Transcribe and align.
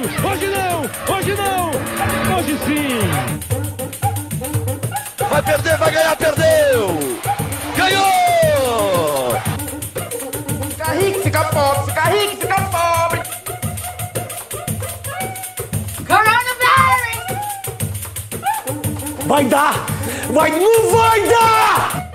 Hoje 0.00 0.46
não! 0.46 0.82
Hoje 1.14 1.34
não! 1.34 1.70
Hoje 2.36 2.58
sim! 2.64 3.00
Vai 5.28 5.42
perder, 5.42 5.76
vai 5.76 5.90
ganhar, 5.92 6.16
perdeu! 6.16 6.96
Ganhou! 7.76 9.32
Fica 10.70 10.92
rico, 10.92 11.20
fica 11.20 11.44
pobre, 11.44 11.92
fica 11.92 12.04
rico, 12.04 12.36
fica 12.36 12.60
pobre! 12.62 13.20
Vai 19.26 19.44
dar! 19.44 19.74
Vai, 20.32 20.50
não 20.58 20.90
vai 20.90 21.28
dar! 21.28 22.10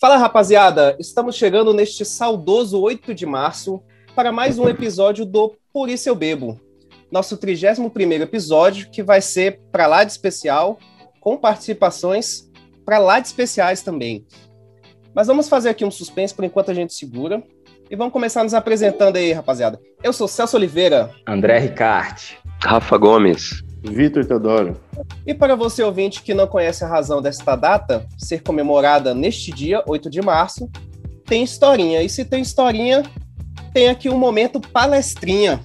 Fala 0.00 0.16
rapaziada, 0.16 0.96
estamos 0.98 1.34
chegando 1.34 1.74
neste 1.74 2.04
saudoso 2.04 2.80
8 2.80 3.12
de 3.14 3.26
março 3.26 3.82
para 4.16 4.32
mais 4.32 4.58
um 4.58 4.66
episódio 4.66 5.26
do 5.26 5.54
Por 5.70 5.90
Isso 5.90 6.08
Eu 6.08 6.14
Bebo. 6.14 6.58
Nosso 7.12 7.36
31 7.36 7.92
episódio, 8.22 8.88
que 8.90 9.02
vai 9.02 9.20
ser 9.20 9.60
para 9.70 9.86
lá 9.86 10.04
de 10.04 10.10
especial, 10.10 10.78
com 11.20 11.36
participações 11.36 12.50
para 12.82 12.98
lá 12.98 13.20
de 13.20 13.26
especiais 13.26 13.82
também. 13.82 14.24
Mas 15.14 15.26
vamos 15.26 15.50
fazer 15.50 15.68
aqui 15.68 15.84
um 15.84 15.90
suspense 15.90 16.34
por 16.34 16.46
enquanto 16.46 16.70
a 16.70 16.74
gente 16.74 16.94
segura. 16.94 17.42
E 17.90 17.94
vamos 17.94 18.10
começar 18.10 18.42
nos 18.42 18.54
apresentando 18.54 19.16
aí, 19.16 19.32
rapaziada. 19.32 19.78
Eu 20.02 20.14
sou 20.14 20.26
Celso 20.26 20.56
Oliveira. 20.56 21.10
André 21.28 21.58
Ricarte. 21.58 22.38
Rafa 22.62 22.96
Gomes. 22.96 23.62
Vitor 23.84 24.24
Teodoro. 24.24 24.80
E 25.26 25.34
para 25.34 25.54
você 25.54 25.82
ouvinte 25.82 26.22
que 26.22 26.32
não 26.32 26.46
conhece 26.46 26.82
a 26.82 26.88
razão 26.88 27.20
desta 27.20 27.54
data 27.54 28.06
ser 28.16 28.42
comemorada 28.42 29.14
neste 29.14 29.52
dia, 29.52 29.84
8 29.86 30.08
de 30.08 30.22
março, 30.22 30.70
tem 31.26 31.44
historinha. 31.44 32.02
E 32.02 32.08
se 32.08 32.24
tem 32.24 32.40
historinha, 32.40 33.02
tem 33.76 33.90
aqui 33.90 34.08
um 34.08 34.16
momento 34.16 34.58
palestrinha. 34.58 35.60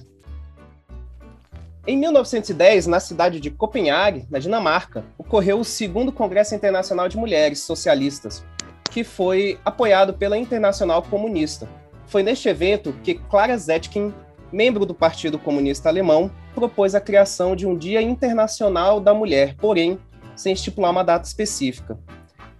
Em 1.86 1.96
1910, 1.96 2.86
na 2.86 3.00
cidade 3.00 3.40
de 3.40 3.50
Copenhague, 3.50 4.26
na 4.30 4.38
Dinamarca, 4.38 5.02
ocorreu 5.16 5.58
o 5.58 5.64
segundo 5.64 6.12
Congresso 6.12 6.54
Internacional 6.54 7.08
de 7.08 7.16
Mulheres 7.16 7.60
Socialistas, 7.60 8.44
que 8.90 9.02
foi 9.02 9.58
apoiado 9.64 10.12
pela 10.12 10.36
Internacional 10.36 11.02
Comunista. 11.02 11.66
Foi 12.04 12.22
neste 12.22 12.50
evento 12.50 12.92
que 13.02 13.14
Clara 13.14 13.56
Zetkin, 13.56 14.12
membro 14.52 14.84
do 14.84 14.92
Partido 14.92 15.38
Comunista 15.38 15.88
Alemão, 15.88 16.30
propôs 16.54 16.94
a 16.94 17.00
criação 17.00 17.56
de 17.56 17.66
um 17.66 17.74
Dia 17.74 18.02
Internacional 18.02 19.00
da 19.00 19.14
Mulher, 19.14 19.56
porém, 19.56 19.98
sem 20.36 20.52
estipular 20.52 20.90
uma 20.90 21.02
data 21.02 21.26
específica. 21.26 21.98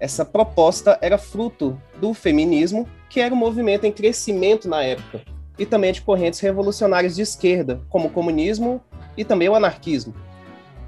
Essa 0.00 0.24
proposta 0.24 0.98
era 1.02 1.18
fruto 1.18 1.78
do 2.00 2.14
feminismo, 2.14 2.88
que 3.10 3.20
era 3.20 3.34
um 3.34 3.36
movimento 3.36 3.84
em 3.84 3.92
crescimento 3.92 4.66
na 4.66 4.82
época, 4.82 5.20
e 5.58 5.66
também 5.66 5.92
de 5.92 6.02
correntes 6.02 6.40
revolucionárias 6.40 7.14
de 7.14 7.22
esquerda, 7.22 7.80
como 7.88 8.08
o 8.08 8.10
comunismo 8.10 8.80
e 9.16 9.24
também 9.24 9.48
o 9.48 9.54
anarquismo. 9.54 10.14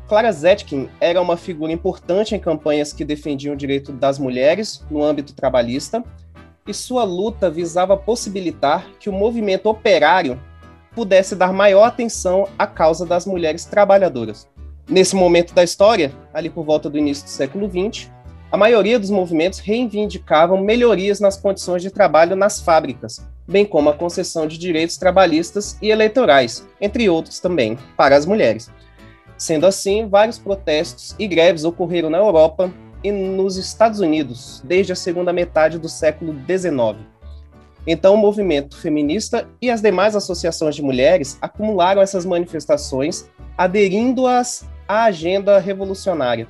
Clara 0.08 0.30
Zetkin 0.30 0.88
era 1.00 1.20
uma 1.20 1.36
figura 1.36 1.72
importante 1.72 2.34
em 2.34 2.38
campanhas 2.38 2.92
que 2.92 3.04
defendiam 3.04 3.54
o 3.54 3.56
direito 3.56 3.92
das 3.92 4.18
mulheres 4.18 4.84
no 4.90 5.02
âmbito 5.02 5.34
trabalhista, 5.34 6.04
e 6.66 6.72
sua 6.72 7.04
luta 7.04 7.50
visava 7.50 7.96
possibilitar 7.96 8.86
que 8.98 9.10
o 9.10 9.12
movimento 9.12 9.66
operário 9.66 10.40
pudesse 10.94 11.34
dar 11.34 11.52
maior 11.52 11.84
atenção 11.84 12.48
à 12.58 12.66
causa 12.66 13.04
das 13.04 13.26
mulheres 13.26 13.64
trabalhadoras. 13.64 14.48
Nesse 14.88 15.16
momento 15.16 15.54
da 15.54 15.64
história, 15.64 16.12
ali 16.32 16.48
por 16.48 16.64
volta 16.64 16.88
do 16.88 16.98
início 16.98 17.24
do 17.24 17.30
século 17.30 17.68
XX, 17.68 18.10
a 18.52 18.56
maioria 18.56 18.98
dos 18.98 19.10
movimentos 19.10 19.58
reivindicavam 19.58 20.62
melhorias 20.62 21.18
nas 21.20 21.36
condições 21.36 21.82
de 21.82 21.90
trabalho 21.90 22.36
nas 22.36 22.60
fábricas, 22.60 23.26
bem 23.46 23.64
como 23.64 23.90
a 23.90 23.94
concessão 23.94 24.46
de 24.46 24.58
direitos 24.58 24.96
trabalhistas 24.96 25.76
e 25.80 25.90
eleitorais, 25.90 26.66
entre 26.80 27.08
outros 27.08 27.40
também, 27.40 27.78
para 27.96 28.16
as 28.16 28.26
mulheres. 28.26 28.70
Sendo 29.36 29.66
assim, 29.66 30.08
vários 30.08 30.38
protestos 30.38 31.14
e 31.18 31.26
greves 31.26 31.64
ocorreram 31.64 32.08
na 32.08 32.18
Europa 32.18 32.72
e 33.02 33.12
nos 33.12 33.56
Estados 33.56 34.00
Unidos 34.00 34.62
desde 34.64 34.92
a 34.92 34.96
segunda 34.96 35.32
metade 35.32 35.78
do 35.78 35.88
século 35.88 36.34
XIX. 36.46 36.98
Então, 37.86 38.14
o 38.14 38.18
movimento 38.18 38.78
feminista 38.78 39.46
e 39.60 39.70
as 39.70 39.82
demais 39.82 40.16
associações 40.16 40.74
de 40.74 40.82
mulheres 40.82 41.36
acumularam 41.42 42.00
essas 42.00 42.24
manifestações, 42.24 43.28
aderindo-as 43.58 44.66
à 44.88 45.04
agenda 45.04 45.58
revolucionária. 45.58 46.48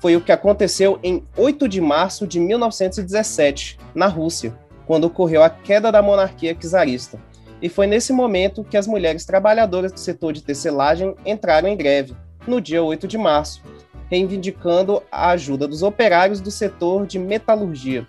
Foi 0.00 0.16
o 0.16 0.20
que 0.20 0.32
aconteceu 0.32 0.98
em 1.02 1.22
8 1.36 1.68
de 1.68 1.80
março 1.80 2.26
de 2.26 2.40
1917, 2.40 3.78
na 3.94 4.06
Rússia, 4.06 4.58
quando 4.86 5.04
ocorreu 5.04 5.42
a 5.42 5.50
queda 5.50 5.90
da 5.90 6.02
monarquia 6.02 6.54
czarista. 6.54 7.18
E 7.60 7.68
foi 7.68 7.86
nesse 7.86 8.12
momento 8.12 8.64
que 8.64 8.76
as 8.76 8.86
mulheres 8.86 9.24
trabalhadoras 9.24 9.92
do 9.92 9.98
setor 9.98 10.32
de 10.32 10.42
tecelagem 10.42 11.14
entraram 11.24 11.68
em 11.68 11.76
greve, 11.76 12.14
no 12.46 12.60
dia 12.60 12.82
8 12.82 13.08
de 13.08 13.16
março, 13.16 13.62
reivindicando 14.10 15.02
a 15.10 15.30
ajuda 15.30 15.66
dos 15.66 15.82
operários 15.82 16.40
do 16.40 16.50
setor 16.50 17.06
de 17.06 17.18
metalurgia. 17.18 18.06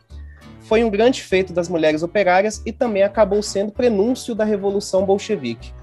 Foi 0.61 0.83
um 0.83 0.89
grande 0.89 1.21
feito 1.21 1.53
das 1.53 1.69
mulheres 1.69 2.01
operárias 2.01 2.61
e 2.65 2.71
também 2.71 3.03
acabou 3.03 3.41
sendo 3.41 3.71
prenúncio 3.71 4.33
da 4.33 4.43
Revolução 4.43 5.05
Bolchevique. 5.05 5.73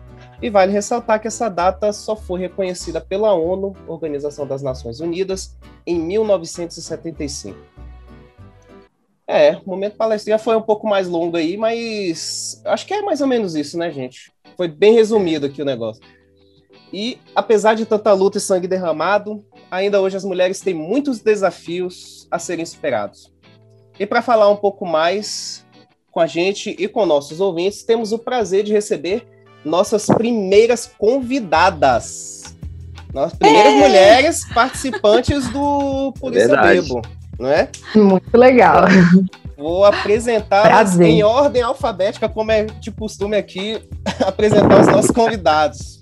E 0.42 0.50
vale 0.50 0.72
ressaltar 0.72 1.20
que 1.20 1.28
essa 1.28 1.48
data 1.48 1.92
só 1.92 2.16
foi 2.16 2.40
reconhecida 2.40 3.00
pela 3.00 3.32
ONU, 3.32 3.76
Organização 3.86 4.44
das 4.44 4.60
Nações 4.60 4.98
Unidas, 4.98 5.56
em 5.86 6.00
1975. 6.00 7.56
É, 9.32 9.58
o 9.64 9.70
momento 9.70 9.96
palestrinha 9.96 10.38
foi 10.38 10.54
um 10.54 10.60
pouco 10.60 10.86
mais 10.86 11.08
longo 11.08 11.38
aí, 11.38 11.56
mas 11.56 12.60
acho 12.66 12.86
que 12.86 12.92
é 12.92 13.00
mais 13.00 13.22
ou 13.22 13.26
menos 13.26 13.54
isso, 13.54 13.78
né, 13.78 13.90
gente? 13.90 14.30
Foi 14.58 14.68
bem 14.68 14.92
resumido 14.92 15.46
aqui 15.46 15.62
o 15.62 15.64
negócio. 15.64 16.02
E 16.92 17.18
apesar 17.34 17.72
de 17.72 17.86
tanta 17.86 18.12
luta 18.12 18.36
e 18.36 18.40
sangue 18.42 18.68
derramado, 18.68 19.42
ainda 19.70 20.02
hoje 20.02 20.18
as 20.18 20.24
mulheres 20.24 20.60
têm 20.60 20.74
muitos 20.74 21.20
desafios 21.20 22.28
a 22.30 22.38
serem 22.38 22.66
superados. 22.66 23.32
E 23.98 24.04
para 24.04 24.20
falar 24.20 24.50
um 24.50 24.56
pouco 24.56 24.84
mais 24.84 25.64
com 26.10 26.20
a 26.20 26.26
gente 26.26 26.76
e 26.78 26.86
com 26.86 27.06
nossos 27.06 27.40
ouvintes, 27.40 27.82
temos 27.82 28.12
o 28.12 28.18
prazer 28.18 28.62
de 28.62 28.72
receber 28.72 29.26
nossas 29.64 30.08
primeiras 30.08 30.86
convidadas. 30.98 32.54
Nossas 33.14 33.38
primeiras 33.38 33.72
é. 33.72 33.78
mulheres 33.78 34.46
participantes 34.52 35.48
do 35.48 36.12
Isso 36.16 36.54
Eu 36.54 36.62
Bebo, 36.62 37.02
não 37.42 37.50
é? 37.50 37.68
Muito 37.94 38.38
legal. 38.38 38.84
Vou 39.58 39.84
apresentá-las 39.84 40.98
em 41.00 41.24
ordem 41.24 41.60
alfabética, 41.60 42.28
como 42.28 42.52
é 42.52 42.64
de 42.64 42.90
costume 42.92 43.36
aqui, 43.36 43.82
apresentar 44.24 44.80
os 44.80 44.86
nossos 44.86 45.10
convidados. 45.10 46.00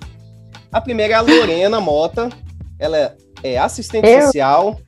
A 0.70 0.80
primeira 0.80 1.14
é 1.14 1.16
a 1.16 1.20
Lorena 1.22 1.80
Mota. 1.80 2.28
Ela 2.78 3.16
é 3.42 3.58
assistente 3.58 4.06
Eu? 4.06 4.22
social, 4.22 4.80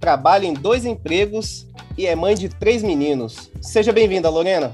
trabalha 0.00 0.46
em 0.46 0.54
dois 0.54 0.86
empregos 0.86 1.66
e 1.96 2.06
é 2.06 2.16
mãe 2.16 2.34
de 2.34 2.48
três 2.48 2.82
meninos. 2.82 3.50
Seja 3.60 3.92
bem-vinda, 3.92 4.30
Lorena. 4.30 4.72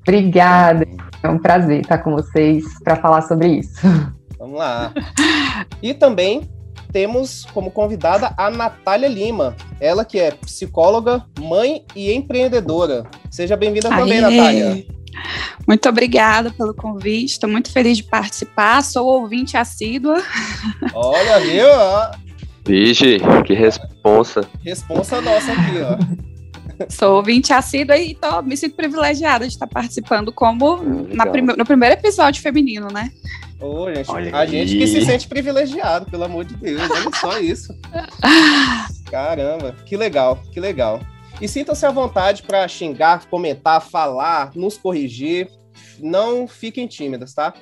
Obrigada. 0.00 0.86
É 1.22 1.28
um 1.28 1.38
prazer 1.38 1.82
estar 1.82 1.98
com 1.98 2.12
vocês 2.12 2.64
para 2.82 2.96
falar 2.96 3.22
sobre 3.22 3.48
isso. 3.48 3.80
Vamos 4.38 4.58
lá. 4.58 4.92
E 5.82 5.92
também 5.92 6.48
temos 6.92 7.44
como 7.52 7.70
convidada 7.70 8.34
a 8.36 8.50
Natália 8.50 9.08
Lima, 9.08 9.56
ela 9.80 10.04
que 10.04 10.18
é 10.18 10.30
psicóloga, 10.30 11.24
mãe 11.40 11.84
e 11.94 12.12
empreendedora. 12.12 13.04
Seja 13.30 13.56
bem-vinda 13.56 13.88
também, 13.88 14.20
Natália. 14.20 14.86
Muito 15.66 15.88
obrigada 15.88 16.50
pelo 16.50 16.74
convite, 16.74 17.32
estou 17.32 17.48
muito 17.48 17.72
feliz 17.72 17.96
de 17.96 18.04
participar, 18.04 18.82
sou 18.82 19.06
ouvinte 19.06 19.56
assídua. 19.56 20.22
Olha, 20.94 21.40
viu? 21.40 21.66
Vixe, 22.66 23.18
que 23.46 23.54
responsa. 23.54 24.48
Responsa 24.64 25.20
nossa 25.20 25.52
aqui, 25.52 25.78
ó. 25.80 26.26
Sou 26.90 27.16
ouvinte 27.16 27.52
assídua 27.52 27.96
e 27.96 28.14
tô, 28.14 28.42
me 28.42 28.56
sinto 28.56 28.76
privilegiada 28.76 29.46
de 29.46 29.52
estar 29.52 29.66
participando 29.66 30.30
como 30.30 30.82
na 31.08 31.24
prime 31.26 31.54
no 31.56 31.64
primeiro 31.64 31.94
episódio 31.94 32.42
feminino, 32.42 32.88
né? 32.92 33.10
Ô, 33.60 33.92
gente, 33.92 34.10
a 34.34 34.44
gente 34.44 34.76
que 34.76 34.86
se 34.86 35.04
sente 35.04 35.26
privilegiado, 35.26 36.10
pelo 36.10 36.24
amor 36.24 36.44
de 36.44 36.56
Deus, 36.56 36.82
olha 36.90 37.10
só 37.18 37.38
isso. 37.38 37.74
Caramba, 39.10 39.72
que 39.84 39.96
legal, 39.96 40.38
que 40.52 40.60
legal. 40.60 41.00
E 41.40 41.48
sintam-se 41.48 41.84
à 41.86 41.90
vontade 41.90 42.42
para 42.42 42.66
xingar, 42.68 43.26
comentar, 43.28 43.80
falar, 43.80 44.50
nos 44.54 44.76
corrigir. 44.76 45.48
Não 45.98 46.46
fiquem 46.46 46.86
tímidas, 46.86 47.32
tá? 47.32 47.54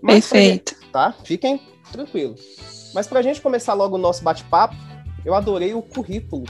Mas 0.00 0.28
Perfeito. 0.28 0.74
Gente, 0.74 0.92
tá? 0.92 1.14
Fiquem 1.24 1.60
tranquilos. 1.90 2.90
Mas 2.94 3.06
para 3.06 3.20
a 3.20 3.22
gente 3.22 3.40
começar 3.40 3.74
logo 3.74 3.96
o 3.96 3.98
nosso 3.98 4.22
bate-papo, 4.22 4.76
eu 5.24 5.34
adorei 5.34 5.74
o 5.74 5.82
currículo 5.82 6.44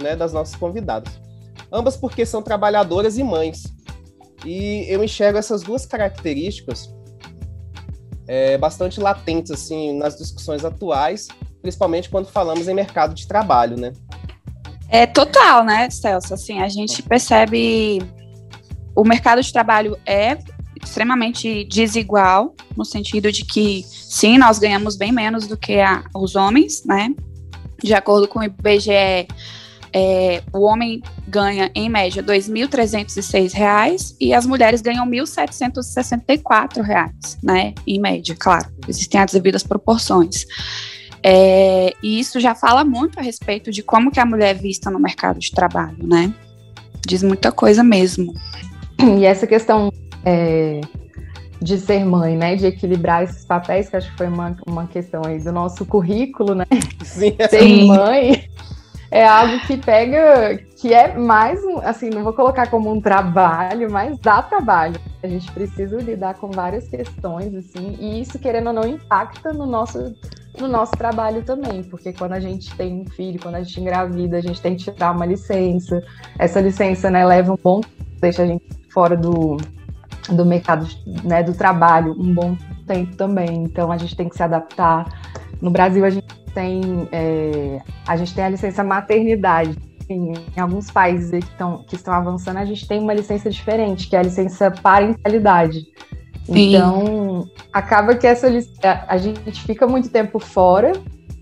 né, 0.00 0.16
das 0.16 0.32
nossas 0.32 0.56
convidadas. 0.56 1.12
Ambas 1.70 1.96
porque 1.96 2.24
são 2.24 2.42
trabalhadoras 2.42 3.18
e 3.18 3.22
mães. 3.22 3.64
E 4.44 4.86
eu 4.88 5.02
enxergo 5.04 5.38
essas 5.38 5.62
duas 5.62 5.84
características 5.84 6.88
é, 8.28 8.58
bastante 8.58 9.00
latentes 9.00 9.50
assim 9.50 9.96
nas 9.98 10.16
discussões 10.16 10.64
atuais, 10.64 11.26
principalmente 11.62 12.10
quando 12.10 12.26
falamos 12.26 12.68
em 12.68 12.74
mercado 12.74 13.14
de 13.14 13.26
trabalho, 13.26 13.80
né? 13.80 13.92
É 14.90 15.06
total, 15.06 15.64
né, 15.64 15.88
Celso? 15.90 16.34
Assim, 16.34 16.60
a 16.60 16.68
gente 16.68 17.02
percebe 17.02 18.00
o 18.94 19.04
mercado 19.04 19.42
de 19.42 19.52
trabalho 19.52 19.98
é 20.06 20.38
extremamente 20.82 21.64
desigual, 21.64 22.54
no 22.76 22.84
sentido 22.84 23.32
de 23.32 23.44
que, 23.44 23.84
sim, 23.84 24.38
nós 24.38 24.58
ganhamos 24.58 24.96
bem 24.96 25.10
menos 25.10 25.46
do 25.46 25.56
que 25.56 25.80
a, 25.80 26.04
os 26.14 26.36
homens, 26.36 26.84
né? 26.84 27.10
De 27.82 27.94
acordo 27.94 28.28
com 28.28 28.40
o 28.40 28.44
IBGE, 28.44 29.28
é, 29.92 30.42
o 30.52 30.64
homem 30.64 31.02
ganha, 31.26 31.70
em 31.74 31.88
média, 31.88 32.22
R$ 32.22 32.28
2.306 32.28 34.14
e 34.20 34.34
as 34.34 34.46
mulheres 34.46 34.80
ganham 34.80 35.04
R$ 35.04 35.18
1.764, 35.18 37.38
né? 37.42 37.74
Em 37.86 38.00
média, 38.00 38.36
claro. 38.38 38.68
Existem 38.86 39.20
as 39.20 39.32
devidas 39.32 39.62
proporções. 39.62 40.46
É, 41.22 41.94
e 42.02 42.20
isso 42.20 42.40
já 42.40 42.54
fala 42.54 42.84
muito 42.84 43.18
a 43.18 43.22
respeito 43.22 43.70
de 43.70 43.82
como 43.82 44.10
que 44.10 44.20
a 44.20 44.26
mulher 44.26 44.50
é 44.50 44.54
vista 44.54 44.90
no 44.90 44.98
mercado 44.98 45.38
de 45.38 45.50
trabalho, 45.50 46.06
né? 46.06 46.32
Diz 47.06 47.22
muita 47.22 47.50
coisa 47.50 47.82
mesmo. 47.82 48.34
E 49.18 49.24
essa 49.24 49.46
questão 49.46 49.90
é, 50.24 50.80
de 51.60 51.78
ser 51.78 52.04
mãe, 52.04 52.36
né? 52.36 52.56
De 52.56 52.66
equilibrar 52.66 53.24
esses 53.24 53.44
papéis, 53.44 53.88
que 53.88 53.96
acho 53.96 54.10
que 54.10 54.16
foi 54.16 54.28
uma, 54.28 54.56
uma 54.66 54.86
questão 54.86 55.22
aí 55.24 55.40
do 55.40 55.52
nosso 55.52 55.84
currículo, 55.84 56.54
né? 56.54 56.64
Sim. 57.04 57.36
Ser 57.48 57.86
mãe 57.86 58.48
é 59.10 59.26
algo 59.26 59.58
que 59.60 59.76
pega, 59.76 60.58
que 60.76 60.92
é 60.92 61.16
mais, 61.16 61.60
assim, 61.82 62.10
não 62.10 62.22
vou 62.22 62.32
colocar 62.32 62.68
como 62.68 62.92
um 62.92 63.00
trabalho, 63.00 63.90
mas 63.90 64.18
dá 64.18 64.42
trabalho. 64.42 65.00
A 65.22 65.26
gente 65.26 65.50
precisa 65.52 65.96
lidar 65.96 66.34
com 66.34 66.50
várias 66.50 66.88
questões, 66.88 67.54
assim, 67.54 67.96
e 67.98 68.20
isso, 68.20 68.38
querendo 68.38 68.68
ou 68.68 68.72
não, 68.72 68.86
impacta 68.86 69.52
no 69.52 69.64
nosso, 69.64 70.14
no 70.60 70.68
nosso 70.68 70.92
trabalho 70.92 71.42
também, 71.42 71.82
porque 71.82 72.12
quando 72.12 72.32
a 72.32 72.40
gente 72.40 72.74
tem 72.76 73.00
um 73.00 73.06
filho, 73.06 73.40
quando 73.40 73.54
a 73.54 73.62
gente 73.62 73.80
engravida, 73.80 74.36
a 74.36 74.42
gente 74.42 74.60
tem 74.60 74.76
que 74.76 74.84
tirar 74.84 75.12
uma 75.12 75.24
licença. 75.24 76.02
Essa 76.38 76.60
licença, 76.60 77.10
né, 77.10 77.24
leva 77.24 77.52
um 77.52 77.58
bom, 77.62 77.80
deixa 78.20 78.42
a 78.42 78.46
gente 78.46 78.64
fora 78.90 79.16
do, 79.16 79.56
do 80.28 80.44
mercado, 80.44 80.86
né, 81.24 81.42
do 81.42 81.54
trabalho 81.54 82.12
um 82.12 82.34
bom 82.34 82.56
tempo 82.86 83.16
também. 83.16 83.64
Então, 83.64 83.90
a 83.90 83.96
gente 83.96 84.14
tem 84.14 84.28
que 84.28 84.36
se 84.36 84.42
adaptar. 84.42 85.06
No 85.60 85.70
Brasil, 85.70 86.04
a 86.04 86.10
gente 86.10 86.37
tem, 86.58 87.08
é, 87.12 87.80
a 88.04 88.16
gente 88.16 88.34
tem 88.34 88.42
a 88.42 88.48
licença 88.48 88.82
maternidade. 88.82 89.78
Em, 90.10 90.32
em 90.32 90.60
alguns 90.60 90.90
países 90.90 91.30
que 91.30 91.50
estão, 91.52 91.84
que 91.84 91.94
estão 91.94 92.14
avançando, 92.14 92.56
a 92.56 92.64
gente 92.64 92.88
tem 92.88 92.98
uma 92.98 93.12
licença 93.12 93.50
diferente, 93.50 94.08
que 94.08 94.16
é 94.16 94.18
a 94.18 94.22
licença 94.22 94.70
parentalidade. 94.70 95.86
Sim. 96.44 96.74
Então, 96.74 97.46
acaba 97.72 98.14
que 98.14 98.26
essa 98.26 98.48
a 99.06 99.18
gente 99.18 99.62
fica 99.62 99.86
muito 99.86 100.08
tempo 100.08 100.38
fora. 100.38 100.92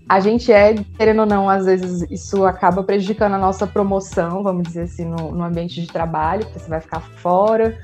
A 0.07 0.19
gente 0.19 0.51
é, 0.51 0.75
querendo 0.97 1.21
ou 1.21 1.25
não, 1.25 1.49
às 1.49 1.65
vezes 1.65 2.05
isso 2.11 2.45
acaba 2.45 2.83
prejudicando 2.83 3.33
a 3.33 3.39
nossa 3.39 3.65
promoção, 3.65 4.43
vamos 4.43 4.63
dizer 4.63 4.83
assim, 4.83 5.05
no, 5.05 5.31
no 5.31 5.43
ambiente 5.43 5.81
de 5.81 5.87
trabalho, 5.87 6.45
porque 6.45 6.59
você 6.59 6.69
vai 6.69 6.81
ficar 6.81 6.99
fora. 6.99 7.77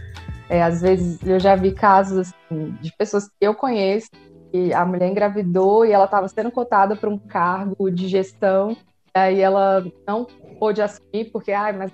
É, 0.50 0.62
às 0.62 0.82
vezes 0.82 1.18
eu 1.26 1.40
já 1.40 1.56
vi 1.56 1.72
casos 1.72 2.34
assim, 2.52 2.76
de 2.82 2.92
pessoas 2.98 3.28
que 3.28 3.34
eu 3.42 3.56
conheço 3.56 4.10
que 4.54 4.72
a 4.72 4.86
mulher 4.86 5.10
engravidou 5.10 5.84
e 5.84 5.92
ela 5.92 6.06
estava 6.06 6.28
sendo 6.28 6.52
cotada 6.52 6.96
para 6.96 7.10
um 7.10 7.18
cargo 7.18 7.90
de 7.90 8.08
gestão, 8.08 8.78
aí 9.12 9.42
ela 9.42 9.84
não 10.08 10.26
pôde 10.60 10.80
assumir 10.80 11.32
porque, 11.32 11.52
ai, 11.52 11.74
mas 11.74 11.92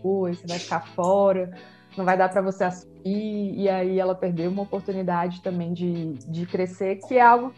você 0.00 0.46
vai 0.46 0.58
ficar 0.60 0.86
fora, 0.94 1.50
não 1.96 2.04
vai 2.04 2.16
dar 2.16 2.28
para 2.28 2.42
você 2.42 2.62
assumir, 2.62 3.58
e 3.58 3.68
aí 3.68 3.98
ela 3.98 4.14
perdeu 4.14 4.52
uma 4.52 4.62
oportunidade 4.62 5.42
também 5.42 5.72
de, 5.72 6.12
de 6.12 6.46
crescer, 6.46 7.00
que 7.08 7.16
é 7.16 7.22
algo 7.22 7.52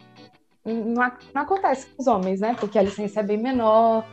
que 0.63 0.73
não, 0.73 1.11
não 1.35 1.41
acontece 1.43 1.85
com 1.85 2.01
os 2.01 2.07
homens, 2.07 2.39
né? 2.39 2.55
Porque 2.59 2.79
a 2.79 2.81
licença 2.81 3.19
é 3.19 3.23
bem 3.23 3.37
menor, 3.37 4.03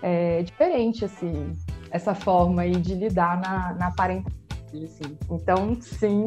é 0.00 0.44
diferente, 0.44 1.04
assim, 1.04 1.52
essa 1.90 2.14
forma 2.14 2.62
aí 2.62 2.76
de 2.76 2.94
lidar 2.94 3.40
na, 3.40 3.74
na 3.74 3.90
parentalidade, 3.90 4.84
assim. 4.84 5.18
Então, 5.28 5.76
sim, 5.80 6.24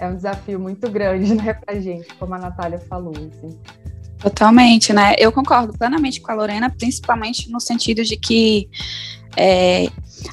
é 0.00 0.08
um 0.08 0.16
desafio 0.16 0.58
muito 0.58 0.90
grande, 0.90 1.34
né, 1.36 1.54
pra 1.54 1.78
gente, 1.78 2.12
como 2.14 2.34
a 2.34 2.38
Natália 2.38 2.78
falou, 2.78 3.12
assim. 3.16 3.56
Totalmente, 4.18 4.92
né? 4.92 5.14
Eu 5.18 5.32
concordo 5.32 5.72
plenamente 5.72 6.20
com 6.20 6.30
a 6.30 6.34
Lorena, 6.34 6.68
principalmente 6.68 7.50
no 7.50 7.58
sentido 7.58 8.02
de 8.04 8.16
que 8.16 8.68
é, 9.34 9.88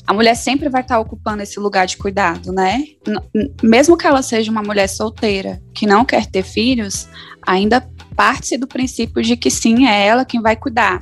a 0.06 0.14
mulher 0.14 0.36
sempre 0.36 0.68
vai 0.68 0.82
estar 0.82 1.00
ocupando 1.00 1.42
esse 1.42 1.58
lugar 1.60 1.88
de 1.88 1.96
cuidado, 1.96 2.52
né? 2.52 2.84
Mesmo 3.64 3.96
que 3.96 4.06
ela 4.06 4.22
seja 4.22 4.52
uma 4.52 4.62
mulher 4.62 4.88
solteira 4.88 5.62
que 5.74 5.86
não 5.86 6.04
quer 6.04 6.26
ter 6.26 6.44
filhos, 6.44 7.08
ainda 7.42 7.88
parte 8.16 8.58
do 8.58 8.68
princípio 8.68 9.22
de 9.22 9.38
que 9.38 9.50
sim, 9.50 9.88
é 9.88 10.06
ela 10.08 10.26
quem 10.26 10.42
vai 10.42 10.56
cuidar 10.56 11.02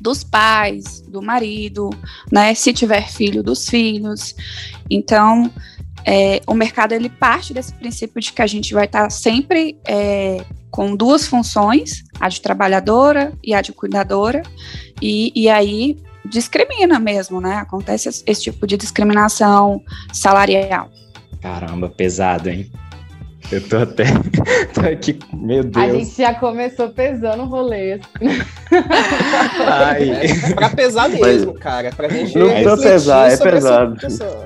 dos 0.00 0.22
pais, 0.22 1.00
do 1.08 1.22
marido, 1.22 1.90
né? 2.30 2.54
Se 2.54 2.72
tiver 2.72 3.08
filho, 3.08 3.42
dos 3.42 3.66
filhos. 3.66 4.34
Então, 4.90 5.50
é, 6.06 6.40
o 6.46 6.54
mercado 6.54 6.92
ele 6.92 7.08
parte 7.08 7.54
desse 7.54 7.72
princípio 7.72 8.20
de 8.20 8.32
que 8.32 8.42
a 8.42 8.46
gente 8.46 8.74
vai 8.74 8.84
estar 8.84 9.10
sempre 9.10 9.78
é, 9.86 10.44
com 10.70 10.94
duas 10.94 11.26
funções, 11.26 12.04
a 12.20 12.28
de 12.28 12.40
trabalhadora 12.40 13.32
e 13.42 13.54
a 13.54 13.62
de 13.62 13.72
cuidadora, 13.72 14.42
e, 15.00 15.32
e 15.34 15.48
aí 15.48 15.96
discrimina 16.24 16.98
mesmo, 16.98 17.40
né? 17.40 17.56
Acontece 17.56 18.08
esse, 18.08 18.22
esse 18.26 18.42
tipo 18.42 18.66
de 18.66 18.76
discriminação 18.76 19.82
salarial. 20.12 20.90
Caramba, 21.40 21.88
pesado, 21.88 22.48
hein? 22.48 22.70
Eu 23.52 23.60
tô 23.68 23.76
até. 23.76 24.04
tô 24.72 24.80
aqui, 24.80 25.18
meu 25.32 25.62
Deus. 25.62 25.84
A 25.84 25.92
gente 25.92 26.16
já 26.16 26.34
começou 26.34 26.88
pesando 26.88 27.42
o 27.42 27.46
rolê. 27.46 28.00
Ai. 29.66 30.10
É 30.10 30.54
pra 30.54 30.70
pesar 30.70 31.08
mesmo, 31.10 31.52
mas, 31.52 31.62
cara. 31.62 31.92
Pra 31.92 32.08
gente. 32.08 32.36
Não 32.38 32.48
precisa 32.48 32.76
pesar, 32.78 33.30
é 33.30 33.36
pesado. 33.36 33.96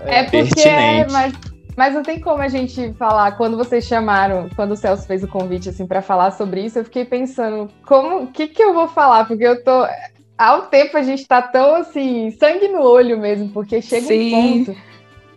É, 0.04 0.18
é 0.18 0.24
porque 0.24 0.68
é, 0.68 1.06
mas, 1.08 1.32
mas 1.78 1.94
não 1.94 2.02
tem 2.02 2.18
como 2.18 2.42
a 2.42 2.48
gente 2.48 2.92
falar. 2.94 3.36
Quando 3.36 3.56
vocês 3.56 3.84
chamaram, 3.84 4.48
quando 4.56 4.72
o 4.72 4.76
Celso 4.76 5.06
fez 5.06 5.22
o 5.22 5.28
convite, 5.28 5.68
assim, 5.68 5.86
pra 5.86 6.02
falar 6.02 6.32
sobre 6.32 6.64
isso, 6.64 6.80
eu 6.80 6.84
fiquei 6.84 7.04
pensando, 7.04 7.70
como. 7.86 8.24
O 8.24 8.26
que, 8.26 8.48
que 8.48 8.60
eu 8.60 8.74
vou 8.74 8.88
falar? 8.88 9.28
Porque 9.28 9.44
eu 9.44 9.62
tô. 9.62 9.86
Há 10.36 10.56
um 10.56 10.62
tempo 10.62 10.96
a 10.96 11.02
gente 11.02 11.24
tá 11.24 11.40
tão 11.40 11.76
assim, 11.76 12.32
sangue 12.32 12.66
no 12.66 12.82
olho 12.82 13.16
mesmo, 13.16 13.50
porque 13.50 13.80
chega 13.80 14.08
Sim. 14.08 14.34
um 14.34 14.64
ponto 14.64 14.76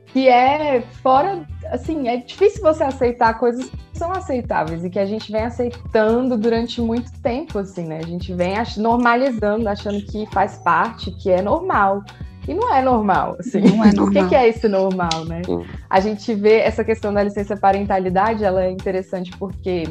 que 0.07 0.27
é 0.27 0.81
fora, 1.03 1.45
assim, 1.71 2.07
é 2.07 2.17
difícil 2.17 2.61
você 2.61 2.83
aceitar 2.83 3.37
coisas 3.37 3.69
que 3.69 3.97
são 3.97 4.11
aceitáveis 4.11 4.83
e 4.83 4.89
que 4.89 4.99
a 4.99 5.05
gente 5.05 5.31
vem 5.31 5.43
aceitando 5.43 6.37
durante 6.37 6.81
muito 6.81 7.11
tempo, 7.21 7.59
assim, 7.59 7.85
né? 7.85 7.99
A 7.99 8.07
gente 8.07 8.33
vem 8.33 8.55
normalizando, 8.77 9.69
achando 9.69 10.01
que 10.01 10.25
faz 10.31 10.57
parte, 10.57 11.11
que 11.11 11.29
é 11.29 11.41
normal. 11.41 12.03
E 12.51 12.53
não 12.53 12.73
é 12.73 12.81
normal, 12.81 13.37
assim. 13.39 13.61
Não 13.61 13.83
é 13.85 13.93
normal. 13.93 14.07
O 14.11 14.11
que, 14.11 14.27
que 14.27 14.35
é 14.35 14.47
esse 14.49 14.67
normal, 14.67 15.23
né? 15.25 15.41
A 15.89 16.01
gente 16.01 16.33
vê 16.35 16.59
essa 16.59 16.83
questão 16.83 17.13
da 17.13 17.23
licença 17.23 17.55
parentalidade, 17.55 18.43
ela 18.43 18.65
é 18.65 18.69
interessante 18.69 19.31
porque 19.37 19.83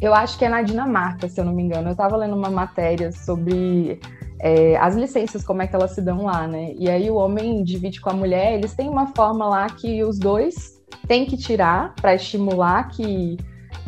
eu 0.00 0.14
acho 0.14 0.38
que 0.38 0.44
é 0.44 0.48
na 0.48 0.62
Dinamarca, 0.62 1.28
se 1.28 1.40
eu 1.40 1.44
não 1.44 1.52
me 1.52 1.62
engano. 1.64 1.88
Eu 1.88 1.92
estava 1.92 2.16
lendo 2.16 2.36
uma 2.36 2.48
matéria 2.48 3.10
sobre 3.10 3.98
é, 4.40 4.76
as 4.76 4.94
licenças, 4.94 5.44
como 5.44 5.60
é 5.60 5.66
que 5.66 5.74
elas 5.74 5.90
se 5.96 6.00
dão 6.00 6.26
lá, 6.26 6.46
né? 6.46 6.74
E 6.78 6.88
aí 6.88 7.10
o 7.10 7.16
homem 7.16 7.64
divide 7.64 8.00
com 8.00 8.10
a 8.10 8.14
mulher, 8.14 8.54
eles 8.54 8.74
têm 8.74 8.88
uma 8.88 9.08
forma 9.08 9.44
lá 9.48 9.66
que 9.66 10.04
os 10.04 10.16
dois 10.16 10.80
têm 11.08 11.26
que 11.26 11.36
tirar 11.36 11.92
para 11.96 12.14
estimular 12.14 12.88
que, 12.88 13.36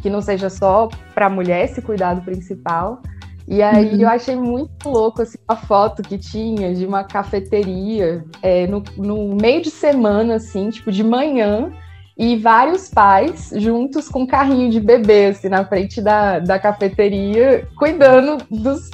que 0.03 0.11
não 0.11 0.21
seja 0.21 0.51
só 0.51 0.89
para 1.15 1.27
a 1.27 1.31
mulher 1.31 1.65
esse 1.67 1.81
cuidado 1.81 2.23
principal. 2.23 3.01
E 3.49 3.63
aí 3.63 3.95
uhum. 3.95 4.01
eu 4.01 4.09
achei 4.09 4.37
muito 4.37 4.89
louco 4.89 5.23
assim, 5.23 5.39
a 5.47 5.57
foto 5.57 6.03
que 6.03 6.17
tinha 6.17 6.75
de 6.75 6.87
uma 6.87 7.05
cafeteria 7.05 8.25
é, 8.43 8.67
no, 8.67 8.83
no 8.97 9.35
meio 9.35 9.63
de 9.63 9.71
semana, 9.71 10.37
assim, 10.37 10.71
tipo 10.71 10.93
de 10.93 11.03
manhã, 11.03 11.73
e 12.17 12.37
vários 12.37 12.89
pais 12.91 13.51
juntos 13.57 14.09
com 14.09 14.21
um 14.21 14.27
carrinho 14.27 14.71
de 14.71 14.79
bebê, 14.79 15.27
assim, 15.27 15.49
na 15.49 15.65
frente 15.65 16.03
da, 16.03 16.39
da 16.39 16.59
cafeteria, 16.59 17.67
cuidando 17.79 18.45
dos 18.51 18.91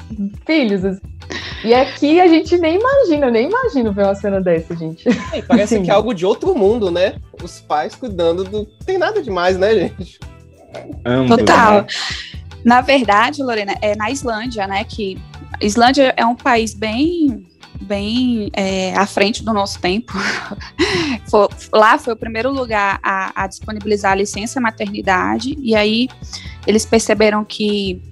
filhos. 0.47 0.85
Assim. 0.85 1.01
E 1.65 1.75
aqui 1.75 2.21
a 2.21 2.29
gente 2.29 2.57
nem 2.57 2.79
imagina, 2.79 3.29
nem 3.29 3.49
imagino 3.49 3.93
ver 3.93 4.05
uma 4.05 4.15
cena 4.15 4.41
dessa, 4.41 4.77
gente. 4.77 5.09
É, 5.33 5.43
parece 5.43 5.75
assim. 5.75 5.85
que 5.85 5.91
é 5.91 5.95
algo 5.95 6.15
de 6.15 6.25
outro 6.25 6.55
mundo, 6.55 6.89
né? 6.89 7.17
Os 7.43 7.61
pais 7.61 7.97
cuidando 7.97 8.45
do. 8.45 8.65
Tem 8.87 8.97
nada 8.97 9.21
demais, 9.21 9.59
né, 9.59 9.75
gente? 9.75 10.21
Amo, 11.05 11.37
Total. 11.37 11.85
Na 12.67 12.81
verdade, 12.81 13.45
Lorena, 13.45 13.77
é 13.81 13.95
na 13.95 14.11
Islândia, 14.11 14.67
né? 14.67 14.83
Que 14.83 15.17
Islândia 15.61 16.13
é 16.17 16.27
um 16.27 16.35
país 16.35 16.75
bem 16.75 17.47
bem 17.81 18.51
é, 18.55 18.93
à 18.97 19.07
frente 19.07 19.45
do 19.45 19.53
nosso 19.53 19.79
tempo. 19.79 20.13
lá 21.73 21.97
foi 21.97 22.15
o 22.15 22.17
primeiro 22.17 22.51
lugar 22.51 22.99
a, 23.05 23.45
a 23.45 23.47
disponibilizar 23.47 24.11
a 24.11 24.15
licença 24.17 24.61
maternidade, 24.61 25.57
e 25.61 25.77
aí 25.77 26.09
eles 26.67 26.85
perceberam 26.85 27.45
que 27.45 28.03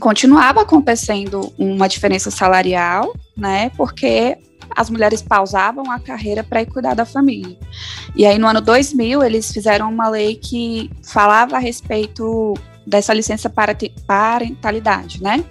continuava 0.00 0.62
acontecendo 0.62 1.52
uma 1.56 1.86
diferença 1.86 2.32
salarial, 2.32 3.14
né? 3.36 3.70
Porque 3.76 4.36
as 4.74 4.90
mulheres 4.90 5.22
pausavam 5.22 5.88
a 5.88 6.00
carreira 6.00 6.42
para 6.42 6.62
ir 6.62 6.66
cuidar 6.66 6.94
da 6.94 7.04
família. 7.04 7.56
E 8.16 8.26
aí 8.26 8.40
no 8.40 8.48
ano 8.48 8.60
2000 8.60 9.22
eles 9.22 9.52
fizeram 9.52 9.88
uma 9.88 10.08
lei 10.08 10.34
que 10.34 10.90
falava 11.04 11.54
a 11.54 11.60
respeito 11.60 12.54
dessa 12.86 13.12
licença 13.12 13.52
parentalidade, 14.06 15.22
né? 15.22 15.44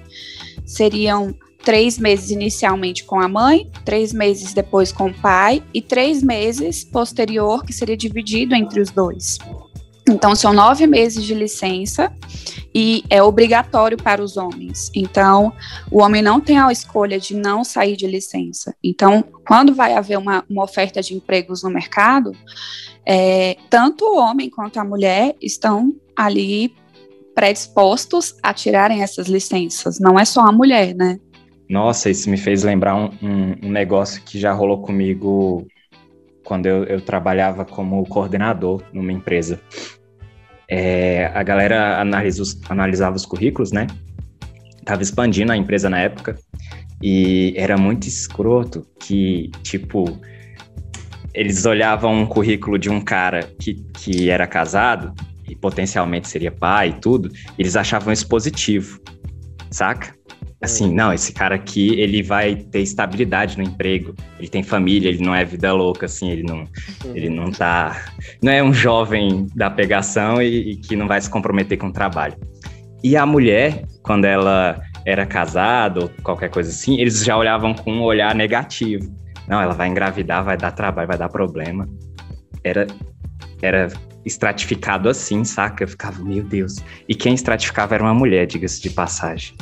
Seriam 0.66 1.36
três 1.64 1.98
meses 1.98 2.30
inicialmente 2.30 3.06
com 3.06 3.20
a 3.20 3.28
mãe, 3.28 3.70
três 3.86 4.12
meses 4.12 4.54
depois 4.54 4.92
com 4.92 5.08
o 5.08 5.14
pai 5.14 5.64
e 5.74 5.82
três 5.82 6.22
meses 6.22 6.84
posterior, 6.84 7.66
que 7.66 7.74
seria 7.74 7.98
dividido 7.98 8.54
entre 8.54 8.82
os 8.82 8.92
dois. 8.92 9.40
Então, 10.08 10.36
são 10.36 10.52
nove 10.52 10.86
meses 10.86 11.24
de 11.24 11.34
licença 11.34 12.14
e 12.76 13.06
é 13.10 13.24
obrigatório 13.24 13.98
para 13.98 14.22
os 14.22 14.36
homens. 14.36 14.92
Então, 14.94 15.54
o 15.90 16.02
homem 16.02 16.22
não 16.22 16.42
tem 16.42 16.60
a 16.60 16.70
escolha 16.72 17.18
de 17.18 17.34
não 17.34 17.64
sair 17.64 17.96
de 17.96 18.06
licença. 18.06 18.76
Então, 18.84 19.24
quando 19.48 19.74
vai 19.74 19.94
haver 19.94 20.18
uma, 20.18 20.44
uma 20.50 20.64
oferta 20.64 21.02
de 21.02 21.14
empregos 21.14 21.64
no 21.64 21.70
mercado, 21.70 22.34
é, 23.06 23.56
tanto 23.70 24.04
o 24.04 24.18
homem 24.18 24.50
quanto 24.50 24.78
a 24.78 24.84
mulher 24.84 25.36
estão 25.42 25.96
ali 26.16 26.76
predispostos 27.34 28.36
a 28.42 28.54
tirarem 28.54 29.02
essas 29.02 29.28
licenças. 29.28 30.00
Não 30.00 30.20
é 30.20 30.26
só 30.26 30.42
a 30.42 30.52
mulher, 30.52 30.94
né? 30.96 31.20
Nossa, 31.70 32.10
isso 32.10 32.30
me 32.30 32.38
fez 32.38 32.64
lembrar 32.64 32.96
um, 32.96 33.10
um, 33.64 33.70
negócio 33.70 34.22
que 34.24 34.40
já 34.40 34.52
rolou 34.52 34.82
comigo 34.82 35.66
quando 36.44 36.66
eu, 36.66 36.84
eu 36.84 37.02
trabalhava 37.02 37.66
como 37.66 38.06
coordenador 38.06 38.84
numa 38.94 39.12
empresa. 39.12 39.60
É, 40.70 41.32
a 41.34 41.42
galera 41.42 42.00
analisa 42.00 42.42
os, 42.42 42.60
analisava 42.70 43.16
os 43.16 43.26
currículos, 43.26 43.72
né? 43.72 43.88
Tava 44.86 45.02
expandindo 45.02 45.52
a 45.52 45.58
empresa 45.58 45.90
na 45.90 46.00
época 46.00 46.38
e 47.02 47.54
era 47.56 47.78
muito 47.78 48.08
escroto 48.08 48.86
que, 49.00 49.50
tipo, 49.62 50.06
eles 51.34 51.66
olhavam 51.66 52.14
um 52.14 52.26
currículo 52.26 52.78
de 52.78 52.90
um 52.90 53.02
cara 53.02 53.50
que, 53.60 53.76
que 53.94 54.30
era 54.30 54.46
casado 54.46 55.14
e 55.48 55.56
potencialmente 55.56 56.28
seria 56.28 56.52
pai 56.52 56.90
e 56.90 57.00
tudo, 57.00 57.32
eles 57.58 57.76
achavam 57.76 58.12
isso 58.14 58.28
positivo, 58.28 59.00
saca? 59.72 60.14
Assim, 60.62 60.94
não, 60.94 61.12
esse 61.12 61.34
cara 61.34 61.56
aqui, 61.56 62.00
ele 62.00 62.24
vai 62.24 62.56
ter 62.56 62.80
estabilidade 62.80 63.58
no 63.58 63.64
emprego, 63.66 64.16
ele 64.40 64.48
tem 64.48 64.64
família, 64.64 65.10
ele 65.10 65.22
não 65.22 65.36
é 65.36 65.44
vida 65.44 65.74
louca, 65.74 66.06
assim, 66.06 66.32
ele 66.32 66.44
não, 66.44 66.66
ele 67.14 67.30
não 67.30 67.52
tá, 67.52 68.02
não 68.42 68.50
é 68.50 68.64
um 68.64 68.74
jovem 68.74 69.46
da 69.54 69.70
pegação 69.70 70.42
e, 70.42 70.72
e 70.72 70.76
que 70.78 70.96
não 70.96 71.06
vai 71.06 71.20
se 71.20 71.30
comprometer 71.30 71.78
com 71.78 71.88
o 71.88 71.92
trabalho. 71.92 72.36
E 73.04 73.18
a 73.18 73.26
mulher, 73.26 73.84
quando 74.02 74.24
ela 74.24 74.82
era 75.06 75.26
casada 75.26 76.04
ou 76.04 76.10
qualquer 76.24 76.50
coisa 76.50 76.70
assim, 76.70 76.98
eles 76.98 77.26
já 77.26 77.36
olhavam 77.38 77.74
com 77.74 77.92
um 77.92 78.02
olhar 78.02 78.34
negativo. 78.34 79.14
Não, 79.50 79.62
ela 79.62 79.74
vai 79.74 79.90
engravidar, 79.90 80.46
vai 80.46 80.56
dar 80.56 80.72
trabalho, 80.72 81.10
vai 81.10 81.18
dar 81.18 81.28
problema. 81.28 81.90
Era, 82.64 82.88
era 83.62 83.90
estratificado 84.26 85.10
assim, 85.10 85.44
saca? 85.44 85.84
Eu 85.84 85.88
ficava, 85.88 86.24
meu 86.24 86.44
Deus. 86.44 86.78
E 87.08 87.16
quem 87.16 87.34
estratificava 87.34 87.96
era 87.96 88.04
uma 88.04 88.14
mulher, 88.14 88.46
diga-se 88.46 88.82
de 88.82 88.90
passagem 88.90 89.54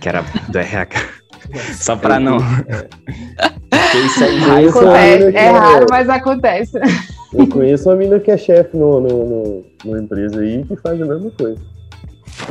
que 0.00 0.08
era 0.08 0.24
do 0.48 0.58
RH. 0.58 0.98
Só 1.74 1.96
para 1.96 2.18
não. 2.18 2.38
Isso 4.06 4.24
aí 4.24 4.68
acontece. 4.68 5.36
É, 5.36 5.50
raro, 5.50 5.86
mas 5.90 6.08
acontece. 6.08 6.78
Eu 7.32 7.46
conheço 7.48 7.88
uma 7.88 7.96
menina 7.96 8.18
que 8.18 8.30
é 8.30 8.36
chefe 8.36 8.76
no, 8.76 9.00
no, 9.00 9.08
no, 9.08 9.66
numa 9.84 10.00
empresa 10.00 10.40
aí 10.40 10.64
que 10.64 10.76
faz 10.76 11.00
a 11.00 11.04
mesma 11.04 11.30
coisa. 11.30 11.60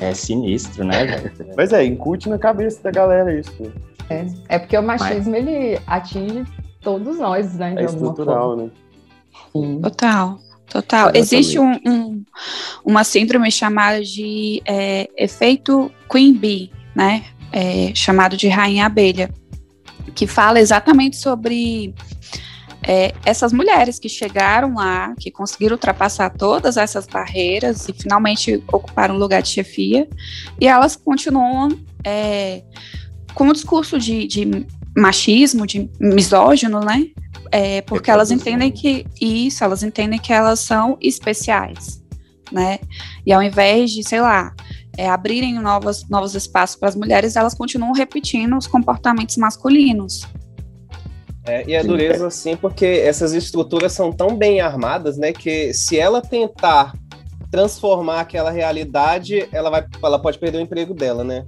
É 0.02 0.14
sinistro, 0.14 0.84
né? 0.84 1.32
Mas 1.56 1.74
é, 1.74 1.84
incute 1.84 2.30
na 2.30 2.38
cabeça 2.38 2.82
da 2.84 2.92
galera 2.92 3.34
isso. 3.38 3.54
Né? 3.60 3.72
É, 4.10 4.56
é 4.56 4.60
porque 4.60 4.78
o 4.78 4.84
machismo 4.84 5.32
mas... 5.32 5.48
ele 5.48 5.80
atinge 5.88 6.44
todos 6.82 7.18
nós, 7.18 7.56
né? 7.56 7.76
é 7.78 7.86
estrutural, 7.86 8.56
né? 8.56 8.70
Sim. 9.52 9.82
Total. 9.82 10.40
Total. 10.70 11.10
Exatamente. 11.10 11.36
Existe 11.36 11.60
um, 11.60 11.74
um, 11.86 12.24
uma 12.86 13.04
síndrome 13.04 13.52
chamada 13.52 14.04
de 14.04 14.62
é, 14.66 15.10
efeito 15.18 15.92
Queen 16.10 16.34
Bee, 16.34 16.72
né? 16.96 17.26
é, 17.52 17.92
chamado 17.96 18.38
de 18.38 18.48
Rainha 18.48 18.86
Abelha, 18.86 19.34
que 20.16 20.28
fala 20.28 20.60
exatamente 20.60 21.18
sobre 21.18 21.94
é, 22.84 23.14
essas 23.26 23.52
mulheres 23.52 24.00
que 24.00 24.10
chegaram 24.10 24.76
lá, 24.76 25.14
que 25.20 25.32
conseguiram 25.32 25.76
ultrapassar 25.76 26.30
todas 26.32 26.78
essas 26.78 27.08
barreiras 27.08 27.88
e 27.88 27.94
finalmente 27.94 28.64
ocuparam 28.72 29.16
um 29.16 29.18
lugar 29.18 29.42
de 29.42 29.50
chefia, 29.50 30.08
e 30.60 30.68
elas 30.68 30.96
continuam 30.96 31.70
é, 32.04 32.64
com 33.34 33.46
um 33.46 33.54
discurso 33.54 34.00
de, 34.00 34.28
de, 34.28 34.66
machismo, 34.98 35.66
de 35.66 35.90
misógino, 36.00 36.80
né? 36.82 37.08
É, 37.52 37.82
porque 37.82 38.12
elas 38.12 38.32
entendem 38.32 38.72
que 38.72 39.06
isso, 39.20 39.64
elas 39.64 39.82
entendem 39.82 40.20
que 40.20 40.32
elas 40.32 40.60
são 40.60 40.98
especiais, 41.02 42.04
né? 42.52 42.80
E 43.26 43.34
ao 43.34 43.42
invés 43.42 43.92
de, 43.92 44.08
sei 44.08 44.22
lá, 44.22 44.54
é, 44.98 45.10
abrirem 45.10 45.56
novos, 45.56 46.08
novos 46.10 46.36
espaços 46.36 46.76
para 46.76 46.90
as 46.90 46.96
mulheres, 46.96 47.36
elas 47.36 47.54
continuam 47.54 47.94
repetindo 47.94 48.58
os 48.58 48.68
comportamentos 48.68 49.38
masculinos. 49.38 50.28
É, 51.46 51.64
e 51.68 51.76
a 51.76 51.82
dureza, 51.82 52.28
assim, 52.28 52.56
porque 52.56 52.86
essas 52.86 53.34
estruturas 53.34 53.94
são 53.94 54.12
tão 54.12 54.36
bem 54.36 54.62
armadas, 54.62 55.18
né, 55.18 55.34
que 55.34 55.74
se 55.74 55.98
ela 55.98 56.22
tentar 56.22 56.94
transformar 57.50 58.20
aquela 58.20 58.52
realidade, 58.52 59.48
ela, 59.52 59.70
vai, 59.70 59.84
ela 60.04 60.20
pode 60.20 60.38
perder 60.38 60.60
o 60.60 60.62
emprego 60.62 60.94
dela, 60.94 61.24
né? 61.24 61.46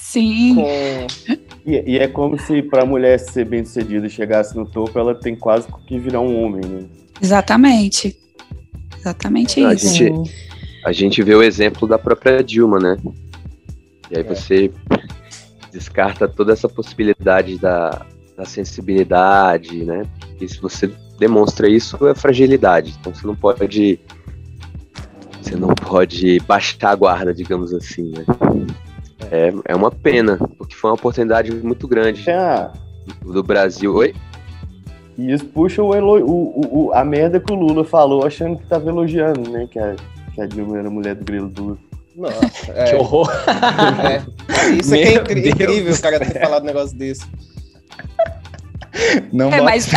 Sim. 0.00 0.54
Com... 0.54 1.38
E, 1.66 1.94
e, 1.94 1.98
é 1.98 2.08
como 2.08 2.38
se 2.38 2.62
para 2.62 2.82
a 2.82 2.86
mulher 2.86 3.18
ser 3.18 3.44
bem 3.44 3.64
sucedida 3.64 4.06
e 4.06 4.10
chegasse 4.10 4.56
no 4.56 4.64
topo, 4.64 4.98
ela 4.98 5.14
tem 5.14 5.36
quase 5.36 5.68
que 5.86 5.98
virar 5.98 6.20
um 6.20 6.42
homem, 6.42 6.64
né? 6.64 6.84
Exatamente. 7.20 8.16
Exatamente 8.98 9.62
a 9.62 9.74
isso. 9.74 9.94
Gente, 9.94 10.34
a 10.84 10.92
gente 10.92 11.22
vê 11.22 11.34
o 11.34 11.42
exemplo 11.42 11.86
da 11.86 11.98
própria 11.98 12.42
Dilma, 12.42 12.78
né? 12.78 12.96
E 14.10 14.16
aí 14.16 14.22
é. 14.22 14.22
você 14.22 14.70
descarta 15.70 16.26
toda 16.26 16.52
essa 16.52 16.68
possibilidade 16.68 17.58
da, 17.58 18.06
da 18.36 18.44
sensibilidade, 18.44 19.84
né? 19.84 20.02
E 20.40 20.48
se 20.48 20.60
você 20.60 20.90
demonstra 21.18 21.68
isso, 21.68 22.06
é 22.06 22.14
fragilidade. 22.14 22.96
Então 22.98 23.14
você 23.14 23.26
não 23.26 23.36
pode. 23.36 24.00
Você 25.42 25.56
não 25.56 25.68
pode 25.68 26.40
baixar 26.40 26.90
a 26.90 26.94
guarda, 26.94 27.34
digamos 27.34 27.74
assim, 27.74 28.10
né? 28.10 28.24
É, 29.30 29.52
é 29.64 29.74
uma 29.74 29.90
pena, 29.90 30.38
porque 30.56 30.74
foi 30.74 30.90
uma 30.90 30.96
oportunidade 30.96 31.50
muito 31.52 31.88
grande 31.88 32.28
é. 32.28 32.70
do 33.22 33.42
Brasil. 33.42 33.94
Oi? 33.94 34.14
E 35.16 35.32
isso 35.32 35.44
puxa 35.46 35.82
o, 35.82 35.90
o, 35.90 36.86
o, 36.86 36.92
a 36.92 37.04
merda 37.04 37.40
que 37.40 37.52
o 37.52 37.56
Lula 37.56 37.84
falou, 37.84 38.24
achando 38.24 38.56
que 38.56 38.66
tava 38.66 38.88
elogiando, 38.88 39.50
né? 39.50 39.66
Que 39.68 39.78
a, 39.78 39.96
que 40.32 40.40
a 40.40 40.46
Dilma 40.46 40.78
era 40.78 40.88
mulher 40.88 41.16
do 41.16 41.24
grilo 41.24 41.48
duro. 41.48 41.78
Nossa, 42.16 42.72
é. 42.72 42.84
que 42.84 42.96
horror. 42.96 43.28
É. 44.08 44.70
Isso 44.72 44.94
é, 44.94 44.98
é 44.98 45.48
incrível, 45.48 45.92
o 45.92 46.00
cara 46.00 46.18
ter 46.18 46.40
falado 46.40 46.62
um 46.62 46.66
negócio 46.66 46.96
desse. 46.96 47.24
Não 49.32 49.52
é, 49.52 49.60
mas 49.60 49.88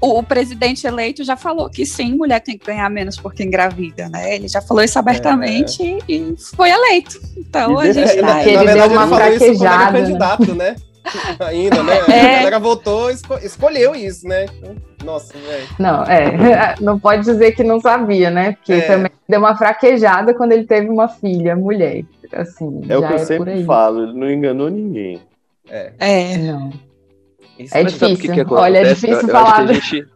o, 0.00 0.18
o, 0.18 0.22
presidente 0.22 0.86
eleito 0.86 1.24
já 1.24 1.36
falou 1.36 1.68
que 1.68 1.84
sim, 1.84 2.14
mulher 2.14 2.40
tem 2.40 2.56
que 2.58 2.66
ganhar 2.66 2.88
menos 2.90 3.16
porque 3.16 3.42
engravida, 3.42 4.08
né? 4.08 4.36
Ele 4.36 4.48
já 4.48 4.60
falou 4.60 4.82
isso 4.82 4.98
abertamente 4.98 5.82
é. 5.82 5.98
e 6.08 6.34
foi 6.54 6.70
eleito. 6.70 7.20
Então 7.36 7.84
e 7.84 7.88
a 7.88 7.92
gente 7.92 8.20
tá 8.20 8.34
aí. 8.34 8.54
Ele 8.54 8.72
deu 8.72 8.86
uma 8.86 9.08
fraquejada. 9.08 9.92
Né? 9.92 10.00
candidato, 10.00 10.54
né? 10.54 10.76
Ainda, 11.40 11.82
né? 11.82 11.98
É. 12.08 12.20
A 12.20 12.36
galera 12.38 12.58
votou, 12.58 13.10
esco 13.10 13.34
escolheu 13.34 13.94
isso, 13.94 14.26
né? 14.26 14.46
Nossa, 15.04 15.34
velho. 15.38 15.68
Não, 15.78 16.02
é. 16.04 16.74
Não 16.80 16.98
pode 16.98 17.22
dizer 17.22 17.52
que 17.52 17.62
não 17.62 17.80
sabia, 17.80 18.30
né? 18.30 18.52
Porque 18.52 18.72
é. 18.72 18.80
também 18.80 19.12
deu 19.28 19.38
uma 19.38 19.56
fraquejada 19.56 20.34
quando 20.34 20.52
ele 20.52 20.64
teve 20.64 20.88
uma 20.88 21.08
filha, 21.08 21.54
mulher. 21.54 22.04
Assim, 22.32 22.82
é 22.88 22.98
o 22.98 23.06
que 23.06 23.12
eu 23.12 23.16
é 23.16 23.18
sempre 23.18 23.64
falo, 23.64 24.02
ele 24.02 24.18
não 24.18 24.30
enganou 24.30 24.68
ninguém. 24.68 25.20
É. 25.68 25.92
É. 25.98 26.38
Não. 26.38 26.85
É 27.58 27.84
difícil. 27.84 28.16
Que 28.16 28.44
que 28.44 28.54
Olha, 28.54 28.78
é 28.78 28.94
difícil 28.94 29.20
eu, 29.22 29.28
falar. 29.28 29.64
Eu 29.64 29.70
acho, 29.70 29.90
gente, 29.90 30.08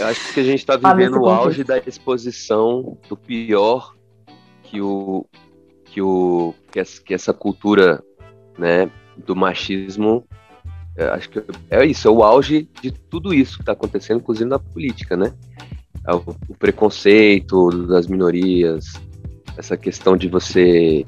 eu 0.00 0.06
acho 0.06 0.34
que 0.34 0.40
a 0.40 0.44
gente 0.44 0.58
está 0.58 0.76
vivendo 0.76 1.20
o 1.20 1.28
auge 1.28 1.62
da 1.64 1.78
exposição 1.78 2.96
do 3.08 3.16
pior 3.16 3.94
que 4.62 4.80
o 4.80 5.26
que 5.84 6.02
o 6.02 6.54
que 6.70 7.14
essa, 7.14 7.32
cultura, 7.32 8.02
né, 8.58 8.90
do 9.16 9.34
machismo, 9.34 10.24
acho 11.12 11.30
que 11.30 11.42
é 11.70 11.86
isso, 11.86 12.06
é 12.06 12.10
o 12.10 12.22
auge 12.22 12.68
de 12.82 12.90
tudo 12.90 13.32
isso 13.32 13.56
que 13.56 13.62
está 13.62 13.72
acontecendo, 13.72 14.18
inclusive 14.18 14.48
na 14.48 14.58
política, 14.58 15.16
né? 15.16 15.32
É 16.06 16.14
o, 16.14 16.22
preconceito 16.58 17.70
das 17.86 18.06
minorias, 18.06 18.92
essa 19.56 19.76
questão 19.76 20.16
de 20.16 20.28
você 20.28 21.04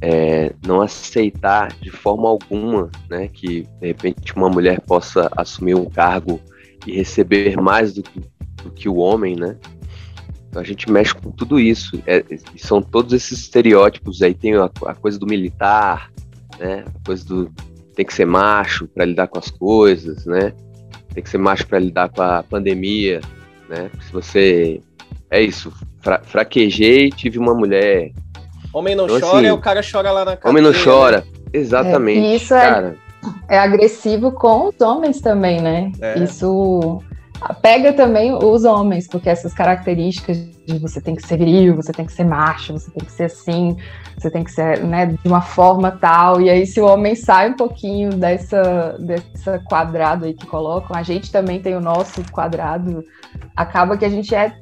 é, 0.00 0.52
não 0.66 0.80
aceitar 0.80 1.74
de 1.80 1.90
forma 1.90 2.28
alguma, 2.28 2.90
né, 3.08 3.28
que 3.28 3.66
de 3.80 3.86
repente 3.88 4.34
uma 4.34 4.48
mulher 4.48 4.80
possa 4.80 5.30
assumir 5.36 5.74
um 5.74 5.88
cargo 5.88 6.40
e 6.86 6.92
receber 6.92 7.56
mais 7.60 7.92
do 7.92 8.02
que, 8.02 8.20
do 8.62 8.70
que 8.70 8.88
o 8.88 8.96
homem, 8.96 9.36
né? 9.36 9.56
Então 10.48 10.60
a 10.60 10.64
gente 10.64 10.90
mexe 10.90 11.14
com 11.14 11.30
tudo 11.30 11.60
isso. 11.60 12.02
É, 12.06 12.24
são 12.56 12.82
todos 12.82 13.12
esses 13.12 13.40
estereótipos. 13.40 14.20
Aí 14.20 14.34
tem 14.34 14.56
a, 14.56 14.64
a 14.86 14.94
coisa 14.94 15.18
do 15.18 15.26
militar, 15.26 16.10
né? 16.58 16.84
A 16.86 17.06
coisa 17.06 17.24
do 17.24 17.52
tem 17.94 18.04
que 18.04 18.14
ser 18.14 18.24
macho 18.24 18.88
para 18.88 19.04
lidar 19.04 19.28
com 19.28 19.38
as 19.38 19.50
coisas, 19.50 20.24
né? 20.24 20.54
Tem 21.12 21.22
que 21.22 21.28
ser 21.30 21.38
macho 21.38 21.66
para 21.66 21.78
lidar 21.78 22.08
com 22.08 22.22
a 22.22 22.42
pandemia, 22.42 23.20
né? 23.68 23.90
Se 24.00 24.12
você 24.12 24.80
é 25.30 25.42
isso, 25.42 25.72
fra 26.00 26.20
fraquejei, 26.24 27.10
tive 27.10 27.38
uma 27.38 27.54
mulher. 27.54 28.12
Homem 28.72 28.94
não 28.94 29.04
então, 29.04 29.20
chora, 29.20 29.38
assim, 29.38 29.50
o 29.50 29.58
cara 29.58 29.80
chora 29.82 30.12
lá 30.12 30.24
na 30.24 30.36
casa. 30.36 30.48
Homem 30.48 30.62
não 30.62 30.72
chora. 30.72 31.24
Exatamente. 31.52 32.20
É, 32.20 32.22
e 32.22 32.36
isso 32.36 32.54
cara. 32.54 32.96
é, 33.48 33.56
é 33.56 33.58
agressivo 33.58 34.32
com 34.32 34.68
os 34.68 34.80
homens 34.80 35.20
também, 35.20 35.60
né? 35.60 35.90
É. 36.00 36.18
Isso 36.20 37.02
pega 37.62 37.92
também 37.92 38.32
os 38.34 38.64
homens, 38.64 39.08
porque 39.08 39.28
essas 39.28 39.54
características 39.54 40.36
de 40.66 40.78
você 40.78 41.00
tem 41.00 41.16
que 41.16 41.26
ser 41.26 41.38
viril, 41.38 41.74
você 41.74 41.92
tem 41.92 42.04
que 42.04 42.12
ser 42.12 42.24
macho, 42.24 42.74
você 42.74 42.90
tem 42.90 43.04
que 43.04 43.12
ser 43.12 43.24
assim, 43.24 43.76
você 44.16 44.30
tem 44.30 44.44
que 44.44 44.52
ser 44.52 44.84
né, 44.84 45.06
de 45.06 45.28
uma 45.28 45.40
forma 45.40 45.90
tal. 45.90 46.40
E 46.40 46.50
aí, 46.50 46.66
se 46.66 46.80
o 46.80 46.86
homem 46.86 47.14
sai 47.14 47.50
um 47.50 47.56
pouquinho 47.56 48.10
dessa, 48.10 48.96
dessa 48.98 49.58
quadrado 49.60 50.26
aí 50.26 50.34
que 50.34 50.46
colocam, 50.46 50.94
a 50.94 51.02
gente 51.02 51.32
também 51.32 51.60
tem 51.60 51.74
o 51.74 51.80
nosso 51.80 52.22
quadrado, 52.30 53.02
acaba 53.56 53.96
que 53.96 54.04
a 54.04 54.10
gente 54.10 54.34
é 54.34 54.52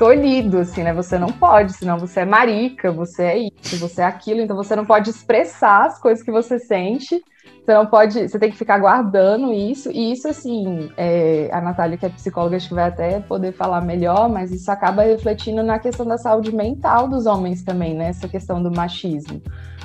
tolhido, 0.00 0.58
assim, 0.58 0.82
né? 0.82 0.94
Você 0.94 1.18
não 1.18 1.28
pode, 1.28 1.74
senão 1.74 1.98
você 1.98 2.20
é 2.20 2.24
marica, 2.24 2.90
você 2.90 3.22
é 3.22 3.38
isso, 3.38 3.76
você 3.78 4.00
é 4.00 4.04
aquilo, 4.06 4.40
então 4.40 4.56
você 4.56 4.74
não 4.74 4.86
pode 4.86 5.10
expressar 5.10 5.84
as 5.84 6.00
coisas 6.00 6.24
que 6.24 6.32
você 6.32 6.58
sente 6.58 7.22
você 7.70 7.74
não 7.74 7.86
pode, 7.86 8.28
você 8.28 8.38
tem 8.38 8.50
que 8.50 8.56
ficar 8.56 8.78
guardando 8.78 9.52
isso, 9.52 9.90
e 9.92 10.12
isso 10.12 10.26
assim, 10.26 10.90
é, 10.96 11.48
a 11.52 11.60
Natália, 11.60 11.96
que 11.96 12.06
é 12.06 12.08
psicóloga, 12.08 12.56
acho 12.56 12.68
que 12.68 12.74
vai 12.74 12.88
até 12.88 13.20
poder 13.20 13.52
falar 13.52 13.80
melhor, 13.82 14.28
mas 14.28 14.50
isso 14.50 14.70
acaba 14.70 15.02
refletindo 15.02 15.62
na 15.62 15.78
questão 15.78 16.06
da 16.06 16.18
saúde 16.18 16.52
mental 16.52 17.06
dos 17.06 17.26
homens 17.26 17.62
também, 17.62 17.94
né? 17.94 18.08
Essa 18.08 18.26
questão 18.26 18.62
do 18.62 18.70
machismo. 18.70 19.40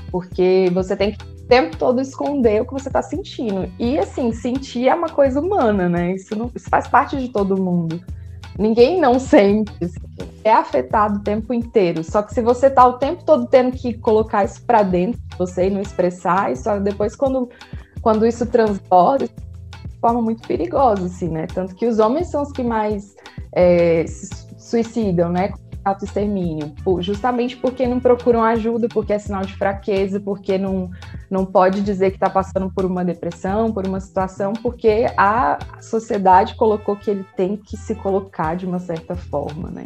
Porque 0.10 0.72
você 0.74 0.95
tem 0.95 1.12
que 1.12 1.24
o 1.24 1.48
tempo 1.48 1.77
todo 1.77 2.01
esconder 2.01 2.62
o 2.62 2.65
que 2.65 2.74
você 2.74 2.89
está 2.89 3.03
sentindo. 3.03 3.72
E 3.77 4.00
assim, 4.00 4.31
sentir 4.31 4.88
é 4.88 4.95
uma 4.95 5.10
coisa 5.10 5.39
humana, 5.39 5.88
né? 5.88 6.15
Isso, 6.15 6.36
não, 6.36 6.50
isso 6.55 6.69
faz 6.69 6.88
parte 6.88 7.17
de 7.17 7.29
todo 7.29 7.62
mundo. 7.62 8.01
Ninguém 8.57 9.01
não 9.01 9.19
sente, 9.19 9.71
é 10.43 10.51
afetado 10.51 11.19
o 11.19 11.24
tempo 11.24 11.53
inteiro. 11.53 12.03
Só 12.03 12.21
que 12.21 12.33
se 12.33 12.41
você 12.41 12.69
tá 12.69 12.85
o 12.88 12.93
tempo 12.93 13.24
todo 13.25 13.47
tendo 13.47 13.71
que 13.71 13.93
colocar 13.95 14.45
isso 14.45 14.62
para 14.63 14.81
dentro 14.81 15.19
de 15.19 15.38
você 15.38 15.67
e 15.67 15.69
não 15.69 15.81
expressar, 15.81 16.51
isso 16.51 16.69
depois 16.79 17.15
quando, 17.15 17.50
quando 18.01 18.25
isso 18.25 18.45
transborda, 18.45 19.27
de 19.27 20.00
forma 20.00 20.21
muito 20.21 20.47
perigosa, 20.47 21.05
assim, 21.05 21.29
né? 21.29 21.47
Tanto 21.47 21.75
que 21.75 21.85
os 21.85 22.00
homens 22.00 22.27
são 22.27 22.43
os 22.43 22.51
que 22.51 22.63
mais 22.63 23.15
é, 23.51 24.05
se 24.07 24.29
suicidam, 24.57 25.29
né? 25.29 25.51
Autoextermínio, 25.86 26.74
justamente 27.00 27.56
porque 27.56 27.86
não 27.86 28.00
procuram 28.00 28.44
ajuda, 28.44 28.88
porque 28.89 29.13
é 29.13 29.20
sinal 29.20 29.44
de 29.44 29.54
fraqueza, 29.54 30.20
porque 30.20 30.58
não, 30.58 30.89
não 31.30 31.46
pode 31.46 31.82
dizer 31.82 32.10
que 32.10 32.18
está 32.18 32.30
passando 32.30 32.72
por 32.74 32.84
uma 32.84 33.06
depressão, 33.06 33.72
por 33.72 33.88
uma 33.88 34.00
situação, 34.00 34.54
porque 34.54 35.06
a 35.15 35.60
sociedade 35.80 36.56
colocou 36.56 36.96
que 36.96 37.12
ele 37.12 37.25
tem 37.38 37.56
que 37.56 37.77
se 37.77 37.94
colocar 37.94 38.56
de 38.56 38.65
uma 38.65 38.80
certa 38.80 39.15
forma, 39.15 39.70
né? 39.70 39.84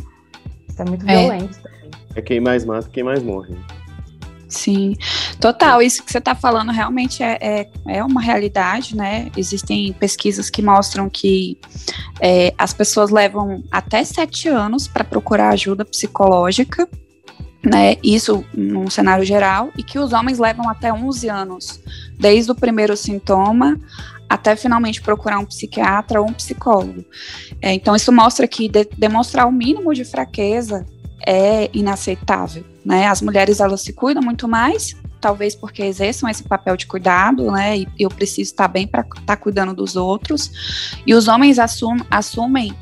Isso 0.68 0.82
é 0.82 0.86
muito 0.86 1.08
é. 1.08 1.18
violento 1.18 1.62
também. 1.62 1.92
É 2.16 2.22
quem 2.22 2.40
mais 2.40 2.64
mata, 2.64 2.90
quem 2.90 3.04
mais 3.04 3.22
morre. 3.22 3.56
Sim, 4.50 4.96
total. 5.40 5.80
Isso 5.80 6.04
que 6.04 6.12
você 6.12 6.18
está 6.18 6.34
falando 6.34 6.72
realmente 6.72 7.22
é, 7.22 7.38
é, 7.40 7.70
é, 7.88 8.04
uma 8.04 8.20
realidade, 8.20 8.98
né? 8.98 9.32
Existem 9.38 9.94
pesquisas 9.94 10.50
que 10.50 10.62
mostram 10.62 11.08
que 11.08 11.58
é, 12.20 12.52
as 12.58 12.74
pessoas 12.74 13.12
levam 13.12 13.64
até 13.72 14.04
sete 14.04 14.50
anos 14.50 14.88
para 14.88 15.04
procurar 15.04 15.50
ajuda 15.50 15.86
psicológica, 15.86 16.90
né? 17.64 17.98
Isso 18.04 18.44
num 18.52 18.90
cenário 18.90 19.24
geral, 19.24 19.70
e 19.78 19.84
que 19.84 20.00
os 20.00 20.14
homens 20.14 20.40
levam 20.40 20.68
até 20.68 20.92
11 20.92 21.30
anos, 21.30 21.80
desde 22.18 22.52
o 22.52 22.56
primeiro 22.56 22.98
sintoma 22.98 23.80
até 24.28 24.56
finalmente 24.56 25.02
procurar 25.02 25.40
um 25.40 25.46
psiquiatra 25.46 26.22
ou 26.22 26.30
um 26.30 26.34
psicólogo. 26.34 27.04
É, 27.62 27.74
então, 27.74 27.96
isso 27.96 28.12
mostra 28.12 28.48
que 28.48 28.70
de, 28.70 28.88
demonstrar 28.98 29.48
o 29.48 29.52
mínimo 29.52 29.94
de 29.94 30.06
fraqueza 30.06 30.86
é 31.26 31.70
inaceitável, 31.74 32.64
né? 32.90 33.06
As 33.06 33.22
mulheres 33.22 33.60
elas 33.60 33.82
se 33.82 33.94
cuidam 33.94 34.24
muito 34.24 34.48
mais, 34.48 34.96
talvez 35.22 35.54
porque 35.54 35.84
exerçam 35.84 36.28
esse 36.28 36.42
papel 36.42 36.76
de 36.76 36.88
cuidado, 36.88 37.52
né? 37.52 37.78
E 37.78 37.88
eu 38.00 38.10
preciso 38.10 38.50
estar 38.50 38.68
bem 38.68 38.88
para 38.88 39.02
estar 39.02 39.22
tá 39.28 39.38
cuidando 39.38 39.76
dos 39.76 39.96
outros. 39.96 40.98
E 41.06 41.14
os 41.14 41.28
homens 41.28 41.60
assum, 41.60 41.98
assumem 42.10 42.74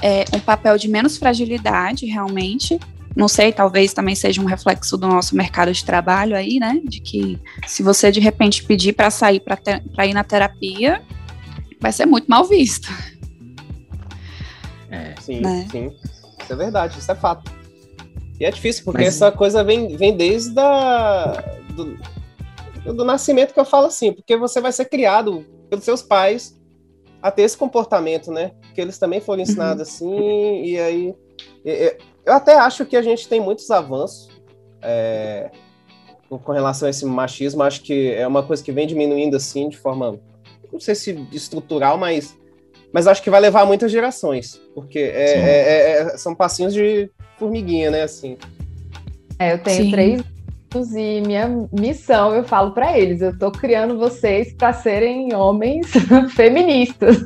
é, 0.00 0.24
um 0.32 0.38
papel 0.38 0.78
de 0.78 0.86
menos 0.86 1.16
fragilidade, 1.16 2.06
realmente. 2.06 2.78
Não 3.16 3.26
sei, 3.26 3.50
talvez 3.50 3.92
também 3.92 4.14
seja 4.14 4.40
um 4.40 4.44
reflexo 4.44 4.96
do 4.96 5.08
nosso 5.08 5.34
mercado 5.34 5.72
de 5.72 5.84
trabalho 5.84 6.36
aí, 6.36 6.60
né? 6.60 6.80
De 6.84 7.00
que 7.00 7.36
se 7.66 7.82
você 7.82 8.12
de 8.12 8.20
repente 8.20 8.62
pedir 8.62 8.92
para 8.92 9.10
sair 9.10 9.40
para 9.40 10.06
ir 10.06 10.14
na 10.14 10.22
terapia, 10.22 11.02
vai 11.80 11.90
ser 11.90 12.06
muito 12.06 12.28
mal 12.28 12.44
visto. 12.44 12.88
É, 14.88 15.12
sim, 15.20 15.40
né? 15.40 15.66
sim. 15.72 15.90
Isso 16.40 16.52
é 16.52 16.56
verdade, 16.56 17.00
isso 17.00 17.10
é 17.10 17.16
fato. 17.16 17.55
E 18.38 18.44
é 18.44 18.50
difícil, 18.50 18.84
porque 18.84 19.04
Mas... 19.04 19.14
essa 19.14 19.32
coisa 19.32 19.64
vem, 19.64 19.96
vem 19.96 20.16
desde 20.16 20.58
a, 20.58 21.42
do, 21.74 21.98
do 22.94 23.04
nascimento 23.04 23.54
que 23.54 23.60
eu 23.60 23.64
falo 23.64 23.86
assim, 23.86 24.12
porque 24.12 24.36
você 24.36 24.60
vai 24.60 24.72
ser 24.72 24.86
criado 24.86 25.44
pelos 25.70 25.84
seus 25.84 26.02
pais 26.02 26.58
a 27.22 27.30
ter 27.30 27.42
esse 27.42 27.56
comportamento, 27.56 28.30
né? 28.30 28.52
Porque 28.60 28.80
eles 28.80 28.98
também 28.98 29.20
foram 29.20 29.38
uhum. 29.38 29.48
ensinados 29.48 29.82
assim, 29.82 30.62
e 30.62 30.78
aí. 30.78 31.14
Eu 32.24 32.32
até 32.32 32.54
acho 32.54 32.84
que 32.84 32.96
a 32.96 33.02
gente 33.02 33.28
tem 33.28 33.40
muitos 33.40 33.70
avanços 33.70 34.28
é, 34.82 35.50
com 36.28 36.52
relação 36.52 36.86
a 36.86 36.90
esse 36.90 37.04
machismo. 37.04 37.62
Acho 37.62 37.82
que 37.82 38.12
é 38.12 38.26
uma 38.26 38.42
coisa 38.42 38.62
que 38.62 38.72
vem 38.72 38.86
diminuindo 38.86 39.36
assim, 39.36 39.68
de 39.68 39.76
forma. 39.76 40.20
Não 40.72 40.78
sei 40.78 40.94
se 40.94 41.26
estrutural, 41.32 41.96
mas 41.96 42.36
mas 42.92 43.06
acho 43.06 43.22
que 43.22 43.28
vai 43.28 43.40
levar 43.40 43.66
muitas 43.66 43.90
gerações, 43.92 44.60
porque 44.74 44.98
é, 44.98 45.34
é, 45.34 45.90
é, 46.00 46.16
são 46.16 46.34
passinhos 46.34 46.72
de 46.72 47.10
formiguinha, 47.38 47.90
né? 47.90 48.02
Assim. 48.02 48.36
É, 49.38 49.54
eu 49.54 49.58
tenho 49.58 49.84
Sim. 49.84 49.90
três 49.90 50.36
e 50.94 51.22
minha 51.22 51.48
missão, 51.72 52.34
eu 52.34 52.44
falo 52.44 52.72
para 52.72 52.98
eles, 52.98 53.22
eu 53.22 53.36
tô 53.38 53.50
criando 53.50 53.98
vocês 53.98 54.52
para 54.52 54.72
serem 54.74 55.34
homens 55.34 55.90
feministas, 56.34 57.22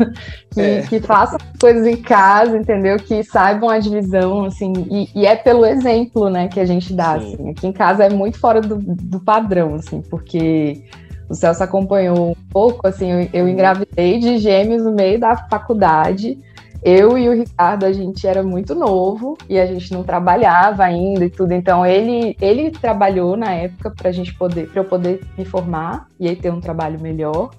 que, 0.52 0.60
é. 0.60 0.82
que, 0.82 1.00
façam 1.00 1.38
coisas 1.60 1.86
em 1.86 1.96
casa, 1.96 2.56
entendeu? 2.56 2.96
Que 2.96 3.24
saibam 3.24 3.68
a 3.68 3.78
divisão, 3.78 4.44
assim, 4.44 4.72
e, 4.90 5.08
e 5.14 5.26
é 5.26 5.34
pelo 5.34 5.66
exemplo, 5.66 6.30
né, 6.30 6.48
que 6.48 6.60
a 6.60 6.64
gente 6.64 6.92
dá, 6.92 7.18
Sim. 7.18 7.34
assim. 7.34 7.50
Aqui 7.50 7.66
em 7.66 7.72
casa 7.72 8.04
é 8.04 8.10
muito 8.10 8.38
fora 8.38 8.60
do, 8.60 8.76
do 8.76 9.18
padrão, 9.18 9.74
assim, 9.74 10.00
porque 10.02 10.84
o 11.28 11.34
Celso 11.34 11.62
acompanhou 11.62 12.30
um 12.30 12.34
pouco, 12.50 12.86
assim, 12.86 13.10
eu, 13.10 13.28
eu 13.32 13.48
engravidei 13.48 14.18
de 14.18 14.38
gêmeos 14.38 14.84
no 14.84 14.92
meio 14.92 15.18
da 15.18 15.36
faculdade. 15.48 16.38
Eu 16.82 17.18
e 17.18 17.28
o 17.28 17.34
Ricardo, 17.34 17.84
a 17.84 17.92
gente 17.92 18.26
era 18.26 18.42
muito 18.42 18.74
novo 18.74 19.36
e 19.48 19.58
a 19.58 19.66
gente 19.66 19.92
não 19.92 20.02
trabalhava 20.02 20.84
ainda 20.84 21.24
e 21.26 21.30
tudo. 21.30 21.52
Então 21.52 21.84
ele 21.84 22.36
ele 22.40 22.70
trabalhou 22.70 23.36
na 23.36 23.52
época 23.52 23.90
para 23.90 24.08
a 24.08 24.12
gente 24.12 24.34
poder, 24.34 24.68
para 24.68 24.80
eu 24.80 24.84
poder 24.84 25.20
me 25.36 25.44
formar 25.44 26.06
e 26.18 26.28
aí 26.28 26.36
ter 26.36 26.50
um 26.50 26.60
trabalho 26.60 26.98
melhor. 27.00 27.50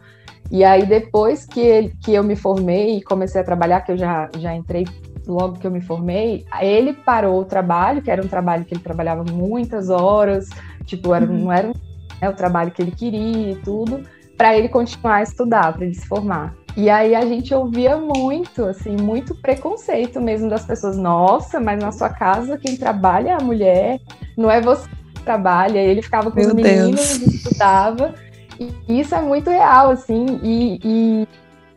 E 0.49 0.63
aí 0.63 0.85
depois 0.85 1.45
que 1.45 1.59
ele, 1.59 1.93
que 2.03 2.13
eu 2.13 2.23
me 2.23 2.35
formei 2.35 2.97
e 2.97 3.01
comecei 3.01 3.39
a 3.39 3.43
trabalhar, 3.43 3.81
que 3.81 3.91
eu 3.91 3.97
já 3.97 4.29
já 4.37 4.55
entrei 4.55 4.85
logo 5.27 5.59
que 5.59 5.67
eu 5.67 5.71
me 5.71 5.81
formei, 5.81 6.45
ele 6.59 6.93
parou 6.93 7.41
o 7.41 7.45
trabalho, 7.45 8.01
que 8.01 8.09
era 8.09 8.23
um 8.23 8.27
trabalho 8.27 8.65
que 8.65 8.73
ele 8.73 8.81
trabalhava 8.81 9.23
muitas 9.31 9.89
horas, 9.89 10.49
tipo, 10.85 11.13
era, 11.13 11.25
uhum. 11.25 11.45
não 11.45 11.51
era 11.51 11.71
né, 12.21 12.29
o 12.29 12.33
trabalho 12.33 12.71
que 12.71 12.81
ele 12.81 12.91
queria 12.91 13.51
e 13.51 13.55
tudo, 13.57 14.01
para 14.35 14.57
ele 14.57 14.67
continuar 14.67 15.17
a 15.17 15.23
estudar, 15.23 15.73
para 15.73 15.85
ele 15.85 15.93
se 15.93 16.07
formar. 16.07 16.55
E 16.75 16.89
aí 16.89 17.13
a 17.13 17.25
gente 17.25 17.53
ouvia 17.53 17.97
muito, 17.97 18.65
assim, 18.65 18.95
muito 18.95 19.35
preconceito 19.35 20.21
mesmo 20.21 20.49
das 20.49 20.65
pessoas. 20.65 20.97
Nossa, 20.97 21.59
mas 21.59 21.81
na 21.81 21.91
sua 21.91 22.09
casa 22.09 22.57
quem 22.57 22.77
trabalha 22.77 23.31
é 23.31 23.33
a 23.33 23.43
mulher, 23.43 23.99
não 24.37 24.49
é 24.49 24.61
você 24.61 24.87
que 25.13 25.23
trabalha. 25.23 25.81
E 25.81 25.87
ele 25.87 26.01
ficava 26.01 26.31
com 26.31 26.39
Meu 26.39 26.47
os 26.47 26.53
meninos 26.53 27.17
Deus. 27.17 27.33
e 27.33 27.35
estudava. 27.35 28.15
E 28.59 28.99
isso 28.99 29.13
é 29.13 29.21
muito 29.21 29.49
real, 29.49 29.89
assim. 29.89 30.39
E, 30.43 30.79
e 30.83 31.27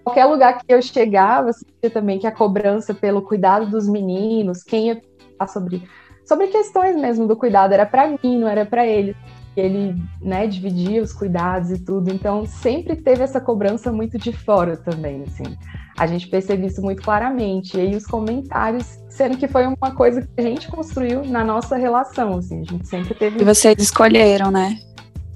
qualquer 0.04 0.26
lugar 0.26 0.58
que 0.58 0.72
eu 0.72 0.80
chegava, 0.80 1.52
sentia 1.52 1.90
também 1.90 2.18
que 2.18 2.26
a 2.26 2.32
cobrança 2.32 2.94
pelo 2.94 3.22
cuidado 3.22 3.66
dos 3.66 3.88
meninos, 3.88 4.62
quem 4.62 4.88
ia 4.88 5.02
falar 5.36 5.48
sobre, 5.48 5.82
sobre 6.24 6.46
questões 6.48 6.94
mesmo 6.96 7.26
do 7.26 7.36
cuidado 7.36 7.72
era 7.72 7.86
para 7.86 8.08
mim, 8.08 8.38
não 8.38 8.48
era 8.48 8.64
para 8.64 8.86
ele 8.86 9.16
ele 9.60 9.94
né, 10.20 10.46
dividia 10.46 11.02
os 11.02 11.12
cuidados 11.12 11.70
e 11.70 11.78
tudo, 11.78 12.10
então 12.10 12.44
sempre 12.44 12.96
teve 12.96 13.22
essa 13.22 13.40
cobrança 13.40 13.92
muito 13.92 14.18
de 14.18 14.32
fora 14.32 14.76
também, 14.76 15.22
assim. 15.22 15.56
A 15.96 16.06
gente 16.06 16.26
percebe 16.26 16.66
isso 16.66 16.82
muito 16.82 17.02
claramente. 17.02 17.76
E 17.76 17.80
aí 17.80 17.96
os 17.96 18.04
comentários, 18.04 18.98
sendo 19.08 19.36
que 19.36 19.46
foi 19.46 19.66
uma 19.66 19.94
coisa 19.94 20.22
que 20.22 20.28
a 20.36 20.42
gente 20.42 20.68
construiu 20.68 21.24
na 21.24 21.44
nossa 21.44 21.76
relação, 21.76 22.38
assim, 22.38 22.62
a 22.62 22.64
gente 22.64 22.86
sempre 22.86 23.14
teve. 23.14 23.40
E 23.40 23.44
vocês 23.44 23.76
escolheram, 23.78 24.50
né? 24.50 24.76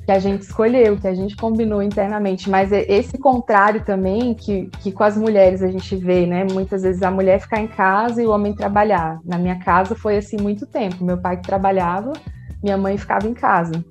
Que 0.05 0.11
a 0.11 0.19
gente 0.19 0.43
escolheu, 0.43 0.97
que 0.97 1.07
a 1.07 1.15
gente 1.15 1.37
combinou 1.37 1.81
internamente. 1.81 2.51
Mas 2.51 2.73
é 2.73 2.85
esse 2.91 3.17
contrário 3.19 3.85
também, 3.85 4.35
que, 4.35 4.67
que 4.81 4.91
com 4.91 5.05
as 5.05 5.17
mulheres 5.17 5.63
a 5.63 5.69
gente 5.69 5.95
vê, 5.95 6.27
né? 6.27 6.45
Muitas 6.51 6.83
vezes 6.83 7.03
a 7.03 7.11
mulher 7.11 7.41
ficar 7.41 7.61
em 7.61 7.69
casa 7.69 8.21
e 8.21 8.27
o 8.27 8.31
homem 8.31 8.53
trabalhar. 8.53 9.21
Na 9.25 9.39
minha 9.39 9.61
casa 9.61 9.95
foi 9.95 10.17
assim 10.17 10.39
muito 10.39 10.67
tempo. 10.67 11.05
Meu 11.05 11.19
pai 11.19 11.37
que 11.37 11.47
trabalhava, 11.47 12.15
minha 12.61 12.77
mãe 12.77 12.99
ficava 12.99 13.29
em 13.29 13.35
casa. 13.35 13.85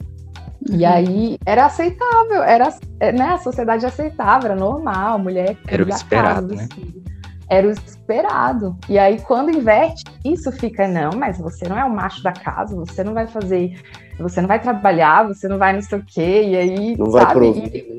E 0.69 0.83
uhum. 0.83 0.91
aí 0.91 1.37
era 1.45 1.65
aceitável, 1.65 2.43
era, 2.43 2.69
né, 3.13 3.29
a 3.29 3.37
sociedade 3.37 3.85
aceitava, 3.85 4.47
era 4.47 4.55
normal, 4.55 5.17
mulher 5.19 5.57
era 5.67 5.83
o 5.83 5.89
esperado, 5.89 6.49
casa, 6.49 6.55
né? 6.55 6.67
Assim. 6.71 7.03
era 7.49 7.67
o 7.67 7.71
esperado. 7.71 8.77
E 8.89 8.99
aí, 8.99 9.19
quando 9.21 9.49
inverte, 9.49 10.03
isso 10.25 10.51
fica, 10.51 10.87
não, 10.87 11.11
mas 11.15 11.37
você 11.37 11.67
não 11.67 11.77
é 11.77 11.85
o 11.85 11.89
macho 11.89 12.21
da 12.21 12.33
casa, 12.33 12.75
você 12.75 13.03
não 13.03 13.13
vai 13.13 13.27
fazer, 13.27 13.79
você 14.19 14.41
não 14.41 14.47
vai 14.47 14.59
trabalhar, 14.59 15.27
você 15.27 15.47
não 15.47 15.57
vai 15.57 15.73
não 15.73 15.81
sei 15.81 15.99
o 15.99 16.05
quê, 16.05 16.43
e 16.49 16.55
aí. 16.55 16.97
Não 16.97 17.11
sabe? 17.11 17.25
vai 17.25 17.33
prover. 17.33 17.97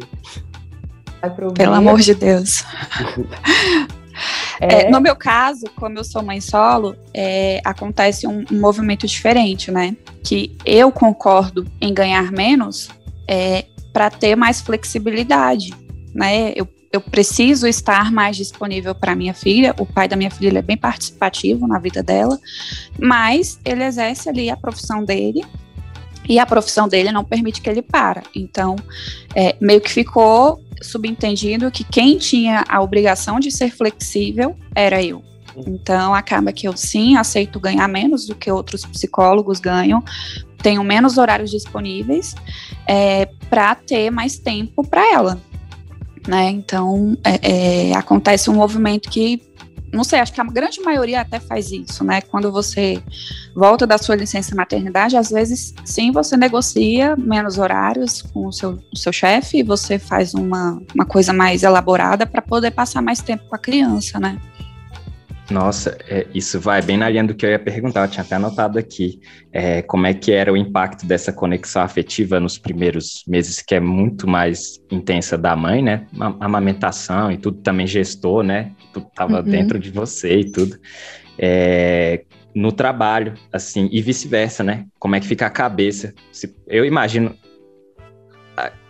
Vai 1.20 1.30
prover. 1.34 1.56
Pelo 1.56 1.74
amor 1.74 2.00
de 2.00 2.14
Deus. 2.14 2.64
É, 4.60 4.82
É, 4.82 4.90
no 4.90 5.00
meu 5.00 5.16
caso, 5.16 5.66
como 5.76 5.98
eu 5.98 6.04
sou 6.04 6.22
mãe 6.22 6.40
solo, 6.40 6.96
é, 7.14 7.60
acontece 7.64 8.26
um, 8.26 8.44
um 8.50 8.60
movimento 8.60 9.06
diferente, 9.06 9.70
né? 9.70 9.96
Que 10.22 10.56
eu 10.64 10.90
concordo 10.90 11.66
em 11.80 11.92
ganhar 11.92 12.30
menos 12.32 12.88
para 13.92 14.10
ter 14.10 14.36
mais 14.36 14.60
flexibilidade, 14.60 15.74
né? 16.14 16.52
Eu, 16.54 16.66
eu 16.92 17.00
preciso 17.00 17.66
estar 17.66 18.10
mais 18.10 18.36
disponível 18.36 18.94
para 18.94 19.14
minha 19.14 19.34
filha. 19.34 19.74
O 19.78 19.84
pai 19.84 20.08
da 20.08 20.16
minha 20.16 20.30
filha 20.30 20.58
é 20.58 20.62
bem 20.62 20.76
participativo 20.76 21.66
na 21.66 21.78
vida 21.78 22.02
dela, 22.02 22.38
mas 22.98 23.60
ele 23.64 23.84
exerce 23.84 24.28
ali 24.28 24.50
a 24.50 24.56
profissão 24.56 25.04
dele 25.04 25.44
e 26.28 26.38
a 26.38 26.46
profissão 26.46 26.88
dele 26.88 27.12
não 27.12 27.24
permite 27.24 27.60
que 27.60 27.68
ele 27.68 27.82
para. 27.82 28.22
Então, 28.34 28.76
é, 29.34 29.56
meio 29.60 29.80
que 29.80 29.90
ficou 29.90 30.62
subentendido 30.82 31.70
que 31.70 31.84
quem 31.84 32.18
tinha 32.18 32.64
a 32.68 32.80
obrigação 32.80 33.38
de 33.40 33.50
ser 33.50 33.70
flexível 33.70 34.56
era 34.74 35.02
eu. 35.02 35.22
Então, 35.66 36.14
acaba 36.14 36.52
que 36.52 36.68
eu 36.68 36.76
sim 36.76 37.16
aceito 37.16 37.58
ganhar 37.58 37.88
menos 37.88 38.26
do 38.26 38.34
que 38.34 38.50
outros 38.50 38.84
psicólogos 38.84 39.58
ganham, 39.58 40.02
tenho 40.62 40.82
menos 40.84 41.18
horários 41.18 41.50
disponíveis 41.50 42.34
é, 42.86 43.26
para 43.48 43.74
ter 43.74 44.10
mais 44.10 44.38
tempo 44.38 44.86
para 44.86 45.12
ela. 45.12 45.40
Né? 46.26 46.50
Então, 46.50 47.16
é, 47.24 47.90
é, 47.90 47.94
acontece 47.94 48.50
um 48.50 48.54
movimento 48.54 49.08
que, 49.08 49.40
não 49.92 50.04
sei, 50.04 50.20
acho 50.20 50.32
que 50.32 50.40
a 50.40 50.44
grande 50.44 50.80
maioria 50.80 51.20
até 51.20 51.40
faz 51.40 51.70
isso, 51.72 52.04
né? 52.04 52.20
Quando 52.20 52.52
você 52.52 53.02
volta 53.54 53.86
da 53.86 53.98
sua 53.98 54.14
licença 54.14 54.54
maternidade, 54.54 55.16
às 55.16 55.30
vezes, 55.30 55.74
sim, 55.84 56.12
você 56.12 56.36
negocia 56.36 57.16
menos 57.16 57.58
horários 57.58 58.22
com 58.22 58.46
o 58.46 58.52
seu, 58.52 58.78
o 58.92 58.96
seu 58.96 59.12
chefe 59.12 59.58
e 59.58 59.62
você 59.62 59.98
faz 59.98 60.34
uma, 60.34 60.80
uma 60.94 61.06
coisa 61.06 61.32
mais 61.32 61.62
elaborada 61.62 62.26
para 62.26 62.42
poder 62.42 62.70
passar 62.70 63.00
mais 63.02 63.20
tempo 63.20 63.44
com 63.48 63.54
a 63.54 63.58
criança, 63.58 64.20
né? 64.20 64.38
Nossa, 65.50 65.96
é, 66.08 66.26
isso 66.34 66.60
vai 66.60 66.82
bem 66.82 66.98
na 66.98 67.08
linha 67.08 67.24
do 67.24 67.34
que 67.34 67.46
eu 67.46 67.50
ia 67.50 67.58
perguntar, 67.58 68.02
eu 68.04 68.08
tinha 68.10 68.22
até 68.22 68.34
anotado 68.34 68.78
aqui. 68.78 69.18
É, 69.50 69.80
como 69.80 70.06
é 70.06 70.12
que 70.12 70.30
era 70.30 70.52
o 70.52 70.56
impacto 70.56 71.06
dessa 71.06 71.32
conexão 71.32 71.80
afetiva 71.82 72.38
nos 72.38 72.58
primeiros 72.58 73.22
meses, 73.26 73.62
que 73.62 73.74
é 73.74 73.80
muito 73.80 74.28
mais 74.28 74.78
intensa 74.90 75.38
da 75.38 75.56
mãe, 75.56 75.82
né? 75.82 76.06
A 76.20 76.44
amamentação 76.44 77.32
e 77.32 77.38
tudo 77.38 77.62
também 77.62 77.86
gestor, 77.86 78.42
né? 78.42 78.72
Tudo 78.92 79.06
estava 79.08 79.38
Uhum. 79.38 79.42
dentro 79.44 79.78
de 79.78 79.90
você 79.90 80.40
e 80.40 80.50
tudo. 80.50 80.76
É, 81.38 82.24
no 82.54 82.70
trabalho, 82.72 83.34
assim, 83.52 83.88
e 83.90 84.02
vice-versa, 84.02 84.62
né? 84.62 84.84
Como 84.98 85.16
é 85.16 85.20
que 85.20 85.26
fica 85.26 85.46
a 85.46 85.50
cabeça? 85.50 86.12
Se- 86.30 86.54
eu 86.66 86.84
imagino. 86.84 87.34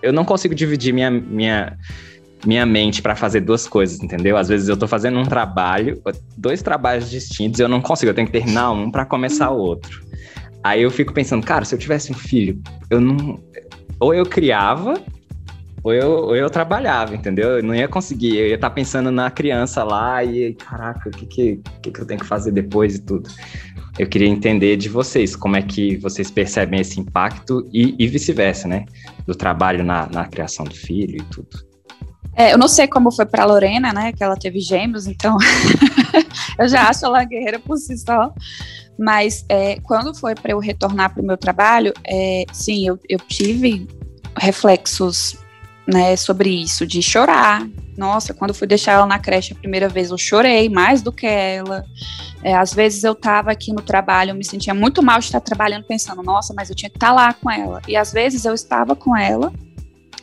Eu 0.02 0.12
não 0.12 0.24
consigo 0.24 0.54
dividir 0.54 0.94
minha, 0.94 1.10
minha, 1.10 1.76
minha 2.46 2.64
mente 2.64 3.02
para 3.02 3.16
fazer 3.16 3.40
duas 3.40 3.66
coisas, 3.66 4.02
entendeu? 4.02 4.36
Às 4.36 4.48
vezes 4.48 4.68
eu 4.68 4.76
tô 4.76 4.86
fazendo 4.86 5.18
um 5.18 5.24
trabalho, 5.24 6.00
dois 6.36 6.62
trabalhos 6.62 7.10
distintos, 7.10 7.60
eu 7.60 7.68
não 7.68 7.80
consigo, 7.80 8.10
eu 8.10 8.14
tenho 8.14 8.26
que 8.26 8.32
terminar 8.32 8.70
um 8.70 8.90
para 8.90 9.04
começar 9.04 9.50
o 9.50 9.58
outro. 9.58 10.06
Aí 10.62 10.82
eu 10.82 10.90
fico 10.90 11.12
pensando, 11.12 11.44
cara, 11.44 11.64
se 11.64 11.74
eu 11.74 11.78
tivesse 11.78 12.12
um 12.12 12.14
filho, 12.14 12.60
eu 12.90 13.00
não. 13.00 13.40
Ou 14.00 14.14
eu 14.14 14.24
criava, 14.24 14.94
ou 15.82 15.92
eu, 15.92 16.10
ou 16.10 16.36
eu 16.36 16.50
trabalhava, 16.50 17.14
entendeu? 17.14 17.58
Eu 17.58 17.62
não 17.62 17.74
ia 17.74 17.88
conseguir, 17.88 18.36
eu 18.36 18.48
ia 18.48 18.54
estar 18.54 18.70
pensando 18.70 19.10
na 19.10 19.30
criança 19.30 19.82
lá 19.82 20.22
e, 20.22 20.54
caraca, 20.54 21.08
o 21.08 21.12
que, 21.12 21.26
que, 21.26 21.60
que, 21.82 21.90
que 21.90 22.00
eu 22.00 22.06
tenho 22.06 22.20
que 22.20 22.26
fazer 22.26 22.52
depois 22.52 22.96
e 22.96 23.02
tudo. 23.02 23.28
Eu 23.98 24.06
queria 24.06 24.28
entender 24.28 24.76
de 24.76 24.88
vocês, 24.88 25.34
como 25.34 25.56
é 25.56 25.62
que 25.62 25.96
vocês 25.96 26.30
percebem 26.30 26.80
esse 26.80 27.00
impacto 27.00 27.68
e, 27.72 27.96
e 27.98 28.06
vice-versa, 28.06 28.68
né? 28.68 28.84
Do 29.26 29.34
trabalho 29.34 29.82
na, 29.82 30.08
na 30.08 30.24
criação 30.26 30.64
do 30.64 30.74
filho 30.74 31.16
e 31.16 31.22
tudo. 31.24 31.67
É, 32.38 32.52
eu 32.52 32.58
não 32.58 32.68
sei 32.68 32.86
como 32.86 33.10
foi 33.10 33.26
para 33.26 33.44
Lorena, 33.44 33.92
né? 33.92 34.12
Que 34.12 34.22
ela 34.22 34.36
teve 34.36 34.60
gêmeos, 34.60 35.08
então 35.08 35.36
eu 36.56 36.68
já 36.68 36.88
acho 36.88 37.04
ela 37.04 37.24
guerreira 37.24 37.58
por 37.58 37.76
si 37.76 37.98
só. 37.98 38.32
Mas 38.96 39.44
é, 39.48 39.80
quando 39.80 40.14
foi 40.14 40.36
para 40.36 40.52
eu 40.52 40.60
retornar 40.60 41.12
para 41.12 41.20
o 41.20 41.26
meu 41.26 41.36
trabalho, 41.36 41.92
é, 42.06 42.44
sim, 42.52 42.86
eu, 42.86 42.96
eu 43.08 43.18
tive 43.18 43.88
reflexos 44.36 45.36
né, 45.84 46.14
sobre 46.14 46.48
isso, 46.48 46.86
de 46.86 47.02
chorar. 47.02 47.68
Nossa, 47.96 48.32
quando 48.32 48.54
fui 48.54 48.68
deixar 48.68 48.92
ela 48.92 49.06
na 49.06 49.18
creche 49.18 49.52
a 49.52 49.56
primeira 49.56 49.88
vez, 49.88 50.10
eu 50.10 50.18
chorei 50.18 50.68
mais 50.68 51.02
do 51.02 51.10
que 51.10 51.26
ela. 51.26 51.84
É, 52.44 52.54
às 52.54 52.72
vezes 52.72 53.02
eu 53.02 53.14
estava 53.14 53.50
aqui 53.50 53.72
no 53.72 53.82
trabalho, 53.82 54.30
eu 54.30 54.36
me 54.36 54.44
sentia 54.44 54.72
muito 54.72 55.02
mal 55.02 55.18
de 55.18 55.24
estar 55.24 55.40
trabalhando, 55.40 55.86
pensando, 55.86 56.22
nossa, 56.22 56.54
mas 56.54 56.70
eu 56.70 56.76
tinha 56.76 56.88
que 56.88 56.98
estar 56.98 57.10
lá 57.10 57.32
com 57.32 57.50
ela. 57.50 57.82
E 57.88 57.96
às 57.96 58.12
vezes 58.12 58.44
eu 58.44 58.54
estava 58.54 58.94
com 58.94 59.16
ela 59.16 59.52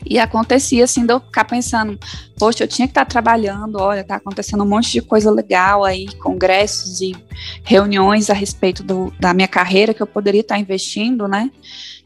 e 0.05 0.19
acontecia 0.19 0.83
assim, 0.83 1.05
de 1.05 1.13
eu 1.13 1.19
ficar 1.19 1.45
pensando, 1.45 1.99
poxa, 2.37 2.63
eu 2.63 2.67
tinha 2.67 2.87
que 2.87 2.91
estar 2.91 3.05
trabalhando, 3.05 3.77
olha, 3.79 4.03
tá 4.03 4.15
acontecendo 4.15 4.63
um 4.63 4.67
monte 4.67 4.91
de 4.91 5.01
coisa 5.01 5.31
legal 5.31 5.83
aí, 5.83 6.07
congressos 6.17 7.01
e 7.01 7.15
reuniões 7.63 8.29
a 8.29 8.33
respeito 8.33 8.83
do, 8.83 9.11
da 9.19 9.33
minha 9.33 9.47
carreira 9.47 9.93
que 9.93 10.01
eu 10.01 10.07
poderia 10.07 10.41
estar 10.41 10.59
investindo, 10.59 11.27
né? 11.27 11.51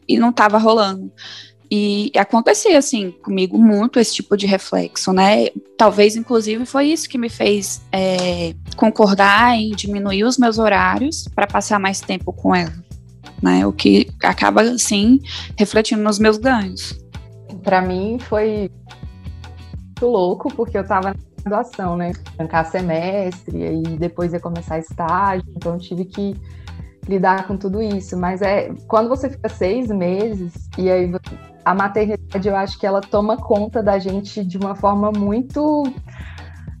E 0.08 0.18
não 0.18 0.30
estava 0.30 0.58
rolando. 0.58 1.12
E 1.72 2.10
acontecia, 2.16 2.76
assim, 2.76 3.12
comigo 3.22 3.56
muito 3.56 4.00
esse 4.00 4.14
tipo 4.14 4.36
de 4.36 4.44
reflexo, 4.44 5.12
né? 5.12 5.50
Talvez, 5.78 6.16
inclusive, 6.16 6.66
foi 6.66 6.86
isso 6.86 7.08
que 7.08 7.16
me 7.16 7.28
fez 7.28 7.80
é, 7.92 8.54
concordar 8.74 9.56
em 9.56 9.70
diminuir 9.70 10.24
os 10.24 10.36
meus 10.36 10.58
horários 10.58 11.28
para 11.32 11.46
passar 11.46 11.78
mais 11.78 12.00
tempo 12.00 12.32
com 12.32 12.52
ela, 12.52 12.74
né? 13.40 13.64
O 13.64 13.72
que 13.72 14.08
acaba, 14.20 14.62
assim, 14.62 15.20
refletindo 15.56 16.02
nos 16.02 16.18
meus 16.18 16.38
ganhos. 16.38 16.99
Para 17.62 17.80
mim 17.80 18.18
foi 18.18 18.70
muito 19.84 20.06
louco, 20.06 20.54
porque 20.54 20.76
eu 20.76 20.82
estava 20.82 21.10
na 21.10 21.14
graduação, 21.44 21.96
né? 21.96 22.12
Trancar 22.36 22.70
semestre, 22.70 23.58
e 23.58 23.82
depois 23.98 24.32
ia 24.32 24.40
começar 24.40 24.78
estágio, 24.78 25.44
então 25.56 25.78
tive 25.78 26.04
que 26.04 26.36
lidar 27.08 27.46
com 27.46 27.56
tudo 27.56 27.82
isso. 27.82 28.16
Mas 28.16 28.42
é 28.42 28.72
quando 28.86 29.08
você 29.08 29.28
fica 29.28 29.48
seis 29.48 29.88
meses, 29.88 30.68
e 30.78 30.90
aí 30.90 31.12
a 31.64 31.74
maternidade, 31.74 32.48
eu 32.48 32.56
acho 32.56 32.78
que 32.78 32.86
ela 32.86 33.00
toma 33.00 33.36
conta 33.36 33.82
da 33.82 33.98
gente 33.98 34.44
de 34.44 34.56
uma 34.56 34.74
forma 34.74 35.12
muito 35.12 35.82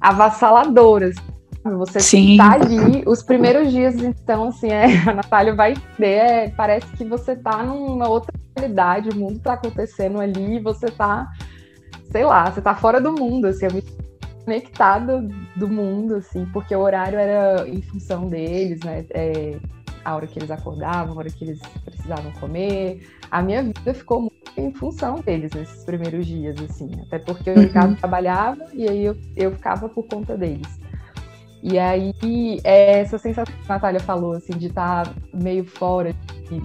avassaladora. 0.00 1.08
assim. 1.08 1.29
Você 1.62 2.00
Sim. 2.00 2.38
tá 2.38 2.52
ali, 2.52 3.02
os 3.06 3.22
primeiros 3.22 3.70
dias, 3.70 3.94
então, 3.96 4.48
assim, 4.48 4.70
é, 4.70 4.84
a 5.08 5.12
Natália 5.12 5.54
vai 5.54 5.74
ver, 5.98 6.16
é, 6.16 6.48
parece 6.50 6.86
que 6.96 7.04
você 7.04 7.36
tá 7.36 7.62
numa 7.62 8.08
outra 8.08 8.32
realidade, 8.56 9.10
o 9.10 9.16
mundo 9.16 9.38
tá 9.40 9.54
acontecendo 9.54 10.20
ali, 10.20 10.58
você 10.58 10.90
tá, 10.90 11.28
sei 12.10 12.24
lá, 12.24 12.50
você 12.50 12.62
tá 12.62 12.74
fora 12.74 13.00
do 13.00 13.12
mundo, 13.12 13.46
assim, 13.46 13.66
é 13.66 13.70
muito 13.70 13.92
conectado 14.44 15.28
do 15.54 15.68
mundo, 15.68 16.16
assim, 16.16 16.46
porque 16.52 16.74
o 16.74 16.80
horário 16.80 17.18
era 17.18 17.68
em 17.68 17.82
função 17.82 18.26
deles, 18.26 18.82
né? 18.82 19.04
É, 19.10 19.58
a 20.04 20.16
hora 20.16 20.26
que 20.26 20.38
eles 20.38 20.50
acordavam, 20.50 21.14
a 21.14 21.18
hora 21.18 21.30
que 21.30 21.44
eles 21.44 21.60
precisavam 21.84 22.32
comer. 22.40 23.06
A 23.30 23.42
minha 23.42 23.62
vida 23.62 23.94
ficou 23.94 24.22
muito 24.22 24.34
em 24.56 24.72
função 24.72 25.16
deles 25.16 25.52
nesses 25.52 25.84
primeiros 25.84 26.26
dias, 26.26 26.56
assim, 26.58 26.90
até 27.02 27.18
porque 27.18 27.50
o 27.50 27.54
Uhum. 27.54 27.60
Ricardo 27.62 27.96
trabalhava 27.96 28.66
e 28.72 28.88
aí 28.88 29.04
eu, 29.04 29.16
eu 29.36 29.52
ficava 29.52 29.88
por 29.88 30.04
conta 30.06 30.36
deles. 30.36 30.80
E 31.62 31.78
aí, 31.78 32.60
é 32.64 33.00
essa 33.00 33.18
sensação 33.18 33.54
que 33.54 33.70
a 33.70 33.74
Natália 33.74 34.00
falou, 34.00 34.32
assim, 34.32 34.52
de 34.56 34.68
estar 34.68 35.12
meio 35.32 35.64
fora. 35.64 36.14
De... 36.48 36.62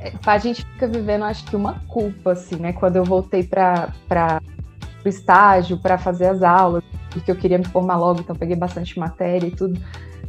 é, 0.00 0.12
A 0.26 0.38
gente 0.38 0.64
fica 0.64 0.86
vivendo, 0.86 1.24
acho 1.24 1.44
que, 1.46 1.56
uma 1.56 1.80
culpa, 1.88 2.32
assim, 2.32 2.56
né? 2.56 2.72
Quando 2.72 2.96
eu 2.96 3.04
voltei 3.04 3.42
para 3.42 3.90
o 5.04 5.08
estágio, 5.08 5.78
para 5.78 5.96
fazer 5.96 6.26
as 6.26 6.42
aulas, 6.42 6.82
porque 7.10 7.30
eu 7.30 7.36
queria 7.36 7.58
me 7.58 7.64
formar 7.64 7.96
logo, 7.96 8.20
então 8.20 8.36
peguei 8.36 8.56
bastante 8.56 8.98
matéria 8.98 9.46
e 9.46 9.50
tudo. 9.50 9.80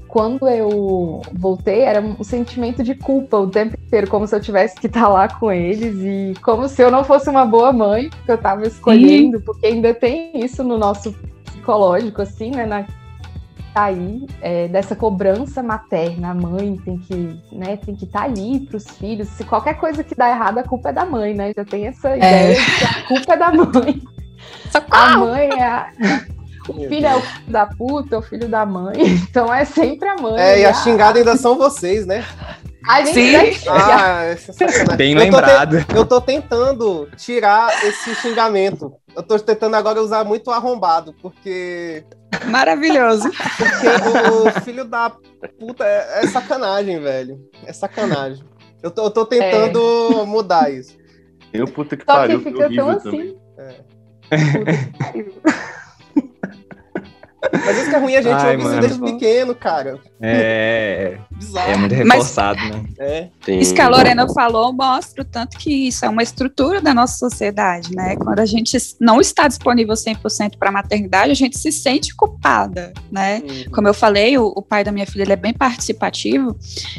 Quando 0.07 0.47
eu 0.47 1.21
voltei, 1.33 1.81
era 1.81 1.99
um 1.99 2.23
sentimento 2.23 2.81
de 2.81 2.95
culpa 2.95 3.37
o 3.37 3.49
tempo 3.49 3.75
inteiro, 3.85 4.09
como 4.09 4.25
se 4.25 4.33
eu 4.33 4.39
tivesse 4.39 4.79
que 4.79 4.87
estar 4.87 5.09
lá 5.09 5.27
com 5.27 5.51
eles 5.51 5.95
e 5.97 6.33
como 6.41 6.69
se 6.69 6.81
eu 6.81 6.89
não 6.89 7.03
fosse 7.03 7.29
uma 7.29 7.45
boa 7.45 7.73
mãe 7.73 8.09
que 8.25 8.31
eu 8.31 8.35
estava 8.35 8.65
escolhendo, 8.65 9.41
porque 9.41 9.67
ainda 9.67 9.93
tem 9.93 10.31
isso 10.39 10.63
no 10.63 10.77
nosso 10.77 11.13
psicológico, 11.43 12.21
assim, 12.21 12.51
né? 12.51 12.65
Na, 12.65 12.85
aí 13.83 14.25
é, 14.41 14.67
dessa 14.67 14.95
cobrança 14.95 15.61
materna, 15.63 16.31
a 16.31 16.33
mãe 16.33 16.77
tem 16.83 16.97
que, 16.99 17.39
né, 17.51 17.77
tem 17.77 17.95
que 17.95 18.05
estar 18.05 18.23
ali 18.23 18.59
para 18.61 18.77
os 18.77 18.87
filhos. 18.91 19.27
Se 19.29 19.43
qualquer 19.43 19.75
coisa 19.75 20.03
que 20.03 20.15
dá 20.15 20.29
errado, 20.29 20.57
a 20.59 20.63
culpa 20.63 20.89
é 20.89 20.93
da 20.93 21.05
mãe, 21.05 21.33
né? 21.33 21.51
Já 21.55 21.63
tem 21.65 21.87
essa 21.87 22.15
ideia 22.15 22.55
de 22.55 22.65
que 22.77 22.83
a 22.83 23.07
culpa 23.07 23.33
é 23.33 23.37
da 23.37 23.51
mãe. 23.51 24.01
A 24.91 25.17
mãe 25.17 25.49
é 25.59 25.63
a... 25.65 25.89
O 26.69 26.73
filho 26.73 27.05
é 27.07 27.15
o 27.15 27.21
filho 27.21 27.47
da 27.51 27.65
puta, 27.65 28.15
é 28.15 28.19
o 28.19 28.21
filho 28.21 28.49
da 28.49 28.65
mãe. 28.65 28.95
Então 29.29 29.53
é 29.53 29.63
sempre 29.63 30.07
a 30.09 30.15
mãe. 30.17 30.37
É, 30.37 30.59
e 30.59 30.65
a 30.65 30.69
Ah, 30.71 30.73
xingada 30.73 31.17
ainda 31.17 31.37
são 31.37 31.57
vocês, 31.57 32.05
né? 32.05 32.25
A 32.87 33.03
gente 33.03 33.13
Sim. 33.13 33.51
xingar. 33.53 33.99
Ah, 33.99 34.23
é. 34.23 34.95
Bem 34.95 35.13
Eu 35.13 35.17
tô 35.19 35.25
te- 35.25 35.31
lembrado. 35.35 35.85
Eu 35.95 36.05
tô 36.05 36.21
tentando 36.21 37.07
tirar 37.17 37.69
esse 37.85 38.13
xingamento. 38.15 38.93
Eu 39.17 39.23
tô 39.23 39.39
tentando 39.39 39.75
agora 39.75 39.99
usar 39.99 40.23
muito 40.23 40.51
arrombado, 40.51 41.11
porque. 41.21 42.05
Maravilhoso. 42.45 43.29
Porque 43.57 44.57
o, 44.57 44.61
filho 44.61 44.85
da 44.85 45.09
puta 45.59 45.83
é, 45.83 46.19
é, 46.23 46.27
sacanagem, 46.27 46.99
velho. 46.99 47.39
É 47.65 47.73
sacanagem. 47.73 48.45
Eu 48.83 48.91
tô, 48.91 49.05
eu 49.05 49.11
tô 49.11 49.25
tentando 49.25 49.79
é. 50.21 50.25
mudar 50.25 50.71
isso. 50.71 50.95
Eu 51.51 51.65
puta 51.67 51.97
que 51.97 52.05
Só 52.05 52.13
pariu. 52.13 52.43
que 52.43 52.51
fica 52.51 52.69
tão 52.75 52.89
assim. 52.89 53.35
É. 53.57 53.81
Puta 54.29 54.73
que 54.73 54.99
pariu. 54.99 55.33
Mas 57.65 57.77
isso 57.77 57.89
que 57.89 57.95
é 57.95 57.99
ruim 57.99 58.15
a 58.15 58.21
gente 58.21 58.33
Ai, 58.33 58.55
isso 58.55 58.63
mano. 58.65 58.81
desde 58.81 58.99
pequeno, 58.99 59.55
cara. 59.55 59.99
É, 60.19 61.17
Bizarro. 61.31 61.71
é 61.71 61.77
muito 61.77 61.95
Mas- 61.95 62.07
reforçado, 62.17 62.59
né? 62.59 62.83
É. 62.99 63.29
Isso 63.47 63.73
que 63.73 63.81
a 63.81 63.87
Lorena 63.87 64.27
falou 64.33 64.73
mostra 64.73 65.21
o 65.21 65.25
tanto 65.25 65.57
que 65.57 65.87
isso 65.87 66.03
é 66.03 66.09
uma 66.09 66.23
estrutura 66.23 66.81
da 66.81 66.93
nossa 66.93 67.17
sociedade, 67.17 67.95
né? 67.95 68.15
Quando 68.15 68.39
a 68.39 68.45
gente 68.45 68.75
não 68.99 69.21
está 69.21 69.47
disponível 69.47 69.93
100% 69.93 70.57
para 70.57 70.69
a 70.69 70.71
maternidade, 70.71 71.31
a 71.31 71.35
gente 71.35 71.57
se 71.57 71.71
sente 71.71 72.15
culpada, 72.15 72.91
né? 73.11 73.41
Uhum. 73.47 73.71
Como 73.71 73.87
eu 73.87 73.93
falei, 73.93 74.37
o, 74.37 74.47
o 74.55 74.61
pai 74.61 74.83
da 74.83 74.91
minha 74.91 75.05
filha 75.05 75.23
ele 75.23 75.33
é 75.33 75.37
bem 75.37 75.53
participativo 75.53 76.57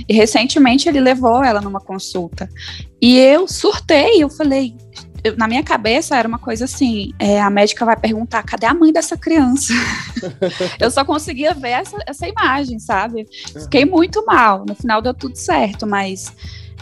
e 0.09 0.15
recentemente 0.15 0.89
ele 0.89 1.01
levou 1.01 1.43
ela 1.43 1.61
numa 1.61 1.81
consulta. 1.81 2.49
E 3.01 3.19
eu 3.19 3.47
surtei, 3.47 4.23
eu 4.23 4.29
falei, 4.29 4.75
eu- 5.25 5.37
na 5.37 5.49
minha 5.49 5.63
cabeça 5.63 6.17
era 6.17 6.27
uma 6.29 6.39
coisa 6.39 6.65
assim: 6.65 7.13
é, 7.19 7.41
a 7.41 7.51
médica 7.51 7.85
vai 7.85 7.97
perguntar, 7.97 8.43
cadê 8.43 8.67
a 8.67 8.75
mãe 8.75 8.93
dessa 8.93 9.17
criança? 9.17 9.73
eu 10.79 10.91
só 10.91 11.05
conseguia 11.05 11.55
ver 11.55 11.71
essa, 11.71 11.97
essa 12.07 12.29
imagem, 12.29 12.79
sabe? 12.79 13.27
Fiquei 13.63 13.85
muito 13.85 14.25
mal. 14.25 14.65
No 14.67 14.75
final 14.75 15.01
deu 15.03 15.15
tudo 15.15 15.37
certo, 15.37 15.87
mas 15.87 16.33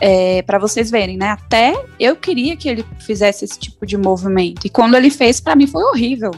é, 0.00 0.42
para 0.42 0.58
vocês 0.58 0.90
verem, 0.90 1.16
né? 1.16 1.30
Até 1.30 1.74
eu 1.98 2.16
queria 2.16 2.56
que 2.56 2.68
ele 2.68 2.84
fizesse 3.00 3.44
esse 3.44 3.58
tipo 3.58 3.86
de 3.86 3.96
movimento. 3.96 4.66
E 4.66 4.70
quando 4.70 4.94
ele 4.96 5.10
fez, 5.10 5.40
para 5.40 5.56
mim 5.56 5.66
foi 5.66 5.82
horrível. 5.84 6.30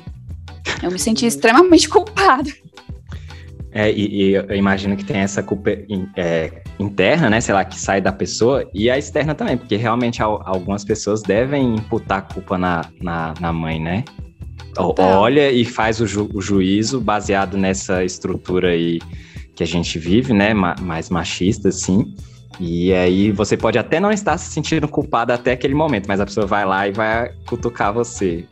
Eu 0.82 0.90
me 0.90 0.98
senti 0.98 1.26
extremamente 1.26 1.88
culpada. 1.90 2.50
É, 3.70 3.90
e, 3.92 4.30
e 4.30 4.32
eu 4.32 4.54
imagino 4.56 4.96
que 4.96 5.04
tem 5.04 5.18
essa 5.18 5.42
culpa 5.42 5.70
in- 5.88 6.08
é, 6.16 6.62
interna, 6.78 7.28
né? 7.28 7.40
Sei 7.40 7.54
lá, 7.54 7.64
que 7.64 7.78
sai 7.78 8.00
da 8.00 8.10
pessoa, 8.12 8.68
e 8.72 8.88
a 8.90 8.96
externa 8.96 9.34
também, 9.34 9.56
porque 9.58 9.76
realmente 9.76 10.22
al- 10.22 10.42
algumas 10.46 10.84
pessoas 10.84 11.22
devem 11.22 11.74
imputar 11.74 12.18
a 12.18 12.22
culpa 12.22 12.56
na, 12.56 12.82
na, 13.00 13.34
na 13.40 13.52
mãe, 13.52 13.78
né? 13.78 14.04
Total. 14.74 15.20
Olha 15.20 15.50
e 15.50 15.64
faz 15.64 16.00
o, 16.00 16.06
ju- 16.06 16.30
o 16.32 16.40
juízo 16.40 17.00
baseado 17.00 17.56
nessa 17.56 18.04
estrutura 18.04 18.70
aí 18.70 19.00
que 19.54 19.62
a 19.62 19.66
gente 19.66 19.98
vive, 19.98 20.32
né? 20.32 20.54
ma- 20.54 20.76
mais 20.80 21.10
machista, 21.10 21.68
assim. 21.68 22.14
E 22.60 22.92
aí 22.92 23.30
você 23.30 23.56
pode 23.56 23.78
até 23.78 24.00
não 24.00 24.10
estar 24.10 24.36
se 24.38 24.50
sentindo 24.52 24.88
culpada 24.88 25.34
até 25.34 25.52
aquele 25.52 25.74
momento, 25.74 26.06
mas 26.08 26.20
a 26.20 26.24
pessoa 26.26 26.46
vai 26.46 26.64
lá 26.64 26.88
e 26.88 26.92
vai 26.92 27.30
cutucar 27.46 27.92
você. 27.92 28.46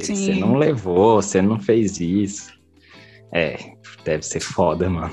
Você 0.00 0.34
não 0.34 0.54
levou, 0.56 1.20
você 1.20 1.42
não 1.42 1.58
fez 1.60 2.00
isso. 2.00 2.50
É, 3.32 3.56
deve 4.06 4.22
ser 4.22 4.40
foda, 4.40 4.88
mano. 4.88 5.12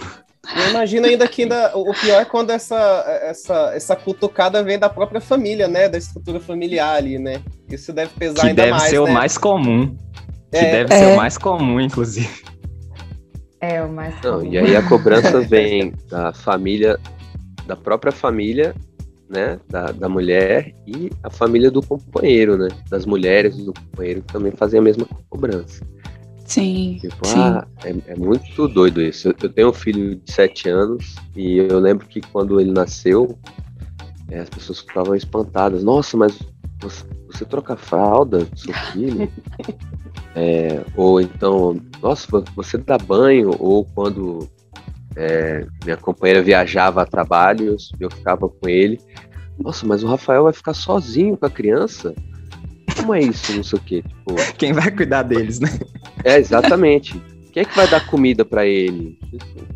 Eu 0.56 0.70
imagino 0.70 1.08
ainda 1.08 1.28
que 1.28 1.44
ainda, 1.44 1.72
o 1.76 1.94
pior 1.94 2.22
é 2.22 2.26
quando 2.26 2.52
essa, 2.52 2.78
essa, 3.24 3.72
essa 3.74 3.96
cutucada 3.96 4.62
vem 4.62 4.78
da 4.78 4.90
própria 4.90 5.22
família, 5.22 5.68
né? 5.68 5.88
Da 5.90 5.98
estrutura 5.98 6.40
familiar 6.40 6.96
ali, 6.98 7.18
né? 7.18 7.42
Isso 7.70 7.92
deve 7.94 8.12
pesar 8.14 8.42
Que 8.42 8.48
ainda 8.48 8.62
deve 8.64 8.72
mais, 8.72 8.90
ser 8.90 9.00
né? 9.02 9.10
o 9.10 9.14
mais 9.14 9.38
comum. 9.38 9.96
Que 10.52 10.58
É. 10.58 10.72
deve 10.72 10.94
É. 10.94 10.98
ser 11.00 11.14
o 11.14 11.18
mais 11.18 11.38
comum, 11.38 11.80
inclusive. 11.80 12.44
É, 13.62 13.82
o 13.82 13.90
mais. 13.90 14.14
Não, 14.22 14.40
comum. 14.40 14.52
e 14.54 14.58
aí 14.58 14.76
a 14.76 14.84
cobrança 14.88 15.40
vem 15.40 15.94
da 16.10 16.34
família, 16.34 17.00
da 17.66 17.78
própria 17.78 18.12
família, 18.12 18.76
né, 19.30 19.58
da, 19.70 19.92
da 19.94 20.10
mulher 20.10 20.74
e 20.86 21.10
a 21.24 21.30
família 21.30 21.72
do 21.72 21.82
companheiro, 21.82 22.58
né, 22.58 22.68
das 22.90 23.06
mulheres 23.06 23.56
do 23.56 23.74
companheiro 23.74 24.22
que 24.22 24.34
também 24.34 24.52
fazem 24.52 24.80
a 24.80 24.84
mesma 24.84 25.08
cobrança. 25.30 25.82
Sim, 26.54 27.00
Tipo, 27.02 27.26
sim. 27.26 27.40
ah, 27.40 27.68
é, 27.84 27.96
é 28.12 28.16
muito 28.16 28.68
doido 28.68 29.02
isso. 29.02 29.30
Eu, 29.30 29.36
eu 29.42 29.50
tenho 29.50 29.70
um 29.70 29.74
filho 29.74 30.16
de 30.18 30.32
7 30.32 30.70
anos 30.70 31.16
e 31.36 31.58
eu 31.58 31.80
lembro 31.80 32.06
que 32.08 32.22
quando 32.22 32.62
ele 32.62 32.72
nasceu, 32.72 33.40
eh, 34.30 34.40
as 34.42 34.50
pessoas 34.50 34.80
ficavam 34.82 35.16
espantadas. 35.16 35.84
Nossa, 35.84 36.16
mas 36.16 36.38
você, 36.80 37.04
você 37.26 37.44
troca 37.44 37.74
a 37.74 37.78
fralda 37.78 38.46
do 38.46 38.60
seu 38.60 38.74
filho? 38.74 39.28
É, 40.36 40.84
ou 40.96 41.22
então, 41.22 41.80
nossa, 42.02 42.28
vo- 42.28 42.44
você 42.56 42.76
dá 42.76 42.98
banho? 42.98 43.56
Ou 43.60 43.86
quando 43.86 44.50
é, 45.16 45.64
minha 45.84 45.96
companheira 45.96 46.42
viajava 46.42 47.04
a 47.04 47.06
trabalho, 47.06 47.68
eu, 47.68 47.76
eu 48.00 48.10
ficava 48.10 48.50
com 48.50 48.68
ele. 48.68 49.00
Nossa, 49.60 49.86
mas 49.86 50.04
o 50.04 50.08
Rafael 50.08 50.44
vai 50.46 50.54
ficar 50.54 50.74
sozinho 50.74 51.38
com 51.38 51.46
a 51.46 51.52
criança? 51.52 52.16
Como 52.98 53.14
é 53.14 53.22
isso? 53.22 53.54
Não 53.56 53.64
sei 53.64 53.78
o 53.78 53.82
quê. 53.84 54.02
Tipo, 54.02 54.54
Quem 54.58 54.74
vai 54.74 54.90
cuidar 54.90 55.22
deles, 55.22 55.60
né? 55.60 55.70
É, 56.24 56.38
exatamente. 56.38 57.20
Quem 57.52 57.62
é 57.62 57.66
que 57.66 57.76
vai 57.76 57.88
dar 57.88 58.06
comida 58.08 58.44
pra 58.44 58.66
ele? 58.66 59.18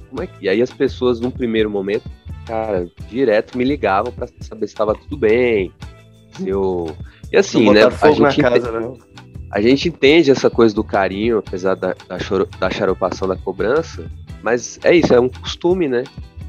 Como 0.09 0.23
é 0.23 0.27
que... 0.27 0.45
E 0.45 0.49
aí 0.49 0.61
as 0.61 0.71
pessoas, 0.71 1.19
num 1.19 1.29
primeiro 1.29 1.69
momento, 1.69 2.09
cara, 2.45 2.89
direto 3.09 3.57
me 3.57 3.63
ligavam 3.63 4.11
pra 4.11 4.27
saber 4.41 4.67
se 4.67 4.73
estava 4.73 4.95
tudo 4.95 5.15
bem. 5.15 5.71
Se 6.31 6.49
eu... 6.49 6.95
E 7.31 7.37
assim, 7.37 7.71
né? 7.71 7.83
A 7.83 8.11
gente, 8.11 8.41
casa, 8.41 8.57
ente- 8.57 8.71
né? 8.71 8.93
a 9.51 9.61
gente 9.61 9.89
entende 9.89 10.31
essa 10.31 10.49
coisa 10.49 10.73
do 10.73 10.83
carinho, 10.83 11.37
apesar 11.37 11.75
da, 11.75 11.93
da, 12.07 12.17
choro... 12.17 12.47
da 12.59 12.69
xaropação 12.69 13.27
da 13.27 13.35
cobrança, 13.35 14.09
mas 14.41 14.79
é 14.83 14.95
isso, 14.95 15.13
é 15.13 15.19
um 15.19 15.29
costume, 15.29 15.87
né? 15.87 16.03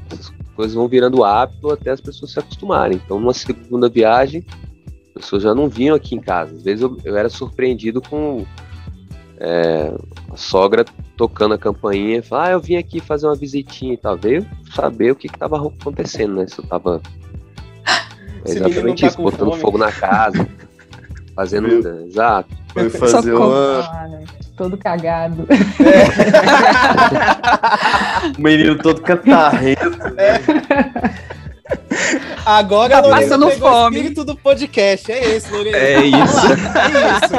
Essas 0.09 0.31
coisas 0.55 0.73
vão 0.73 0.87
virando 0.87 1.23
hábito 1.23 1.69
até 1.69 1.91
as 1.91 2.01
pessoas 2.01 2.31
se 2.31 2.39
acostumarem. 2.39 2.99
Então, 3.03 3.19
numa 3.19 3.33
segunda 3.33 3.87
viagem, 3.87 4.43
as 5.15 5.23
pessoas 5.23 5.43
já 5.43 5.53
não 5.53 5.69
vinham 5.69 5.95
aqui 5.95 6.15
em 6.15 6.19
casa. 6.19 6.55
Às 6.55 6.63
vezes 6.63 6.81
eu, 6.81 6.97
eu 7.03 7.15
era 7.15 7.29
surpreendido 7.29 8.01
com 8.01 8.45
é, 9.39 9.91
a 10.31 10.35
sogra 10.37 10.83
tocando 11.15 11.53
a 11.53 11.57
campainha 11.57 12.17
e 12.17 12.21
falar, 12.21 12.47
ah, 12.47 12.51
eu 12.51 12.59
vim 12.59 12.75
aqui 12.75 12.99
fazer 12.99 13.25
uma 13.27 13.35
visitinha 13.35 13.93
e 13.93 13.97
tal. 13.97 14.17
Veio 14.17 14.45
saber 14.75 15.11
o 15.11 15.15
que 15.15 15.27
estava 15.27 15.57
acontecendo, 15.57 16.35
né? 16.35 16.45
Se 16.47 16.59
eu 16.59 16.65
tava. 16.65 17.01
É 18.45 18.51
exatamente 18.51 19.01
tá 19.01 19.07
isso, 19.07 19.17
com 19.17 19.23
botando 19.23 19.49
fome. 19.49 19.61
fogo 19.61 19.77
na 19.77 19.91
casa, 19.91 20.47
fazendo. 21.35 21.67
Viu? 21.67 22.05
Exato. 22.05 22.47
Foi 22.71 22.89
fazer 22.89 23.31
Socorro. 23.33 23.49
uma. 23.49 23.79
Ah, 23.81 24.07
né? 24.07 24.23
Todo 24.55 24.77
cagado. 24.77 25.45
O 28.37 28.41
menino 28.41 28.77
todo 28.77 29.01
catarrento. 29.01 29.81
Agora 32.45 32.89
Tá 32.93 32.97
a 32.97 33.01
Lorena 33.01 33.21
passando 33.21 33.47
pegou 33.47 33.69
fome. 33.69 33.83
o 33.83 33.99
espírito 33.99 34.25
do 34.25 34.35
podcast. 34.35 35.11
É 35.11 35.35
esse, 35.35 35.51
Lorena. 35.51 35.77
É 35.77 36.05
isso. 36.05 36.17
É 36.17 37.17
isso. 37.17 37.33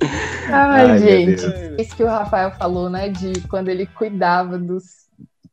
Ai, 0.50 0.90
Ai, 0.90 0.98
gente. 0.98 1.42
Isso 1.78 1.96
que 1.96 2.02
o 2.02 2.08
Rafael 2.08 2.50
falou, 2.52 2.88
né? 2.88 3.08
De 3.08 3.40
quando 3.48 3.68
ele 3.68 3.86
cuidava 3.86 4.58
dos. 4.58 5.08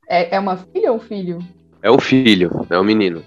É, 0.08 0.36
é 0.36 0.40
uma 0.40 0.58
filha 0.58 0.92
ou 0.92 0.98
um 0.98 1.02
filho? 1.02 1.40
É 1.82 1.92
um 1.92 2.00
filho, 2.00 2.66
é 2.70 2.80
um 2.80 2.84
menino. 2.84 3.24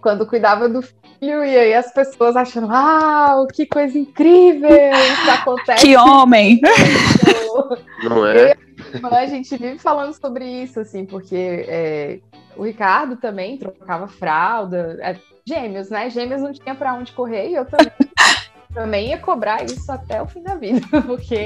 Quando 0.00 0.26
cuidava 0.26 0.68
do 0.68 0.82
filho, 0.82 1.44
e 1.44 1.56
aí 1.56 1.74
as 1.74 1.92
pessoas 1.92 2.36
achando, 2.36 2.68
ah, 2.70 3.44
que 3.52 3.66
coisa 3.66 3.98
incrível! 3.98 4.70
Isso 4.70 5.30
acontece. 5.30 5.84
Que 5.84 5.96
homem! 5.96 6.60
Não 8.04 8.24
Eu 8.24 8.26
é? 8.26 8.48
e 8.48 8.52
a 8.52 8.96
irmã, 8.96 9.08
a 9.10 9.26
gente 9.26 9.56
vive 9.56 9.78
falando 9.78 10.12
sobre 10.12 10.44
isso, 10.44 10.78
assim, 10.78 11.04
porque 11.04 11.64
é, 11.66 12.20
o 12.56 12.62
Ricardo 12.62 13.16
também 13.16 13.58
trocava 13.58 14.06
fralda, 14.06 14.96
é, 15.00 15.16
gêmeos, 15.46 15.90
né? 15.90 16.08
Gêmeos 16.10 16.42
não 16.42 16.52
tinha 16.52 16.74
pra 16.74 16.94
onde 16.94 17.12
correr 17.12 17.48
e 17.48 17.54
eu 17.54 17.64
também, 17.64 17.92
também 18.72 19.08
ia 19.08 19.18
cobrar 19.18 19.64
isso 19.64 19.90
até 19.90 20.20
o 20.22 20.26
fim 20.26 20.42
da 20.42 20.54
vida, 20.54 20.80
porque 21.06 21.44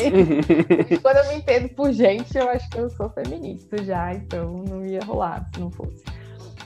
quando 1.01 1.17
eu 1.19 1.29
me 1.29 1.35
entendo 1.37 1.69
por 1.71 1.93
gente, 1.93 2.37
eu 2.37 2.49
acho 2.49 2.69
que 2.71 2.79
eu 2.79 2.91
sou 2.91 3.09
feminista 3.11 3.83
já, 3.83 4.13
então 4.13 4.65
não 4.69 4.85
ia 4.85 5.01
rolar 5.05 5.47
se 5.53 5.61
não 5.61 5.71
fosse. 5.71 6.03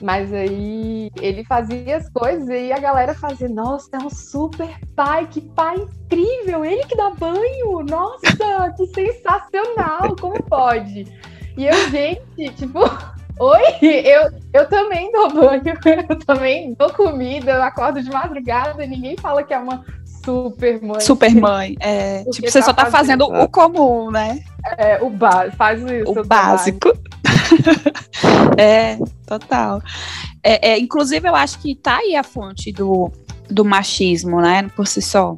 Mas 0.01 0.33
aí 0.33 1.11
ele 1.21 1.45
fazia 1.45 1.97
as 1.97 2.09
coisas 2.11 2.49
e 2.49 2.73
a 2.73 2.79
galera 2.79 3.14
fazia, 3.14 3.49
nossa, 3.49 3.88
é 3.95 3.99
um 3.99 4.11
super 4.11 4.69
pai, 4.95 5.27
que 5.27 5.40
pai 5.40 5.77
incrível, 5.77 6.64
ele 6.64 6.85
que 6.85 6.97
dá 6.97 7.11
banho, 7.11 7.83
nossa, 7.88 8.73
que 8.77 8.87
sensacional, 8.88 10.14
como 10.21 10.42
pode? 10.42 11.07
E 11.57 11.66
eu, 11.66 11.90
gente, 11.90 12.51
tipo, 12.57 12.81
oi, 13.40 13.62
eu, 13.81 14.31
eu 14.53 14.69
também 14.69 15.11
dou 15.11 15.31
banho, 15.33 15.62
eu 16.09 16.19
também 16.19 16.75
dou 16.75 16.92
comida, 16.92 17.53
eu 17.53 17.62
acordo 17.62 18.03
de 18.03 18.11
madrugada, 18.11 18.87
ninguém 18.87 19.16
fala 19.16 19.42
que 19.42 19.55
é 19.55 19.59
uma 19.59 19.83
super 20.27 20.83
mãe. 20.83 21.01
Super 21.01 21.35
mãe. 21.35 21.77
É, 21.81 22.19
Porque 22.25 22.43
tipo, 22.43 22.51
você 22.51 22.59
tá 22.61 22.65
só 22.67 22.73
tá 22.75 22.87
fazendo 22.87 23.27
fazendo- 23.27 23.45
o 23.45 23.49
comum, 23.49 24.11
né? 24.11 24.43
É, 24.77 25.01
o 25.03 25.09
básico, 25.09 25.57
faz 25.57 25.83
o, 25.83 25.87
seu 25.89 26.23
o 26.23 26.25
básico. 26.27 26.93
é, 28.59 28.99
total. 29.27 29.81
É, 30.43 30.71
é, 30.73 30.79
inclusive, 30.79 31.29
eu 31.29 31.35
acho 31.35 31.59
que 31.61 31.75
tá 31.75 31.99
aí 31.99 32.15
a 32.17 32.23
fonte 32.23 32.73
do, 32.73 33.11
do 33.49 33.65
machismo, 33.65 34.41
né? 34.41 34.69
Por 34.77 34.87
si 34.87 35.01
só. 35.03 35.37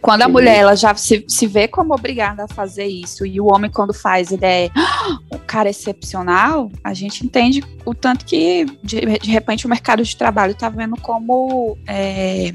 Quando 0.00 0.22
a 0.22 0.28
mulher 0.28 0.58
ela 0.58 0.76
já 0.76 0.94
se, 0.94 1.24
se 1.28 1.46
vê 1.46 1.66
como 1.66 1.92
obrigada 1.94 2.44
a 2.44 2.48
fazer 2.48 2.84
isso, 2.86 3.26
e 3.26 3.40
o 3.40 3.46
homem, 3.52 3.70
quando 3.70 3.92
faz, 3.92 4.30
ele 4.30 4.44
é 4.44 4.70
"Ah, 4.76 5.18
um 5.32 5.38
cara 5.38 5.68
excepcional, 5.70 6.70
a 6.84 6.94
gente 6.94 7.24
entende 7.24 7.64
o 7.84 7.92
tanto 7.92 8.24
que, 8.24 8.64
de, 8.82 9.00
de 9.18 9.30
repente, 9.30 9.66
o 9.66 9.68
mercado 9.68 10.02
de 10.04 10.16
trabalho 10.16 10.54
tá 10.54 10.68
vendo 10.68 10.96
como. 11.00 11.76
é, 11.86 12.54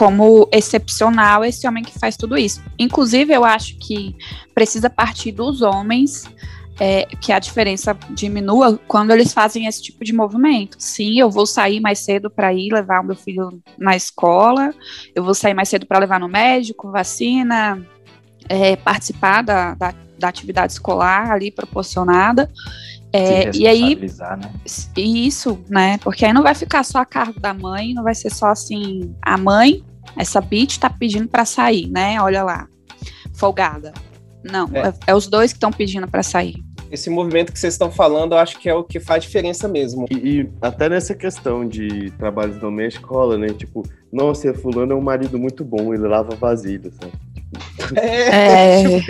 como 0.00 0.48
excepcional 0.50 1.44
esse 1.44 1.68
homem 1.68 1.84
que 1.84 1.98
faz 1.98 2.16
tudo 2.16 2.38
isso. 2.38 2.62
Inclusive, 2.78 3.34
eu 3.34 3.44
acho 3.44 3.76
que 3.76 4.16
precisa 4.54 4.88
partir 4.88 5.30
dos 5.30 5.60
homens 5.60 6.24
é, 6.80 7.04
que 7.20 7.30
a 7.30 7.38
diferença 7.38 7.94
diminua 8.08 8.80
quando 8.88 9.10
eles 9.10 9.34
fazem 9.34 9.66
esse 9.66 9.82
tipo 9.82 10.02
de 10.02 10.14
movimento. 10.14 10.78
Sim, 10.78 11.20
eu 11.20 11.28
vou 11.28 11.44
sair 11.44 11.80
mais 11.80 11.98
cedo 11.98 12.30
para 12.30 12.50
ir 12.50 12.72
levar 12.72 13.02
o 13.02 13.04
meu 13.04 13.14
filho 13.14 13.60
na 13.78 13.94
escola, 13.94 14.72
eu 15.14 15.22
vou 15.22 15.34
sair 15.34 15.52
mais 15.52 15.68
cedo 15.68 15.84
para 15.84 15.98
levar 15.98 16.18
no 16.18 16.28
médico, 16.28 16.90
vacina, 16.90 17.86
é, 18.48 18.76
participar 18.76 19.42
da, 19.42 19.74
da, 19.74 19.94
da, 20.18 20.28
atividade 20.28 20.72
escolar 20.72 21.30
ali 21.30 21.50
proporcionada. 21.50 22.50
É, 23.12 23.54
e 23.54 23.68
aí, 23.68 23.96
né? 23.96 24.50
isso, 24.96 25.62
né? 25.68 25.98
Porque 25.98 26.24
aí 26.24 26.32
não 26.32 26.42
vai 26.42 26.54
ficar 26.54 26.84
só 26.84 27.00
a 27.00 27.04
cargo 27.04 27.38
da 27.38 27.52
mãe, 27.52 27.92
não 27.92 28.02
vai 28.02 28.14
ser 28.14 28.30
só 28.30 28.46
assim, 28.46 29.14
a 29.20 29.36
mãe, 29.36 29.84
essa 30.16 30.40
bitch 30.40 30.78
tá 30.78 30.90
pedindo 30.90 31.28
para 31.28 31.44
sair, 31.44 31.88
né? 31.88 32.20
Olha 32.20 32.42
lá, 32.42 32.68
folgada. 33.34 33.92
Não, 34.42 34.68
é, 34.72 34.92
é 35.08 35.14
os 35.14 35.26
dois 35.26 35.52
que 35.52 35.56
estão 35.58 35.70
pedindo 35.70 36.08
para 36.08 36.22
sair 36.22 36.62
esse 36.90 37.08
movimento 37.08 37.52
que 37.52 37.58
vocês 37.58 37.74
estão 37.74 37.90
falando, 37.90 38.32
eu 38.32 38.38
acho 38.38 38.58
que 38.58 38.68
é 38.68 38.74
o 38.74 38.82
que 38.82 38.98
faz 38.98 39.22
diferença 39.22 39.68
mesmo. 39.68 40.06
E, 40.10 40.40
e 40.40 40.50
até 40.60 40.88
nessa 40.88 41.14
questão 41.14 41.66
de 41.66 42.10
trabalhos 42.18 42.58
domésticos 42.58 43.08
rola, 43.08 43.38
né? 43.38 43.48
Tipo, 43.48 43.84
nossa, 44.12 44.52
fulano 44.52 44.92
é 44.92 44.96
um 44.96 45.00
marido 45.00 45.38
muito 45.38 45.64
bom, 45.64 45.94
ele 45.94 46.08
lava 46.08 46.34
vasilhas, 46.34 46.92
sabe? 46.94 47.12
É. 47.96 48.96
é. 48.96 49.00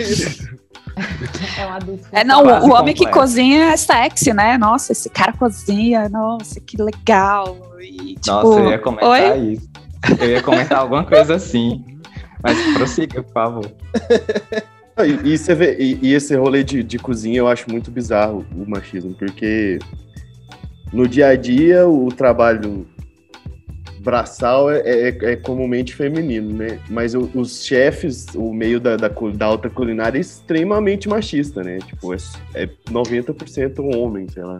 É 1.57 1.65
um 1.65 1.69
adulto. 1.71 2.03
É, 2.11 2.23
não, 2.23 2.43
o, 2.43 2.69
o 2.69 2.73
homem 2.73 2.93
que 2.93 3.07
cozinha 3.09 3.71
é 3.71 3.77
sexy, 3.77 4.33
né? 4.33 4.57
Nossa, 4.57 4.91
esse 4.91 5.09
cara 5.09 5.31
cozinha, 5.31 6.09
nossa, 6.09 6.59
que 6.59 6.81
legal. 6.81 7.57
E, 7.79 8.15
tipo, 8.15 8.27
nossa, 8.27 8.59
eu 8.59 8.69
ia 8.71 8.79
comentar 8.79 9.09
Oi? 9.09 9.53
isso. 9.53 9.69
Eu 10.19 10.29
ia 10.29 10.41
comentar 10.41 10.79
alguma 10.79 11.03
coisa 11.03 11.35
assim. 11.35 11.83
Mas 12.43 12.57
prossiga, 12.73 13.21
por 13.23 13.33
favor. 13.33 13.71
E, 14.99 15.33
e, 15.33 15.37
você 15.37 15.55
vê, 15.55 15.77
e, 15.79 15.97
e, 16.01 16.13
esse 16.13 16.35
rolê 16.35 16.63
de, 16.63 16.83
de 16.83 16.99
cozinha 16.99 17.39
eu 17.39 17.47
acho 17.47 17.65
muito 17.71 17.89
bizarro, 17.89 18.45
o 18.55 18.69
machismo, 18.69 19.13
porque 19.13 19.79
no 20.91 21.07
dia 21.07 21.29
a 21.29 21.35
dia 21.35 21.87
o 21.87 22.09
trabalho 22.09 22.85
braçal 24.01 24.69
é, 24.71 24.79
é, 24.79 25.17
é 25.31 25.35
comumente 25.35 25.95
feminino, 25.95 26.53
né? 26.53 26.79
Mas 26.89 27.13
o, 27.13 27.29
os 27.33 27.63
chefes, 27.63 28.27
o 28.35 28.51
meio 28.51 28.79
da, 28.79 28.97
da, 28.97 29.07
da, 29.07 29.45
alta 29.45 29.69
culinária 29.69 30.17
é 30.17 30.21
extremamente 30.21 31.07
machista, 31.07 31.63
né? 31.63 31.77
Tipo, 31.79 32.13
é, 32.13 32.17
é 32.55 32.69
90% 32.89 33.95
homem, 33.95 34.27
sei 34.27 34.43
lá. 34.43 34.59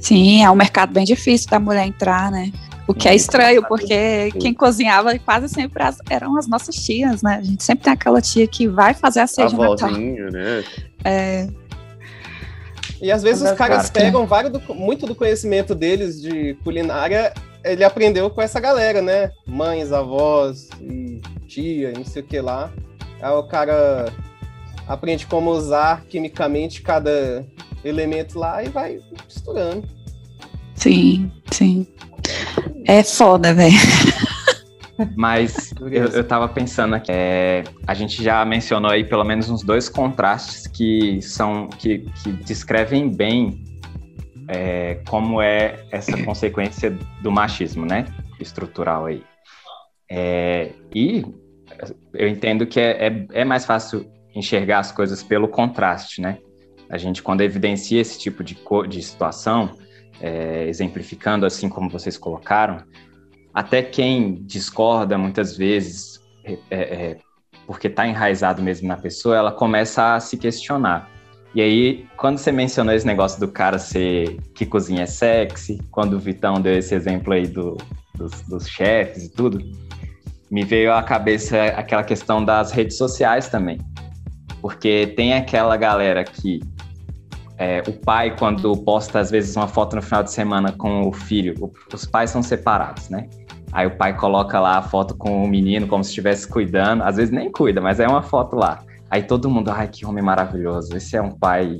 Sim, 0.00 0.42
é 0.42 0.50
um 0.50 0.56
mercado 0.56 0.92
bem 0.92 1.04
difícil 1.04 1.48
da 1.48 1.58
mulher 1.58 1.86
entrar, 1.86 2.30
né? 2.30 2.52
O 2.86 2.92
que 2.92 3.08
é 3.08 3.14
estranho, 3.14 3.66
porque 3.66 4.30
quem 4.38 4.52
cozinhava 4.52 5.18
quase 5.18 5.48
sempre 5.48 5.82
as, 5.82 5.96
eram 6.10 6.36
as 6.36 6.46
nossas 6.46 6.74
tias, 6.74 7.22
né? 7.22 7.36
A 7.36 7.42
gente 7.42 7.62
sempre 7.62 7.84
tem 7.84 7.92
aquela 7.92 8.20
tia 8.20 8.46
que 8.46 8.68
vai 8.68 8.92
fazer 8.92 9.20
a 9.20 9.26
ceia 9.26 9.48
de 9.48 9.56
Natal. 9.56 9.90
né? 9.90 10.64
É. 11.02 11.48
E 13.00 13.10
às 13.10 13.22
vezes 13.22 13.42
os 13.42 13.56
caras 13.56 13.90
pegam 13.90 14.26
vários 14.26 14.52
do, 14.52 14.74
muito 14.74 15.06
do 15.06 15.14
conhecimento 15.14 15.74
deles 15.74 16.20
de 16.20 16.54
culinária, 16.62 17.32
ele 17.64 17.84
aprendeu 17.84 18.30
com 18.30 18.40
essa 18.42 18.60
galera, 18.60 19.00
né? 19.00 19.30
Mães, 19.46 19.92
avós, 19.92 20.68
e 20.80 21.20
tia, 21.46 21.92
não 21.92 22.04
sei 22.04 22.22
o 22.22 22.26
que 22.26 22.40
lá. 22.40 22.70
Aí 23.20 23.32
o 23.32 23.42
cara 23.44 24.12
aprende 24.86 25.26
como 25.26 25.50
usar 25.50 26.04
quimicamente 26.04 26.82
cada 26.82 27.44
elemento 27.84 28.38
lá 28.38 28.62
e 28.62 28.68
vai 28.68 28.98
misturando. 29.24 29.88
Sim, 30.74 31.30
sim. 31.50 31.86
É 32.86 33.02
foda, 33.02 33.54
velho. 33.54 33.76
Mas 35.16 35.72
eu, 35.80 36.06
eu 36.06 36.24
tava 36.24 36.48
pensando 36.48 36.94
aqui, 36.94 37.10
é, 37.10 37.64
a 37.86 37.94
gente 37.94 38.22
já 38.22 38.44
mencionou 38.44 38.90
aí 38.90 39.04
pelo 39.04 39.24
menos 39.24 39.48
uns 39.48 39.62
dois 39.62 39.88
contrastes 39.88 40.66
que 40.66 41.20
são 41.22 41.68
que, 41.68 42.00
que 42.22 42.32
descrevem 42.32 43.08
bem 43.08 43.64
é, 44.48 45.00
como 45.08 45.40
é 45.40 45.84
essa 45.90 46.16
consequência 46.24 46.96
do 47.22 47.30
machismo, 47.30 47.86
né? 47.86 48.06
Estrutural 48.40 49.06
aí. 49.06 49.22
É, 50.10 50.70
e 50.94 51.24
eu 52.12 52.28
entendo 52.28 52.66
que 52.66 52.78
é, 52.78 53.08
é, 53.08 53.26
é, 53.32 53.44
mais 53.44 53.64
fácil 53.64 54.06
enxergar 54.34 54.80
as 54.80 54.92
coisas 54.92 55.22
pelo 55.22 55.48
contraste, 55.48 56.20
né? 56.20 56.38
A 56.90 56.98
gente, 56.98 57.22
quando 57.22 57.40
evidencia 57.40 58.00
esse 58.00 58.18
tipo 58.18 58.44
de, 58.44 58.56
de 58.88 59.02
situação, 59.02 59.76
é, 60.20 60.66
exemplificando 60.68 61.44
assim 61.46 61.68
como 61.68 61.88
vocês 61.88 62.16
colocaram, 62.16 62.78
até 63.52 63.82
quem 63.82 64.34
discorda 64.44 65.16
muitas 65.16 65.56
vezes, 65.56 66.20
é, 66.44 66.58
é, 66.70 67.18
porque 67.66 67.86
está 67.86 68.06
enraizado 68.06 68.62
mesmo 68.62 68.88
na 68.88 68.96
pessoa, 68.96 69.36
ela 69.36 69.52
começa 69.52 70.14
a 70.14 70.20
se 70.20 70.36
questionar. 70.36 71.08
E 71.54 71.62
aí, 71.62 72.06
quando 72.16 72.38
você 72.38 72.50
mencionou 72.50 72.92
esse 72.92 73.06
negócio 73.06 73.38
do 73.38 73.46
cara 73.46 73.78
ser 73.78 74.40
que 74.54 74.66
cozinha 74.66 75.04
é 75.04 75.06
sexy, 75.06 75.80
quando 75.92 76.14
o 76.14 76.18
Vitão 76.18 76.60
deu 76.60 76.76
esse 76.76 76.94
exemplo 76.96 77.32
aí 77.32 77.46
do, 77.46 77.76
dos, 78.16 78.40
dos 78.42 78.68
chefes 78.68 79.26
e 79.26 79.30
tudo, 79.30 79.60
me 80.50 80.64
veio 80.64 80.92
à 80.92 81.00
cabeça 81.00 81.62
aquela 81.76 82.02
questão 82.02 82.44
das 82.44 82.72
redes 82.72 82.96
sociais 82.96 83.48
também. 83.48 83.78
Porque 84.60 85.12
tem 85.14 85.34
aquela 85.34 85.76
galera 85.76 86.24
que 86.24 86.60
é, 87.56 87.82
o 87.86 87.92
pai, 87.92 88.36
quando 88.36 88.76
posta 88.78 89.20
às 89.20 89.30
vezes 89.30 89.56
uma 89.56 89.68
foto 89.68 89.96
no 89.96 90.02
final 90.02 90.22
de 90.22 90.32
semana 90.32 90.72
com 90.72 91.08
o 91.08 91.12
filho, 91.12 91.54
os 91.92 92.04
pais 92.04 92.30
são 92.30 92.42
separados, 92.42 93.08
né? 93.08 93.28
Aí 93.72 93.86
o 93.86 93.96
pai 93.96 94.16
coloca 94.16 94.58
lá 94.60 94.78
a 94.78 94.82
foto 94.82 95.16
com 95.16 95.44
o 95.44 95.48
menino 95.48 95.86
como 95.86 96.02
se 96.02 96.10
estivesse 96.10 96.48
cuidando, 96.48 97.02
às 97.02 97.16
vezes 97.16 97.32
nem 97.32 97.50
cuida, 97.50 97.80
mas 97.80 98.00
é 98.00 98.06
uma 98.06 98.22
foto 98.22 98.56
lá. 98.56 98.80
Aí 99.10 99.22
todo 99.22 99.50
mundo, 99.50 99.70
ai 99.70 99.88
que 99.88 100.04
homem 100.04 100.22
maravilhoso, 100.22 100.96
esse 100.96 101.16
é 101.16 101.22
um 101.22 101.30
pai 101.30 101.78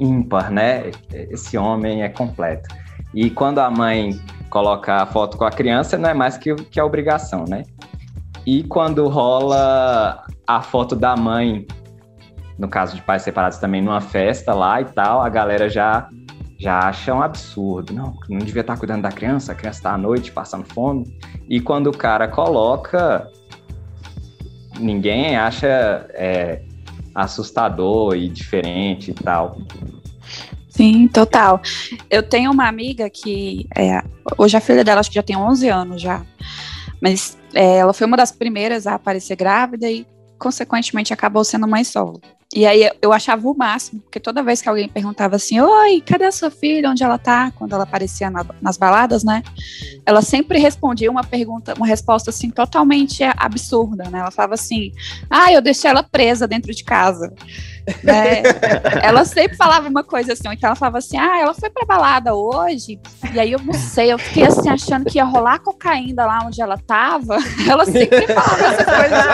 ímpar, 0.00 0.50
né? 0.50 0.90
Esse 1.12 1.58
homem 1.58 2.02
é 2.02 2.08
completo. 2.08 2.68
E 3.14 3.30
quando 3.30 3.58
a 3.58 3.70
mãe 3.70 4.18
coloca 4.48 5.02
a 5.02 5.06
foto 5.06 5.36
com 5.36 5.44
a 5.44 5.50
criança, 5.50 5.98
não 5.98 6.08
é 6.08 6.14
mais 6.14 6.38
que, 6.38 6.54
que 6.54 6.80
a 6.80 6.84
obrigação, 6.84 7.44
né? 7.46 7.62
E 8.46 8.62
quando 8.62 9.06
rola 9.08 10.24
a 10.46 10.62
foto 10.62 10.96
da 10.96 11.14
mãe 11.16 11.66
no 12.58 12.68
caso 12.68 12.96
de 12.96 13.02
pais 13.02 13.22
separados 13.22 13.58
também 13.58 13.80
numa 13.80 14.00
festa 14.00 14.52
lá 14.52 14.80
e 14.80 14.84
tal, 14.86 15.22
a 15.22 15.28
galera 15.28 15.68
já 15.68 16.08
já 16.58 16.80
acha 16.80 17.14
um 17.14 17.22
absurdo. 17.22 17.94
Não, 17.94 18.16
não 18.28 18.38
devia 18.38 18.62
estar 18.62 18.76
cuidando 18.76 19.02
da 19.02 19.12
criança, 19.12 19.52
a 19.52 19.54
criança 19.54 19.78
está 19.78 19.92
à 19.92 19.98
noite 19.98 20.32
passando 20.32 20.64
fome. 20.64 21.06
E 21.48 21.60
quando 21.60 21.86
o 21.86 21.96
cara 21.96 22.26
coloca, 22.26 23.30
ninguém 24.78 25.36
acha 25.36 25.68
é, 26.14 26.62
assustador 27.14 28.16
e 28.16 28.28
diferente 28.28 29.12
e 29.12 29.14
tal. 29.14 29.56
Sim, 30.68 31.06
total. 31.08 31.60
Eu 32.10 32.22
tenho 32.22 32.50
uma 32.50 32.66
amiga 32.66 33.08
que, 33.08 33.68
é, 33.76 34.02
hoje 34.36 34.56
a 34.56 34.60
filha 34.60 34.84
dela 34.84 35.00
acho 35.00 35.10
que 35.10 35.16
já 35.16 35.22
tem 35.22 35.36
11 35.36 35.68
anos 35.68 36.02
já, 36.02 36.24
mas 37.00 37.38
é, 37.54 37.78
ela 37.78 37.92
foi 37.92 38.06
uma 38.06 38.16
das 38.16 38.32
primeiras 38.32 38.86
a 38.86 38.94
aparecer 38.94 39.36
grávida 39.36 39.88
e, 39.88 40.04
consequentemente, 40.38 41.12
acabou 41.12 41.44
sendo 41.44 41.68
mãe 41.68 41.84
solo. 41.84 42.20
E 42.54 42.64
aí 42.64 42.90
eu 43.02 43.12
achava 43.12 43.46
o 43.46 43.54
máximo, 43.54 44.00
porque 44.00 44.18
toda 44.18 44.42
vez 44.42 44.62
que 44.62 44.68
alguém 44.70 44.88
perguntava 44.88 45.36
assim, 45.36 45.60
oi, 45.60 46.00
cadê 46.00 46.24
a 46.24 46.32
sua 46.32 46.50
filha? 46.50 46.88
Onde 46.88 47.04
ela 47.04 47.18
tá? 47.18 47.50
Quando 47.50 47.74
ela 47.74 47.84
aparecia 47.84 48.30
na, 48.30 48.44
nas 48.62 48.78
baladas, 48.78 49.22
né? 49.22 49.42
Ela 50.06 50.22
sempre 50.22 50.58
respondia 50.58 51.10
uma 51.10 51.22
pergunta, 51.22 51.74
uma 51.74 51.86
resposta 51.86 52.30
assim, 52.30 52.48
totalmente 52.48 53.22
absurda, 53.22 54.08
né? 54.08 54.20
Ela 54.20 54.30
falava 54.30 54.54
assim, 54.54 54.92
ah, 55.28 55.52
eu 55.52 55.60
deixei 55.60 55.90
ela 55.90 56.02
presa 56.02 56.48
dentro 56.48 56.74
de 56.74 56.84
casa. 56.84 57.34
Né? 58.02 58.42
ela 59.02 59.24
sempre 59.24 59.56
falava 59.56 59.88
uma 59.88 60.04
coisa 60.04 60.32
assim, 60.32 60.48
então 60.48 60.68
ela 60.68 60.76
falava 60.76 60.98
assim, 60.98 61.16
ah, 61.16 61.40
ela 61.40 61.54
foi 61.54 61.70
pra 61.70 61.84
balada 61.86 62.34
hoje, 62.34 63.00
e 63.32 63.40
aí 63.40 63.52
eu 63.52 63.60
não 63.60 63.72
sei, 63.72 64.12
eu 64.12 64.18
fiquei 64.18 64.44
assim, 64.44 64.68
achando 64.68 65.04
que 65.04 65.18
ia 65.18 65.24
rolar 65.24 65.58
cocaína 65.58 66.26
lá 66.26 66.40
onde 66.44 66.60
ela 66.60 66.76
tava. 66.78 67.38
Ela 67.68 67.84
sempre 67.84 68.26
falava 68.26 68.66
essas 68.66 68.86
coisas 68.86 69.26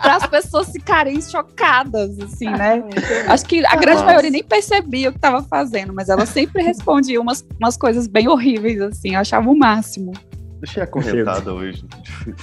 para 0.00 0.16
as 0.16 0.26
pessoas 0.26 0.70
ficarem 0.70 1.20
chocadas, 1.20 2.18
assim, 2.20 2.48
né? 2.48 2.82
Acho 3.28 3.44
que 3.44 3.64
a 3.66 3.76
grande 3.76 3.98
Nossa. 3.98 4.06
maioria 4.06 4.30
nem 4.30 4.42
percebia 4.42 5.08
o 5.08 5.12
que 5.12 5.18
estava 5.18 5.42
fazendo, 5.42 5.92
mas 5.92 6.08
ela 6.08 6.24
sempre 6.24 6.62
respondia 6.62 7.20
umas, 7.20 7.44
umas 7.60 7.76
coisas 7.76 8.06
bem 8.06 8.28
horríveis, 8.28 8.80
assim, 8.80 9.14
eu 9.14 9.20
achava 9.20 9.50
o 9.50 9.56
máximo. 9.56 10.12
Deixei 10.64 10.82
acorrentada 10.82 11.52
hoje. 11.52 11.84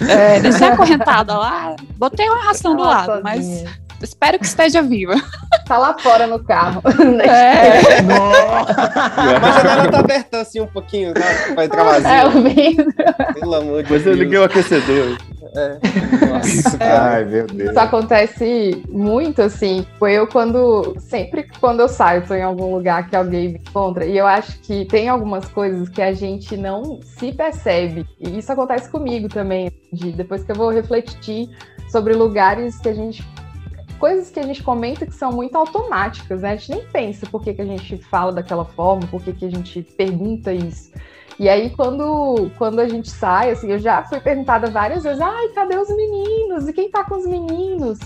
É, 0.07 0.39
deixei 0.41 0.67
acorrentada 0.67 1.35
lá, 1.35 1.75
botei 1.97 2.29
uma 2.29 2.43
ração 2.43 2.75
do 2.75 2.83
lado, 2.83 3.19
mas 3.23 3.63
espero 4.01 4.37
que 4.37 4.45
esteja 4.45 4.81
viva. 4.81 5.15
Tá 5.65 5.77
lá 5.77 5.97
fora 5.97 6.27
no 6.27 6.37
carro. 6.43 6.83
É. 7.21 8.01
Mas 9.41 9.55
a 9.55 9.61
janela 9.63 9.91
tá 9.91 9.99
aberta 9.99 10.41
assim 10.41 10.59
um 10.59 10.67
pouquinho, 10.67 11.13
tá? 11.13 11.21
Vai 11.55 11.65
entrar 11.65 11.83
vazio. 11.83 12.07
É, 12.07 12.25
o 12.25 12.31
vidro. 12.43 12.93
Pelo 13.33 13.55
amor 13.55 13.83
de 13.83 13.91
Mas 13.91 14.03
Deus. 14.03 14.17
eu 14.17 14.23
liguei 14.23 14.37
o 14.39 14.43
aquecedor. 14.43 15.17
É. 15.53 15.79
Nossa, 16.27 16.77
Ai, 16.79 17.25
meu 17.25 17.45
Deus. 17.45 17.71
Isso 17.71 17.79
acontece 17.79 18.83
muito, 18.89 19.41
assim. 19.41 19.85
Foi 19.99 20.13
eu 20.13 20.27
quando. 20.27 20.95
Sempre 20.99 21.49
quando 21.59 21.81
eu 21.81 21.89
saio, 21.89 22.25
tô 22.25 22.33
em 22.33 22.41
algum 22.41 22.73
lugar 22.73 23.09
que 23.09 23.15
alguém 23.15 23.49
me 23.49 23.59
encontra. 23.59 24.05
E 24.05 24.17
eu 24.17 24.25
acho 24.25 24.59
que 24.59 24.85
tem 24.85 25.09
algumas 25.09 25.45
coisas 25.49 25.89
que 25.89 26.01
a 26.01 26.13
gente 26.13 26.55
não 26.55 27.01
se 27.01 27.33
percebe. 27.33 28.07
E 28.19 28.39
isso 28.39 28.51
acontece 28.51 28.89
comigo 28.89 29.27
também. 29.27 29.71
De, 29.91 30.11
depois 30.11 30.43
que 30.43 30.51
eu 30.51 30.55
vou 30.55 30.69
refletir 30.69 31.49
sobre 31.89 32.13
lugares 32.13 32.77
que 32.77 32.89
a 32.89 32.93
gente. 32.93 33.25
Coisas 33.99 34.31
que 34.31 34.39
a 34.39 34.43
gente 34.43 34.63
comenta 34.63 35.05
que 35.05 35.13
são 35.13 35.31
muito 35.31 35.55
automáticas, 35.55 36.41
né? 36.41 36.53
A 36.53 36.55
gente 36.55 36.71
nem 36.71 36.85
pensa 36.87 37.27
por 37.27 37.43
que, 37.43 37.53
que 37.53 37.61
a 37.61 37.65
gente 37.65 37.97
fala 37.97 38.31
daquela 38.31 38.65
forma, 38.65 39.05
por 39.05 39.21
que, 39.21 39.31
que 39.31 39.45
a 39.45 39.51
gente 39.51 39.83
pergunta 39.95 40.51
isso. 40.51 40.91
E 41.41 41.49
aí, 41.49 41.71
quando, 41.71 42.51
quando 42.55 42.79
a 42.79 42.87
gente 42.87 43.09
sai, 43.09 43.49
assim, 43.49 43.71
eu 43.71 43.79
já 43.79 44.03
fui 44.03 44.19
perguntada 44.19 44.69
várias 44.69 45.01
vezes: 45.01 45.19
ai, 45.19 45.47
cadê 45.55 45.75
os 45.75 45.89
meninos? 45.89 46.67
E 46.67 46.71
quem 46.71 46.91
tá 46.91 47.03
com 47.03 47.15
os 47.15 47.25
meninos? 47.25 47.97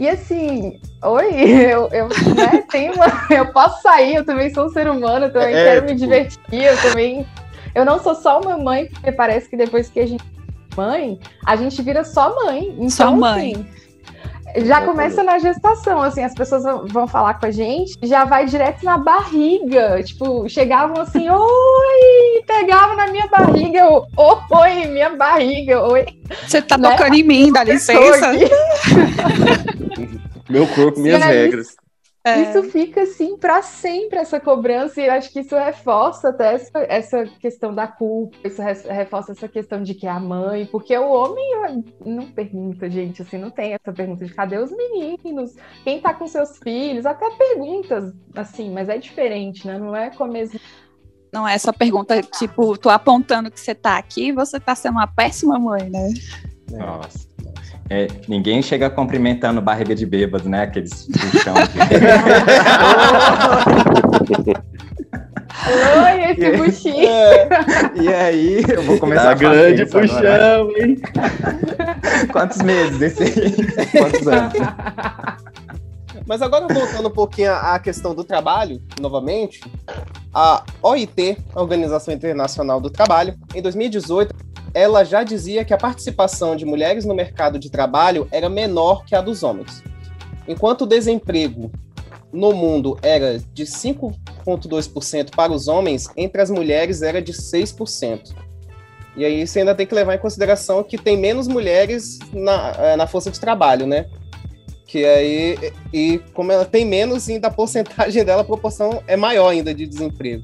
E 0.00 0.08
assim, 0.08 0.80
oi, 1.04 1.30
eu, 1.70 1.88
eu 1.92 2.08
né, 2.08 2.64
tenho 2.72 2.94
uma, 2.94 3.06
eu 3.30 3.52
posso 3.52 3.80
sair, 3.82 4.16
eu 4.16 4.24
também 4.24 4.52
sou 4.52 4.66
um 4.66 4.70
ser 4.70 4.88
humano, 4.90 5.26
eu 5.26 5.32
também 5.32 5.54
É, 5.54 5.64
quero 5.64 5.82
me 5.82 5.86
tipo- 5.94 6.00
divertir, 6.00 6.64
eu 6.64 6.76
também. 6.82 7.24
Eu 7.72 7.84
não 7.84 8.00
sou 8.02 8.16
só 8.16 8.40
uma 8.40 8.58
mãe, 8.58 8.86
porque 8.86 9.12
parece 9.12 9.48
que 9.48 9.56
depois 9.56 9.88
que 9.88 10.00
a 10.00 10.06
gente 10.06 10.24
é 10.24 10.76
mãe, 10.76 11.20
a 11.46 11.54
gente 11.54 11.80
vira 11.82 12.02
só 12.02 12.34
mãe. 12.34 12.74
Então, 12.78 12.90
Só 12.90 13.10
mãe. 13.12 13.52
assim, 13.52 13.66
já 14.56 14.82
começa 14.82 15.22
na 15.22 15.38
gestação, 15.38 16.00
assim, 16.02 16.22
as 16.22 16.34
pessoas 16.34 16.62
vão- 16.92 17.06
falar 17.06 17.34
com 17.34 17.46
a 17.46 17.50
gente, 17.50 17.96
já 18.02 18.24
vai 18.24 18.44
direto 18.46 18.84
na 18.84 18.98
barriga. 18.98 20.02
Tipo, 20.02 20.48
chegavam 20.48 21.00
assim, 21.02 21.28
oi, 21.30 22.42
pegavam 22.46 22.96
na 22.96 23.06
minha 23.08 23.26
barriga, 23.28 23.78
eu, 23.80 24.04
oi, 24.16 24.86
minha 24.86 25.10
barriga, 25.10 25.82
oi. 25.86 26.04
Você 26.46 26.60
tá 26.62 26.76
Né? 26.78 26.90
tocando 26.90 27.14
em 27.14 27.22
mim, 27.22 27.52
dá 27.52 27.64
licença. 27.64 28.32
Meu 30.48 30.66
corpo, 30.68 31.00
minhas 31.00 31.22
regras. 31.22 31.76
É. 32.24 32.40
Isso 32.42 32.62
fica 32.70 33.02
assim 33.02 33.36
para 33.36 33.62
sempre, 33.62 34.16
essa 34.18 34.38
cobrança, 34.38 35.00
e 35.00 35.06
eu 35.06 35.12
acho 35.12 35.32
que 35.32 35.40
isso 35.40 35.56
reforça 35.56 36.28
até 36.28 36.54
essa, 36.54 36.78
essa 36.88 37.24
questão 37.40 37.74
da 37.74 37.88
culpa, 37.88 38.36
isso 38.44 38.62
re- 38.62 38.92
reforça 38.94 39.32
essa 39.32 39.48
questão 39.48 39.82
de 39.82 39.92
que 39.92 40.06
é 40.06 40.10
a 40.10 40.20
mãe, 40.20 40.64
porque 40.66 40.96
o 40.96 41.10
homem 41.10 41.82
não 42.06 42.26
pergunta, 42.26 42.88
gente, 42.88 43.22
assim, 43.22 43.38
não 43.38 43.50
tem 43.50 43.74
essa 43.74 43.92
pergunta 43.92 44.24
de 44.24 44.32
cadê 44.32 44.56
os 44.56 44.70
meninos, 44.70 45.56
quem 45.82 46.00
tá 46.00 46.14
com 46.14 46.28
seus 46.28 46.58
filhos, 46.58 47.06
até 47.06 47.28
perguntas, 47.30 48.14
assim, 48.36 48.70
mas 48.70 48.88
é 48.88 48.98
diferente, 48.98 49.66
né? 49.66 49.76
Não 49.76 49.96
é 49.96 50.10
com 50.10 50.22
a 50.22 50.28
mesma. 50.28 50.60
Não 51.32 51.48
é 51.48 51.54
essa 51.54 51.72
pergunta, 51.72 52.22
tipo, 52.22 52.78
tô 52.78 52.88
apontando 52.88 53.50
que 53.50 53.58
você 53.58 53.74
tá 53.74 53.96
aqui 53.96 54.28
e 54.28 54.32
você 54.32 54.60
tá 54.60 54.76
sendo 54.76 54.92
uma 54.98 55.08
péssima 55.08 55.58
mãe, 55.58 55.90
né? 55.90 56.08
Nossa. 56.70 57.31
É, 57.92 58.08
ninguém 58.26 58.62
chega 58.62 58.88
cumprimentando 58.88 59.60
barriga 59.60 59.94
de 59.94 60.06
bêbado, 60.06 60.48
né? 60.48 60.62
Aqueles 60.62 61.06
puxão. 61.08 61.52
Oi, 66.02 66.24
esse 66.32 66.56
buchinho! 66.56 67.10
e 68.00 68.08
aí, 68.08 68.64
eu 68.66 68.82
vou 68.82 68.98
começar 68.98 69.24
Tá 69.24 69.30
a 69.32 69.34
grande 69.34 69.82
agora. 69.82 70.00
puxão, 70.08 70.70
hein? 70.78 70.96
Quantos 72.32 72.62
meses 72.62 72.96
desse 72.96 73.24
aí? 73.24 73.52
Quantos 73.90 74.26
anos? 74.26 74.54
Mas 76.26 76.40
agora 76.40 76.66
voltando 76.72 77.08
um 77.08 77.12
pouquinho 77.12 77.52
à 77.52 77.78
questão 77.78 78.14
do 78.14 78.24
trabalho, 78.24 78.80
novamente, 78.98 79.60
a 80.32 80.64
OIT, 80.80 81.36
a 81.54 81.60
Organização 81.60 82.14
Internacional 82.14 82.80
do 82.80 82.88
Trabalho, 82.88 83.34
em 83.54 83.60
2018, 83.60 84.34
ela 84.74 85.04
já 85.04 85.22
dizia 85.22 85.64
que 85.64 85.74
a 85.74 85.78
participação 85.78 86.56
de 86.56 86.64
mulheres 86.64 87.04
no 87.04 87.14
mercado 87.14 87.58
de 87.58 87.70
trabalho 87.70 88.26
era 88.30 88.48
menor 88.48 89.04
que 89.04 89.14
a 89.14 89.20
dos 89.20 89.42
homens. 89.42 89.82
Enquanto 90.46 90.82
o 90.82 90.86
desemprego 90.86 91.70
no 92.32 92.52
mundo 92.52 92.98
era 93.02 93.38
de 93.52 93.64
5,2% 93.64 95.30
para 95.34 95.52
os 95.52 95.68
homens, 95.68 96.08
entre 96.16 96.40
as 96.40 96.50
mulheres 96.50 97.02
era 97.02 97.20
de 97.20 97.32
6%. 97.32 98.34
E 99.16 99.24
aí 99.24 99.46
você 99.46 99.58
ainda 99.60 99.74
tem 99.74 99.86
que 99.86 99.94
levar 99.94 100.14
em 100.14 100.18
consideração 100.18 100.82
que 100.82 100.96
tem 100.96 101.16
menos 101.16 101.46
mulheres 101.46 102.18
na, 102.32 102.72
eh, 102.78 102.96
na 102.96 103.06
força 103.06 103.30
de 103.30 103.38
trabalho, 103.38 103.86
né? 103.86 104.06
Que 104.86 105.04
aí, 105.04 105.72
e 105.92 106.18
como 106.32 106.50
ela 106.50 106.64
tem 106.64 106.84
menos, 106.86 107.28
ainda 107.28 107.48
a 107.48 107.50
porcentagem 107.50 108.24
dela, 108.24 108.40
a 108.40 108.44
proporção 108.44 109.02
é 109.06 109.16
maior 109.16 109.48
ainda 109.48 109.74
de 109.74 109.86
desemprego. 109.86 110.42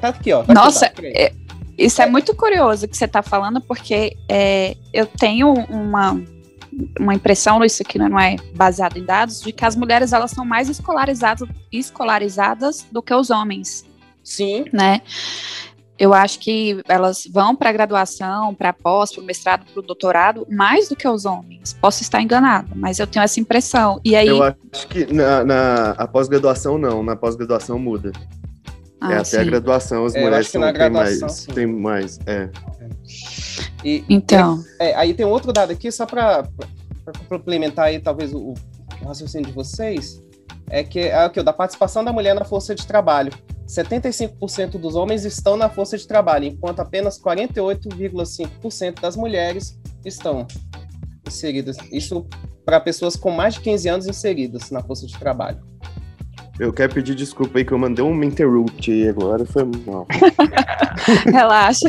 Tá 0.00 0.08
aqui, 0.08 0.32
ó. 0.32 0.42
Tá 0.44 0.54
Nossa, 0.54 0.86
aqui, 0.86 0.94
tá, 0.94 1.02
peraí. 1.02 1.14
é- 1.16 1.41
isso 1.84 2.00
é 2.00 2.06
muito 2.06 2.34
curioso 2.34 2.86
que 2.88 2.96
você 2.96 3.04
está 3.04 3.22
falando, 3.22 3.60
porque 3.60 4.16
é, 4.28 4.76
eu 4.92 5.06
tenho 5.06 5.52
uma, 5.68 6.20
uma 6.98 7.14
impressão, 7.14 7.62
isso 7.64 7.82
aqui 7.82 7.98
não 7.98 8.18
é 8.18 8.36
baseado 8.54 8.96
em 8.96 9.04
dados, 9.04 9.42
de 9.42 9.52
que 9.52 9.64
as 9.64 9.76
mulheres 9.76 10.12
elas 10.12 10.30
são 10.30 10.44
mais 10.44 10.68
escolarizadas, 10.68 11.48
escolarizadas 11.70 12.86
do 12.90 13.02
que 13.02 13.14
os 13.14 13.30
homens, 13.30 13.84
Sim, 14.22 14.66
né? 14.72 15.02
Eu 15.98 16.12
acho 16.12 16.38
que 16.38 16.82
elas 16.88 17.28
vão 17.30 17.54
para 17.54 17.70
a 17.70 17.72
graduação, 17.72 18.54
para 18.54 18.70
a 18.70 18.72
pós, 18.72 19.12
para 19.12 19.22
o 19.22 19.24
mestrado, 19.24 19.64
para 19.70 19.78
o 19.78 19.82
doutorado, 19.82 20.46
mais 20.50 20.88
do 20.88 20.96
que 20.96 21.06
os 21.06 21.24
homens. 21.24 21.74
Posso 21.74 22.02
estar 22.02 22.20
enganada, 22.20 22.68
mas 22.74 22.98
eu 22.98 23.06
tenho 23.06 23.22
essa 23.22 23.38
impressão. 23.38 24.00
E 24.04 24.16
aí, 24.16 24.26
Eu 24.26 24.42
acho 24.42 24.88
que 24.88 25.12
na, 25.12 25.44
na 25.44 26.08
pós-graduação 26.08 26.76
não, 26.76 27.02
na 27.02 27.14
pós-graduação 27.14 27.78
muda. 27.78 28.10
Ah, 29.02 29.14
é 29.14 29.16
até 29.16 29.20
a 29.20 29.24
sim. 29.24 29.46
graduação, 29.46 30.04
as 30.04 30.14
É, 30.14 30.22
mulheres 30.22 30.48
são, 30.48 30.62
tem 30.62 30.72
graduação, 30.72 31.20
mais. 31.20 31.32
sim. 31.32 31.52
Tem 31.52 31.66
mais, 31.66 32.20
é. 32.24 32.48
e 33.84 34.04
então, 34.08 34.62
é, 34.78 34.94
aí 34.94 35.12
tem 35.12 35.26
um 35.26 35.30
outro 35.30 35.52
dado 35.52 35.72
aqui, 35.72 35.90
só 35.90 36.06
para 36.06 36.46
complementar 37.28 37.86
aí, 37.86 37.98
talvez, 37.98 38.32
o, 38.32 38.54
o 39.02 39.04
raciocínio 39.04 39.48
de 39.48 39.52
vocês, 39.52 40.22
é 40.70 40.84
que 40.84 41.00
é 41.00 41.26
o 41.26 41.30
que, 41.30 41.42
da 41.42 41.52
participação 41.52 42.04
da 42.04 42.12
mulher 42.12 42.34
na 42.34 42.44
força 42.44 42.74
de 42.74 42.86
trabalho. 42.86 43.32
75% 43.66 44.78
dos 44.78 44.94
homens 44.94 45.24
estão 45.24 45.56
na 45.56 45.68
força 45.68 45.98
de 45.98 46.06
trabalho, 46.06 46.44
enquanto 46.46 46.80
apenas 46.80 47.20
48,5% 47.20 49.00
das 49.00 49.16
mulheres 49.16 49.78
estão 50.04 50.46
inseridas. 51.26 51.76
Isso 51.90 52.26
para 52.64 52.78
pessoas 52.80 53.16
com 53.16 53.30
mais 53.30 53.54
de 53.54 53.60
15 53.60 53.88
anos 53.88 54.06
inseridas 54.06 54.70
na 54.70 54.80
força 54.82 55.06
de 55.06 55.18
trabalho. 55.18 55.60
Eu 56.58 56.72
quero 56.72 56.92
pedir 56.92 57.14
desculpa 57.14 57.58
aí 57.58 57.64
que 57.64 57.72
eu 57.72 57.78
mandei 57.78 58.04
um 58.04 58.22
interrupt 58.22 58.90
aí 58.90 59.08
agora, 59.08 59.44
foi 59.46 59.64
mal. 59.86 60.06
relaxa. 61.24 61.88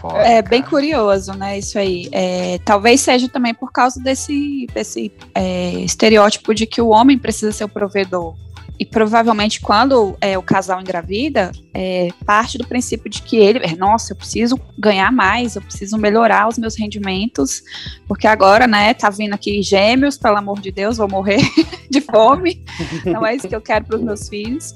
Foda, 0.00 0.18
É 0.18 0.42
bem 0.42 0.62
curioso, 0.62 1.32
né? 1.34 1.58
Isso 1.58 1.78
aí. 1.78 2.08
É, 2.12 2.58
talvez 2.64 3.00
seja 3.00 3.28
também 3.28 3.54
por 3.54 3.72
causa 3.72 4.00
desse, 4.00 4.66
desse 4.72 5.12
é, 5.34 5.72
estereótipo 5.80 6.54
de 6.54 6.66
que 6.66 6.80
o 6.80 6.88
homem 6.88 7.18
precisa 7.18 7.52
ser 7.52 7.64
o 7.64 7.68
provedor. 7.68 8.34
E 8.80 8.86
provavelmente 8.86 9.60
quando 9.60 10.16
é, 10.22 10.38
o 10.38 10.42
casal 10.42 10.80
engravida, 10.80 11.52
é, 11.74 12.08
parte 12.24 12.56
do 12.56 12.66
princípio 12.66 13.10
de 13.10 13.20
que 13.20 13.36
ele, 13.36 13.58
é, 13.58 13.76
nossa, 13.76 14.14
eu 14.14 14.16
preciso 14.16 14.58
ganhar 14.78 15.12
mais, 15.12 15.54
eu 15.54 15.60
preciso 15.60 15.98
melhorar 15.98 16.48
os 16.48 16.56
meus 16.56 16.74
rendimentos, 16.76 17.62
porque 18.08 18.26
agora, 18.26 18.66
né, 18.66 18.94
tá 18.94 19.10
vindo 19.10 19.34
aqui 19.34 19.60
gêmeos, 19.60 20.16
pelo 20.16 20.38
amor 20.38 20.60
de 20.60 20.72
Deus, 20.72 20.96
vou 20.96 21.06
morrer 21.10 21.42
de 21.90 22.00
fome. 22.00 22.64
Não 23.04 23.26
é 23.26 23.36
isso 23.36 23.46
que 23.46 23.54
eu 23.54 23.60
quero 23.60 23.84
para 23.84 23.96
os 23.96 24.02
meus 24.02 24.30
filhos. 24.30 24.74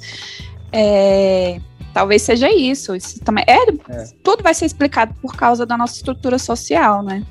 É, 0.70 1.58
talvez 1.94 2.20
seja 2.20 2.50
isso. 2.52 2.94
Isso 2.94 3.20
também 3.20 3.44
é, 3.46 3.70
É. 3.88 4.04
tudo 4.22 4.42
vai 4.42 4.52
ser 4.52 4.66
explicado 4.66 5.14
por 5.22 5.34
causa 5.34 5.64
da 5.64 5.78
nossa 5.78 5.94
estrutura 5.94 6.38
social, 6.38 7.02
né? 7.02 7.24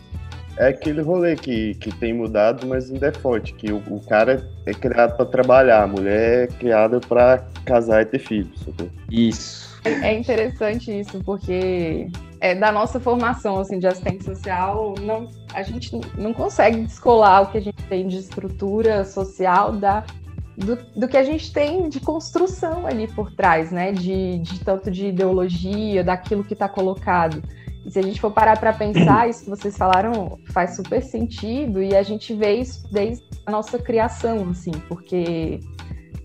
É 0.58 0.68
aquele 0.68 1.02
rolê 1.02 1.36
que, 1.36 1.74
que 1.76 1.92
tem 1.96 2.14
mudado, 2.14 2.68
mas 2.68 2.92
ainda 2.92 3.08
é 3.08 3.12
forte, 3.12 3.54
que 3.54 3.72
o, 3.72 3.78
o 3.90 4.00
cara 4.08 4.48
é 4.66 4.74
criado 4.74 5.16
pra 5.18 5.26
trabalhar, 5.26 5.84
a 5.84 5.88
mulher 5.88 6.44
é 6.44 6.48
criada 6.48 7.00
pra 7.00 7.44
casar 7.66 8.04
e 8.04 8.06
ter 8.06 8.20
filhos. 8.20 8.66
Isso. 9.10 9.74
É 9.84 10.14
interessante 10.14 10.98
isso, 10.98 11.22
porque 11.26 12.08
é 12.40 12.56
da 12.56 12.72
nossa 12.72 13.00
formação 13.00 13.60
assim, 13.60 13.80
de 13.80 13.88
assistente 13.88 14.24
social, 14.24 14.96
não, 15.02 15.28
a 15.54 15.64
gente 15.64 16.00
não 16.18 16.34
consegue 16.34 16.82
descolar 16.82 17.44
o 17.44 17.52
que 17.52 17.58
a 17.58 17.62
gente 17.62 17.84
tem 17.84 18.08
de 18.08 18.18
estrutura 18.18 19.04
social 19.04 19.74
da, 19.74 20.06
do, 20.56 20.78
do 20.96 21.08
que 21.08 21.18
a 21.18 21.24
gente 21.24 21.52
tem 21.52 21.90
de 21.90 22.00
construção 22.00 22.86
ali 22.86 23.08
por 23.08 23.32
trás, 23.32 23.72
né? 23.72 23.92
De, 23.92 24.40
de 24.40 24.60
tanto 24.60 24.90
de 24.90 25.08
ideologia, 25.08 26.04
daquilo 26.04 26.44
que 26.44 26.54
está 26.54 26.70
colocado. 26.70 27.44
Se 27.90 28.00
a 28.00 28.02
gente 28.02 28.20
for 28.20 28.32
parar 28.32 28.58
para 28.60 28.72
pensar, 28.74 29.30
isso 29.30 29.44
que 29.44 29.50
vocês 29.50 29.78
falaram 29.78 30.40
faz 30.54 30.76
super 30.76 31.04
sentido, 31.04 31.82
e 31.82 31.96
a 31.96 32.04
gente 32.04 32.34
vê 32.34 32.56
isso 32.56 32.88
desde 32.92 33.24
a 33.46 33.52
nossa 33.52 33.78
criação, 33.78 34.50
assim, 34.50 34.72
porque 34.88 35.60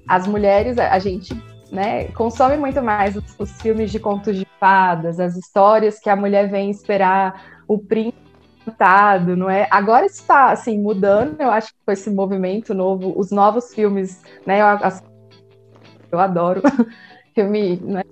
as 0.06 0.26
mulheres, 0.26 0.78
a 0.78 0.98
gente 0.98 1.34
né, 1.70 2.04
consome 2.08 2.56
muito 2.56 2.82
mais 2.82 3.16
os, 3.16 3.24
os 3.38 3.50
filmes 3.60 3.90
de 3.90 3.98
contos 3.98 4.36
de 4.36 4.46
fadas, 4.58 5.20
as 5.20 5.36
histórias 5.36 5.98
que 5.98 6.08
a 6.08 6.16
mulher 6.16 6.48
vem 6.48 6.70
esperar 6.70 7.60
o 7.66 7.78
príncipe 7.78 8.28
encantado, 8.68 9.36
não 9.36 9.48
é? 9.48 9.66
Agora 9.70 10.06
está 10.06 10.50
assim 10.50 10.78
mudando, 10.78 11.40
eu 11.40 11.50
acho 11.50 11.68
que 11.68 11.78
com 11.84 11.92
esse 11.92 12.10
movimento 12.10 12.74
novo, 12.74 13.14
os 13.16 13.30
novos 13.30 13.74
filmes, 13.74 14.22
né? 14.46 14.60
Eu, 14.60 14.66
eu 16.12 16.18
adoro 16.18 16.62
filme, 17.34 17.76
né? 17.76 18.02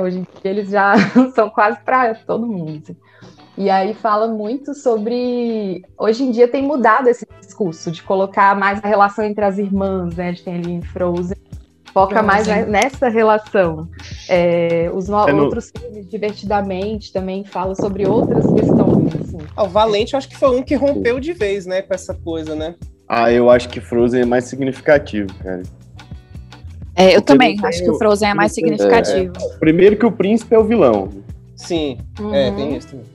Hoje 0.00 0.18
em 0.18 0.22
dia 0.22 0.50
eles 0.50 0.70
já 0.70 0.94
são 1.34 1.50
quase 1.50 1.78
para 1.80 2.14
todo 2.14 2.46
mundo. 2.46 2.80
assim. 2.82 2.96
E 3.56 3.68
aí 3.68 3.92
fala 3.92 4.28
muito 4.28 4.72
sobre. 4.72 5.84
Hoje 5.98 6.22
em 6.22 6.30
dia 6.30 6.46
tem 6.46 6.62
mudado 6.62 7.08
esse 7.08 7.26
discurso 7.40 7.90
de 7.90 8.02
colocar 8.04 8.56
mais 8.56 8.82
a 8.84 8.86
relação 8.86 9.24
entre 9.24 9.44
as 9.44 9.58
irmãs, 9.58 10.14
né? 10.14 10.30
De 10.30 10.42
tem 10.42 10.54
ali 10.54 10.72
em 10.72 10.82
Frozen. 10.82 11.36
Foca 11.92 12.22
mais 12.22 12.46
nessa 12.68 13.08
relação. 13.08 13.88
É, 14.28 14.88
os 14.94 15.08
no... 15.08 15.28
é 15.28 15.32
no... 15.32 15.44
outros 15.44 15.72
filmes, 15.76 16.08
Divertidamente, 16.08 17.12
também 17.12 17.44
falam 17.44 17.74
sobre 17.74 18.06
outras 18.06 18.46
questões. 18.52 19.14
Assim. 19.16 19.38
Ah, 19.56 19.64
o 19.64 19.68
Valente, 19.68 20.14
eu 20.14 20.18
acho 20.18 20.28
que 20.28 20.36
foi 20.36 20.56
um 20.56 20.62
que 20.62 20.76
rompeu 20.76 21.18
de 21.18 21.32
vez, 21.32 21.66
né, 21.66 21.82
com 21.82 21.92
essa 21.92 22.14
coisa, 22.14 22.54
né? 22.54 22.76
Ah, 23.08 23.32
eu 23.32 23.50
acho 23.50 23.68
que 23.70 23.80
Frozen 23.80 24.22
é 24.22 24.26
mais 24.26 24.44
significativo, 24.44 25.32
cara. 25.42 25.62
É, 26.98 27.14
eu 27.14 27.22
também 27.22 27.56
acho 27.62 27.84
que 27.84 27.90
o 27.90 27.94
Frozen 27.96 28.30
é 28.30 28.34
mais 28.34 28.52
significativo. 28.52 29.32
É, 29.40 29.58
primeiro 29.58 29.96
que 29.96 30.04
o 30.04 30.10
príncipe 30.10 30.52
é 30.52 30.58
o 30.58 30.64
vilão. 30.64 31.08
Sim, 31.54 31.96
uhum. 32.18 32.34
é, 32.34 32.50
tem 32.50 32.76
isso 32.76 32.88
também. 32.88 33.06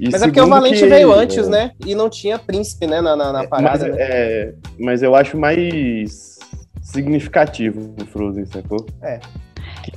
E 0.00 0.10
mas 0.10 0.22
é 0.22 0.26
porque 0.26 0.40
o 0.40 0.46
Valente 0.46 0.78
que... 0.78 0.86
veio 0.86 1.12
antes, 1.12 1.46
é. 1.46 1.50
né? 1.50 1.70
E 1.84 1.94
não 1.94 2.08
tinha 2.08 2.38
príncipe, 2.38 2.86
né, 2.86 3.02
na, 3.02 3.14
na, 3.14 3.32
na 3.32 3.46
parada. 3.46 3.86
Mas, 3.86 3.96
né? 3.96 3.96
é, 3.98 4.54
mas 4.80 5.02
eu 5.02 5.14
acho 5.14 5.36
mais 5.36 6.38
significativo 6.80 7.94
o 8.00 8.06
Frozen, 8.06 8.46
sacou? 8.46 8.86
É. 9.02 9.20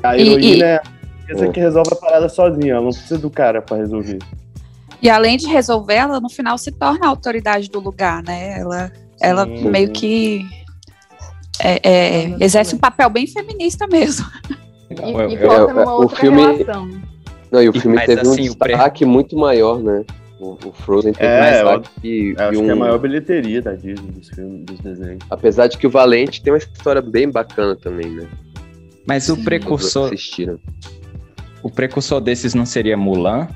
A 0.03 0.17
heroína 0.17 0.65
é 0.65 0.81
essa 1.29 1.47
que 1.47 1.59
resolve 1.59 1.93
a 1.93 1.95
parada 1.95 2.27
sozinha, 2.27 2.73
ela 2.73 2.81
não 2.81 2.89
precisa 2.89 3.17
do 3.17 3.29
cara 3.29 3.61
para 3.61 3.77
resolver. 3.77 4.19
E 5.01 5.09
além 5.09 5.37
de 5.37 5.47
resolver, 5.47 5.95
ela 5.95 6.19
no 6.19 6.29
final 6.29 6.57
se 6.57 6.71
torna 6.71 7.05
a 7.05 7.09
autoridade 7.09 7.69
do 7.69 7.79
lugar, 7.79 8.21
né? 8.23 8.59
Ela, 8.59 8.91
ela 9.21 9.45
meio 9.45 9.89
que 9.91 10.45
é, 11.63 11.79
é, 11.83 12.35
exerce 12.39 12.75
um 12.75 12.77
papel 12.77 13.09
bem 13.09 13.27
feminista 13.27 13.87
mesmo. 13.87 14.25
E, 14.89 15.33
e 15.33 15.37
foca 15.37 15.73
numa 15.73 15.93
outra 15.93 16.15
o 16.15 16.19
filme, 16.19 16.41
relação. 16.41 16.89
Não, 17.51 17.61
e 17.61 17.69
o 17.69 17.73
filme 17.73 17.95
Mas, 17.95 18.05
teve 18.05 18.21
assim, 18.21 18.49
um 18.49 18.53
destaque 18.53 19.05
muito 19.05 19.37
maior, 19.37 19.79
né? 19.81 20.03
O, 20.39 20.57
o 20.65 20.71
Frozen 20.73 21.13
teve 21.13 21.25
é, 21.25 21.39
mais 21.39 21.53
destaque 21.53 22.01
que, 22.01 22.35
acho 22.37 22.59
um... 22.59 22.63
que 22.63 22.69
é 22.69 22.73
a 22.73 22.75
maior 22.75 22.97
bilheteria 22.97 23.61
da 23.61 23.73
Disney 23.73 24.11
dos 24.11 24.29
filmes, 24.29 24.65
dos 24.65 24.79
desenhos. 24.79 25.23
Apesar 25.29 25.67
de 25.67 25.77
que 25.77 25.85
o 25.85 25.89
Valente 25.89 26.41
tem 26.41 26.51
uma 26.51 26.57
história 26.57 27.01
bem 27.01 27.29
bacana 27.29 27.75
também, 27.75 28.09
né? 28.09 28.27
Mas 29.07 29.29
o 29.29 29.37
precursor. 29.43 30.11
O 31.63 31.69
precursor 31.69 32.19
desses 32.19 32.55
não 32.55 32.65
seria 32.65 32.97
Mulan? 32.97 33.47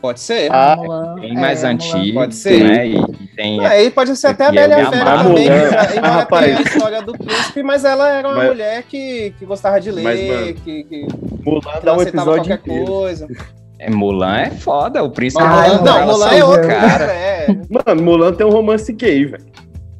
Pode 0.00 0.20
ser. 0.20 0.48
Ah, 0.52 0.76
Mulan, 0.76 1.14
bem 1.16 1.36
é, 1.36 1.40
mais 1.40 1.64
antigo. 1.64 2.20
Pode 2.20 2.34
ser. 2.34 2.62
Né? 2.62 2.86
E, 2.86 3.26
tem 3.34 3.64
ah, 3.66 3.70
aí 3.70 3.90
pode 3.90 4.16
ser 4.16 4.28
até 4.28 4.46
a 4.46 4.52
Bela 4.52 4.90
Fera 4.90 5.24
também. 5.24 5.48
Ah, 6.02 6.10
rapaz. 6.10 6.56
a 6.56 6.62
história 6.62 7.02
do 7.02 7.12
príncipe, 7.12 7.62
mas 7.62 7.84
ela 7.84 8.08
era 8.08 8.28
uma 8.28 8.36
mas, 8.36 8.48
mulher 8.48 8.82
que, 8.84 9.34
que 9.38 9.44
gostava 9.44 9.80
de 9.80 9.90
ler, 9.90 10.02
mas, 10.04 10.20
mano, 10.20 10.54
que, 10.54 10.84
que, 10.84 11.06
Mulan 11.44 11.60
que 11.60 11.84
dá 11.84 11.96
um 11.96 12.02
episódio 12.02 12.34
qualquer 12.34 12.54
inteiro. 12.54 12.86
coisa. 12.86 13.26
É, 13.80 13.90
Mulan 13.90 14.38
é 14.38 14.50
foda, 14.50 15.02
o 15.02 15.10
príncipe 15.10 15.42
ah, 15.44 15.66
é 15.66 15.84
Não, 15.84 16.06
Mulan 16.06 16.30
é 16.30 16.44
outro 16.44 16.68
cara. 16.68 17.04
É. 17.04 17.46
Mano, 17.68 18.02
Mulan 18.02 18.32
tem 18.32 18.46
um 18.46 18.50
romance 18.50 18.92
gay, 18.92 19.26
velho. 19.26 19.46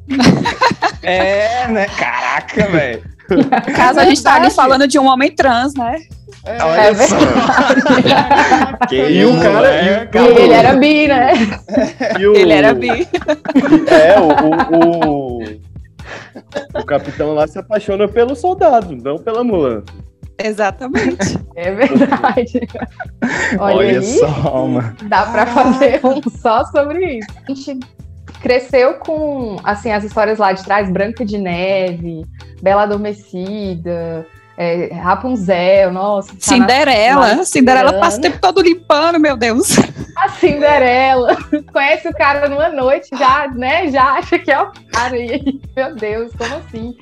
é, 1.03 1.67
né? 1.67 1.87
Caraca, 1.97 2.67
velho. 2.67 3.03
Caso 3.75 3.99
a 3.99 4.05
gente 4.05 4.23
tá 4.23 4.35
ali 4.35 4.49
falando 4.49 4.87
de 4.87 4.97
um 4.97 5.07
homem 5.07 5.31
trans, 5.31 5.73
né? 5.75 5.97
É, 6.45 6.87
é 6.87 6.93
verdade. 6.93 7.29
e 9.11 9.25
o 9.25 9.41
cara, 9.41 9.67
é, 9.67 10.09
e 10.13 10.19
o 10.19 10.39
ele 10.39 10.53
era 10.53 10.73
bi, 10.75 11.07
né? 11.07 11.33
O, 12.17 12.35
ele 12.35 12.53
era 12.53 12.73
bi. 12.73 13.07
É, 13.89 14.19
o, 14.19 14.29
o, 14.77 15.43
o, 16.79 16.85
capitão 16.85 17.33
lá 17.33 17.45
se 17.45 17.59
apaixona 17.59 18.07
pelo 18.07 18.35
soldado, 18.35 18.95
não 18.95 19.17
pela 19.17 19.43
Mulan. 19.43 19.83
Exatamente. 20.41 21.37
É 21.55 21.71
verdade. 21.71 22.61
Olha, 23.59 23.75
Olha 23.75 23.99
aí, 23.99 24.03
só, 24.03 24.67
mano. 24.67 24.95
Dá 25.03 25.25
para 25.25 25.45
fazer 25.45 25.99
um 26.05 26.21
só 26.29 26.63
sobre 26.65 27.17
isso. 27.17 27.27
A 27.45 27.53
gente 27.53 27.79
cresceu 28.41 28.93
com 28.95 29.57
assim 29.63 29.91
as 29.91 30.05
histórias 30.05 30.39
lá 30.39 30.53
de 30.53 30.63
trás, 30.63 30.89
Branca 30.89 31.25
de 31.25 31.37
Neve, 31.37 32.23
Bela 32.61 32.83
Adormecida, 32.83 34.25
é, 34.61 34.93
Rapunzel, 34.93 35.89
nossa. 35.93 36.33
Tá 36.33 36.37
Cinderela. 36.37 37.35
Na... 37.35 37.45
Cinderela 37.45 37.93
passa 37.93 38.17
o 38.17 38.21
tempo 38.21 38.39
todo 38.41 38.61
limpando, 38.61 39.17
meu 39.17 39.37
Deus. 39.37 39.77
A 40.17 40.27
Cinderela. 40.27 41.37
Conhece 41.71 42.09
o 42.09 42.13
cara 42.13 42.49
numa 42.49 42.67
noite, 42.67 43.07
já, 43.17 43.47
né? 43.47 43.89
Já 43.89 44.15
acha 44.15 44.37
que 44.37 44.51
é 44.51 44.61
o 44.61 44.69
cara. 44.91 45.17
E, 45.17 45.61
meu 45.73 45.95
Deus, 45.95 46.33
como 46.37 46.55
assim? 46.55 46.93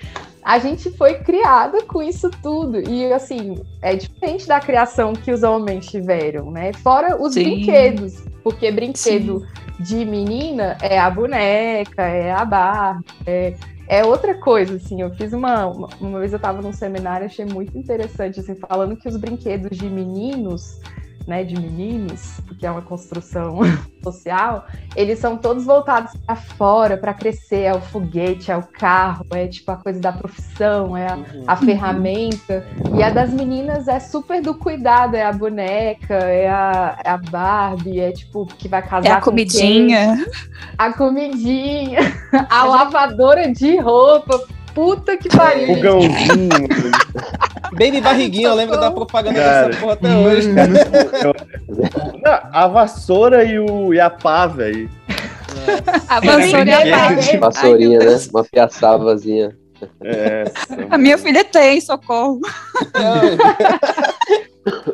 A 0.43 0.59
gente 0.59 0.95
foi 0.95 1.15
criada 1.15 1.83
com 1.85 2.03
isso 2.03 2.29
tudo. 2.43 2.79
E, 2.87 3.11
assim, 3.11 3.59
é 3.81 3.95
diferente 3.95 4.47
da 4.47 4.59
criação 4.59 5.13
que 5.13 5.31
os 5.31 5.41
homens 5.41 5.87
tiveram, 5.87 6.51
né? 6.51 6.71
Fora 6.73 7.19
os 7.19 7.33
Sim. 7.33 7.43
brinquedos. 7.43 8.23
Porque 8.43 8.71
brinquedo 8.71 9.39
Sim. 9.39 9.83
de 9.83 10.05
menina 10.05 10.77
é 10.79 10.99
a 10.99 11.09
boneca, 11.09 12.03
é 12.03 12.31
a 12.31 12.45
barra, 12.45 13.01
é 13.25 13.55
é 13.87 14.03
outra 14.03 14.35
coisa, 14.35 14.75
assim, 14.75 15.01
eu 15.01 15.09
fiz 15.15 15.31
uma, 15.33 15.65
uma, 15.67 15.87
uma 15.99 16.19
vez 16.19 16.33
eu 16.33 16.37
estava 16.37 16.61
num 16.61 16.73
seminário, 16.73 17.25
achei 17.25 17.45
muito 17.45 17.77
interessante, 17.77 18.39
assim, 18.39 18.55
falando 18.55 18.97
que 18.97 19.07
os 19.07 19.15
brinquedos 19.17 19.77
de 19.77 19.89
meninos 19.89 20.79
né, 21.27 21.43
de 21.43 21.59
meninos, 21.59 22.39
porque 22.47 22.65
é 22.65 22.71
uma 22.71 22.81
construção 22.81 23.59
social, 24.01 24.65
eles 24.95 25.19
são 25.19 25.35
todos 25.35 25.65
voltados 25.65 26.13
para 26.25 26.37
fora, 26.37 26.95
para 26.95 27.13
crescer, 27.13 27.63
é 27.63 27.73
o 27.73 27.81
foguete, 27.81 28.49
é 28.49 28.55
o 28.55 28.63
carro, 28.63 29.25
é 29.33 29.45
tipo 29.45 29.69
a 29.69 29.75
coisa 29.75 29.99
da 29.99 30.13
profissão, 30.13 30.95
é 30.95 31.07
a, 31.11 31.15
uhum. 31.17 31.43
a 31.45 31.55
ferramenta. 31.57 32.65
E 32.97 33.03
a 33.03 33.09
das 33.09 33.33
meninas 33.33 33.89
é 33.89 33.99
super 33.99 34.41
do 34.41 34.55
cuidado, 34.55 35.15
é 35.15 35.25
a 35.25 35.33
boneca, 35.33 36.15
é 36.15 36.47
a, 36.47 36.97
é 37.03 37.09
a 37.09 37.17
Barbie, 37.17 37.99
é 37.99 38.13
tipo 38.13 38.45
que 38.45 38.69
vai 38.69 38.81
casar 38.81 39.09
é 39.09 39.11
a 39.11 39.19
comidinha. 39.19 40.15
Quem? 40.15 40.33
A 40.77 40.93
comidinha, 40.93 41.99
a 42.49 42.63
lavadora 42.63 43.51
de 43.51 43.77
roupa, 43.77 44.47
Puta 44.77 45.17
que 45.17 45.27
pariu. 45.27 45.73
Fogãozinho. 45.73 46.49
Baby 47.73 47.99
barriguinha, 47.99 48.49
eu 48.49 48.53
lembro 48.53 48.79
da 48.79 48.91
propaganda 48.91 49.41
cara, 49.41 49.67
dessa 49.69 49.79
porra 49.79 49.93
até 49.93 50.15
hoje. 50.15 50.49
a 52.53 52.67
vassoura 52.67 53.43
e, 53.43 53.57
o, 53.57 53.91
e 53.91 53.99
a 53.99 54.11
pá, 54.11 54.45
velho. 54.45 54.87
A 56.07 56.19
vassoura 56.19 56.69
e 56.69 56.73
a 56.73 56.95
pá. 56.95 57.39
Vassourinha, 57.39 57.97
né? 57.97 58.19
Uma 58.31 58.43
piaçavazinha. 58.43 59.57
É, 59.99 60.43
a 60.91 60.97
minha 60.97 61.17
filha 61.17 61.43
tem, 61.43 61.81
socorro. 61.81 62.39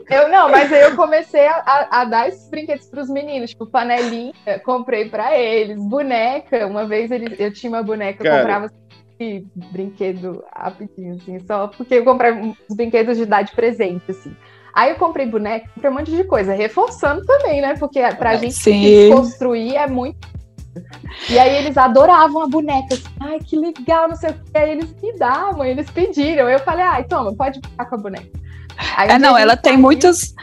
Eu 0.10 0.30
não, 0.30 0.50
mas 0.50 0.72
aí 0.72 0.84
eu 0.84 0.96
comecei 0.96 1.46
a, 1.46 1.88
a 1.92 2.06
dar 2.06 2.30
esses 2.30 2.50
brinquedos 2.50 2.88
para 2.88 3.02
os 3.02 3.10
meninos, 3.10 3.50
tipo 3.52 3.66
panelinha, 3.66 4.34
comprei 4.64 5.10
para 5.10 5.38
eles, 5.38 5.78
boneca. 5.78 6.68
Uma 6.68 6.86
vez 6.86 7.12
eles, 7.12 7.40
eu 7.40 7.52
tinha 7.52 7.72
uma 7.72 7.84
boneca, 7.84 8.26
eu 8.26 8.38
comprava 8.38 8.70
brinquedo 9.72 10.44
rapidinho, 10.56 11.16
assim, 11.16 11.40
só 11.46 11.68
porque 11.68 11.96
eu 11.96 12.04
comprei 12.04 12.34
uns 12.34 12.58
brinquedos 12.76 13.18
de 13.18 13.24
idade 13.24 13.52
presente, 13.56 14.10
assim. 14.10 14.36
Aí 14.74 14.92
eu 14.92 14.96
comprei 14.96 15.26
boneco, 15.28 15.70
comprei 15.74 15.92
um 15.92 15.94
monte 15.94 16.12
de 16.12 16.24
coisa, 16.24 16.54
reforçando 16.54 17.24
também, 17.26 17.62
né? 17.62 17.76
Porque 17.76 18.02
pra 18.16 18.32
ah, 18.32 18.38
gente 18.38 18.56
Sim. 18.56 19.12
construir 19.12 19.76
é 19.76 19.88
muito. 19.88 20.28
E 21.30 21.38
aí 21.38 21.58
eles 21.58 21.78
adoravam 21.78 22.42
a 22.42 22.48
boneca, 22.48 22.96
assim, 22.96 23.04
ai, 23.20 23.40
que 23.40 23.56
legal, 23.56 24.10
não 24.10 24.16
sei 24.16 24.32
o 24.32 24.34
que. 24.34 24.58
Aí 24.58 24.72
eles 24.72 24.96
me 25.02 25.14
davam, 25.18 25.64
eles 25.64 25.90
pediram. 25.92 26.50
Eu 26.50 26.60
falei, 26.60 26.84
ai, 26.84 27.04
toma, 27.04 27.34
pode 27.36 27.60
ficar 27.60 27.86
com 27.86 27.96
a 27.96 28.00
boneca. 28.00 28.30
Aí, 28.98 29.10
é, 29.10 29.20
não, 29.20 29.38
ela 29.38 29.56
tem 29.56 29.78
muitos. 29.78 30.34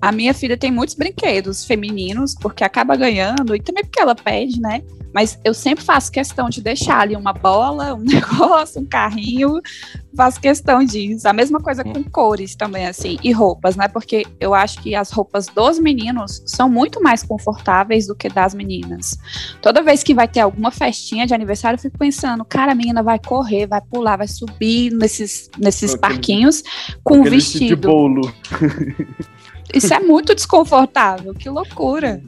A 0.00 0.12
minha 0.12 0.34
filha 0.34 0.56
tem 0.56 0.70
muitos 0.70 0.94
brinquedos 0.94 1.64
femininos, 1.64 2.34
porque 2.34 2.64
acaba 2.64 2.96
ganhando, 2.96 3.54
e 3.54 3.60
também 3.60 3.84
porque 3.84 4.00
ela 4.00 4.14
pede, 4.14 4.60
né? 4.60 4.82
Mas 5.16 5.38
eu 5.42 5.54
sempre 5.54 5.82
faço 5.82 6.12
questão 6.12 6.50
de 6.50 6.60
deixar 6.60 7.00
ali 7.00 7.16
uma 7.16 7.32
bola, 7.32 7.94
um 7.94 8.00
negócio, 8.04 8.82
um 8.82 8.84
carrinho, 8.84 9.62
faço 10.14 10.38
questão 10.38 10.84
disso. 10.84 11.26
A 11.26 11.32
mesma 11.32 11.58
coisa 11.58 11.82
com 11.82 12.04
cores 12.04 12.54
também, 12.54 12.86
assim, 12.86 13.16
e 13.24 13.32
roupas, 13.32 13.76
né? 13.76 13.88
Porque 13.88 14.26
eu 14.38 14.52
acho 14.52 14.78
que 14.82 14.94
as 14.94 15.10
roupas 15.10 15.46
dos 15.46 15.78
meninos 15.78 16.42
são 16.44 16.68
muito 16.68 17.02
mais 17.02 17.22
confortáveis 17.22 18.06
do 18.06 18.14
que 18.14 18.28
das 18.28 18.52
meninas. 18.52 19.16
Toda 19.62 19.82
vez 19.82 20.02
que 20.02 20.12
vai 20.12 20.28
ter 20.28 20.40
alguma 20.40 20.70
festinha 20.70 21.26
de 21.26 21.32
aniversário, 21.32 21.76
eu 21.76 21.80
fico 21.80 21.96
pensando, 21.96 22.44
cara, 22.44 22.72
a 22.72 22.74
menina 22.74 23.02
vai 23.02 23.18
correr, 23.18 23.66
vai 23.66 23.80
pular, 23.80 24.18
vai 24.18 24.28
subir 24.28 24.92
nesses, 24.92 25.50
nesses 25.56 25.94
parquinhos 25.94 26.62
com 27.02 27.20
um 27.20 27.22
vestido. 27.22 27.68
De 27.68 27.76
bolo. 27.76 28.34
Isso 29.72 29.92
é 29.92 30.00
muito 30.00 30.34
desconfortável, 30.34 31.34
que 31.34 31.48
loucura. 31.48 32.22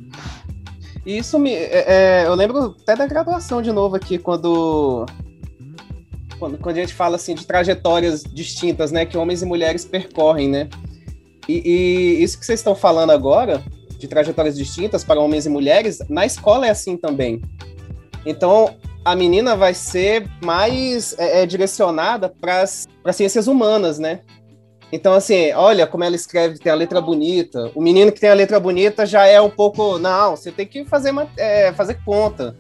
Isso 1.07 1.39
me. 1.39 1.53
É, 1.53 1.85
é, 2.23 2.27
eu 2.27 2.35
lembro 2.35 2.77
até 2.83 2.95
da 2.95 3.07
graduação 3.07 3.63
de 3.63 3.73
novo 3.73 3.97
aqui, 3.97 4.19
quando, 4.19 5.07
quando. 6.39 6.59
Quando 6.59 6.77
a 6.77 6.81
gente 6.81 6.95
fala 6.95 7.17
assim 7.17 7.35
de 7.35 7.47
trajetórias 7.47 8.23
distintas, 8.23 8.93
né? 8.93 9.07
Que 9.07 9.17
homens 9.17 9.41
e 9.43 9.47
mulheres 9.47 9.85
percorrem, 9.85 10.49
né? 10.49 10.69
E, 11.49 11.63
e 11.65 12.23
isso 12.23 12.39
que 12.39 12.45
vocês 12.45 12.61
estão 12.61 12.75
falando 12.75 13.11
agora, 13.11 13.63
de 13.99 14.07
trajetórias 14.07 14.57
distintas 14.57 15.03
para 15.03 15.19
homens 15.19 15.47
e 15.47 15.49
mulheres, 15.49 16.01
na 16.09 16.27
escola 16.27 16.67
é 16.67 16.71
assim 16.71 16.97
também. 16.97 17.41
Então, 18.27 18.77
a 19.05 19.17
menina 19.17 19.57
vai 19.57 19.73
ser 19.73 20.29
mais 20.45 21.19
é, 21.19 21.43
é, 21.43 21.47
direcionada 21.47 22.29
para 22.29 22.63
as 22.63 22.87
ciências 23.15 23.47
humanas, 23.47 23.99
né? 23.99 24.21
Então, 24.91 25.13
assim, 25.13 25.53
olha 25.53 25.87
como 25.87 26.05
ela 26.05 26.17
escreve, 26.17 26.59
tem 26.59 26.73
a 26.73 26.75
letra 26.75 27.01
bonita. 27.01 27.71
O 27.75 27.83
menino 27.83 28.11
que 28.11 28.21
tem 28.21 28.31
a 28.31 28.35
letra 28.35 28.59
bonita 28.59 29.05
já 29.05 29.27
é 29.27 29.41
um 29.41 29.51
pouco. 29.51 29.99
Não, 29.99 30.35
você 30.35 30.51
tem 30.51 30.67
que 30.67 30.85
fazer, 30.85 31.13
é, 31.37 31.73
fazer 31.73 32.03
conta. 32.05 32.57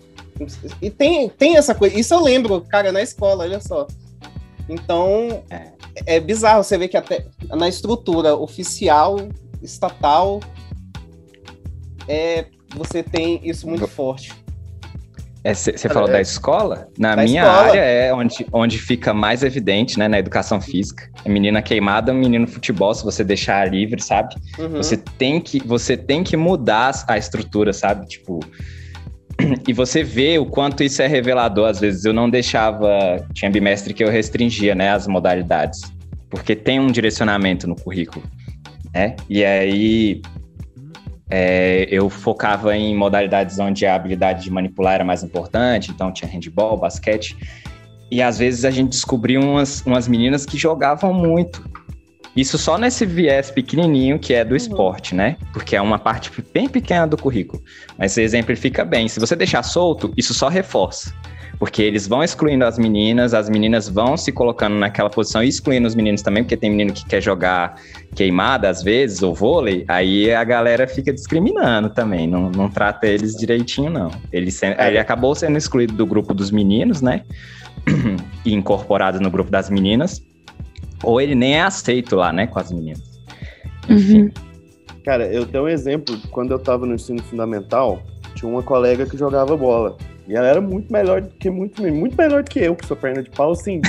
E 0.81 0.91
tem, 0.91 1.29
tem 1.29 1.57
essa 1.57 1.74
coisa. 1.74 1.99
Isso 1.99 2.12
eu 2.12 2.20
lembro, 2.20 2.61
cara, 2.61 2.93
na 2.93 3.03
escola, 3.03 3.45
olha 3.45 3.61
só. 3.61 3.87
Então, 4.68 5.43
é, 5.49 5.72
é 6.16 6.20
bizarro 6.20 6.62
você 6.62 6.76
ver 6.76 6.89
que 6.89 6.97
até 6.97 7.26
na 7.49 7.68
estrutura 7.68 8.37
oficial, 8.37 9.16
estatal, 9.62 10.41
é, 12.07 12.47
você 12.76 13.03
tem 13.03 13.41
isso 13.43 13.66
muito 13.66 13.87
forte. 13.87 14.35
Você 15.45 15.70
é, 15.70 15.91
falou 15.91 16.09
é, 16.09 16.12
da 16.12 16.20
escola? 16.20 16.89
Na 16.99 17.14
da 17.14 17.22
minha 17.22 17.43
escola. 17.43 17.62
área 17.62 17.80
é 17.80 18.12
onde, 18.12 18.47
onde 18.53 18.78
fica 18.78 19.14
mais 19.14 19.43
evidente, 19.43 19.99
né? 19.99 20.09
Na 20.09 20.18
educação 20.18 20.61
física. 20.61 21.09
A 21.24 21.28
menina 21.28 21.62
queimada, 21.62 22.12
menino 22.12 22.47
futebol, 22.47 22.93
se 22.95 23.05
você 23.05 23.22
deixar 23.22 23.70
livre, 23.70 24.03
sabe? 24.03 24.34
Uhum. 24.59 24.76
Você, 24.76 24.97
tem 24.97 25.41
que, 25.41 25.61
você 25.64 25.97
tem 25.97 26.24
que 26.24 26.36
mudar 26.36 26.93
a 27.07 27.16
estrutura, 27.16 27.72
sabe? 27.72 28.07
Tipo. 28.07 28.41
E 29.68 29.72
você 29.72 30.03
vê 30.03 30.36
o 30.36 30.45
quanto 30.45 30.82
isso 30.82 31.01
é 31.01 31.07
revelador. 31.07 31.68
Às 31.68 31.78
vezes 31.78 32.05
eu 32.05 32.12
não 32.12 32.28
deixava. 32.28 33.24
Tinha 33.32 33.49
bimestre 33.49 33.95
que 33.95 34.03
eu 34.03 34.11
restringia, 34.11 34.74
né? 34.74 34.91
As 34.91 35.07
modalidades. 35.07 35.80
Porque 36.28 36.57
tem 36.57 36.80
um 36.80 36.89
direcionamento 36.89 37.68
no 37.68 37.76
currículo. 37.76 38.24
Né? 38.93 39.14
E 39.30 39.45
aí 39.45 40.20
é, 41.31 41.87
eu 41.91 42.09
focava 42.09 42.76
em 42.76 42.97
modalidades 42.97 43.59
onde 43.59 43.85
a 43.85 43.95
habilidade 43.95 44.45
de 44.45 44.51
manipular 44.51 44.95
era 44.95 45.05
mais 45.05 45.22
importante, 45.22 45.91
então 45.91 46.12
tinha 46.12 46.31
handball, 46.31 46.76
basquete. 46.76 47.37
E 48.11 48.22
às 48.22 48.39
vezes 48.39 48.64
a 48.64 48.70
gente 48.70 48.91
descobriu 48.91 49.41
umas, 49.41 49.85
umas 49.85 50.09
meninas 50.09 50.47
que 50.47 50.57
jogavam 50.57 51.12
muito. 51.12 51.62
Isso 52.35 52.57
só 52.57 52.79
nesse 52.79 53.05
viés 53.05 53.51
pequenininho 53.51 54.18
que 54.18 54.33
é 54.33 54.45
do 54.45 54.51
uhum. 54.51 54.57
esporte, 54.57 55.14
né? 55.14 55.37
Porque 55.53 55.74
é 55.74 55.83
uma 55.83 55.99
parte 55.99 56.31
bem 56.55 56.68
pequena 56.68 57.07
do 57.07 57.16
currículo. 57.16 57.62
Mas 57.99 58.12
você 58.12 58.22
exemplifica 58.22 58.85
bem. 58.85 59.09
Se 59.09 59.18
você 59.18 59.35
deixar 59.35 59.62
solto, 59.62 60.12
isso 60.16 60.33
só 60.33 60.49
reforça. 60.49 61.12
Porque 61.59 61.83
eles 61.83 62.07
vão 62.07 62.23
excluindo 62.23 62.65
as 62.65 62.79
meninas, 62.79 63.35
as 63.35 63.49
meninas 63.49 63.89
vão 63.89 64.17
se 64.17 64.31
colocando 64.31 64.77
naquela 64.77 65.11
posição 65.11 65.43
e 65.43 65.49
excluindo 65.49 65.89
os 65.89 65.95
meninos 65.95 66.23
também, 66.23 66.45
porque 66.45 66.57
tem 66.57 66.71
menino 66.71 66.93
que 66.93 67.05
quer 67.05 67.21
jogar 67.21 67.75
queimada 68.15 68.69
às 68.69 68.83
vezes, 68.83 69.23
ou 69.23 69.35
vôlei, 69.35 69.85
aí 69.89 70.33
a 70.33 70.45
galera 70.45 70.87
fica 70.87 71.13
discriminando 71.13 71.91
também, 71.91 72.29
não, 72.29 72.49
não 72.51 72.71
trata 72.71 73.07
eles 73.07 73.35
direitinho, 73.35 73.91
não. 73.91 74.11
Ele, 74.33 74.51
ele 74.79 74.99
acabou 74.99 75.35
sendo 75.35 75.59
excluído 75.59 75.95
do 75.95 76.07
grupo 76.07 76.33
dos 76.33 76.51
meninos, 76.53 77.03
né? 77.03 77.25
e 78.45 78.55
incorporado 78.55 79.21
no 79.21 79.31
grupo 79.31 79.51
das 79.51 79.69
meninas, 79.69 80.23
ou 81.03 81.21
ele 81.21 81.35
nem 81.35 81.57
é 81.57 81.63
aceito 81.63 82.15
lá, 82.17 82.33
né, 82.33 82.47
com 82.47 82.59
as 82.59 82.71
meninas. 82.71 83.03
Enfim. 83.89 84.23
Uhum. 84.23 84.31
Cara, 85.05 85.27
eu 85.27 85.47
tenho 85.47 85.65
um 85.65 85.69
exemplo, 85.69 86.19
quando 86.31 86.53
eu 86.53 86.59
tava 86.59 86.85
no 86.85 86.95
ensino 86.95 87.23
fundamental, 87.23 88.03
tinha 88.39 88.51
uma 88.51 88.62
colega 88.62 89.05
que 89.07 89.16
jogava 89.16 89.57
bola. 89.57 89.97
E 90.26 90.34
ela 90.34 90.47
era 90.47 90.61
muito 90.61 90.93
melhor 90.93 91.20
do 91.20 91.28
que 91.30 91.51
muito, 91.51 91.82
muito 91.82 92.16
melhor 92.16 92.43
do 92.43 92.51
que 92.51 92.61
eu, 92.61 92.76
que 92.76 92.86
sou 92.86 92.97
perna 92.97 93.22
de 93.22 93.30
pau, 93.30 93.53
assim. 93.53 93.80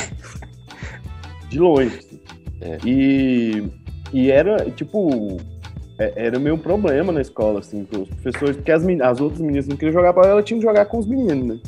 de 1.50 1.60
longe. 1.60 1.98
Assim. 1.98 2.20
É. 2.62 2.78
E, 2.86 3.64
e 4.12 4.32
era, 4.32 4.70
tipo, 4.72 5.38
é, 6.00 6.14
era 6.16 6.40
meio 6.40 6.56
um 6.56 6.60
problema 6.60 7.12
na 7.12 7.22
escola, 7.22 7.60
assim, 7.60 7.86
os 7.92 8.10
professores, 8.10 8.56
porque 8.56 8.72
as, 8.72 8.84
as 8.84 9.22
outras 9.22 9.42
meninas 9.42 9.68
não 9.68 9.78
queriam 9.78 9.94
jogar 9.94 10.14
bola, 10.14 10.28
ela 10.28 10.44
tinha 10.44 10.60
que 10.60 10.66
jogar 10.66 10.86
com 10.86 10.98
os 10.98 11.08
meninos, 11.08 11.48
né? 11.48 11.60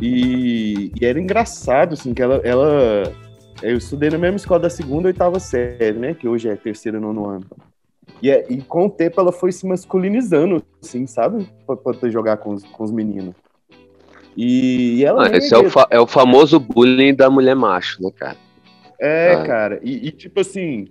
E, 0.00 0.92
e, 1.00 1.04
era 1.04 1.18
engraçado, 1.18 1.94
assim, 1.94 2.12
que 2.12 2.22
ela, 2.22 2.36
ela. 2.44 3.02
Eu 3.62 3.78
estudei 3.78 4.10
na 4.10 4.18
mesma 4.18 4.36
escola 4.36 4.60
da 4.60 4.70
segunda 4.70 5.08
e 5.08 5.12
oitava 5.12 5.40
série, 5.40 5.98
né? 5.98 6.12
Que 6.12 6.28
hoje 6.28 6.48
é 6.48 6.56
terceiro 6.56 6.98
e 6.98 7.00
nono 7.00 7.26
ano. 7.26 7.46
E, 8.22 8.30
é, 8.30 8.46
e 8.48 8.62
com 8.62 8.86
o 8.86 8.90
tempo 8.90 9.20
ela 9.20 9.32
foi 9.32 9.52
se 9.52 9.66
masculinizando, 9.66 10.62
assim, 10.82 11.06
sabe? 11.06 11.48
Pra 11.66 11.76
poder 11.76 12.10
jogar 12.10 12.38
com 12.38 12.54
os, 12.54 12.64
com 12.64 12.84
os 12.84 12.90
meninos. 12.90 13.34
E, 14.36 14.96
e 14.96 15.04
ela. 15.04 15.28
Ah, 15.28 15.36
esse 15.36 15.54
é 15.54 15.58
o, 15.58 15.66
é 15.90 16.00
o 16.00 16.06
famoso 16.06 16.60
bullying 16.60 17.14
da 17.14 17.30
mulher 17.30 17.56
macho, 17.56 18.02
né, 18.02 18.10
cara? 18.14 18.36
É, 19.00 19.32
ah. 19.32 19.42
cara. 19.44 19.80
E, 19.82 20.08
e, 20.08 20.10
tipo 20.10 20.40
assim. 20.40 20.88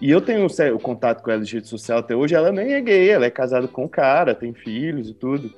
E 0.00 0.10
eu 0.10 0.20
tenho 0.20 0.46
o, 0.46 0.78
contato 0.78 1.22
com 1.24 1.30
ela 1.30 1.42
de 1.42 1.52
rede 1.52 1.68
social 1.68 1.98
até 1.98 2.14
hoje. 2.14 2.34
Ela 2.34 2.52
nem 2.52 2.72
é 2.72 2.80
gay, 2.80 3.10
ela 3.10 3.26
é 3.26 3.30
casada 3.30 3.66
com 3.66 3.84
um 3.84 3.88
cara, 3.88 4.34
tem 4.34 4.52
filhos 4.52 5.10
e 5.10 5.14
tudo. 5.14 5.52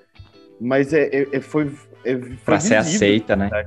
Mas 0.59 0.95
é, 0.95 1.09
é, 1.09 1.29
é 1.33 1.41
foi, 1.41 1.71
é, 2.05 2.17
foi. 2.17 2.37
Pra 2.45 2.57
visível, 2.57 2.83
ser 2.83 2.97
aceita, 2.97 3.37
né? 3.37 3.49
Tá, 3.51 3.67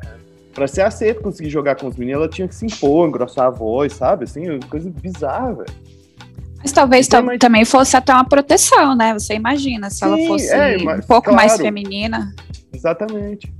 pra 0.53 0.67
ser 0.67 0.81
aceita, 0.81 1.21
conseguir 1.21 1.49
jogar 1.49 1.75
com 1.75 1.87
os 1.87 1.95
meninos, 1.95 2.21
ela 2.21 2.29
tinha 2.29 2.47
que 2.47 2.55
se 2.55 2.65
impor, 2.65 3.07
engrossar 3.07 3.47
a 3.47 3.49
voz, 3.51 3.93
sabe? 3.93 4.23
Assim, 4.23 4.59
coisa 4.69 4.89
bizarra, 4.89 5.53
velho. 5.53 5.73
Mas 6.63 6.71
talvez 6.71 7.07
então, 7.07 7.37
também 7.37 7.65
fosse 7.65 7.97
até 7.97 8.13
uma 8.13 8.23
proteção, 8.23 8.95
né? 8.95 9.13
Você 9.13 9.33
imagina, 9.33 9.89
se 9.89 9.97
Sim, 9.97 10.05
ela 10.05 10.17
fosse 10.27 10.49
é, 10.49 10.81
mas, 10.81 11.03
um 11.03 11.07
pouco 11.07 11.29
claro, 11.29 11.35
mais 11.35 11.57
feminina. 11.57 12.33
Exatamente. 12.73 13.53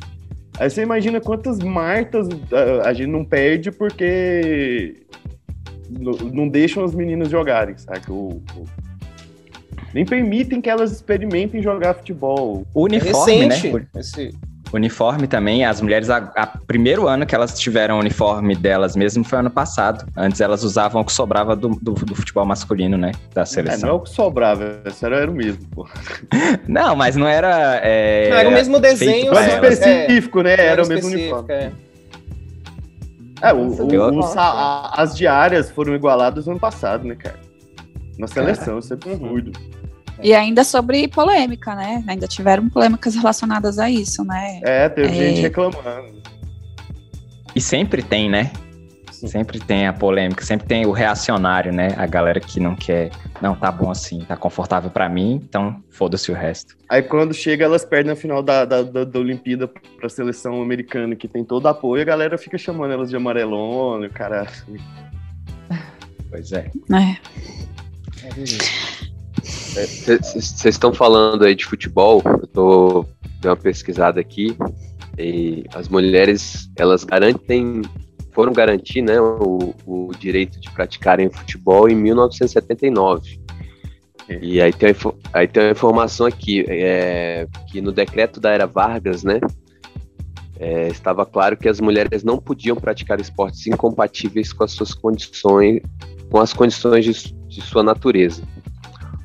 Aí 0.57 0.69
você 0.69 0.83
imagina 0.83 1.19
quantas 1.19 1.59
Martas 1.59 2.29
a, 2.51 2.89
a 2.89 2.93
gente 2.93 3.09
não 3.09 3.25
perde 3.25 3.71
porque 3.71 5.05
não 6.31 6.47
deixam 6.47 6.83
as 6.83 6.95
meninas 6.95 7.29
jogarem, 7.29 7.77
sabe? 7.77 8.09
O, 8.09 8.41
o, 8.55 8.65
nem 9.93 10.05
permitem 10.05 10.61
que 10.61 10.69
elas 10.69 10.91
experimentem 10.91 11.61
jogar 11.61 11.95
futebol. 11.95 12.65
O 12.73 12.83
uniforme, 12.83 13.41
é 13.41 13.47
né? 13.47 13.87
Esse, 13.97 14.33
Uniforme 14.73 15.27
também, 15.27 15.63
as 15.63 15.81
mulheres, 15.81 16.09
a, 16.09 16.17
a, 16.35 16.47
primeiro 16.47 17.07
ano 17.07 17.25
que 17.25 17.35
elas 17.35 17.59
tiveram 17.59 17.99
uniforme 17.99 18.55
delas 18.55 18.95
mesmo 18.95 19.23
foi 19.23 19.39
ano 19.39 19.49
passado. 19.49 20.05
Antes 20.17 20.41
elas 20.41 20.63
usavam 20.63 21.01
o 21.01 21.05
que 21.05 21.11
sobrava 21.11 21.55
do, 21.55 21.69
do, 21.69 21.93
do 21.93 22.15
futebol 22.15 22.45
masculino, 22.45 22.97
né? 22.97 23.11
Da 23.33 23.45
seleção. 23.45 23.77
É, 23.77 23.81
não 23.83 23.89
é 23.89 23.93
o 23.93 23.99
que 23.99 24.09
sobrava, 24.09 24.81
era, 25.01 25.15
era 25.15 25.29
o 25.29 25.33
mesmo, 25.33 25.63
pô. 25.69 25.87
não, 26.67 26.95
mas 26.95 27.15
não 27.15 27.27
era. 27.27 27.79
É, 27.83 28.29
não, 28.29 28.37
era 28.37 28.49
o 28.49 28.51
mesmo 28.51 28.79
desenho. 28.79 29.31
Não 29.31 29.39
era 29.39 29.67
específico, 29.67 30.39
é, 30.39 30.43
né? 30.43 30.53
Era, 30.53 30.63
era 30.63 30.83
o 30.83 30.87
mesmo 30.87 31.11
uniforme. 31.11 31.53
É. 31.53 31.71
É, 33.43 33.53
o, 33.53 33.57
o, 33.57 34.19
o, 34.19 34.23
a, 34.37 35.01
as 35.01 35.15
diárias 35.15 35.69
foram 35.69 35.93
igualadas 35.93 36.45
no 36.45 36.53
ano 36.53 36.59
passado, 36.59 37.05
né, 37.05 37.13
cara? 37.13 37.35
Na 38.17 38.25
seleção, 38.25 38.79
isso 38.79 38.93
é 38.93 38.95
absurdo. 38.95 39.51
Uhum. 39.59 39.83
E 40.21 40.33
ainda 40.33 40.63
sobre 40.63 41.07
polêmica, 41.07 41.75
né? 41.75 42.03
Ainda 42.07 42.27
tiveram 42.27 42.69
polêmicas 42.69 43.15
relacionadas 43.15 43.79
a 43.79 43.89
isso, 43.89 44.23
né? 44.23 44.59
É, 44.63 44.89
teve 44.89 45.09
é... 45.09 45.13
gente 45.13 45.41
reclamando. 45.41 46.21
E 47.55 47.61
sempre 47.61 48.01
tem, 48.01 48.29
né? 48.29 48.51
Sim. 49.11 49.27
Sempre 49.27 49.59
tem 49.59 49.87
a 49.87 49.93
polêmica, 49.93 50.43
sempre 50.43 50.67
tem 50.67 50.85
o 50.85 50.91
reacionário, 50.91 51.71
né? 51.71 51.89
A 51.95 52.05
galera 52.05 52.41
que 52.41 52.59
não 52.59 52.75
quer, 52.75 53.09
não, 53.41 53.55
tá 53.55 53.71
bom 53.71 53.89
assim, 53.89 54.19
tá 54.19 54.35
confortável 54.35 54.89
para 54.89 55.07
mim, 55.07 55.41
então 55.47 55.81
foda-se 55.89 56.29
o 56.29 56.35
resto. 56.35 56.75
Aí 56.89 57.01
quando 57.01 57.33
chega, 57.33 57.63
elas 57.63 57.85
perdem 57.85 58.11
a 58.11 58.15
final 58.17 58.43
da, 58.43 58.65
da, 58.65 58.81
da, 58.81 59.05
da 59.05 59.19
Olimpíada 59.19 59.65
pra 59.67 60.09
seleção 60.09 60.61
americana, 60.61 61.15
que 61.15 61.27
tem 61.27 61.43
todo 61.43 61.67
apoio, 61.67 62.01
a 62.01 62.05
galera 62.05 62.37
fica 62.37 62.57
chamando 62.57 62.91
elas 62.91 63.09
de 63.09 63.15
amarelona, 63.15 64.09
cara. 64.09 64.45
Pois 66.29 66.51
é. 66.51 66.69
É. 66.91 67.17
vocês 69.73 70.65
estão 70.65 70.93
falando 70.93 71.43
aí 71.43 71.55
de 71.55 71.65
futebol, 71.65 72.21
eu 72.25 72.47
tô 72.47 73.05
dando 73.41 73.51
uma 73.51 73.55
pesquisada 73.55 74.19
aqui, 74.19 74.55
e 75.17 75.65
as 75.73 75.87
mulheres, 75.89 76.69
elas 76.77 77.03
garantem, 77.03 77.81
foram 78.31 78.53
garantir, 78.53 79.01
né, 79.01 79.19
o, 79.19 79.73
o 79.85 80.11
direito 80.17 80.59
de 80.59 80.69
praticarem 80.71 81.29
futebol 81.29 81.89
em 81.89 81.95
1979. 81.95 83.39
É. 84.29 84.39
E 84.41 84.61
aí 84.61 84.71
tem, 84.71 84.95
aí 85.33 85.47
tem 85.47 85.63
uma 85.63 85.71
informação 85.71 86.25
aqui, 86.25 86.65
é, 86.67 87.47
que 87.69 87.81
no 87.81 87.91
decreto 87.91 88.39
da 88.39 88.51
Era 88.51 88.65
Vargas, 88.65 89.23
né, 89.23 89.39
é, 90.59 90.87
estava 90.87 91.25
claro 91.25 91.57
que 91.57 91.67
as 91.67 91.81
mulheres 91.81 92.23
não 92.23 92.37
podiam 92.37 92.75
praticar 92.75 93.19
esportes 93.19 93.65
incompatíveis 93.67 94.53
com 94.53 94.63
as 94.63 94.71
suas 94.71 94.93
condições, 94.93 95.81
com 96.29 96.39
as 96.39 96.53
condições 96.53 97.03
de, 97.03 97.33
de 97.47 97.61
sua 97.61 97.83
natureza. 97.83 98.41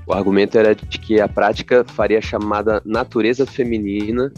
O 0.09 0.15
argumento 0.15 0.57
era 0.57 0.75
de 0.75 0.99
que 0.99 1.21
a 1.21 1.29
prática 1.29 1.85
faria 1.85 2.19
a 2.19 2.23
chamada 2.23 2.81
natureza 2.83 3.45
feminina 3.45 4.33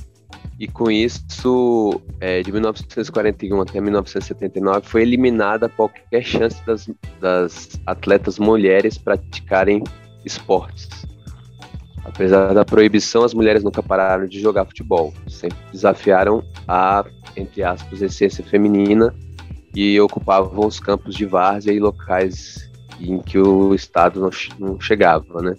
e 0.58 0.66
com 0.66 0.90
isso, 0.90 2.02
é, 2.20 2.42
de 2.42 2.50
1941 2.50 3.60
até 3.60 3.80
1979, 3.80 4.86
foi 4.86 5.02
eliminada 5.02 5.68
qualquer 5.68 6.22
chance 6.22 6.62
das, 6.66 6.90
das 7.20 7.80
atletas 7.86 8.38
mulheres 8.38 8.98
praticarem 8.98 9.82
esportes. 10.24 11.06
Apesar 12.04 12.52
da 12.52 12.64
proibição, 12.64 13.22
as 13.22 13.32
mulheres 13.32 13.62
nunca 13.62 13.82
pararam 13.82 14.26
de 14.26 14.40
jogar 14.40 14.64
futebol. 14.64 15.14
Sempre 15.28 15.58
desafiaram 15.72 16.42
a, 16.66 17.06
entre 17.36 17.62
aspas, 17.62 18.02
essência 18.02 18.44
feminina 18.44 19.14
e 19.74 19.98
ocupavam 20.00 20.66
os 20.66 20.80
campos 20.80 21.14
de 21.14 21.24
várzea 21.24 21.72
e 21.72 21.78
locais 21.78 22.69
em 23.00 23.18
que 23.18 23.38
o 23.38 23.74
Estado 23.74 24.20
não, 24.20 24.30
não 24.58 24.80
chegava, 24.80 25.40
né? 25.42 25.54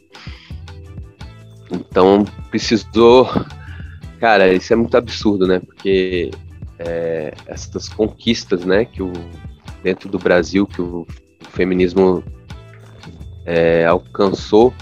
Então 1.71 2.25
precisou. 2.49 3.29
Cara, 4.19 4.53
isso 4.53 4.71
é 4.71 4.75
muito 4.75 4.95
absurdo, 4.95 5.47
né? 5.47 5.59
Porque 5.59 6.31
é, 6.77 7.33
essas 7.47 7.89
conquistas, 7.89 8.65
né, 8.65 8.85
que 8.85 9.01
o, 9.01 9.11
dentro 9.83 10.09
do 10.09 10.19
Brasil, 10.19 10.65
que 10.67 10.81
o 10.81 11.07
feminismo 11.49 12.23
é, 13.45 13.85
alcançou, 13.85 14.73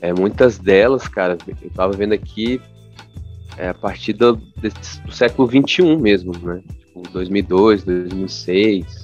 é, 0.00 0.12
muitas 0.12 0.58
delas, 0.58 1.06
cara, 1.06 1.38
eu 1.62 1.70
tava 1.70 1.92
vendo 1.92 2.12
aqui, 2.12 2.60
é, 3.56 3.68
a 3.68 3.74
partir 3.74 4.14
do, 4.14 4.36
do 4.36 5.12
século 5.12 5.48
XXI 5.48 5.96
mesmo, 5.96 6.32
né? 6.42 6.62
Tipo, 6.78 7.02
2002, 7.10 7.84
2006. 7.84 9.01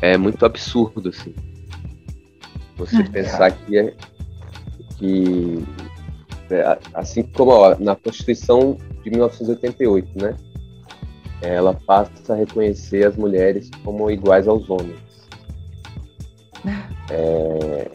É 0.00 0.16
muito 0.16 0.44
absurdo, 0.44 1.08
assim. 1.08 1.34
Você 2.76 2.96
É. 2.98 3.02
pensar 3.04 3.50
que, 3.52 3.78
é, 3.78 3.94
que 4.98 5.64
é, 6.50 6.78
assim 6.94 7.22
como 7.22 7.50
ó, 7.52 7.74
na 7.78 7.96
Constituição 7.96 8.76
de 9.02 9.10
1988, 9.10 10.08
né? 10.22 10.36
Ela 11.42 11.74
passa 11.86 12.32
a 12.32 12.36
reconhecer 12.36 13.06
as 13.06 13.16
mulheres 13.16 13.70
como 13.84 14.10
iguais 14.10 14.46
aos 14.48 14.68
homens. 14.68 14.98
É, 17.10 17.90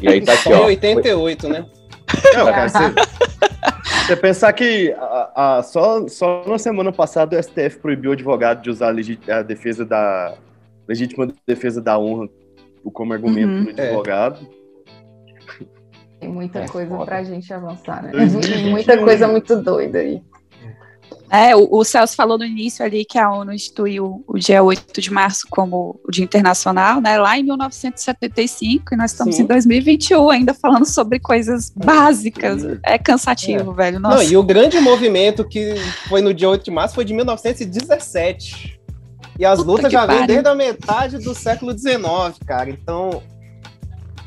E 0.00 0.08
aí 0.08 0.20
tá 0.20 0.32
aqui, 0.32 0.42
Só 0.44 0.50
em 0.50 0.54
ó. 0.54 0.64
88, 0.66 1.48
né? 1.48 1.66
Não, 2.34 2.44
cara, 2.46 2.68
você, 2.68 2.78
você 4.06 4.16
pensar 4.16 4.52
que 4.52 4.92
a, 4.98 5.58
a- 5.58 5.62
só, 5.62 6.06
só 6.08 6.44
na 6.46 6.58
semana 6.58 6.92
passada 6.92 7.36
o 7.38 7.42
STF 7.42 7.78
proibiu 7.80 8.10
o 8.10 8.14
advogado 8.14 8.62
de 8.62 8.70
usar 8.70 8.88
a, 8.92 9.38
a 9.38 9.42
defesa 9.42 9.84
da 9.84 10.34
legítima 10.92 11.28
defesa 11.46 11.80
da 11.80 11.98
honra 11.98 12.28
como 12.92 13.12
argumento 13.12 13.48
Uhum. 13.48 13.64
do 13.64 13.80
advogado. 13.80 14.46
Tem 16.20 16.28
muita 16.28 16.60
É 16.60 16.68
coisa 16.68 16.90
foda. 16.90 17.04
pra 17.04 17.24
gente 17.24 17.52
avançar, 17.52 18.02
né? 18.04 18.10
2021. 18.12 18.70
muita 18.70 18.98
coisa 18.98 19.26
muito 19.26 19.56
doida 19.60 19.98
aí. 19.98 20.22
É, 21.30 21.56
o, 21.56 21.66
o 21.70 21.82
Celso 21.82 22.14
falou 22.14 22.36
no 22.36 22.44
início 22.44 22.84
ali 22.84 23.06
que 23.06 23.18
a 23.18 23.30
ONU 23.32 23.52
instituiu 23.54 24.22
o 24.28 24.38
dia 24.38 24.62
8 24.62 25.00
de 25.00 25.10
março 25.10 25.46
como 25.50 25.98
o 26.06 26.10
Dia 26.10 26.22
Internacional, 26.24 27.00
né? 27.00 27.16
Lá 27.18 27.38
em 27.38 27.42
1975, 27.42 28.92
e 28.92 28.96
nós 28.98 29.12
estamos 29.12 29.36
Sim. 29.36 29.42
em 29.44 29.46
2021 29.46 30.28
ainda 30.28 30.52
falando 30.52 30.84
sobre 30.84 31.18
coisas 31.18 31.72
básicas. 31.74 32.62
É 32.84 32.98
cansativo, 32.98 33.72
velho. 33.72 33.98
Nossa. 33.98 34.16
Não, 34.16 34.22
e 34.22 34.36
o 34.36 34.42
grande 34.42 34.78
movimento 34.78 35.42
que 35.48 35.74
foi 36.08 36.20
no 36.20 36.34
dia 36.34 36.50
8 36.50 36.64
de 36.66 36.70
março 36.70 36.94
foi 36.94 37.04
de 37.06 37.14
1917. 37.14 38.78
E 39.38 39.44
as 39.44 39.58
Puta 39.60 39.70
lutas 39.70 39.92
já 39.92 40.06
vêm 40.06 40.26
desde 40.26 40.48
a 40.48 40.54
metade 40.54 41.18
do 41.18 41.34
século 41.34 41.72
XIX, 41.76 41.98
cara. 42.46 42.70
Então, 42.70 43.22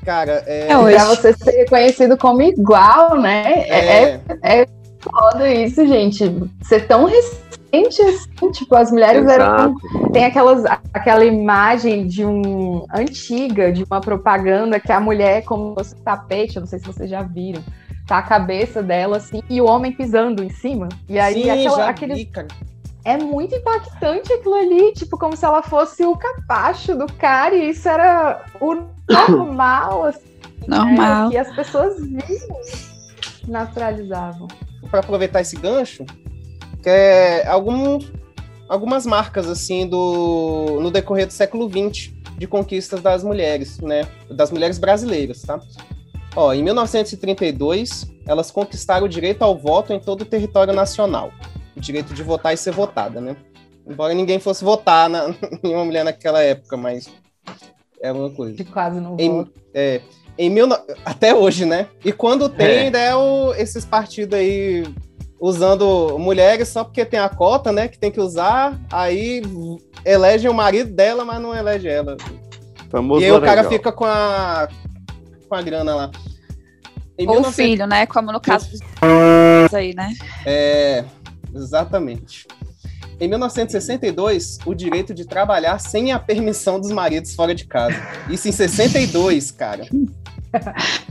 cara, 0.03 0.43
é. 0.45 0.71
É 0.71 0.77
hoje. 0.77 0.95
Pra 0.95 1.05
você 1.05 1.33
ser 1.33 1.51
reconhecido 1.51 2.17
como 2.17 2.41
igual, 2.41 3.19
né? 3.19 3.63
É, 3.67 4.19
é- 4.43 4.67
foda 5.01 5.47
isso, 5.51 5.85
gente. 5.87 6.23
Ser 6.63 6.87
tão 6.87 7.05
recente 7.05 8.01
assim, 8.01 8.51
tipo, 8.51 8.75
as 8.75 8.89
mulheres 8.89 9.27
eram 9.27 9.45
Exato. 9.55 10.11
tem 10.11 10.25
aquelas, 10.25 10.63
aquela 10.93 11.23
imagem 11.23 12.07
de 12.07 12.25
um 12.25 12.85
antiga, 12.93 13.71
de 13.71 13.83
uma 13.83 14.01
propaganda 14.01 14.79
que 14.79 14.91
a 14.91 14.99
mulher, 14.99 15.43
como 15.43 15.69
se 15.69 15.75
fosse 15.75 15.95
um 15.95 16.03
tapete, 16.03 16.55
eu 16.55 16.61
não 16.61 16.67
sei 16.67 16.79
se 16.79 16.85
vocês 16.85 17.09
já 17.09 17.21
viram, 17.21 17.61
tá 18.07 18.17
a 18.17 18.21
cabeça 18.23 18.81
dela 18.81 19.17
assim, 19.17 19.41
e 19.49 19.61
o 19.61 19.65
homem 19.65 19.91
pisando 19.91 20.43
em 20.43 20.49
cima. 20.49 20.89
E 21.07 21.19
aí 21.19 21.43
Sim, 21.43 21.49
aquela- 21.49 21.77
já 21.77 21.89
aquele, 21.89 22.13
vi, 22.15 22.25
cara. 22.25 22.47
É 23.05 23.17
muito 23.17 23.53
impactante 23.53 24.33
aquilo 24.33 24.55
ali, 24.55 24.91
tipo, 24.93 25.15
como 25.17 25.37
se 25.37 25.45
ela 25.45 25.61
fosse 25.61 26.03
o 26.03 26.17
capacho 26.17 26.95
do 26.95 27.05
cara, 27.05 27.53
e 27.53 27.69
isso 27.69 27.87
era 27.87 28.43
o 28.59 28.83
normal, 29.07 30.05
assim, 30.05 30.25
Normal. 30.67 31.25
né, 31.25 31.29
que 31.29 31.37
as 31.37 31.55
pessoas 31.55 32.01
viam, 32.03 32.59
naturalizavam. 33.47 34.47
para 34.89 35.01
aproveitar 35.01 35.41
esse 35.41 35.55
gancho, 35.55 36.03
que 36.81 36.89
é 36.89 37.47
algum, 37.47 37.99
algumas 38.67 39.05
marcas 39.05 39.47
assim 39.47 39.87
do 39.87 40.79
no 40.81 40.89
decorrer 40.89 41.27
do 41.27 41.33
século 41.33 41.69
XX 41.69 42.11
de 42.37 42.47
conquistas 42.47 43.01
das 43.01 43.23
mulheres, 43.23 43.79
né, 43.79 44.07
das 44.31 44.49
mulheres 44.49 44.79
brasileiras, 44.79 45.43
tá? 45.43 45.59
Ó, 46.35 46.53
em 46.53 46.63
1932, 46.63 48.11
elas 48.27 48.49
conquistaram 48.49 49.05
o 49.05 49.09
direito 49.09 49.43
ao 49.43 49.55
voto 49.55 49.93
em 49.93 49.99
todo 49.99 50.21
o 50.21 50.25
território 50.25 50.73
nacional, 50.73 51.31
o 51.76 51.80
direito 51.80 52.13
de 52.13 52.23
votar 52.23 52.53
e 52.53 52.57
ser 52.57 52.71
votada, 52.71 53.19
né? 53.21 53.36
Embora 53.88 54.13
ninguém 54.13 54.39
fosse 54.39 54.63
votar 54.63 55.09
na, 55.09 55.30
em 55.63 55.73
uma 55.73 55.86
mulher 55.86 56.03
naquela 56.03 56.41
época, 56.41 56.76
mas 56.78 57.09
é 58.01 58.11
uma 58.11 58.30
coisa. 58.30 58.55
De 58.55 58.63
quase 58.63 58.99
não 58.99 59.15
Em, 59.19 59.30
voto. 59.30 59.51
é, 59.73 60.01
em 60.38 60.49
mil, 60.49 60.67
até 61.05 61.34
hoje, 61.36 61.65
né? 61.65 61.88
E 62.03 62.11
quando 62.11 62.49
tem, 62.49 62.67
É. 62.67 62.80
ainda 62.82 62.99
é 62.99 63.15
o- 63.15 63.53
esses 63.53 63.86
partidos 63.86 64.38
aí 64.38 64.84
usando 65.39 66.17
mulheres 66.17 66.67
só 66.69 66.84
porque 66.84 67.05
tem 67.05 67.19
a 67.19 67.30
cota, 67.30 67.71
né? 67.71 67.88
Que 67.88 67.99
tem 67.99 68.11
que 68.11 68.19
usar, 68.19 68.80
aí 68.91 69.41
elegem 70.03 70.49
o 70.49 70.53
marido 70.53 70.91
dela, 70.93 71.23
mas 71.26 71.41
não 71.41 71.53
elege 71.53 71.88
ela. 71.88 72.17
Famoso 72.89 73.21
e 73.21 73.26
aí 73.26 73.32
o 73.32 73.36
cara 73.39 73.47
Laranjal. 73.61 73.71
fica 73.71 73.91
com 73.91 74.05
a, 74.05 74.67
com 75.49 75.55
a 75.55 75.61
grana 75.61 75.95
lá. 75.95 76.11
Em 77.17 77.28
Ou 77.28 77.34
1900 77.36 77.55
filho, 77.55 77.88
né? 77.88 78.05
Como 78.05 78.32
no 78.32 78.39
caso 78.41 78.69
dos 78.71 79.73
aí, 79.73 79.93
né? 79.95 80.11
É, 80.45 81.03
exatamente. 81.55 82.45
Em 83.19 83.27
1962, 83.29 84.57
o 84.65 84.73
direito 84.73 85.13
de 85.13 85.25
trabalhar 85.25 85.79
sem 85.79 86.11
a 86.11 86.19
permissão 86.19 86.79
dos 86.79 86.91
maridos 86.91 87.33
fora 87.33 87.55
de 87.55 87.65
casa. 87.65 87.95
Isso 88.29 88.47
em 88.47 88.51
62, 88.51 89.51
cara. 89.51 89.85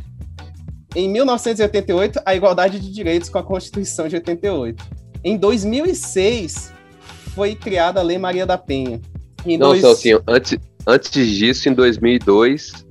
Em 0.97 1.09
1988, 1.09 2.21
a 2.25 2.37
igualdade 2.37 2.79
de 2.79 2.93
direitos 2.93 3.29
com 3.29 3.37
a 3.39 3.43
Constituição 3.43 4.07
de 4.07 4.15
88. 4.15 4.85
Em 5.25 5.37
2006, 5.37 6.73
foi 7.35 7.57
criada 7.57 7.99
a 7.99 8.03
Lei 8.03 8.17
Maria 8.17 8.47
da 8.47 8.57
Penha. 8.57 9.01
Em 9.45 9.59
Não, 9.59 9.71
dois- 9.71 9.81
Celcinho, 9.81 10.23
antes, 10.29 10.57
antes 10.87 11.29
disso, 11.29 11.69
em 11.69 11.73
2002, 11.75 12.87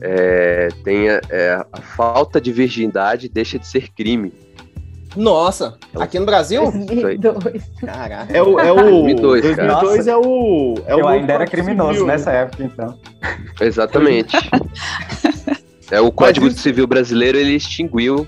é, 0.00 0.68
tem 0.82 1.08
a, 1.08 1.20
é, 1.30 1.64
a 1.72 1.80
falta 1.80 2.40
de 2.40 2.50
virgindade 2.52 3.28
deixa 3.28 3.60
de 3.60 3.66
ser 3.68 3.92
crime. 3.92 4.32
Nossa, 5.16 5.76
aqui 5.94 6.18
no 6.18 6.26
Brasil? 6.26 6.62
2002. 6.86 7.62
Caraca. 7.80 8.32
É 8.32 8.42
o, 8.42 8.58
é 8.58 8.72
o 8.72 8.76
2002, 8.76 9.42
2002, 9.42 9.56
cara. 9.56 10.10
é 10.10 10.16
o 10.16 10.74
é 10.86 10.94
o 10.96 10.98
eu 11.00 11.08
ainda 11.08 11.32
era 11.32 11.46
criminoso 11.46 11.92
Civil, 11.92 12.06
nessa 12.06 12.32
né? 12.32 12.42
época, 12.42 12.64
então. 12.64 12.98
Exatamente. 13.60 14.36
é, 15.90 16.00
o 16.00 16.10
Código 16.10 16.46
isso- 16.46 16.58
Civil 16.60 16.86
Brasileiro 16.86 17.38
ele 17.38 17.54
extinguiu 17.54 18.26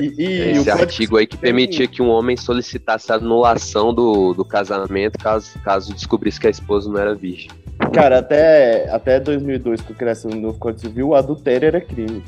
E, 0.00 0.06
e 0.18 0.58
o 0.58 0.60
esse 0.62 0.70
artigo 0.70 1.16
aí 1.18 1.26
que 1.26 1.36
permitia 1.36 1.86
que 1.86 2.00
um 2.02 2.08
homem 2.08 2.36
solicitasse 2.36 3.12
a 3.12 3.16
anulação 3.16 3.92
do, 3.92 4.32
do 4.32 4.44
casamento 4.44 5.18
caso, 5.18 5.58
caso 5.62 5.92
descobrisse 5.92 6.40
que 6.40 6.46
a 6.46 6.50
esposa 6.50 6.90
não 6.90 6.98
era 6.98 7.14
virgem. 7.14 7.50
Cara, 7.92 8.20
até, 8.20 8.88
até 8.90 9.20
2002, 9.20 9.82
que 9.82 9.92
criação 9.92 10.30
do 10.30 10.38
novo 10.38 10.58
Código 10.58 10.80
Civil, 10.80 11.08
o 11.08 11.14
adultério 11.14 11.66
era 11.66 11.80
crime. 11.80 12.22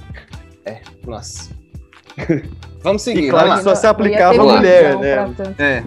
Nossa. 1.06 1.50
Vamos 2.82 3.02
seguir. 3.02 3.24
E 3.26 3.30
claro 3.30 3.48
vamos 3.48 3.62
que 3.64 3.68
só 3.70 3.74
se 3.74 3.86
aplicava 3.86 4.30
à 4.34 4.36
ter 4.36 4.40
mulher, 4.40 4.98
né? 4.98 5.34
pra. 5.56 5.64
É, 5.64 5.82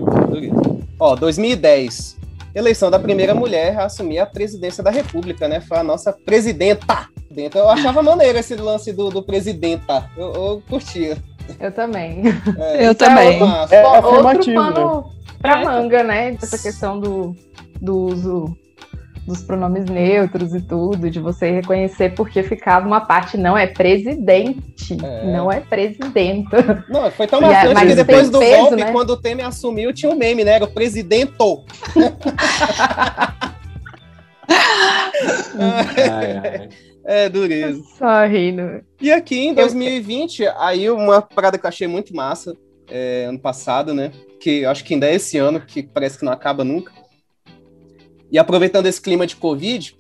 Ó, 1.00 1.16
2010. 1.16 2.18
Eleição 2.54 2.92
da 2.92 3.00
primeira 3.00 3.34
mulher 3.34 3.80
a 3.80 3.86
assumir 3.86 4.20
a 4.20 4.26
presidência 4.26 4.84
da 4.84 4.92
República, 4.92 5.48
né? 5.48 5.62
Foi 5.62 5.78
a 5.78 5.84
nossa 5.84 6.12
presidenta. 6.12 7.08
Dentro. 7.30 7.60
Eu 7.60 7.70
achava 7.70 8.04
maneiro 8.04 8.38
esse 8.38 8.56
lance 8.56 8.92
do, 8.92 9.10
do 9.10 9.24
presidenta. 9.24 10.10
Eu, 10.18 10.34
eu 10.34 10.64
curtia. 10.70 11.18
Eu 11.62 11.72
também. 11.72 12.24
É, 12.60 12.86
Eu 12.86 12.92
isso 12.92 13.04
é 13.04 13.08
também. 13.08 13.42
uma- 13.42 13.68
É 13.72 13.82
Bom, 13.82 13.96
outro 13.96 14.10
afirmativo, 14.10 14.56
pano 14.62 15.06
pra 15.42 15.62
É. 15.62 15.64
manga, 15.64 16.04
né? 16.04 16.38
Essa 16.42 16.58
questão 16.58 17.00
do, 17.00 17.34
do 17.82 17.98
uso 18.08 18.58
dos 19.26 19.42
pronomes 19.44 19.86
neutros 19.86 20.54
e 20.54 20.62
tudo, 20.62 21.10
de 21.10 21.20
você 21.20 21.52
reconhecer 21.52 22.16
porque 22.16 22.42
ficava 22.44 22.88
uma 22.88 23.02
parte, 23.02 23.38
não 23.38 23.58
é 23.58 23.68
presidente, 23.68 24.98
É. 25.04 25.32
não 25.32 25.52
é 25.52 25.60
presidenta. 25.60 26.84
Não, 26.90 27.10
foi 27.12 27.28
tão 27.28 27.40
é- 27.40 27.42
marcante 27.44 27.74
mas 27.74 27.90
que 27.90 27.96
depois 27.96 28.30
do 28.30 28.40
peso, 28.40 28.62
golpe, 28.62 28.76
né? 28.78 28.92
quando 28.92 29.12
o 29.12 29.18
Temer 29.18 29.46
assumiu, 29.46 29.94
tinha 29.94 30.12
um 30.12 30.16
meme, 30.16 30.44
né? 30.44 30.54
Era 30.54 30.66
o 30.66 30.72
presidento. 30.72 31.64
Ai, 35.58 36.38
ai. 36.38 36.70
É, 37.04 37.30
dureza. 37.30 37.82
Só 37.98 38.26
rindo. 38.26 38.82
E 39.00 39.12
aqui 39.12 39.48
em 39.48 39.54
2020, 39.54 40.46
aí 40.58 40.90
uma 40.90 41.22
parada 41.22 41.58
que 41.58 41.66
eu 41.66 41.70
achei 41.70 41.88
muito 41.88 42.16
massa, 42.16 42.56
é, 42.90 43.26
ano 43.28 43.40
passado, 43.40 43.94
né? 43.94 44.12
Que 44.40 44.62
eu 44.62 44.70
acho 44.70 44.84
que 44.84 44.94
ainda 44.94 45.08
é 45.08 45.16
esse 45.16 45.38
ano, 45.38 45.60
que 45.60 45.82
parece 45.84 46.20
que 46.20 46.26
não 46.26 46.32
acaba 46.32 46.64
nunca. 46.64 46.92
E 48.32 48.40
aproveitando 48.40 48.86
esse 48.88 49.02
clima 49.02 49.28
de 49.28 49.36
Covid, 49.36 49.96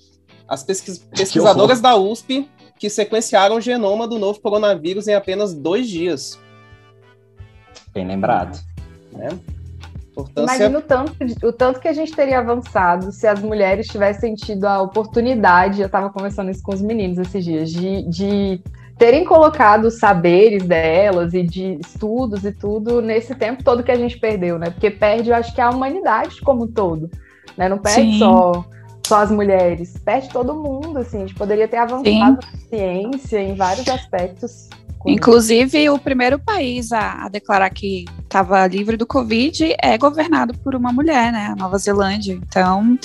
as 0.47 0.63
pesquis- 0.63 0.99
pesquisadoras 1.15 1.81
da 1.81 1.95
USP 1.95 2.49
que 2.79 2.89
sequenciaram 2.89 3.57
o 3.57 3.61
genoma 3.61 4.07
do 4.07 4.17
novo 4.17 4.39
coronavírus 4.39 5.07
em 5.07 5.13
apenas 5.13 5.53
dois 5.53 5.87
dias. 5.87 6.39
Bem 7.93 8.07
lembrado. 8.07 8.59
Né? 9.11 9.29
Importância 10.11 10.55
Imagina 10.55 10.79
o 10.79 10.81
tanto, 10.81 11.25
de- 11.25 11.45
o 11.45 11.53
tanto 11.53 11.79
que 11.79 11.87
a 11.87 11.93
gente 11.93 12.11
teria 12.13 12.39
avançado 12.39 13.11
se 13.11 13.27
as 13.27 13.41
mulheres 13.41 13.87
tivessem 13.87 14.33
tido 14.35 14.65
a 14.65 14.81
oportunidade, 14.81 15.79
eu 15.79 15.85
estava 15.85 16.09
conversando 16.09 16.51
isso 16.51 16.63
com 16.63 16.73
os 16.73 16.81
meninos 16.81 17.17
esses 17.17 17.43
dias, 17.43 17.69
de, 17.71 18.01
de 18.09 18.61
terem 18.97 19.23
colocado 19.25 19.85
os 19.85 19.99
saberes 19.99 20.63
delas 20.63 21.33
e 21.33 21.43
de 21.43 21.77
estudos 21.79 22.43
e 22.43 22.51
tudo 22.51 23.01
nesse 23.01 23.33
tempo 23.35 23.63
todo 23.63 23.83
que 23.83 23.91
a 23.91 23.95
gente 23.97 24.19
perdeu, 24.19 24.59
né? 24.59 24.69
Porque 24.69 24.91
perde, 24.91 25.29
eu 25.29 25.35
acho 25.35 25.53
que 25.55 25.61
a 25.61 25.69
humanidade 25.69 26.41
como 26.41 26.65
um 26.65 26.67
todo, 26.67 27.09
né? 27.57 27.69
Não 27.69 27.77
perde 27.77 28.13
Sim. 28.13 28.19
só 28.19 28.65
só 29.05 29.23
as 29.23 29.31
mulheres, 29.31 29.97
perde 30.05 30.29
todo 30.29 30.55
mundo, 30.55 30.99
assim, 30.99 31.17
a 31.17 31.19
gente 31.21 31.33
poderia 31.33 31.67
ter 31.67 31.75
avançado 31.75 32.05
Sim. 32.05 32.19
na 32.19 32.39
ciência 32.69 33.41
em 33.41 33.55
vários 33.55 33.85
aspectos. 33.89 34.69
Inclusive, 35.05 35.89
o 35.89 35.97
primeiro 35.97 36.37
país 36.37 36.91
a, 36.91 37.25
a 37.25 37.29
declarar 37.29 37.69
que 37.71 38.05
estava 38.23 38.65
livre 38.67 38.95
do 38.95 39.05
Covid 39.05 39.75
é 39.81 39.97
governado 39.97 40.57
por 40.59 40.75
uma 40.75 40.93
mulher, 40.93 41.31
né? 41.31 41.47
A 41.51 41.55
Nova 41.55 41.77
Zelândia. 41.77 42.33
Então, 42.33 42.97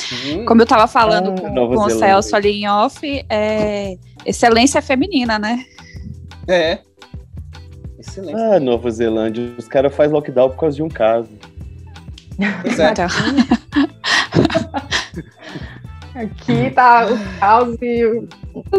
como 0.46 0.60
eu 0.60 0.64
estava 0.64 0.86
falando 0.86 1.30
Ah, 1.30 1.40
com, 1.40 1.54
com 1.54 1.84
o. 1.84 1.90
Celso 1.90 2.36
ali 2.36 2.50
em 2.50 2.68
off, 2.68 3.24
é, 3.30 3.96
excelência 4.26 4.82
feminina, 4.82 5.38
né? 5.38 5.64
É. 6.46 6.80
Excelente. 7.98 8.38
Ah, 8.38 8.60
Nova 8.60 8.90
Zelândia, 8.90 9.54
os 9.56 9.66
caras 9.66 9.94
fazem 9.94 10.12
lockdown 10.12 10.50
por 10.50 10.58
causa 10.58 10.76
de 10.76 10.82
um 10.82 10.88
caso. 10.88 11.28
Pois 12.62 12.78
é. 12.78 12.90
Então, 12.90 13.06
Aqui 16.14 16.70
tá 16.70 17.06
o 17.06 17.38
caos 17.38 17.76
e 17.82 18.04
o... 18.04 18.28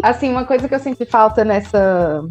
Assim, 0.02 0.30
uma 0.30 0.44
coisa 0.44 0.68
que 0.68 0.74
eu 0.74 0.80
senti 0.80 1.04
falta 1.04 1.44
nessa, 1.44 2.24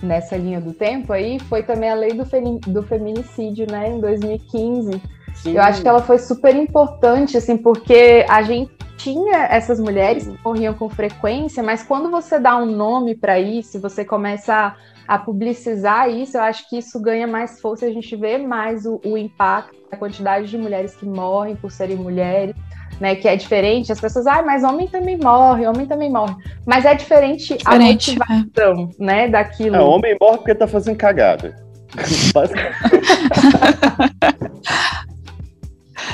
nessa 0.00 0.36
linha 0.36 0.60
do 0.60 0.72
tempo 0.72 1.12
aí 1.12 1.40
foi 1.40 1.64
também 1.64 1.90
a 1.90 1.94
lei 1.94 2.12
do, 2.12 2.24
do 2.70 2.82
feminicídio, 2.84 3.66
né, 3.70 3.90
em 3.90 4.00
2015. 4.00 5.02
Sim. 5.34 5.54
Eu 5.54 5.62
acho 5.62 5.82
que 5.82 5.88
ela 5.88 6.02
foi 6.02 6.18
super 6.18 6.54
importante, 6.54 7.36
assim, 7.36 7.56
porque 7.56 8.24
a 8.28 8.42
gente 8.42 8.70
tinha 8.96 9.46
essas 9.46 9.80
mulheres 9.80 10.28
que 10.28 10.38
morriam 10.44 10.74
com 10.74 10.88
frequência, 10.88 11.62
mas 11.62 11.82
quando 11.82 12.10
você 12.10 12.38
dá 12.38 12.56
um 12.56 12.66
nome 12.66 13.14
para 13.14 13.40
isso, 13.40 13.80
você 13.80 14.04
começa 14.04 14.54
a, 14.54 14.76
a 15.10 15.18
publicizar 15.18 16.08
isso, 16.08 16.36
eu 16.36 16.40
acho 16.40 16.68
que 16.68 16.78
isso 16.78 17.00
ganha 17.00 17.26
mais 17.26 17.60
força, 17.60 17.84
a 17.84 17.90
gente 17.90 18.14
vê 18.14 18.38
mais 18.38 18.86
o, 18.86 19.00
o 19.04 19.18
impacto, 19.18 19.76
a 19.90 19.96
quantidade 19.96 20.46
de 20.46 20.56
mulheres 20.56 20.94
que 20.94 21.04
morrem 21.04 21.56
por 21.56 21.72
serem 21.72 21.96
mulheres, 21.96 22.54
né, 23.00 23.16
que 23.16 23.26
é 23.26 23.34
diferente. 23.34 23.90
As 23.90 24.00
pessoas, 24.00 24.28
ah, 24.28 24.40
mas 24.40 24.62
homem 24.62 24.86
também 24.86 25.18
morre, 25.18 25.66
homem 25.66 25.84
também 25.84 26.08
morre. 26.08 26.36
Mas 26.64 26.84
é 26.84 26.94
diferente, 26.94 27.58
diferente. 27.58 28.12
a 28.12 28.24
motivação, 28.24 28.90
né, 29.00 29.26
daquilo. 29.26 29.74
É, 29.74 29.80
homem 29.80 30.16
morre 30.20 30.36
porque 30.36 30.54
tá 30.54 30.68
fazendo 30.68 30.96
cagada. 30.96 31.56
Basicamente. 32.32 32.76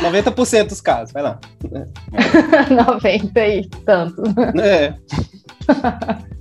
90% 0.01 0.69
dos 0.69 0.81
casos, 0.81 1.13
vai 1.13 1.23
lá. 1.23 1.39
90 2.95 3.47
e 3.47 3.69
tanto. 3.85 4.23
É. 4.59 4.95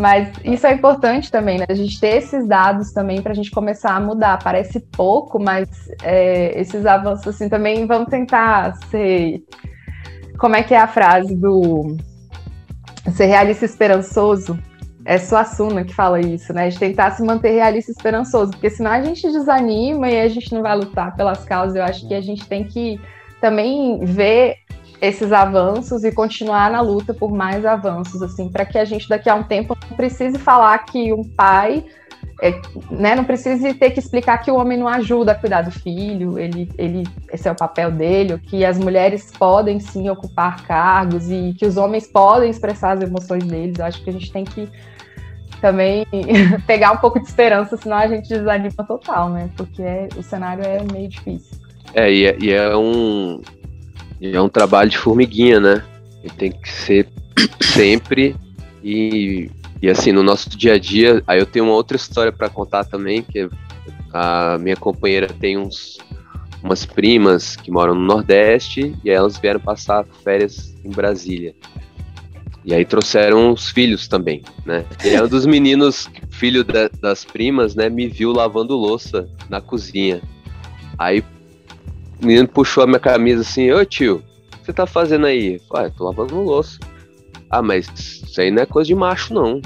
Mas 0.00 0.32
isso 0.42 0.66
é 0.66 0.72
importante 0.72 1.30
também, 1.30 1.58
né? 1.58 1.66
A 1.68 1.74
gente 1.74 2.00
ter 2.00 2.16
esses 2.16 2.48
dados 2.48 2.90
também 2.90 3.20
para 3.20 3.32
a 3.32 3.34
gente 3.34 3.50
começar 3.50 3.94
a 3.94 4.00
mudar. 4.00 4.42
Parece 4.42 4.80
pouco, 4.80 5.38
mas 5.38 5.68
é, 6.02 6.58
esses 6.58 6.86
avanços 6.86 7.28
assim 7.28 7.50
também 7.50 7.86
vão 7.86 8.06
tentar 8.06 8.76
ser. 8.90 9.42
Como 10.38 10.56
é 10.56 10.62
que 10.62 10.72
é 10.72 10.78
a 10.78 10.86
frase 10.86 11.36
do 11.36 11.98
ser 13.12 13.26
realista 13.26 13.66
esperançoso? 13.66 14.58
É 15.04 15.18
Suassuna 15.18 15.84
que 15.84 15.94
fala 15.94 16.18
isso, 16.18 16.50
né? 16.54 16.70
De 16.70 16.78
tentar 16.78 17.10
se 17.10 17.22
manter 17.22 17.50
realista 17.50 17.90
e 17.90 17.94
esperançoso, 17.94 18.52
porque 18.52 18.70
senão 18.70 18.90
a 18.90 19.02
gente 19.02 19.30
desanima 19.30 20.08
e 20.08 20.18
a 20.18 20.28
gente 20.28 20.54
não 20.54 20.62
vai 20.62 20.76
lutar 20.76 21.14
pelas 21.14 21.44
causas. 21.44 21.76
Eu 21.76 21.82
acho 21.82 22.08
que 22.08 22.14
a 22.14 22.22
gente 22.22 22.46
tem 22.48 22.64
que 22.64 22.98
também 23.38 24.02
ver 24.02 24.56
esses 25.00 25.32
avanços 25.32 26.04
e 26.04 26.12
continuar 26.12 26.70
na 26.70 26.80
luta 26.80 27.14
por 27.14 27.32
mais 27.32 27.64
avanços, 27.64 28.22
assim, 28.22 28.48
para 28.48 28.64
que 28.64 28.78
a 28.78 28.84
gente 28.84 29.08
daqui 29.08 29.28
a 29.28 29.34
um 29.34 29.42
tempo 29.42 29.76
não 29.88 29.96
precise 29.96 30.38
falar 30.38 30.78
que 30.80 31.12
um 31.12 31.24
pai, 31.24 31.84
é, 32.42 32.60
né, 32.90 33.14
não 33.14 33.24
precise 33.24 33.72
ter 33.74 33.90
que 33.90 33.98
explicar 33.98 34.38
que 34.38 34.50
o 34.50 34.56
homem 34.56 34.78
não 34.78 34.86
ajuda 34.86 35.32
a 35.32 35.34
cuidar 35.34 35.62
do 35.62 35.70
filho, 35.70 36.38
ele, 36.38 36.70
ele, 36.76 37.04
esse 37.32 37.48
é 37.48 37.52
o 37.52 37.56
papel 37.56 37.90
dele, 37.90 38.38
que 38.38 38.64
as 38.64 38.78
mulheres 38.78 39.32
podem 39.38 39.80
sim 39.80 40.08
ocupar 40.10 40.62
cargos 40.66 41.30
e 41.30 41.54
que 41.58 41.64
os 41.64 41.76
homens 41.76 42.06
podem 42.06 42.50
expressar 42.50 42.96
as 42.96 43.02
emoções 43.02 43.44
deles. 43.44 43.78
Eu 43.78 43.86
acho 43.86 44.02
que 44.04 44.10
a 44.10 44.12
gente 44.12 44.30
tem 44.30 44.44
que 44.44 44.68
também 45.60 46.06
pegar 46.66 46.92
um 46.92 46.96
pouco 46.98 47.20
de 47.20 47.26
esperança, 47.26 47.76
senão 47.76 47.96
a 47.96 48.08
gente 48.08 48.28
desanima 48.28 48.84
total, 48.86 49.30
né? 49.30 49.50
Porque 49.56 49.82
é- 49.82 50.08
o 50.16 50.22
cenário 50.22 50.64
é 50.64 50.80
meio 50.92 51.08
difícil. 51.08 51.58
É, 51.94 52.12
e 52.12 52.26
é, 52.26 52.36
e 52.40 52.52
é 52.52 52.76
um. 52.76 53.40
E 54.20 54.34
é 54.36 54.40
um 54.40 54.48
trabalho 54.48 54.90
de 54.90 54.98
formiguinha, 54.98 55.58
né? 55.58 55.84
Ele 56.22 56.32
tem 56.34 56.52
que 56.52 56.68
ser 56.70 57.08
sempre. 57.62 58.36
E, 58.82 59.50
e 59.80 59.88
assim, 59.88 60.12
no 60.12 60.22
nosso 60.22 60.50
dia 60.50 60.74
a 60.74 60.78
dia, 60.78 61.22
aí 61.26 61.38
eu 61.38 61.46
tenho 61.46 61.64
uma 61.66 61.74
outra 61.74 61.96
história 61.96 62.32
para 62.32 62.48
contar 62.48 62.84
também, 62.84 63.22
que 63.22 63.48
a 64.12 64.58
minha 64.58 64.76
companheira 64.76 65.28
tem 65.28 65.56
uns 65.56 65.98
umas 66.62 66.84
primas 66.84 67.56
que 67.56 67.70
moram 67.70 67.94
no 67.94 68.02
Nordeste 68.02 68.94
e 69.02 69.08
elas 69.08 69.38
vieram 69.38 69.60
passar 69.60 70.04
férias 70.22 70.74
em 70.84 70.90
Brasília. 70.90 71.54
E 72.64 72.74
aí 72.74 72.84
trouxeram 72.84 73.52
os 73.52 73.70
filhos 73.70 74.06
também, 74.06 74.42
né? 74.66 74.84
E 75.02 75.18
um 75.18 75.26
dos 75.26 75.46
meninos, 75.46 76.10
filho 76.28 76.62
da- 76.62 76.90
das 77.00 77.24
primas, 77.24 77.74
né, 77.74 77.88
me 77.88 78.06
viu 78.06 78.32
lavando 78.32 78.76
louça 78.76 79.26
na 79.48 79.62
cozinha. 79.62 80.20
Aí 80.98 81.24
o 82.22 82.26
menino 82.26 82.48
puxou 82.48 82.84
a 82.84 82.86
minha 82.86 82.98
camisa 83.00 83.42
assim, 83.42 83.70
ô 83.72 83.84
tio, 83.84 84.16
o 84.16 84.58
que 84.58 84.66
você 84.66 84.72
tá 84.72 84.86
fazendo 84.86 85.26
aí? 85.26 85.58
Falei, 85.68 85.86
ah, 85.86 85.92
tô 85.96 86.04
lavando 86.04 86.40
louça. 86.42 86.78
Ah, 87.50 87.62
mas 87.62 87.88
isso 87.96 88.40
aí 88.40 88.50
não 88.50 88.62
é 88.62 88.66
coisa 88.66 88.86
de 88.88 88.94
macho, 88.94 89.34
não. 89.34 89.60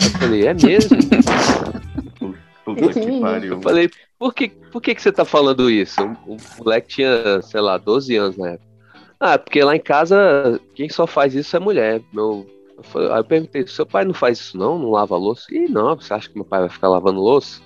Eu 0.00 0.10
falei, 0.18 0.46
é 0.46 0.54
mesmo? 0.54 0.96
Puta 2.64 3.00
que 3.00 3.20
pariu. 3.20 3.54
Eu 3.54 3.60
falei, 3.62 3.90
por 4.18 4.34
que, 4.34 4.48
por 4.48 4.80
que, 4.80 4.94
que 4.94 5.02
você 5.02 5.12
tá 5.12 5.24
falando 5.24 5.70
isso? 5.70 6.00
O, 6.26 6.34
o 6.34 6.36
moleque 6.58 6.88
tinha, 6.88 7.42
sei 7.42 7.60
lá, 7.60 7.76
12 7.76 8.16
anos 8.16 8.36
na 8.36 8.50
época. 8.50 8.72
Ah, 9.20 9.38
porque 9.38 9.62
lá 9.62 9.76
em 9.76 9.80
casa, 9.80 10.60
quem 10.74 10.88
só 10.88 11.06
faz 11.06 11.34
isso 11.34 11.56
é 11.56 11.60
mulher. 11.60 12.00
Meu, 12.12 12.46
eu 12.76 12.82
falei- 12.82 13.10
aí 13.12 13.18
eu 13.18 13.24
perguntei, 13.24 13.66
seu 13.66 13.86
pai 13.86 14.04
não 14.04 14.14
faz 14.14 14.38
isso 14.38 14.56
não? 14.58 14.78
Não 14.78 14.90
lava 14.90 15.16
louça? 15.16 15.44
Ih, 15.52 15.68
não, 15.68 15.94
você 15.96 16.12
acha 16.12 16.28
que 16.28 16.34
meu 16.34 16.44
pai 16.44 16.60
vai 16.60 16.68
ficar 16.68 16.88
lavando 16.88 17.20
louça? 17.20 17.60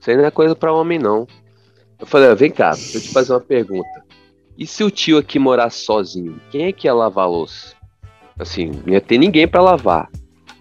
Isso 0.00 0.10
aí 0.10 0.16
não 0.16 0.24
é 0.24 0.30
coisa 0.30 0.56
pra 0.56 0.72
homem, 0.72 0.98
não. 0.98 1.26
Eu 1.98 2.06
falei, 2.06 2.34
vem 2.34 2.50
cá, 2.50 2.70
deixa 2.72 2.98
eu 2.98 3.00
te 3.00 3.12
fazer 3.12 3.32
uma 3.32 3.40
pergunta. 3.40 4.04
E 4.56 4.66
se 4.66 4.82
o 4.84 4.90
tio 4.90 5.18
aqui 5.18 5.38
morasse 5.38 5.84
sozinho, 5.84 6.40
quem 6.50 6.66
é 6.66 6.72
que 6.72 6.86
ia 6.86 6.94
lavar 6.94 7.24
a 7.24 7.28
louça? 7.28 7.74
Assim, 8.38 8.70
não 8.84 8.92
ia 8.92 9.00
ter 9.00 9.18
ninguém 9.18 9.46
pra 9.46 9.62
lavar. 9.62 10.08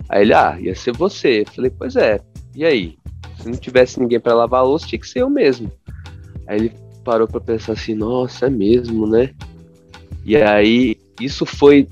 Aí 0.10 0.22
ele, 0.22 0.34
ah, 0.34 0.58
ia 0.60 0.76
ser 0.76 0.96
você. 0.96 1.42
Eu 1.42 1.52
falei, 1.54 1.72
pois 1.72 1.96
é, 1.96 2.20
e 2.56 2.66
aí? 2.66 2.98
Se 3.40 3.50
não 3.50 3.58
tivesse 3.58 4.00
ninguém 4.00 4.20
pra 4.20 4.34
lavar 4.34 4.62
a 4.62 4.64
louça, 4.64 4.88
tinha 4.88 5.00
que 5.00 5.08
ser 5.08 5.22
eu 5.22 5.30
mesmo. 5.30 5.72
Aí 6.48 6.58
ele 6.58 6.74
parou 7.04 7.28
pra 7.28 7.40
pensar 7.40 7.74
assim, 7.74 7.94
nossa, 7.94 8.48
é 8.48 8.50
mesmo, 8.50 9.08
né? 9.08 9.34
E 10.26 10.36
aí, 10.36 10.98
isso 11.22 11.46
foi 11.46 11.88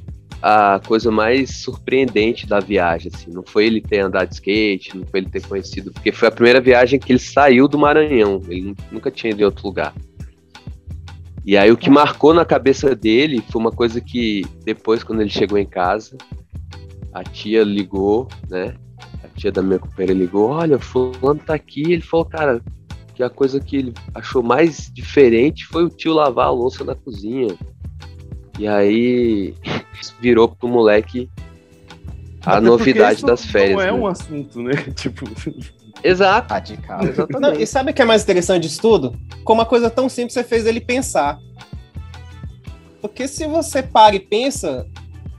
a 0.47 0.79
coisa 0.85 1.09
mais 1.09 1.63
surpreendente 1.63 2.45
da 2.45 2.59
viagem, 2.59 3.11
assim. 3.11 3.31
Não 3.31 3.41
foi 3.43 3.65
ele 3.65 3.81
ter 3.81 4.01
andado 4.01 4.29
de 4.29 4.35
skate, 4.35 4.95
não 4.95 5.03
foi 5.07 5.21
ele 5.21 5.29
ter 5.29 5.41
conhecido, 5.41 5.91
porque 5.91 6.11
foi 6.11 6.27
a 6.27 6.31
primeira 6.31 6.61
viagem 6.61 6.99
que 6.99 7.11
ele 7.11 7.17
saiu 7.17 7.67
do 7.67 7.79
Maranhão. 7.79 8.39
Ele 8.47 8.61
nu- 8.61 8.75
nunca 8.91 9.09
tinha 9.09 9.31
ido 9.31 9.41
em 9.41 9.45
outro 9.45 9.65
lugar. 9.65 9.91
E 11.43 11.57
aí 11.57 11.71
o 11.71 11.77
que 11.77 11.89
marcou 11.89 12.31
na 12.31 12.45
cabeça 12.45 12.95
dele 12.95 13.43
foi 13.49 13.59
uma 13.59 13.71
coisa 13.71 13.99
que 13.99 14.45
depois, 14.63 15.03
quando 15.03 15.21
ele 15.21 15.31
chegou 15.31 15.57
em 15.57 15.65
casa, 15.65 16.15
a 17.11 17.23
tia 17.23 17.63
ligou, 17.63 18.27
né? 18.47 18.75
A 19.23 19.27
tia 19.29 19.51
da 19.51 19.63
minha 19.63 19.79
companheira 19.79 20.13
ligou, 20.13 20.49
olha, 20.49 20.77
fulano 20.77 21.39
tá 21.43 21.55
aqui. 21.55 21.91
Ele 21.91 22.01
falou, 22.03 22.23
cara, 22.23 22.61
que 23.15 23.23
a 23.23 23.31
coisa 23.31 23.59
que 23.59 23.77
ele 23.77 23.93
achou 24.13 24.43
mais 24.43 24.91
diferente 24.93 25.65
foi 25.65 25.85
o 25.85 25.89
tio 25.89 26.13
lavar 26.13 26.45
a 26.45 26.51
louça 26.51 26.83
na 26.83 26.93
cozinha. 26.93 27.47
E 28.57 28.67
aí 28.67 29.53
virou 30.19 30.47
pro 30.47 30.67
moleque 30.67 31.29
a 32.45 32.57
Até 32.57 32.61
novidade 32.61 33.17
isso 33.17 33.25
das 33.25 33.45
férias. 33.45 33.77
Não 33.77 33.81
é 33.81 33.85
né? 33.87 33.93
um 33.93 34.07
assunto, 34.07 34.61
né? 34.61 34.73
Tipo. 34.95 35.25
Exato. 36.03 36.53
Radical. 36.53 37.03
Não, 37.03 37.09
Exatamente. 37.09 37.61
e 37.61 37.67
sabe 37.67 37.91
o 37.91 37.93
que 37.93 38.01
é 38.01 38.05
mais 38.05 38.23
interessante 38.23 38.63
disso 38.63 38.81
tudo? 38.81 39.15
Como 39.43 39.59
uma 39.59 39.65
coisa 39.65 39.89
tão 39.89 40.07
simples 40.07 40.33
você 40.33 40.43
fez 40.43 40.65
ele 40.65 40.79
pensar. 40.79 41.39
Porque 43.01 43.27
se 43.27 43.47
você 43.47 43.81
para 43.81 44.15
e 44.15 44.19
pensa, 44.19 44.85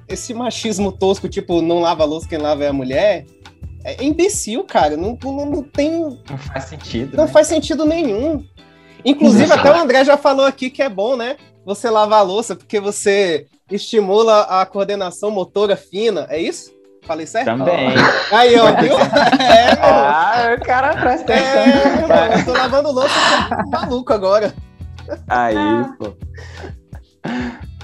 esse 0.08 0.32
machismo 0.34 0.90
tosco, 0.90 1.28
tipo, 1.28 1.60
não 1.60 1.80
lava 1.80 2.02
a 2.02 2.06
louça, 2.06 2.28
quem 2.28 2.38
lava 2.38 2.64
é 2.64 2.68
a 2.68 2.72
mulher, 2.72 3.26
é 3.84 4.04
imbecil, 4.04 4.64
cara. 4.64 4.96
Não, 4.96 5.16
não, 5.22 5.46
não 5.46 5.62
tem. 5.62 5.92
Não 6.00 6.38
faz 6.38 6.64
sentido. 6.64 7.16
Não 7.16 7.26
né? 7.26 7.30
faz 7.30 7.46
sentido 7.46 7.84
nenhum. 7.84 8.44
Inclusive, 9.04 9.52
até 9.52 9.70
o 9.70 9.76
André 9.76 10.04
já 10.04 10.16
falou 10.16 10.44
aqui 10.44 10.70
que 10.70 10.82
é 10.82 10.88
bom, 10.88 11.16
né? 11.16 11.36
Você 11.66 11.90
lavar 11.90 12.20
a 12.20 12.22
louça, 12.22 12.54
porque 12.56 12.78
você 12.80 13.46
estimula 13.70 14.42
a 14.42 14.64
coordenação 14.64 15.30
motora 15.30 15.76
fina. 15.76 16.26
É 16.30 16.40
isso? 16.40 16.72
Falei 17.02 17.26
certo? 17.26 17.46
Também. 17.46 17.94
Aí, 18.32 18.56
ó, 18.56 18.66
viu? 18.80 18.94
É, 19.38 19.74
meu. 19.74 19.84
Ah, 19.84 20.56
o 20.56 20.64
cara 20.64 20.96
presta 20.96 21.24
atenção. 21.24 21.62
É, 21.62 21.90
meu 21.96 22.02
irmão, 22.08 22.38
eu 22.38 22.44
tô 22.44 22.52
lavando 22.52 22.90
louça, 22.92 23.14
eu 23.50 23.64
tô 23.64 23.70
maluco 23.70 24.12
agora. 24.12 24.54
Aí, 25.28 25.84
pô. 25.98 26.12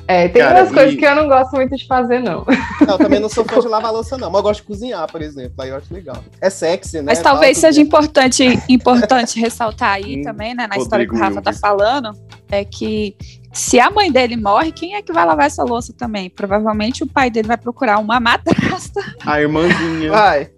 É, 0.08 0.28
tem 0.28 0.42
Cara, 0.42 0.60
umas 0.62 0.72
coisas 0.72 0.94
e- 0.94 0.96
que 0.96 1.04
eu 1.06 1.14
não 1.14 1.28
gosto 1.28 1.52
muito 1.54 1.76
de 1.76 1.86
fazer, 1.86 2.18
não. 2.20 2.44
Não, 2.80 2.94
eu 2.94 2.98
também 2.98 3.20
não 3.20 3.28
sou 3.28 3.44
fã 3.44 3.60
de 3.60 3.68
lavar 3.68 3.92
louça, 3.92 4.18
não. 4.18 4.28
Mas 4.30 4.38
eu 4.38 4.42
gosto 4.42 4.60
de 4.60 4.66
cozinhar, 4.66 5.10
por 5.10 5.22
exemplo. 5.22 5.54
Aí 5.60 5.68
eu 5.70 5.76
acho 5.76 5.92
legal. 5.94 6.16
É 6.40 6.50
sexy, 6.50 6.96
né? 6.98 7.04
Mas 7.06 7.22
talvez 7.22 7.56
Tal, 7.60 7.70
seja 7.70 7.80
importante, 7.80 8.44
importante 8.68 9.38
ressaltar 9.40 9.92
aí 9.94 10.18
Hum, 10.18 10.22
também, 10.22 10.54
né, 10.54 10.66
na 10.66 10.76
história 10.76 11.06
que 11.06 11.12
o 11.12 11.14
Rodrigo 11.14 11.36
Rafa 11.36 11.40
tá 11.42 11.50
Wilber. 11.50 11.60
falando, 11.60 12.10
é 12.50 12.64
que 12.64 13.16
se 13.52 13.78
a 13.78 13.90
mãe 13.90 14.10
dele 14.10 14.36
morre, 14.36 14.72
quem 14.72 14.94
é 14.94 15.02
que 15.02 15.12
vai 15.12 15.24
lavar 15.26 15.46
essa 15.46 15.62
louça 15.62 15.92
também? 15.92 16.30
Provavelmente 16.30 17.02
o 17.02 17.06
pai 17.06 17.30
dele 17.30 17.48
vai 17.48 17.56
procurar 17.56 17.98
uma 17.98 18.18
madrasta. 18.20 19.00
A 19.26 19.40
irmãzinha. 19.40 20.10
Vai. 20.10 20.50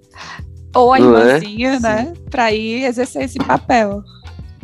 Ou 0.75 0.93
a 0.93 0.99
Não 0.99 1.17
é? 1.17 1.21
irmãzinha, 1.37 1.81
né? 1.81 2.13
Pra 2.31 2.53
ir 2.53 2.85
exercer 2.85 3.23
esse 3.23 3.39
papel. 3.39 4.03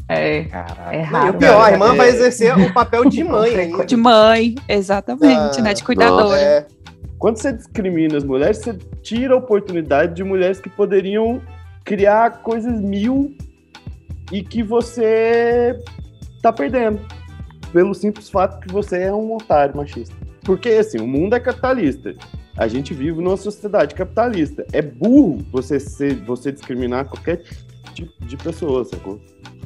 É, 0.09 0.43
Caralho. 0.45 0.97
é 0.97 0.99
E 1.01 1.03
raro. 1.03 1.31
o 1.31 1.39
pior, 1.39 1.63
a 1.65 1.71
irmã 1.73 1.93
É. 1.93 1.97
vai 1.97 2.09
exercer 2.09 2.59
o 2.59 2.73
papel 2.73 3.05
de 3.09 3.23
mãe 3.25 3.55
ainda. 3.55 3.85
De 3.85 3.97
mãe, 3.97 4.55
exatamente, 4.69 5.61
Ah, 5.61 5.63
né? 5.63 5.75
De 5.75 5.85
cuidadora. 5.85 6.37
É, 6.41 6.67
Quando 7.19 7.37
você 7.37 7.53
discrimina 7.53 8.17
as 8.17 8.25
mulheres, 8.25 8.59
você 8.59 8.73
tira 9.03 9.35
a 9.35 9.37
oportunidade 9.37 10.15
de 10.15 10.25
mulheres 10.25 10.59
que 10.59 10.69
poderiam 10.71 11.41
criar 11.85 12.43
coisas 12.43 12.81
mil 12.81 13.35
e 14.33 14.43
que 14.43 14.63
você 14.63 15.79
tá 16.43 16.53
perdendo. 16.53 16.99
Pelo 17.73 17.95
simples 17.95 18.29
fato 18.29 18.61
que 18.61 18.73
você 18.73 19.03
é 19.03 19.13
um 19.13 19.35
otário 19.35 19.77
machista. 19.77 20.15
Porque, 20.43 20.71
assim, 20.71 20.99
o 20.99 21.07
mundo 21.07 21.35
é 21.35 21.41
capitalista. 21.41 22.15
A 22.57 22.67
gente 22.67 22.93
vive 22.93 23.21
numa 23.21 23.37
sociedade 23.37 23.95
capitalista. 23.95 24.67
É 24.73 24.83
burro 24.83 25.39
você, 25.53 25.79
ser, 25.79 26.17
você 26.25 26.51
discriminar 26.51 27.07
qualquer 27.07 27.43
tipo 27.95 28.13
de 28.25 28.37
pessoa, 28.37 28.85
sacou? 28.85 29.21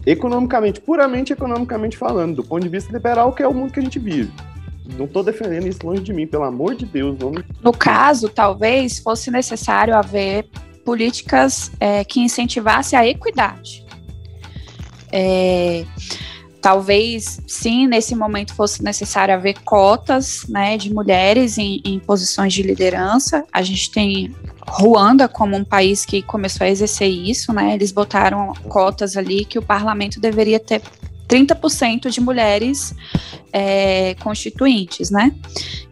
Economicamente, 0.04 0.80
puramente 0.80 1.32
economicamente 1.32 1.96
falando, 1.96 2.36
do 2.36 2.44
ponto 2.44 2.62
de 2.62 2.68
vista 2.68 2.92
liberal, 2.92 3.32
que 3.32 3.42
é 3.42 3.48
o 3.48 3.54
mundo 3.54 3.72
que 3.72 3.80
a 3.80 3.82
gente 3.82 3.98
vive. 3.98 4.30
Não 4.98 5.06
tô 5.06 5.22
defendendo 5.22 5.66
isso 5.66 5.78
longe 5.82 6.02
de 6.02 6.12
mim, 6.12 6.26
pelo 6.26 6.44
amor 6.44 6.74
de 6.74 6.84
Deus. 6.84 7.16
Vamos... 7.18 7.42
No 7.62 7.72
caso, 7.72 8.28
talvez 8.28 8.98
fosse 8.98 9.30
necessário 9.30 9.96
haver 9.96 10.46
políticas 10.84 11.72
é, 11.80 12.04
que 12.04 12.20
incentivassem 12.20 12.98
a 12.98 13.06
equidade. 13.06 13.84
É, 15.10 15.86
talvez, 16.64 17.42
sim, 17.46 17.86
nesse 17.86 18.16
momento 18.16 18.54
fosse 18.54 18.82
necessário 18.82 19.34
haver 19.34 19.58
cotas 19.66 20.46
né, 20.48 20.78
de 20.78 20.94
mulheres 20.94 21.58
em, 21.58 21.82
em 21.84 21.98
posições 21.98 22.54
de 22.54 22.62
liderança. 22.62 23.44
A 23.52 23.60
gente 23.60 23.90
tem 23.90 24.34
Ruanda 24.66 25.28
como 25.28 25.54
um 25.54 25.62
país 25.62 26.06
que 26.06 26.22
começou 26.22 26.66
a 26.66 26.70
exercer 26.70 27.06
isso, 27.06 27.52
né? 27.52 27.74
Eles 27.74 27.92
botaram 27.92 28.54
cotas 28.66 29.14
ali 29.14 29.44
que 29.44 29.58
o 29.58 29.62
parlamento 29.62 30.18
deveria 30.18 30.58
ter 30.58 30.80
30% 31.28 32.08
de 32.08 32.22
mulheres 32.22 32.94
é, 33.52 34.14
constituintes, 34.22 35.10
né? 35.10 35.34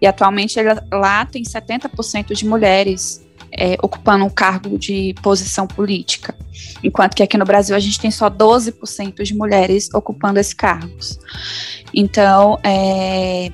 E 0.01 0.07
atualmente 0.07 0.59
lá 0.91 1.27
tem 1.27 1.43
70% 1.43 2.35
de 2.35 2.47
mulheres 2.47 3.23
é, 3.53 3.77
ocupando 3.83 4.25
um 4.25 4.31
cargo 4.31 4.79
de 4.79 5.15
posição 5.23 5.67
política, 5.67 6.35
enquanto 6.83 7.15
que 7.15 7.23
aqui 7.23 7.37
no 7.37 7.45
Brasil 7.45 7.77
a 7.77 7.81
gente 7.81 8.01
tem 8.01 8.11
só 8.11 8.31
12% 8.31 9.23
de 9.23 9.35
mulheres 9.35 9.93
ocupando 9.93 10.41
esses 10.41 10.55
cargos. 10.55 11.19
Então, 11.93 12.59
é, 12.65 13.51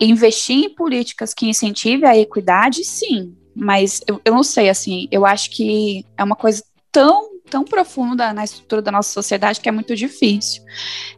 investir 0.00 0.64
em 0.64 0.74
políticas 0.74 1.32
que 1.32 1.46
incentive 1.46 2.04
a 2.04 2.16
equidade, 2.16 2.84
sim, 2.84 3.34
mas 3.54 4.00
eu, 4.06 4.20
eu 4.24 4.34
não 4.34 4.42
sei, 4.42 4.68
assim, 4.68 5.06
eu 5.10 5.24
acho 5.24 5.50
que 5.50 6.04
é 6.16 6.24
uma 6.24 6.36
coisa 6.36 6.62
tão 6.90 7.38
tão 7.48 7.64
profunda 7.64 8.32
na 8.32 8.44
estrutura 8.44 8.82
da 8.82 8.92
nossa 8.92 9.10
sociedade 9.10 9.60
que 9.60 9.68
é 9.70 9.72
muito 9.72 9.96
difícil. 9.96 10.62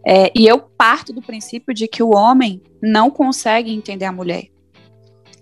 É, 0.07 0.31
e 0.33 0.47
eu 0.47 0.61
parto 0.61 1.12
do 1.12 1.20
princípio 1.20 1.74
de 1.74 1.89
que 1.89 2.05
o 2.05 2.14
homem 2.14 2.62
não 2.81 3.11
consegue 3.11 3.72
entender 3.72 4.05
a 4.05 4.12
mulher. 4.12 4.45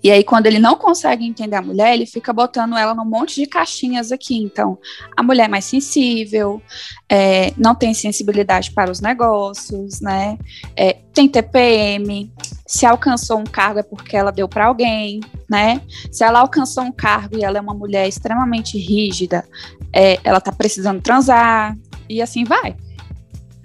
E 0.03 0.11
aí, 0.11 0.23
quando 0.23 0.47
ele 0.47 0.59
não 0.59 0.77
consegue 0.77 1.27
entender 1.27 1.57
a 1.57 1.63
mulher, 1.63 1.95
ele 1.95 2.07
fica 2.07 2.33
botando 2.33 2.77
ela 2.77 2.95
num 2.95 3.05
monte 3.05 3.35
de 3.35 3.47
caixinhas 3.47 4.13
aqui. 4.13 4.37
Então, 4.37 4.79
a 5.17 5.23
mulher 5.23 5.47
é 5.47 5.49
mais 5.49 5.65
sensível, 5.65 6.63
é, 7.09 7.53
não 7.57 7.75
tem 7.75 7.93
sensibilidade 7.93 8.71
para 8.71 8.91
os 8.91 9.01
negócios, 9.01 10.01
né? 10.01 10.39
É, 10.77 10.99
tem 11.13 11.29
TPM. 11.29 12.33
Se 12.67 12.87
alcançou 12.87 13.39
um 13.39 13.45
cargo 13.45 13.81
é 13.81 13.83
porque 13.83 14.17
ela 14.17 14.31
deu 14.31 14.49
para 14.49 14.67
alguém, 14.67 15.21
né? 15.49 15.81
Se 16.13 16.23
ela 16.23 16.41
alcançou 16.41 16.85
um 16.85 16.93
cargo 16.93 17.37
e 17.37 17.43
ela 17.43 17.59
é 17.59 17.61
uma 17.61 17.75
mulher 17.75 18.07
extremamente 18.07 18.79
rígida, 18.79 19.45
é, 19.93 20.19
ela 20.23 20.41
tá 20.41 20.53
precisando 20.53 21.03
transar 21.03 21.77
e 22.09 22.23
assim 22.23 22.45
vai. 22.45 22.77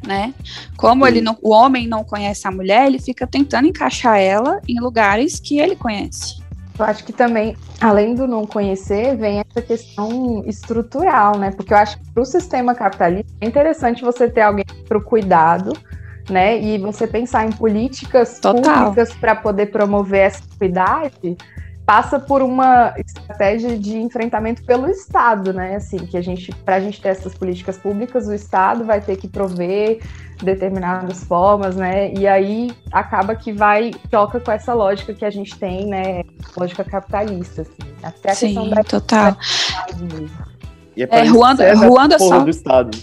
Né? 0.06 0.34
Como 0.76 1.08
ele 1.08 1.22
não, 1.22 1.38
o 1.42 1.52
homem 1.52 1.88
não 1.88 2.04
conhece 2.04 2.46
a 2.46 2.52
mulher, 2.52 2.88
ele 2.88 3.00
fica 3.00 3.26
tentando 3.26 3.70
encaixar 3.70 4.20
ela 4.20 4.60
em 4.68 4.80
lugares 4.80 5.40
que 5.40 5.60
ele 5.60 5.78
conhece. 5.78 6.44
Eu 6.78 6.86
acho 6.86 7.04
que 7.04 7.14
também, 7.14 7.56
além 7.80 8.16
do 8.16 8.28
não 8.28 8.46
conhecer, 8.46 9.16
vem 9.16 9.40
essa 9.40 9.62
questão 9.62 10.44
estrutural, 10.48 11.38
né? 11.38 11.52
Porque 11.52 11.72
eu 11.72 11.78
acho 11.78 12.00
que 12.00 12.12
para 12.12 12.24
o 12.24 12.26
sistema 12.26 12.74
capitalista 12.74 13.32
é 13.40 13.46
interessante 13.46 14.04
você 14.04 14.28
ter 14.28 14.42
alguém 14.42 14.66
para 14.88 14.98
o 14.98 15.02
cuidado, 15.02 15.74
né? 16.30 16.60
E 16.60 16.80
você 16.80 17.06
pensar 17.06 17.46
em 17.46 17.52
políticas 17.52 18.40
Total. 18.40 18.86
públicas 18.86 19.14
para 19.14 19.36
poder 19.36 19.68
promover 19.68 20.22
essa 20.22 20.42
equidade 20.56 21.38
passa 21.86 22.18
por 22.20 22.42
uma 22.42 22.94
estratégia 22.98 23.78
de 23.78 23.98
enfrentamento 23.98 24.64
pelo 24.64 24.90
Estado, 24.90 25.52
né? 25.54 25.76
Assim, 25.76 25.98
que 25.98 26.16
a 26.18 26.22
gente, 26.22 26.54
para 26.64 26.76
a 26.76 26.80
gente 26.80 27.02
ter 27.02 27.10
essas 27.10 27.34
políticas 27.36 27.78
públicas, 27.78 28.28
o 28.28 28.34
Estado 28.34 28.86
vai 28.86 29.02
ter 29.02 29.18
que 29.18 29.28
prover 29.28 30.00
determinadas 30.42 31.24
formas, 31.26 31.76
né? 31.76 32.14
E 32.14 32.26
aí 32.28 32.72
acaba 32.92 33.36
que 33.36 33.52
vai 33.52 33.92
choca 34.10 34.40
com 34.40 34.52
essa 34.52 34.74
lógica 34.74 35.14
que 35.14 35.26
a 35.26 35.30
gente 35.30 35.58
tem, 35.58 35.86
né? 35.88 36.24
Lógica 36.58 36.84
capitalista, 36.84 37.64
assim. 37.64 37.94
Até 38.02 38.32
a 38.32 38.36
Sim, 38.36 38.46
questão 38.48 38.70
da 38.70 38.84
total. 38.84 39.38
mesmo. 40.00 40.30
E 40.96 41.04
é, 41.04 41.08
É, 41.10 41.24
Ruanda- 41.24 41.74
Ruanda 41.74 42.20
só- 42.20 42.40
do 42.40 42.50
Estado. 42.50 42.98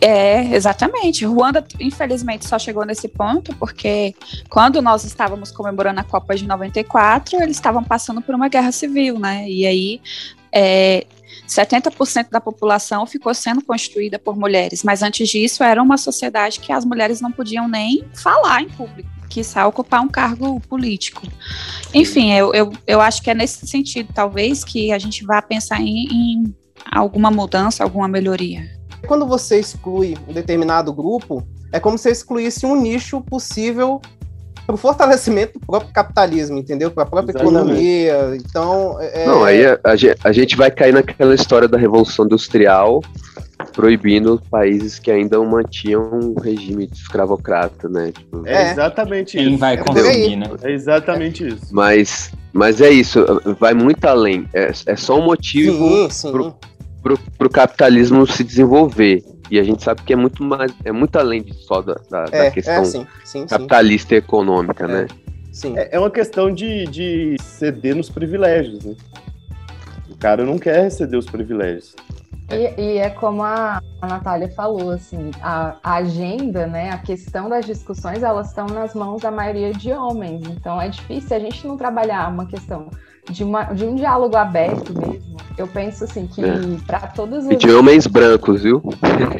É, 0.00 0.54
exatamente. 0.54 1.26
Ruanda, 1.26 1.64
infelizmente, 1.78 2.46
só 2.46 2.58
chegou 2.58 2.86
nesse 2.86 3.06
ponto 3.06 3.54
porque 3.56 4.14
quando 4.48 4.80
nós 4.80 5.04
estávamos 5.04 5.50
comemorando 5.50 6.00
a 6.00 6.04
Copa 6.04 6.34
de 6.34 6.46
94, 6.46 7.42
eles 7.42 7.56
estavam 7.56 7.84
passando 7.84 8.22
por 8.22 8.34
uma 8.34 8.48
guerra 8.48 8.72
civil, 8.72 9.18
né? 9.18 9.46
E 9.48 9.66
aí, 9.66 10.00
é, 10.50 11.06
70% 11.46 12.30
da 12.30 12.40
população 12.40 13.04
ficou 13.06 13.34
sendo 13.34 13.62
constituída 13.62 14.18
por 14.18 14.38
mulheres, 14.38 14.82
mas 14.82 15.02
antes 15.02 15.28
disso 15.28 15.62
era 15.62 15.82
uma 15.82 15.98
sociedade 15.98 16.60
que 16.60 16.72
as 16.72 16.84
mulheres 16.84 17.20
não 17.20 17.30
podiam 17.30 17.68
nem 17.68 18.04
falar 18.14 18.62
em 18.62 18.68
público, 18.68 19.10
quiçá 19.28 19.66
ocupar 19.66 20.00
um 20.00 20.08
cargo 20.08 20.60
político. 20.60 21.26
Enfim, 21.92 22.32
eu, 22.32 22.54
eu, 22.54 22.72
eu 22.86 23.00
acho 23.00 23.20
que 23.20 23.30
é 23.30 23.34
nesse 23.34 23.66
sentido, 23.66 24.12
talvez, 24.14 24.64
que 24.64 24.92
a 24.92 24.98
gente 24.98 25.26
vá 25.26 25.42
pensar 25.42 25.80
em, 25.80 26.06
em 26.10 26.56
alguma 26.90 27.30
mudança, 27.30 27.82
alguma 27.82 28.08
melhoria. 28.08 28.79
Quando 29.06 29.26
você 29.26 29.58
exclui 29.58 30.16
um 30.28 30.32
determinado 30.32 30.92
grupo, 30.92 31.42
é 31.72 31.80
como 31.80 31.96
se 31.98 32.04
você 32.04 32.10
excluísse 32.10 32.66
um 32.66 32.80
nicho 32.80 33.20
possível 33.20 34.00
para 34.66 34.74
o 34.74 34.78
fortalecimento 34.78 35.58
do 35.58 35.66
próprio 35.66 35.92
capitalismo, 35.92 36.58
entendeu? 36.58 36.90
Para 36.90 37.02
a 37.02 37.06
própria 37.06 37.32
Exatamente. 37.32 37.58
economia. 37.58 38.36
Então, 38.36 38.98
é, 39.00 39.26
Não, 39.26 39.42
aí 39.42 39.66
a, 39.66 39.78
a 39.82 39.96
ge- 39.96 40.14
a 40.22 40.30
gente 40.32 40.56
vai 40.56 40.70
cair 40.70 40.92
naquela 40.92 41.34
história 41.34 41.66
da 41.66 41.76
Revolução 41.76 42.24
Industrial, 42.24 43.00
proibindo 43.72 44.40
países 44.50 44.98
que 44.98 45.10
ainda 45.10 45.40
mantinham 45.42 46.08
um 46.12 46.34
regime 46.40 46.86
de 46.86 46.96
escravocrata, 46.96 47.88
né? 47.88 48.12
Tipo, 48.12 48.46
É, 48.46 48.68
É. 48.68 48.70
exatamente 48.72 49.36
Quem 49.36 49.48
isso. 49.50 49.58
vai 49.58 49.76
por 49.76 49.86
consumir, 49.86 50.08
aí. 50.08 50.36
né? 50.36 50.46
É 50.62 50.70
exatamente 50.72 51.46
isso. 51.48 51.66
Mas, 51.72 52.30
mas 52.52 52.80
é 52.80 52.90
isso, 52.90 53.24
vai 53.58 53.74
muito 53.74 54.04
além. 54.04 54.48
É, 54.54 54.70
é 54.86 54.96
só 54.96 55.18
um 55.18 55.24
motivo 55.24 55.88
sim, 55.88 56.10
sim. 56.10 56.30
pro- 56.32 56.54
para 57.02 57.46
o 57.46 57.50
capitalismo 57.50 58.26
se 58.26 58.44
desenvolver. 58.44 59.24
E 59.50 59.58
a 59.58 59.64
gente 59.64 59.82
sabe 59.82 60.02
que 60.02 60.12
é 60.12 60.16
muito 60.16 60.42
mais, 60.44 60.72
é 60.84 60.92
muito 60.92 61.16
além 61.16 61.42
de 61.42 61.52
só 61.54 61.80
da, 61.82 61.94
da- 62.08 62.24
da 62.26 62.36
É, 62.44 62.50
questão 62.50 62.74
é, 62.74 62.84
sim, 62.84 63.06
sim, 63.24 63.40
sim. 63.40 63.46
capitalista 63.46 64.14
e 64.14 64.18
econômica, 64.18 64.86
né? 64.86 65.06
sim. 65.52 65.76
É, 65.76 65.88
é 65.96 65.98
uma 65.98 66.10
questão 66.10 66.52
de, 66.52 66.86
de 66.86 67.36
ceder 67.42 67.96
nos 67.96 68.08
privilégios, 68.08 68.84
né? 68.84 68.94
O 70.08 70.16
cara 70.16 70.44
não 70.44 70.58
quer 70.58 70.88
ceder 70.90 71.18
os 71.18 71.26
privilégios. 71.26 71.96
E, 72.52 72.80
e 72.80 72.98
é 72.98 73.10
como 73.10 73.42
a, 73.42 73.80
a 74.02 74.06
Natália 74.06 74.48
falou, 74.50 74.90
assim, 74.90 75.30
a, 75.40 75.76
a 75.82 75.94
agenda, 75.94 76.66
né, 76.66 76.90
a 76.90 76.98
questão 76.98 77.48
das 77.48 77.64
discussões, 77.64 78.22
elas 78.24 78.48
estão 78.48 78.66
nas 78.66 78.92
mãos 78.94 79.22
da 79.22 79.30
maioria 79.30 79.72
de 79.72 79.92
homens. 79.92 80.42
Então 80.46 80.80
é 80.80 80.88
difícil 80.88 81.36
a 81.36 81.40
gente 81.40 81.64
não 81.66 81.76
trabalhar 81.76 82.28
uma 82.28 82.46
questão 82.46 82.90
de, 83.28 83.44
uma, 83.44 83.64
de 83.64 83.84
um 83.84 83.94
diálogo 83.94 84.36
aberto 84.36 84.92
mesmo. 84.98 85.30
Eu 85.58 85.66
penso 85.66 86.04
assim 86.04 86.26
que 86.26 86.42
É. 86.42 86.52
para 86.86 87.00
todas 87.08 87.44
E 87.46 87.52
as 87.54 87.58
de 87.58 87.70
homens 87.70 88.06
brancos, 88.06 88.62
viu? 88.62 88.82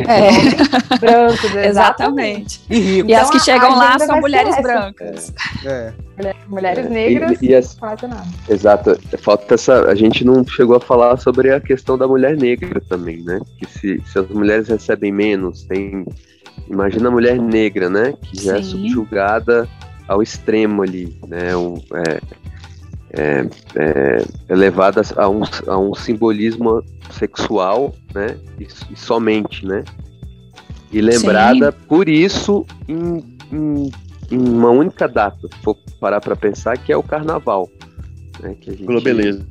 É, 0.07 0.31
brancos, 0.99 1.45
exatamente. 1.45 1.67
exatamente. 1.67 2.61
E 2.69 2.79
rico. 2.79 3.09
E 3.09 3.15
as 3.15 3.29
Então, 3.29 3.31
que 3.31 3.37
a 3.39 3.41
chegam 3.41 3.77
lá 3.79 3.99
são 3.99 4.21
mulheres 4.21 4.57
brancas. 4.61 5.33
É. 5.65 5.93
Mulheres 6.47 6.87
É, 6.87 6.89
negras, 6.91 7.41
e- 7.41 7.47
e 7.47 7.55
as- 7.55 7.75
quase 7.75 8.07
nada. 8.07 8.27
Exato. 8.49 8.99
Falta 9.19 9.55
essa. 9.55 9.85
A 9.91 9.95
gente 9.95 10.23
não 10.25 10.45
chegou 10.47 10.77
a 10.77 10.81
falar 10.81 11.17
sobre 11.17 11.51
a 11.53 11.61
questão 11.61 11.97
da 11.97 12.07
mulher 12.07 12.37
negra 12.37 12.83
também, 12.87 13.23
né? 13.23 13.41
Que 13.59 13.67
se, 13.67 14.03
se 14.05 14.19
as 14.19 14.29
mulheres 14.29 14.69
recebem 14.69 15.11
menos, 15.13 15.63
tem. 15.65 16.05
Imagina 16.69 17.09
a 17.09 17.13
mulher 17.13 17.39
negra, 17.41 17.89
né? 17.89 18.13
Que 18.21 18.45
já 18.45 18.59
é 18.59 18.63
Sim. 18.63 18.71
subjugada 18.71 19.67
ao 20.07 20.23
extremo 20.23 20.83
ali, 20.83 21.19
né? 21.27 21.57
Um, 21.57 21.75
é, 21.95 22.21
é, 23.13 23.47
é, 23.77 24.25
é 24.49 24.55
levada 24.55 25.03
a 25.17 25.29
um, 25.29 25.43
a 25.67 25.79
um 25.79 25.95
simbolismo 25.95 26.83
sexual, 27.11 27.95
né? 28.15 28.37
E, 28.59 28.67
e 28.93 28.97
somente, 28.97 29.67
né? 29.67 29.85
E 30.93 31.01
lembrada 31.01 31.73
por 31.73 32.09
isso 32.09 32.67
em, 32.89 33.39
em 33.53 33.91
uma 34.31 34.71
única 34.71 35.07
data, 35.07 35.49
se 35.49 35.63
for 35.63 35.77
parar 36.01 36.21
para 36.21 36.37
pensar, 36.37 36.77
que 36.79 36.93
é 36.93 36.97
o 36.97 37.03
carnaval. 37.03 37.69
Né, 38.41 38.57
que 38.61 38.71
a 38.71 38.73
gente 38.73 38.87
Globeleza. 38.87 39.47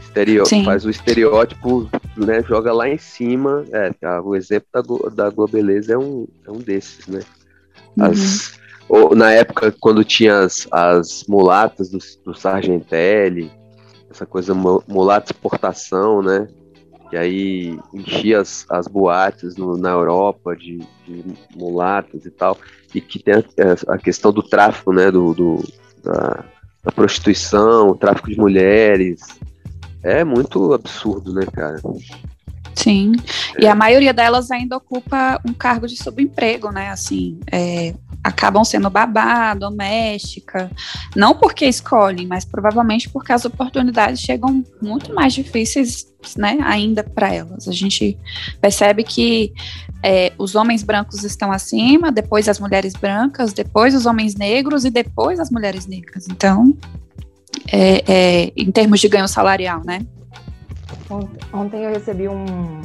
Estereo, 0.00 0.44
faz 0.64 0.84
o 0.84 0.90
estereótipo, 0.90 1.88
né, 2.16 2.42
joga 2.46 2.72
lá 2.72 2.88
em 2.88 2.98
cima. 2.98 3.64
É, 3.72 4.20
o 4.20 4.36
exemplo 4.36 4.68
da, 4.74 5.24
da 5.24 5.30
Globeleza 5.30 5.94
é 5.94 5.98
um, 5.98 6.26
é 6.46 6.50
um 6.50 6.58
desses, 6.58 7.06
né? 7.06 7.20
As, 7.98 8.18
uhum. 8.18 8.62
Ou, 8.92 9.16
na 9.16 9.32
época, 9.32 9.74
quando 9.80 10.04
tinha 10.04 10.40
as, 10.40 10.68
as 10.70 11.24
mulatas 11.26 11.88
do, 11.88 11.98
do 12.26 12.34
Sargentelli, 12.34 13.50
essa 14.10 14.26
coisa 14.26 14.52
mulata 14.54 15.32
exportação, 15.32 16.20
né? 16.20 16.46
que 17.08 17.16
aí 17.16 17.78
enchia 17.94 18.40
as, 18.40 18.66
as 18.68 18.86
boates 18.86 19.56
no, 19.56 19.78
na 19.78 19.88
Europa 19.88 20.54
de, 20.54 20.78
de, 21.06 21.24
mulatas 21.56 22.26
e 22.26 22.30
tal, 22.30 22.58
e 22.94 23.00
que 23.00 23.18
tem 23.18 23.34
a, 23.34 23.94
a 23.94 23.96
questão 23.96 24.30
do 24.30 24.42
tráfico, 24.42 24.92
né, 24.92 25.10
do, 25.10 25.32
do 25.32 25.64
da, 26.04 26.44
da, 26.84 26.92
prostituição, 26.92 27.88
o 27.88 27.94
tráfico 27.94 28.28
de 28.28 28.38
mulheres, 28.38 29.20
é 30.02 30.22
muito 30.22 30.74
absurdo, 30.74 31.32
né, 31.32 31.46
cara? 31.50 31.80
Sim, 32.74 33.12
é. 33.56 33.64
e 33.64 33.66
a 33.66 33.74
maioria 33.74 34.12
delas 34.12 34.50
ainda 34.50 34.76
ocupa 34.76 35.40
um 35.46 35.54
cargo 35.54 35.86
de 35.86 35.96
subemprego, 35.96 36.70
né, 36.70 36.90
assim, 36.90 37.40
é, 37.50 37.94
acabam 38.22 38.64
sendo 38.64 38.88
babá, 38.88 39.52
doméstica, 39.54 40.70
não 41.16 41.34
porque 41.34 41.66
escolhem, 41.66 42.26
mas 42.26 42.44
provavelmente 42.44 43.08
porque 43.08 43.32
as 43.32 43.44
oportunidades 43.44 44.20
chegam 44.20 44.64
muito 44.80 45.12
mais 45.12 45.32
difíceis, 45.32 46.06
né, 46.36 46.58
ainda 46.62 47.02
para 47.02 47.34
elas. 47.34 47.66
A 47.66 47.72
gente 47.72 48.16
percebe 48.60 49.02
que 49.02 49.52
é, 50.02 50.32
os 50.38 50.54
homens 50.54 50.82
brancos 50.82 51.24
estão 51.24 51.50
acima, 51.50 52.12
depois 52.12 52.48
as 52.48 52.60
mulheres 52.60 52.92
brancas, 52.92 53.52
depois 53.52 53.94
os 53.94 54.06
homens 54.06 54.36
negros 54.36 54.84
e 54.84 54.90
depois 54.90 55.40
as 55.40 55.50
mulheres 55.50 55.86
negras. 55.86 56.28
Então, 56.28 56.76
é, 57.72 58.04
é, 58.06 58.52
em 58.56 58.70
termos 58.70 59.00
de 59.00 59.08
ganho 59.08 59.28
salarial, 59.28 59.82
né? 59.84 60.06
Ontem 61.52 61.82
eu 61.84 61.90
recebi 61.90 62.28
um, 62.28 62.80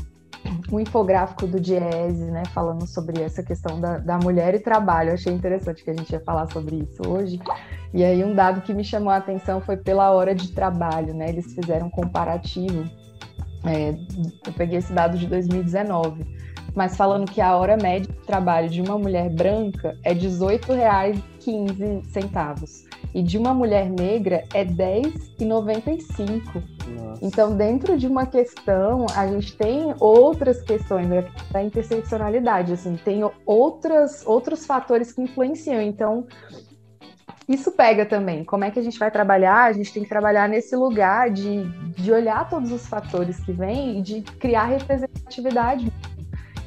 um 0.72 0.80
infográfico 0.80 1.46
do 1.48 1.60
Diese, 1.60 2.32
né, 2.32 2.44
falando 2.54 2.88
sobre 2.88 3.22
essa 3.22 3.44
questão 3.44 3.78
da, 3.80 3.98
da 3.98 4.18
mulher 4.18 4.56
e 4.56 4.60
trabalho. 4.60 5.10
Eu 5.10 5.16
achei 5.16 5.34
interessante 5.34 5.84
que 5.84 5.90
a 5.90 5.94
gente 5.94 6.12
ia 6.12 6.22
falar 6.22 6.50
sobre 6.52 6.78
isso 6.78 7.02
hoje. 7.08 7.40
E 7.94 8.04
aí 8.04 8.24
um 8.24 8.36
dado 8.36 8.62
que 8.62 8.74
me 8.74 8.84
chamou 8.84 9.10
a 9.10 9.18
atenção 9.18 9.60
foi 9.62 9.78
pela 9.78 10.12
hora 10.12 10.36
de 10.36 10.52
trabalho, 10.52 11.14
né? 11.14 11.30
Eles 11.30 11.54
fizeram 11.54 11.88
um 11.88 11.90
comparativo. 11.90 12.84
É, 13.66 13.96
eu 14.46 14.54
peguei 14.54 14.78
esse 14.80 14.94
dado 14.94 15.18
de 15.18 15.26
2019, 15.28 16.24
mas 16.76 16.96
falando 16.96 17.30
que 17.30 17.42
a 17.42 17.54
hora 17.56 17.76
média 17.76 18.14
de 18.14 18.20
trabalho 18.26 18.70
de 18.70 18.82
uma 18.82 18.98
mulher 18.98 19.30
branca 19.30 19.98
é 20.04 20.14
R$ 20.14 20.20
18,15 20.20 22.88
e 23.14 23.22
de 23.24 23.38
uma 23.38 23.54
mulher 23.54 23.90
negra 23.90 24.46
é 24.54 24.64
10,95. 24.64 26.77
Então, 27.22 27.56
dentro 27.56 27.98
de 27.98 28.08
uma 28.08 28.26
questão, 28.26 29.06
a 29.16 29.28
gente 29.28 29.56
tem 29.56 29.94
outras 30.00 30.62
questões 30.62 31.08
né, 31.08 31.28
da 31.52 31.64
interseccionalidade, 31.64 32.74
assim, 32.74 32.96
tem 33.04 33.22
outras, 33.46 34.26
outros 34.26 34.66
fatores 34.66 35.12
que 35.12 35.22
influenciam. 35.22 35.82
Então, 35.82 36.28
isso 37.48 37.72
pega 37.72 38.06
também. 38.06 38.44
Como 38.44 38.66
é 38.66 38.72
que 38.72 38.80
a 38.80 38.84
gente 38.84 39.00
vai 39.00 39.10
trabalhar? 39.10 39.66
A 39.66 39.74
gente 39.74 39.94
tem 39.94 40.04
que 40.04 40.10
trabalhar 40.10 40.50
nesse 40.50 40.76
lugar 40.76 41.32
de, 41.32 41.64
de 41.94 42.12
olhar 42.12 42.50
todos 42.50 42.72
os 42.72 42.86
fatores 42.86 43.40
que 43.40 43.52
vêm 43.52 44.00
e 44.00 44.02
de 44.02 44.22
criar 44.22 44.66
representatividade 44.66 45.92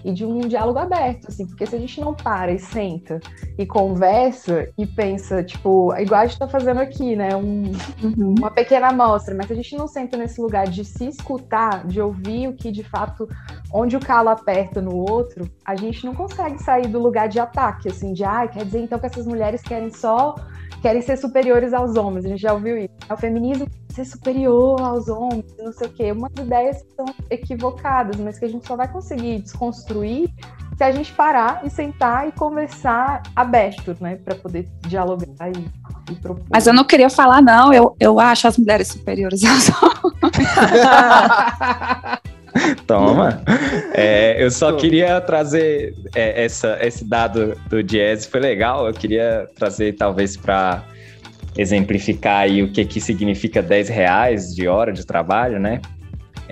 e 0.05 0.12
de 0.12 0.24
um 0.24 0.40
diálogo 0.40 0.78
aberto, 0.78 1.28
assim, 1.28 1.46
porque 1.46 1.66
se 1.66 1.76
a 1.76 1.78
gente 1.78 2.01
não 2.01 2.14
para 2.14 2.53
e 2.53 2.59
senta 2.59 3.20
e 3.59 3.66
conversa 3.66 4.68
e 4.76 4.86
pensa, 4.86 5.42
tipo, 5.42 5.94
igual 5.96 6.22
a 6.22 6.26
gente 6.26 6.38
tá 6.38 6.48
fazendo 6.48 6.80
aqui, 6.80 7.14
né, 7.16 7.34
um, 7.36 7.72
uhum. 8.03 8.34
uma 8.38 8.51
pequena 8.51 8.88
amostra, 8.88 9.34
mas 9.34 9.46
se 9.46 9.53
a 9.53 9.57
gente 9.57 9.76
não 9.76 9.86
senta 9.86 10.16
nesse 10.16 10.40
lugar 10.40 10.66
de 10.66 10.84
se 10.84 11.09
escutar, 11.09 11.86
de 11.86 12.01
ouvir 12.01 12.48
o 12.48 12.53
que 12.55 12.70
de 12.70 12.82
fato, 12.82 13.28
onde 13.72 13.96
o 13.96 14.01
calo 14.01 14.28
aperta 14.28 14.80
no 14.80 14.96
outro, 14.96 15.51
a 15.64 15.76
gente 15.76 16.05
não 16.05 16.14
consegue 16.14 16.62
sair 16.62 16.88
do 16.88 16.98
lugar 16.98 17.28
de 17.28 17.38
ataque, 17.38 17.88
assim, 17.88 18.12
de, 18.12 18.24
ah, 18.24 18.46
quer 18.48 18.64
dizer 18.64 18.80
então 18.80 18.98
que 18.98 19.07
essas 19.07 19.26
mulheres 19.26 19.62
querem 19.62 19.90
só 19.90 20.34
querem 20.81 21.03
ser 21.03 21.16
superiores 21.16 21.72
aos 21.72 21.97
homens, 21.97 22.24
a 22.24 22.28
gente 22.28 22.41
já 22.41 22.53
ouviu 22.53 22.78
isso. 22.78 22.95
O 23.11 23.16
feminismo 23.16 23.66
ser 23.91 24.05
superior 24.05 24.81
aos 24.81 25.09
homens, 25.09 25.45
não 25.59 25.72
sei 25.72 25.87
o 25.89 25.91
quê. 25.91 26.12
Umas 26.12 26.33
ideias 26.39 26.83
que 26.83 26.95
são 26.95 27.07
equivocadas, 27.28 28.16
mas 28.16 28.39
que 28.39 28.45
a 28.45 28.49
gente 28.49 28.66
só 28.66 28.76
vai 28.76 28.89
conseguir 28.89 29.41
desconstruir 29.41 30.31
se 30.76 30.85
a 30.85 30.91
gente 30.91 31.12
parar 31.12 31.61
e 31.62 31.68
sentar 31.68 32.26
e 32.26 32.33
conversar 32.33 33.22
aberto, 33.37 33.95
né, 34.01 34.16
para 34.16 34.35
poder 34.35 34.66
dialogar 34.89 35.51
e, 35.51 36.11
e, 36.11 36.14
propor. 36.14 36.43
Mas 36.49 36.66
eu 36.66 36.72
não 36.72 36.85
queria 36.85 37.11
falar, 37.11 37.43
não, 37.43 37.70
eu, 37.70 37.95
eu 38.01 38.18
acho 38.18 38.49
as 38.49 38.57
mulheres 38.57 38.89
superiores 38.89 39.43
aos 39.45 39.68
homens. 39.68 40.49
Toma. 42.86 43.42
É, 43.94 44.42
eu 44.42 44.51
só 44.51 44.72
queria 44.72 45.20
trazer 45.20 45.94
é, 46.14 46.44
essa, 46.44 46.78
esse 46.80 47.05
dado 47.05 47.57
do 47.68 47.82
Jazz, 47.82 48.26
foi 48.26 48.40
legal. 48.40 48.86
Eu 48.86 48.94
queria 48.94 49.48
trazer, 49.57 49.94
talvez, 49.94 50.36
para 50.36 50.84
exemplificar 51.57 52.42
aí 52.42 52.62
o 52.62 52.72
que, 52.72 52.84
que 52.84 53.01
significa 53.01 53.62
10 53.62 53.88
reais 53.88 54.55
de 54.55 54.68
hora 54.68 54.92
de 54.92 55.05
trabalho, 55.05 55.59
né? 55.59 55.80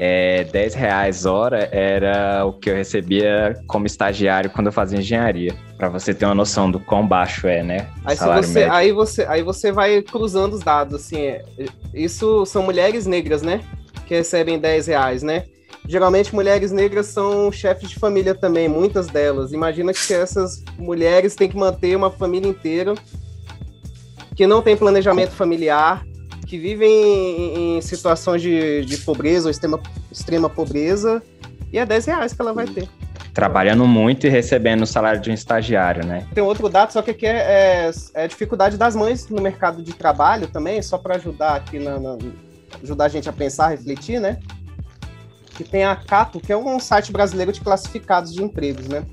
É, 0.00 0.44
10 0.44 0.74
reais 0.74 1.26
hora 1.26 1.68
era 1.72 2.44
o 2.44 2.52
que 2.52 2.70
eu 2.70 2.74
recebia 2.76 3.60
como 3.66 3.84
estagiário 3.84 4.48
quando 4.48 4.68
eu 4.68 4.72
fazia 4.72 4.96
engenharia, 4.98 5.52
para 5.76 5.88
você 5.88 6.14
ter 6.14 6.24
uma 6.24 6.36
noção 6.36 6.70
do 6.70 6.78
quão 6.78 7.04
baixo 7.04 7.48
é, 7.48 7.64
né? 7.64 7.88
Aí 8.04 8.16
você, 8.16 8.62
aí, 8.62 8.92
você, 8.92 9.22
aí 9.24 9.42
você 9.42 9.72
vai 9.72 10.00
cruzando 10.00 10.52
os 10.52 10.60
dados, 10.60 10.94
assim, 10.94 11.22
é, 11.22 11.44
isso 11.92 12.46
são 12.46 12.62
mulheres 12.62 13.06
negras, 13.06 13.42
né? 13.42 13.60
Que 14.06 14.14
recebem 14.14 14.56
10 14.58 14.86
reais, 14.86 15.22
né? 15.24 15.44
Geralmente 15.88 16.34
mulheres 16.34 16.70
negras 16.70 17.06
são 17.06 17.50
chefes 17.50 17.88
de 17.88 17.98
família 17.98 18.34
também, 18.34 18.68
muitas 18.68 19.06
delas. 19.06 19.54
Imagina 19.54 19.90
que 19.94 20.12
essas 20.12 20.62
mulheres 20.76 21.34
têm 21.34 21.48
que 21.48 21.56
manter 21.56 21.96
uma 21.96 22.10
família 22.10 22.46
inteira, 22.46 22.94
que 24.36 24.46
não 24.46 24.60
tem 24.60 24.76
planejamento 24.76 25.30
familiar, 25.30 26.04
que 26.46 26.58
vivem 26.58 26.90
em, 26.90 27.78
em 27.78 27.80
situações 27.80 28.42
de, 28.42 28.84
de, 28.84 28.98
pobreza 28.98 29.46
ou 29.46 29.50
extrema, 29.50 29.80
extrema 30.12 30.50
pobreza, 30.50 31.22
e 31.72 31.78
é 31.78 31.86
10 31.86 32.04
reais 32.04 32.32
que 32.34 32.42
ela 32.42 32.52
vai 32.52 32.66
ter. 32.66 32.86
Trabalhando 33.32 33.86
muito 33.86 34.26
e 34.26 34.30
recebendo 34.30 34.82
o 34.82 34.86
salário 34.86 35.22
de 35.22 35.30
um 35.30 35.34
estagiário, 35.34 36.04
né? 36.04 36.26
Tem 36.34 36.44
outro 36.44 36.68
dado, 36.68 36.92
só 36.92 37.00
que 37.00 37.12
aqui 37.12 37.24
é, 37.24 37.86
é, 37.86 37.90
é 38.12 38.24
a 38.24 38.26
dificuldade 38.26 38.76
das 38.76 38.94
mães 38.94 39.26
no 39.30 39.40
mercado 39.40 39.82
de 39.82 39.94
trabalho 39.94 40.48
também, 40.48 40.82
só 40.82 40.98
para 40.98 41.16
ajudar 41.16 41.54
aqui 41.56 41.78
na, 41.78 41.98
na, 41.98 42.18
ajudar 42.82 43.06
a 43.06 43.08
gente 43.08 43.26
a 43.26 43.32
pensar, 43.32 43.68
refletir, 43.68 44.20
né? 44.20 44.38
Que 45.58 45.64
tem 45.64 45.84
a 45.84 45.96
Cato, 45.96 46.38
que 46.38 46.52
é 46.52 46.56
um 46.56 46.78
site 46.78 47.10
brasileiro 47.10 47.52
de 47.52 47.60
classificados 47.60 48.32
de 48.32 48.42
empregos, 48.42 48.86
né? 48.86 49.04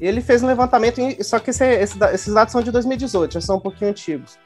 E 0.00 0.06
ele 0.06 0.22
fez 0.22 0.42
um 0.42 0.46
levantamento, 0.46 1.00
só 1.22 1.38
que 1.38 1.50
esse, 1.50 1.64
esse, 1.64 1.98
esses 2.14 2.32
dados 2.32 2.52
são 2.52 2.62
de 2.62 2.70
2018, 2.70 3.34
já 3.34 3.40
são 3.42 3.56
um 3.56 3.60
pouquinho 3.60 3.90
antigos. 3.90 4.38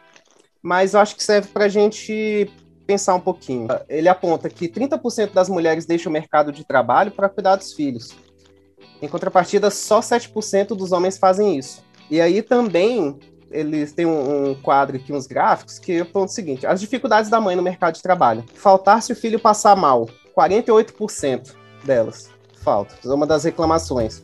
Mas 0.61 0.93
eu 0.93 1.01
acho 1.01 1.14
que 1.14 1.22
serve 1.22 1.49
para 1.49 1.66
a 1.66 1.68
gente 1.68 2.51
pensar 2.85 3.14
um 3.14 3.20
pouquinho. 3.20 3.68
Ele 3.89 4.09
aponta 4.09 4.51
que 4.51 4.68
30% 4.68 5.33
das 5.33 5.49
mulheres 5.49 5.87
deixam 5.87 6.11
o 6.11 6.12
mercado 6.12 6.51
de 6.51 6.64
trabalho 6.64 7.12
para 7.12 7.28
cuidar 7.28 7.55
dos 7.55 7.72
filhos. 7.72 8.11
Em 9.01 9.09
contrapartida, 9.09 9.70
só 9.70 10.01
7% 10.01 10.68
dos 10.68 10.91
homens 10.91 11.16
fazem 11.16 11.57
isso. 11.57 11.83
E 12.11 12.20
aí 12.20 12.43
também 12.43 13.18
eles 13.51 13.93
têm 13.93 14.07
um, 14.07 14.51
um, 14.51 14.55
quadro 14.55 14.97
aqui, 14.97 15.12
uns 15.12 15.26
gráficos, 15.26 15.78
que 15.78 16.01
apontam 16.01 16.24
o 16.24 16.28
seguinte: 16.28 16.66
as 16.66 16.81
dificuldades 16.81 17.31
da 17.31 17.41
mãe 17.41 17.55
no 17.55 17.62
mercado 17.62 17.95
de 17.95 18.03
trabalho. 18.03 18.45
Faltar 18.55 19.03
se 19.03 19.12
o 19.12 19.16
filho 19.16 19.38
passar 19.38 19.76
mal, 19.76 20.09
48% 20.41 21.53
delas 21.84 22.30
falta. 22.62 22.95
É 23.04 23.08
uma 23.08 23.26
das 23.26 23.45
reclamações. 23.45 24.22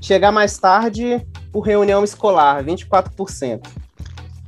Chegar 0.00 0.32
mais 0.32 0.56
tarde 0.58 1.26
por 1.52 1.60
reunião 1.60 2.04
escolar, 2.04 2.64
24%. 2.64 3.66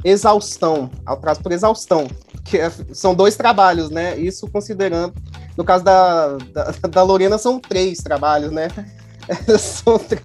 Exaustão, 0.05 0.91
atraso 1.05 1.43
por 1.43 1.51
exaustão, 1.51 2.07
que 2.45 2.57
é, 2.57 2.71
são 2.93 3.15
dois 3.15 3.37
trabalhos, 3.37 3.91
né? 3.91 4.17
Isso 4.17 4.49
considerando, 4.49 5.13
no 5.57 5.65
caso 5.65 5.83
da, 5.83 6.37
da, 6.37 6.71
da 6.89 7.03
Lorena, 7.03 7.37
são 7.37 7.59
três 7.59 7.99
trabalhos, 7.99 8.53
né? 8.53 8.69
são 9.59 9.99
três. 9.99 10.25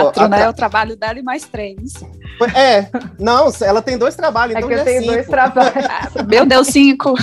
Quatro, 0.00 0.28
né? 0.28 0.48
O 0.48 0.52
trabalho 0.52 0.96
dela 0.96 1.18
e 1.18 1.22
mais 1.22 1.44
três. 1.44 1.94
É, 2.54 2.86
não, 3.18 3.50
ela 3.60 3.82
tem 3.82 3.96
dois 3.98 4.16
trabalhos, 4.16 4.56
é 4.56 4.58
então 4.58 4.68
que 4.68 4.74
eu 4.74 4.78
é 4.80 4.84
tenho 4.84 5.00
cinco. 5.02 5.12
dois 5.12 5.26
trabalhos. 5.26 5.74
Meu 6.26 6.46
Deus, 6.46 6.66
cinco. 6.68 7.14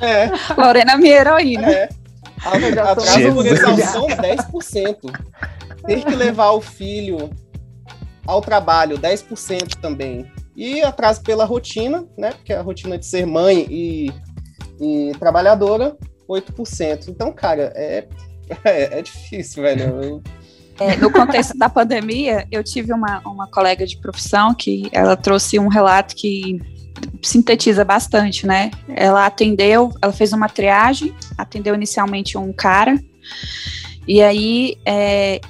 É. 0.00 0.30
Lorena, 0.56 0.96
minha 0.96 1.16
heroína. 1.16 1.70
É. 1.70 1.88
Atraso 2.44 3.34
por 3.34 3.46
exaustão, 3.46 4.06
10%. 4.06 4.96
Ter 5.86 6.04
que 6.04 6.14
levar 6.14 6.52
o 6.52 6.60
filho 6.60 7.30
ao 8.26 8.40
trabalho, 8.40 8.98
10% 8.98 9.76
também. 9.80 10.30
E 10.56 10.82
atraso 10.82 11.22
pela 11.22 11.44
rotina, 11.44 12.06
né? 12.16 12.32
Porque 12.32 12.52
a 12.52 12.62
rotina 12.62 12.98
de 12.98 13.06
ser 13.06 13.26
mãe 13.26 13.66
e, 13.70 14.12
e 14.80 15.12
trabalhadora, 15.18 15.96
8%. 16.28 17.08
Então, 17.08 17.32
cara, 17.32 17.72
é, 17.74 18.06
é, 18.64 18.98
é 18.98 19.02
difícil, 19.02 19.62
velho. 19.62 20.02
Eu, 20.02 20.22
É, 20.80 20.96
no 20.96 21.10
contexto 21.10 21.56
da 21.58 21.68
pandemia, 21.68 22.46
eu 22.50 22.62
tive 22.62 22.92
uma, 22.92 23.20
uma 23.26 23.48
colega 23.48 23.86
de 23.86 23.96
profissão 23.96 24.54
que 24.54 24.88
ela 24.92 25.16
trouxe 25.16 25.58
um 25.58 25.68
relato 25.68 26.14
que 26.14 26.60
sintetiza 27.22 27.84
bastante, 27.84 28.46
né? 28.46 28.70
Ela 28.88 29.26
atendeu, 29.26 29.92
ela 30.00 30.12
fez 30.12 30.32
uma 30.32 30.48
triagem, 30.48 31.14
atendeu 31.36 31.74
inicialmente 31.74 32.36
um 32.38 32.52
cara, 32.52 32.98
e 34.06 34.22
aí 34.22 34.76
é, 34.84 35.40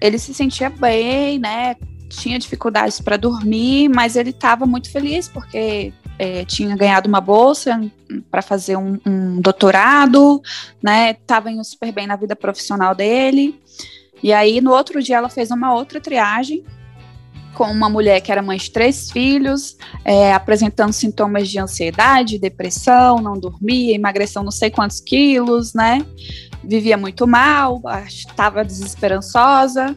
ele 0.00 0.18
se 0.18 0.32
sentia 0.32 0.70
bem, 0.70 1.38
né? 1.38 1.76
Tinha 2.08 2.38
dificuldades 2.38 3.00
para 3.00 3.16
dormir, 3.16 3.88
mas 3.88 4.16
ele 4.16 4.30
estava 4.30 4.66
muito 4.66 4.90
feliz 4.90 5.28
porque 5.28 5.92
é, 6.18 6.44
tinha 6.44 6.76
ganhado 6.76 7.08
uma 7.08 7.20
bolsa 7.20 7.80
para 8.30 8.42
fazer 8.42 8.76
um, 8.76 8.98
um, 9.06 9.40
doutorado, 9.40 10.42
né? 10.82 11.14
Tava 11.14 11.50
indo 11.50 11.64
super 11.64 11.92
bem 11.92 12.06
na 12.06 12.16
vida 12.16 12.34
profissional 12.34 12.94
dele. 12.94 13.60
E 14.22 14.32
aí, 14.32 14.60
no 14.60 14.72
outro 14.72 15.02
dia, 15.02 15.16
ela 15.16 15.28
fez 15.28 15.50
uma 15.50 15.74
outra 15.74 16.00
triagem 16.00 16.64
com 17.54 17.64
uma 17.64 17.88
mulher 17.88 18.20
que 18.20 18.30
era 18.30 18.42
mãe 18.42 18.56
de 18.56 18.70
três 18.70 19.10
filhos, 19.10 19.76
é, 20.04 20.32
apresentando 20.32 20.92
sintomas 20.92 21.48
de 21.48 21.58
ansiedade, 21.58 22.38
depressão, 22.38 23.18
não 23.18 23.38
dormia, 23.38 23.94
emagreceu 23.94 24.42
não 24.42 24.50
sei 24.50 24.70
quantos 24.70 25.00
quilos, 25.00 25.74
né? 25.74 26.04
Vivia 26.62 26.96
muito 26.96 27.26
mal, 27.26 27.82
estava 28.06 28.64
desesperançosa, 28.64 29.96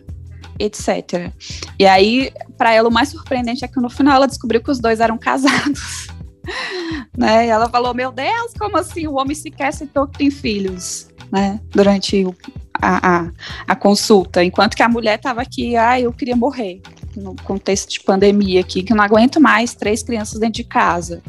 etc. 0.59 1.31
E 1.77 1.85
aí, 1.85 2.31
para 2.57 2.73
ela, 2.73 2.89
o 2.89 2.91
mais 2.91 3.09
surpreendente 3.09 3.63
é 3.63 3.67
que 3.67 3.79
no 3.79 3.89
final 3.89 4.15
ela 4.15 4.27
descobriu 4.27 4.61
que 4.61 4.71
os 4.71 4.79
dois 4.79 4.99
eram 4.99 5.17
casados. 5.17 6.07
né? 7.17 7.47
E 7.47 7.49
ela 7.49 7.69
falou: 7.69 7.93
Meu 7.93 8.11
Deus, 8.11 8.53
como 8.57 8.77
assim? 8.77 9.07
O 9.07 9.15
homem 9.15 9.35
sequer 9.35 9.73
citou 9.73 10.07
que 10.07 10.17
tem 10.17 10.31
filhos, 10.31 11.07
né? 11.31 11.59
Durante 11.69 12.25
o, 12.25 12.35
a, 12.81 13.17
a, 13.17 13.31
a, 13.67 13.75
consulta, 13.75 14.43
enquanto 14.43 14.75
que 14.75 14.83
a 14.83 14.89
mulher 14.89 15.15
estava 15.15 15.41
aqui, 15.41 15.75
ah, 15.75 15.99
eu 15.99 16.11
queria 16.11 16.35
morrer 16.35 16.81
no 17.15 17.35
contexto 17.43 17.89
de 17.89 17.99
pandemia 18.01 18.61
aqui, 18.61 18.83
que 18.83 18.91
eu 18.91 18.97
não 18.97 19.03
aguento 19.03 19.39
mais 19.39 19.73
três 19.73 20.01
crianças 20.01 20.39
dentro 20.39 20.55
de 20.55 20.63
casa. 20.63 21.21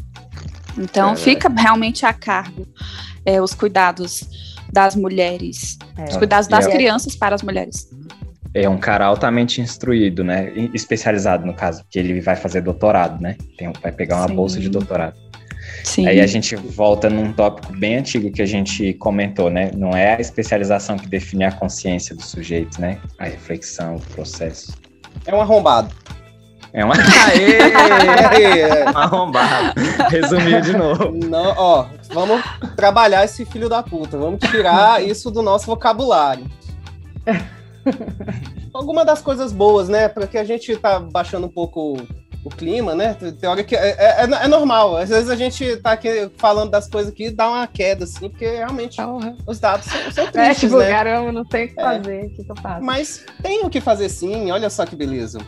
Então 0.77 1.13
é. 1.13 1.15
fica 1.15 1.49
realmente 1.49 2.05
a 2.05 2.13
cargo 2.13 2.67
é, 3.25 3.41
os 3.41 3.53
cuidados 3.53 4.23
das 4.71 4.95
mulheres, 4.95 5.77
é. 5.97 6.05
os 6.05 6.17
cuidados 6.17 6.47
das 6.47 6.67
é 6.67 6.71
crianças 6.71 7.15
para 7.15 7.35
as 7.35 7.41
mulheres. 7.41 7.89
É 8.53 8.69
um 8.69 8.77
cara 8.77 9.05
altamente 9.05 9.59
instruído, 9.59 10.23
né? 10.23 10.49
Especializado 10.73 11.45
no 11.45 11.53
caso, 11.53 11.83
que 11.89 11.99
ele 11.99 12.21
vai 12.21 12.37
fazer 12.37 12.61
doutorado, 12.61 13.21
né? 13.21 13.35
Tem, 13.57 13.71
vai 13.81 13.91
pegar 13.91 14.17
uma 14.17 14.29
Sim. 14.29 14.35
bolsa 14.35 14.59
de 14.61 14.69
doutorado. 14.69 15.17
Sim. 15.85 16.07
Aí 16.07 16.19
a 16.19 16.25
gente 16.25 16.55
volta 16.55 17.09
num 17.11 17.31
tópico 17.31 17.71
bem 17.73 17.97
antigo 17.97 18.31
que 18.31 18.41
a 18.41 18.45
gente 18.45 18.95
comentou, 18.95 19.51
né? 19.51 19.69
Não 19.77 19.91
é 19.91 20.15
a 20.15 20.19
especialização 20.19 20.97
que 20.97 21.07
define 21.07 21.43
a 21.45 21.51
consciência 21.51 22.15
do 22.15 22.23
sujeito, 22.23 22.81
né? 22.81 22.99
A 23.19 23.25
reflexão, 23.25 23.97
o 23.97 24.01
processo. 24.01 24.73
É 25.27 25.33
um 25.33 25.39
arrombado. 25.39 25.93
É 26.73 26.83
uma. 26.83 26.95
Aê! 26.97 28.83
um 28.83 28.97
arrombado. 28.97 29.79
Resumiu 30.09 30.59
de 30.59 30.73
novo. 30.75 31.11
Não, 31.11 31.53
ó, 31.55 31.85
vamos 32.11 32.41
trabalhar 32.75 33.23
esse 33.23 33.45
filho 33.45 33.69
da 33.69 33.83
puta. 33.83 34.17
Vamos 34.17 34.39
tirar 34.39 35.01
isso 35.05 35.29
do 35.29 35.43
nosso 35.43 35.67
vocabulário. 35.67 36.45
Alguma 38.73 39.05
das 39.05 39.21
coisas 39.21 39.53
boas, 39.53 39.87
né? 39.87 40.09
Porque 40.09 40.37
a 40.37 40.43
gente 40.43 40.75
tá 40.77 40.99
baixando 40.99 41.45
um 41.45 41.51
pouco 41.51 41.95
o 42.45 42.49
clima, 42.49 42.93
né? 42.93 43.15
Tem 43.15 43.49
hora 43.49 43.63
que 43.63 43.75
é, 43.75 43.89
é, 43.89 44.21
é, 44.21 44.23
é, 44.23 44.47
normal. 44.47 44.97
Às 44.97 45.09
vezes 45.09 45.31
a 45.31 45.35
gente 45.35 45.77
tá 45.77 45.93
aqui 45.93 46.29
falando 46.37 46.69
das 46.69 46.87
coisas 46.87 47.11
aqui 47.11 47.31
dá 47.31 47.49
uma 47.49 47.65
queda, 47.65 48.03
assim, 48.03 48.29
porque 48.29 48.45
realmente 48.45 49.01
uhum. 49.01 49.35
os 49.47 49.59
dados 49.59 49.87
são, 49.87 50.11
são 50.11 50.27
tristes, 50.31 50.65
é, 50.65 50.67
tipo, 50.67 50.77
né? 50.77 50.89
caramba, 50.89 51.31
não 51.31 51.43
tem 51.43 51.65
o 51.65 51.67
que 51.73 51.79
é. 51.79 51.83
fazer, 51.83 52.25
o 52.25 52.29
que, 52.29 52.45
eu 52.47 52.55
faço? 52.61 52.85
Mas 52.85 53.25
tem 53.41 53.65
o 53.65 53.69
que 53.69 53.81
fazer 53.81 54.09
sim, 54.09 54.51
olha 54.51 54.69
só 54.69 54.85
que 54.85 54.95
beleza. 54.95 55.39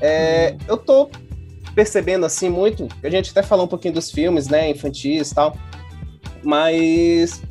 É, 0.00 0.54
eu 0.68 0.76
tô 0.76 1.10
percebendo, 1.74 2.24
assim, 2.24 2.48
muito, 2.48 2.86
a 3.02 3.10
gente 3.10 3.32
até 3.32 3.42
falou 3.42 3.64
um 3.64 3.68
pouquinho 3.68 3.94
dos 3.94 4.12
filmes, 4.12 4.46
né, 4.46 4.70
infantis 4.70 5.32
e 5.32 5.34
tal, 5.34 5.56
mas 6.40 7.42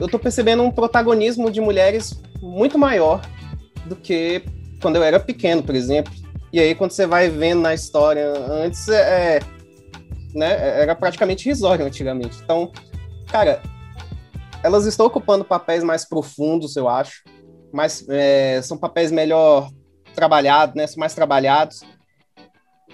eu 0.00 0.08
tô 0.08 0.18
percebendo 0.18 0.62
um 0.62 0.70
protagonismo 0.70 1.50
de 1.50 1.60
mulheres 1.60 2.18
muito 2.40 2.78
maior 2.78 3.20
do 3.84 3.94
que 3.94 4.42
quando 4.80 4.96
eu 4.96 5.02
era 5.02 5.20
pequeno, 5.20 5.62
por 5.62 5.74
exemplo 5.74 6.25
e 6.56 6.58
aí, 6.58 6.74
quando 6.74 6.92
você 6.92 7.06
vai 7.06 7.28
vendo 7.28 7.60
na 7.60 7.74
história 7.74 8.32
antes, 8.50 8.88
é, 8.88 9.36
é 9.36 9.40
né, 10.34 10.80
era 10.80 10.94
praticamente 10.94 11.44
risório 11.44 11.84
antigamente. 11.84 12.38
Então, 12.42 12.72
cara, 13.28 13.60
elas 14.62 14.86
estão 14.86 15.04
ocupando 15.04 15.44
papéis 15.44 15.84
mais 15.84 16.08
profundos, 16.08 16.74
eu 16.74 16.88
acho. 16.88 17.22
Mais, 17.70 18.06
é, 18.08 18.62
são 18.62 18.78
papéis 18.78 19.12
melhor 19.12 19.68
trabalhados, 20.14 20.74
né? 20.74 20.86
São 20.86 20.98
mais 20.98 21.14
trabalhados. 21.14 21.82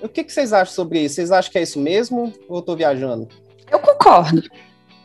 O 0.02 0.08
que, 0.08 0.24
que, 0.24 0.32
vocês 0.32 0.52
acham 0.52 0.74
sobre 0.74 0.98
isso? 0.98 1.14
Vocês 1.14 1.30
acham 1.30 1.52
que 1.52 1.58
é 1.58 1.62
isso 1.62 1.78
mesmo 1.78 2.32
ou 2.48 2.56
eu 2.56 2.62
tô 2.62 2.74
viajando? 2.74 3.28
Eu 3.70 3.78
concordo. 3.78 4.42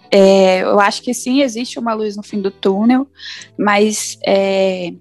É, 0.10 0.64
eu 0.64 0.80
acho 0.80 1.04
que 1.04 1.14
sim, 1.14 1.44
existe 1.44 1.78
uma 1.78 1.94
luz 1.94 2.18
no 2.18 2.24
fim 2.24 2.42
do 2.42 2.50
túnel, 2.50 3.08
mas 3.56 4.18
é, 4.26 4.94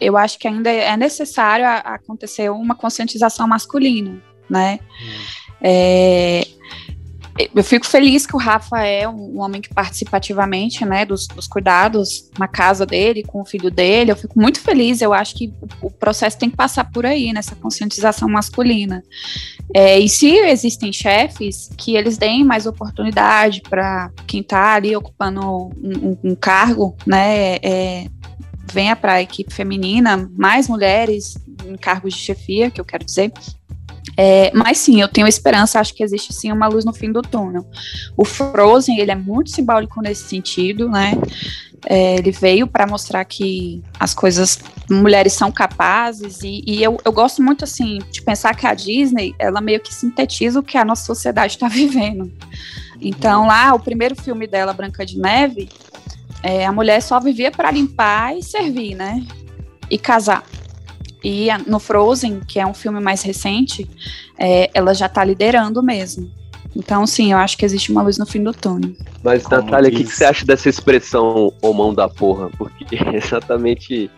eu 0.00 0.16
acho 0.16 0.38
que 0.38 0.48
ainda 0.48 0.70
é 0.70 0.96
necessário 0.96 1.66
acontecer 1.66 2.50
uma 2.50 2.74
conscientização 2.74 3.46
masculina, 3.46 4.22
né? 4.48 4.80
Hum. 4.82 5.40
É, 5.62 6.46
eu 7.54 7.64
fico 7.64 7.86
feliz 7.86 8.26
que 8.26 8.34
o 8.34 8.38
Rafa 8.38 8.82
é 8.82 9.08
um, 9.08 9.40
homem 9.40 9.62
que 9.62 9.72
participa 9.72 10.16
ativamente, 10.16 10.84
né, 10.84 11.04
dos, 11.06 11.26
dos, 11.28 11.46
cuidados 11.46 12.28
na 12.38 12.46
casa 12.46 12.84
dele, 12.84 13.22
com 13.22 13.40
o 13.40 13.46
filho 13.46 13.70
dele. 13.70 14.10
Eu 14.10 14.16
fico 14.16 14.38
muito 14.38 14.60
feliz. 14.60 15.00
Eu 15.00 15.14
acho 15.14 15.34
que 15.34 15.52
o, 15.80 15.86
o 15.86 15.90
processo 15.90 16.38
tem 16.38 16.50
que 16.50 16.56
passar 16.56 16.90
por 16.90 17.06
aí, 17.06 17.32
nessa 17.32 17.54
conscientização 17.54 18.28
masculina. 18.28 19.02
É, 19.74 19.98
e 19.98 20.08
se 20.08 20.28
existem 20.28 20.92
chefes, 20.92 21.70
que 21.78 21.96
eles 21.96 22.18
deem 22.18 22.44
mais 22.44 22.66
oportunidade 22.66 23.62
para 23.62 24.10
quem 24.26 24.40
está 24.40 24.74
ali 24.74 24.94
ocupando 24.94 25.40
um, 25.40 25.70
um, 25.82 26.18
um 26.24 26.34
cargo, 26.34 26.96
né, 27.06 27.56
é, 27.62 28.06
venha 28.72 28.96
para 28.96 29.14
a 29.14 29.22
equipe 29.22 29.52
feminina, 29.52 30.30
mais 30.36 30.68
mulheres 30.68 31.36
em 31.66 31.76
cargos 31.76 32.14
de 32.14 32.20
chefia, 32.20 32.70
que 32.70 32.80
eu 32.80 32.84
quero 32.84 33.04
dizer. 33.04 33.32
É, 34.16 34.50
mas 34.54 34.78
sim, 34.78 35.00
eu 35.00 35.08
tenho 35.08 35.26
esperança, 35.26 35.80
acho 35.80 35.94
que 35.94 36.02
existe 36.02 36.32
sim 36.32 36.50
uma 36.52 36.66
luz 36.66 36.84
no 36.84 36.92
fim 36.92 37.12
do 37.12 37.22
túnel. 37.22 37.66
O 38.16 38.24
Frozen, 38.24 38.98
ele 38.98 39.10
é 39.10 39.14
muito 39.14 39.50
simbólico 39.50 40.00
nesse 40.00 40.24
sentido, 40.24 40.88
né? 40.88 41.12
É, 41.86 42.16
ele 42.16 42.30
veio 42.30 42.66
para 42.66 42.86
mostrar 42.86 43.24
que 43.24 43.82
as 43.98 44.12
coisas, 44.12 44.58
mulheres 44.90 45.32
são 45.32 45.50
capazes, 45.50 46.42
e, 46.42 46.62
e 46.66 46.82
eu, 46.82 46.98
eu, 47.04 47.12
gosto 47.12 47.42
muito, 47.42 47.64
assim, 47.64 48.00
de 48.10 48.20
pensar 48.20 48.54
que 48.54 48.66
a 48.66 48.74
Disney, 48.74 49.34
ela 49.38 49.60
meio 49.60 49.80
que 49.80 49.94
sintetiza 49.94 50.60
o 50.60 50.62
que 50.62 50.76
a 50.76 50.84
nossa 50.84 51.04
sociedade 51.04 51.54
está 51.54 51.68
vivendo. 51.68 52.30
Então, 53.00 53.46
lá, 53.46 53.72
o 53.74 53.80
primeiro 53.80 54.14
filme 54.14 54.46
dela, 54.46 54.74
Branca 54.74 55.06
de 55.06 55.18
Neve, 55.18 55.70
é, 56.42 56.64
a 56.64 56.72
mulher 56.72 57.00
só 57.02 57.20
vivia 57.20 57.50
para 57.50 57.70
limpar 57.70 58.36
e 58.36 58.42
servir, 58.42 58.94
né? 58.94 59.24
E 59.90 59.98
casar. 59.98 60.44
E 61.22 61.48
no 61.66 61.78
Frozen, 61.78 62.40
que 62.40 62.58
é 62.58 62.66
um 62.66 62.72
filme 62.72 63.00
mais 63.00 63.22
recente, 63.22 63.88
é, 64.38 64.70
ela 64.72 64.94
já 64.94 65.06
está 65.06 65.22
liderando 65.22 65.82
mesmo. 65.82 66.30
Então, 66.74 67.06
sim, 67.06 67.32
eu 67.32 67.38
acho 67.38 67.58
que 67.58 67.64
existe 67.64 67.90
uma 67.90 68.02
luz 68.02 68.16
no 68.16 68.24
fim 68.24 68.42
do 68.42 68.52
túnel. 68.52 68.94
Mas, 69.22 69.42
Como 69.42 69.60
Natália, 69.60 69.90
o 69.90 69.92
que, 69.92 70.04
que, 70.04 70.10
você 70.10 70.24
acha 70.24 70.46
dessa 70.46 70.68
expressão, 70.68 71.52
ô 71.60 71.72
mão 71.72 71.92
da 71.92 72.08
porra? 72.08 72.48
Porque 72.56 72.86
é 72.96 73.16
exatamente 73.16 74.10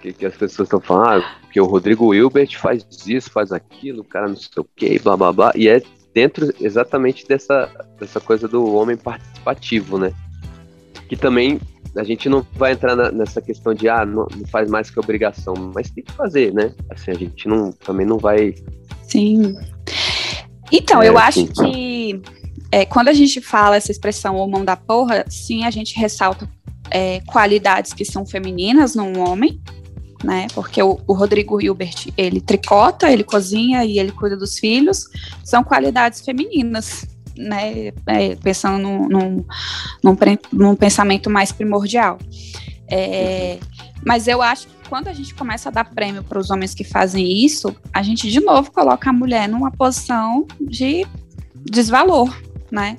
que, 0.00 0.12
que 0.12 0.24
as 0.24 0.34
pessoas 0.34 0.66
estão 0.66 0.80
falando, 0.80 1.22
ah, 1.22 1.36
porque 1.42 1.60
o 1.60 1.66
Rodrigo 1.66 2.14
Hilbert 2.14 2.56
faz 2.58 2.86
isso, 3.06 3.30
faz 3.30 3.52
aquilo, 3.52 4.00
o 4.00 4.04
cara 4.04 4.28
não 4.28 4.36
sei 4.36 4.48
o 4.56 4.66
que, 4.76 4.98
blá 5.00 5.16
blá 5.16 5.32
blá. 5.32 5.52
E 5.54 5.68
é 5.68 5.82
dentro 6.14 6.52
exatamente 6.60 7.26
dessa, 7.26 7.68
dessa 7.98 8.20
coisa 8.20 8.48
do 8.48 8.72
homem 8.74 8.96
participativo, 8.96 9.98
né? 9.98 10.12
Que 11.10 11.16
também 11.16 11.60
a 11.96 12.04
gente 12.04 12.28
não 12.28 12.46
vai 12.54 12.70
entrar 12.70 12.94
na, 12.94 13.10
nessa 13.10 13.42
questão 13.42 13.74
de 13.74 13.88
ah, 13.88 14.06
não, 14.06 14.28
não, 14.32 14.46
faz 14.46 14.70
mais 14.70 14.90
que 14.90 15.00
obrigação, 15.00 15.54
mas 15.74 15.90
tem 15.90 16.04
que 16.04 16.12
fazer, 16.12 16.54
né? 16.54 16.72
Assim, 16.88 17.10
a 17.10 17.14
gente 17.14 17.48
não, 17.48 17.72
também 17.72 18.06
não 18.06 18.16
vai. 18.16 18.54
Sim. 19.08 19.56
Então, 20.70 21.02
é, 21.02 21.08
eu 21.08 21.18
acho 21.18 21.48
que 21.48 22.22
é, 22.70 22.84
quando 22.86 23.08
a 23.08 23.12
gente 23.12 23.40
fala 23.40 23.74
essa 23.74 23.90
expressão 23.90 24.36
ou 24.36 24.48
mão 24.48 24.64
da 24.64 24.76
porra, 24.76 25.24
sim, 25.28 25.64
a 25.64 25.70
gente 25.72 25.98
ressalta 25.98 26.48
é, 26.92 27.20
qualidades 27.26 27.92
que 27.92 28.04
são 28.04 28.24
femininas 28.24 28.94
num 28.94 29.18
homem, 29.18 29.60
né? 30.22 30.46
Porque 30.54 30.80
o, 30.80 31.00
o, 31.08 31.12
Rodrigo 31.12 31.60
Hilbert, 31.60 32.12
ele 32.16 32.40
tricota, 32.40 33.10
ele 33.10 33.24
cozinha 33.24 33.84
e 33.84 33.98
ele 33.98 34.12
cuida 34.12 34.36
dos 34.36 34.60
filhos, 34.60 35.06
são 35.42 35.64
qualidades 35.64 36.20
femininas 36.20 37.04
né, 37.40 37.92
é, 38.06 38.36
pensando 38.36 38.78
num, 38.78 39.08
num, 39.08 39.44
num, 40.02 40.16
num, 40.52 40.76
pensamento 40.76 41.30
mais 41.30 41.50
primordial. 41.52 42.18
É, 42.88 43.58
mas 44.04 44.28
eu 44.28 44.42
acho 44.42 44.66
que 44.66 44.88
quando 44.88 45.08
a 45.08 45.12
gente 45.12 45.34
começa 45.34 45.68
a 45.68 45.72
dar 45.72 45.84
prêmio 45.84 46.22
para 46.22 46.38
os 46.38 46.50
homens 46.50 46.74
que 46.74 46.84
fazem 46.84 47.44
isso, 47.44 47.74
a 47.92 48.02
gente 48.02 48.30
de 48.30 48.40
novo 48.40 48.70
coloca 48.72 49.10
a 49.10 49.12
mulher 49.12 49.48
numa 49.48 49.70
posição 49.70 50.46
de 50.60 51.06
desvalor, 51.64 52.34
né? 52.70 52.98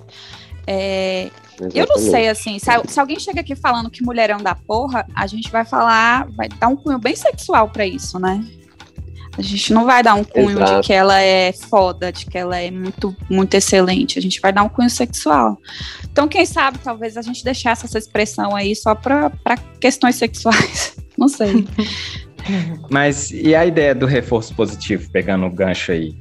É, 0.66 1.30
eu 1.74 1.86
não 1.88 1.98
sei, 1.98 2.30
assim, 2.30 2.58
se, 2.58 2.70
se, 2.88 3.00
alguém 3.00 3.20
chega 3.20 3.42
aqui 3.42 3.56
falando 3.56 3.90
que 3.90 4.04
mulherão 4.04 4.38
da 4.38 4.56
porra, 4.56 5.06
a 5.14 5.28
gente 5.28 5.52
vai 5.52 5.66
falar, 5.66 6.28
vai 6.32 6.48
dar 6.48 6.70
um 6.70 6.76
cunho 6.76 6.98
bem 6.98 7.16
sexual 7.16 7.70
para 7.70 7.86
isso, 7.86 8.18
né? 8.18 8.44
A 9.38 9.42
gente 9.42 9.72
não 9.74 9.86
vai 9.86 10.04
dar 10.04 10.16
um 10.16 10.24
cunho 10.24 10.58
Exato. 10.58 10.82
de 10.82 10.88
que 10.88 10.94
ela 10.94 11.20
é 11.20 11.54
foda, 11.54 12.12
de 12.12 12.26
que 12.26 12.38
ela 12.38 12.58
é 12.58 12.70
muito, 12.70 13.16
muito 13.30 13.54
excelente. 13.54 14.20
A 14.20 14.22
gente 14.22 14.42
vai 14.42 14.52
dar 14.52 14.64
um 14.64 14.70
cunho 14.70 14.90
sexual. 14.90 15.58
Então, 16.12 16.28
quem 16.28 16.46
sabe, 16.46 16.80
talvez 16.80 17.16
a 17.16 17.22
gente 17.22 17.44
deixasse 17.44 17.86
essa 17.86 17.98
expressão 17.98 18.56
aí 18.56 18.76
só 18.76 18.94
para 18.94 19.32
questões 19.80 20.16
sexuais. 20.16 20.98
Não 21.18 21.28
sei. 21.28 21.66
Mas 22.90 23.32
e 23.32 23.56
a 23.56 23.66
ideia 23.66 23.94
do 23.94 24.06
reforço 24.06 24.54
positivo, 24.56 25.10
pegando 25.12 25.46
o 25.46 25.50
gancho 25.50 25.92
aí? 25.92 26.16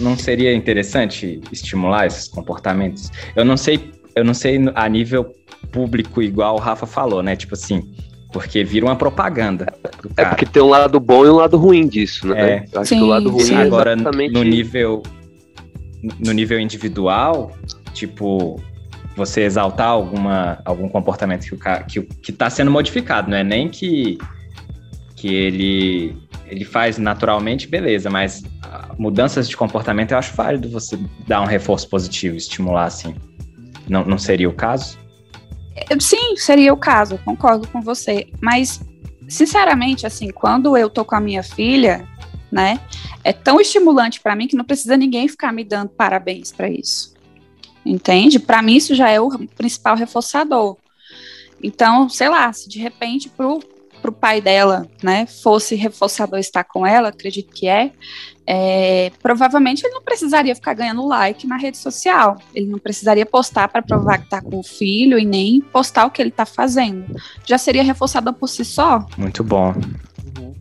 Não 0.00 0.16
seria 0.16 0.54
interessante 0.54 1.40
estimular 1.52 2.06
esses 2.06 2.26
comportamentos? 2.26 3.10
Eu 3.36 3.44
não 3.44 3.56
sei, 3.56 3.92
eu 4.16 4.24
não 4.24 4.32
sei 4.32 4.58
a 4.74 4.88
nível 4.88 5.34
público 5.70 6.22
igual 6.22 6.56
o 6.56 6.58
Rafa 6.58 6.86
falou, 6.86 7.22
né? 7.22 7.36
Tipo 7.36 7.54
assim, 7.54 7.94
porque 8.32 8.64
vira 8.64 8.86
uma 8.86 8.96
propaganda. 8.96 9.66
É 10.16 10.24
porque 10.24 10.46
tem 10.46 10.62
um 10.62 10.68
lado 10.68 10.98
bom 11.00 11.26
e 11.26 11.30
um 11.30 11.36
lado 11.36 11.56
ruim 11.56 11.86
disso, 11.86 12.28
né? 12.28 12.50
É. 12.50 12.66
Eu 12.72 12.80
acho 12.80 12.88
sim, 12.88 12.98
que 12.98 13.02
o 13.02 13.06
lado 13.06 13.30
ruim 13.30 13.44
sim. 13.44 13.54
é 13.54 13.62
Agora, 13.62 13.96
no 13.96 14.42
nível 14.42 15.02
no 16.18 16.32
nível 16.32 16.58
individual, 16.58 17.52
tipo, 17.92 18.60
você 19.14 19.42
exaltar 19.42 19.88
alguma, 19.88 20.58
algum 20.64 20.88
comportamento 20.88 21.44
que 21.44 21.54
o 21.54 21.58
que, 21.86 22.02
que 22.22 22.32
tá 22.32 22.48
sendo 22.48 22.70
modificado, 22.70 23.30
não 23.30 23.36
é 23.36 23.44
nem 23.44 23.68
que 23.68 24.18
que 25.16 25.34
ele 25.34 26.16
ele 26.46 26.64
faz 26.64 26.98
naturalmente, 26.98 27.68
beleza, 27.68 28.10
mas 28.10 28.42
mudanças 28.98 29.48
de 29.48 29.56
comportamento 29.56 30.12
eu 30.12 30.18
acho 30.18 30.34
válido 30.34 30.68
você 30.68 30.98
dar 31.26 31.42
um 31.42 31.44
reforço 31.44 31.88
positivo, 31.88 32.36
estimular 32.36 32.86
assim. 32.86 33.14
Não, 33.88 34.04
não 34.04 34.18
seria 34.18 34.48
o 34.48 34.52
caso? 34.52 34.98
Sim, 35.98 36.36
seria 36.36 36.72
o 36.72 36.76
caso, 36.76 37.18
concordo 37.24 37.66
com 37.68 37.80
você. 37.80 38.28
Mas, 38.40 38.80
sinceramente, 39.28 40.06
assim, 40.06 40.30
quando 40.30 40.76
eu 40.76 40.88
tô 40.88 41.04
com 41.04 41.14
a 41.14 41.20
minha 41.20 41.42
filha, 41.42 42.06
né, 42.50 42.80
é 43.22 43.32
tão 43.32 43.60
estimulante 43.60 44.20
para 44.20 44.34
mim 44.34 44.48
que 44.48 44.56
não 44.56 44.64
precisa 44.64 44.96
ninguém 44.96 45.28
ficar 45.28 45.52
me 45.52 45.64
dando 45.64 45.90
parabéns 45.90 46.52
para 46.52 46.68
isso. 46.68 47.14
Entende? 47.84 48.38
Para 48.38 48.62
mim, 48.62 48.76
isso 48.76 48.94
já 48.94 49.08
é 49.08 49.20
o 49.20 49.30
principal 49.56 49.96
reforçador. 49.96 50.76
Então, 51.62 52.08
sei 52.08 52.28
lá, 52.28 52.52
se 52.52 52.68
de 52.68 52.78
repente 52.78 53.28
pro, 53.28 53.60
pro 54.00 54.12
pai 54.12 54.40
dela, 54.40 54.88
né, 55.02 55.26
fosse 55.26 55.74
reforçador 55.74 56.38
estar 56.38 56.64
com 56.64 56.86
ela, 56.86 57.08
acredito 57.08 57.52
que 57.52 57.68
é, 57.68 57.92
é, 58.52 59.12
provavelmente 59.22 59.86
ele 59.86 59.94
não 59.94 60.02
precisaria 60.02 60.52
ficar 60.56 60.74
ganhando 60.74 61.06
like 61.06 61.46
na 61.46 61.56
rede 61.56 61.78
social. 61.78 62.36
Ele 62.52 62.66
não 62.66 62.80
precisaria 62.80 63.24
postar 63.24 63.68
para 63.68 63.80
provar 63.80 64.18
que 64.18 64.24
está 64.24 64.42
com 64.42 64.58
o 64.58 64.62
filho 64.64 65.16
e 65.16 65.24
nem 65.24 65.60
postar 65.60 66.06
o 66.06 66.10
que 66.10 66.20
ele 66.20 66.30
está 66.30 66.44
fazendo. 66.44 67.14
Já 67.46 67.56
seria 67.56 67.84
reforçada 67.84 68.32
por 68.32 68.48
si 68.48 68.64
só. 68.64 69.06
Muito 69.16 69.44
bom. 69.44 69.72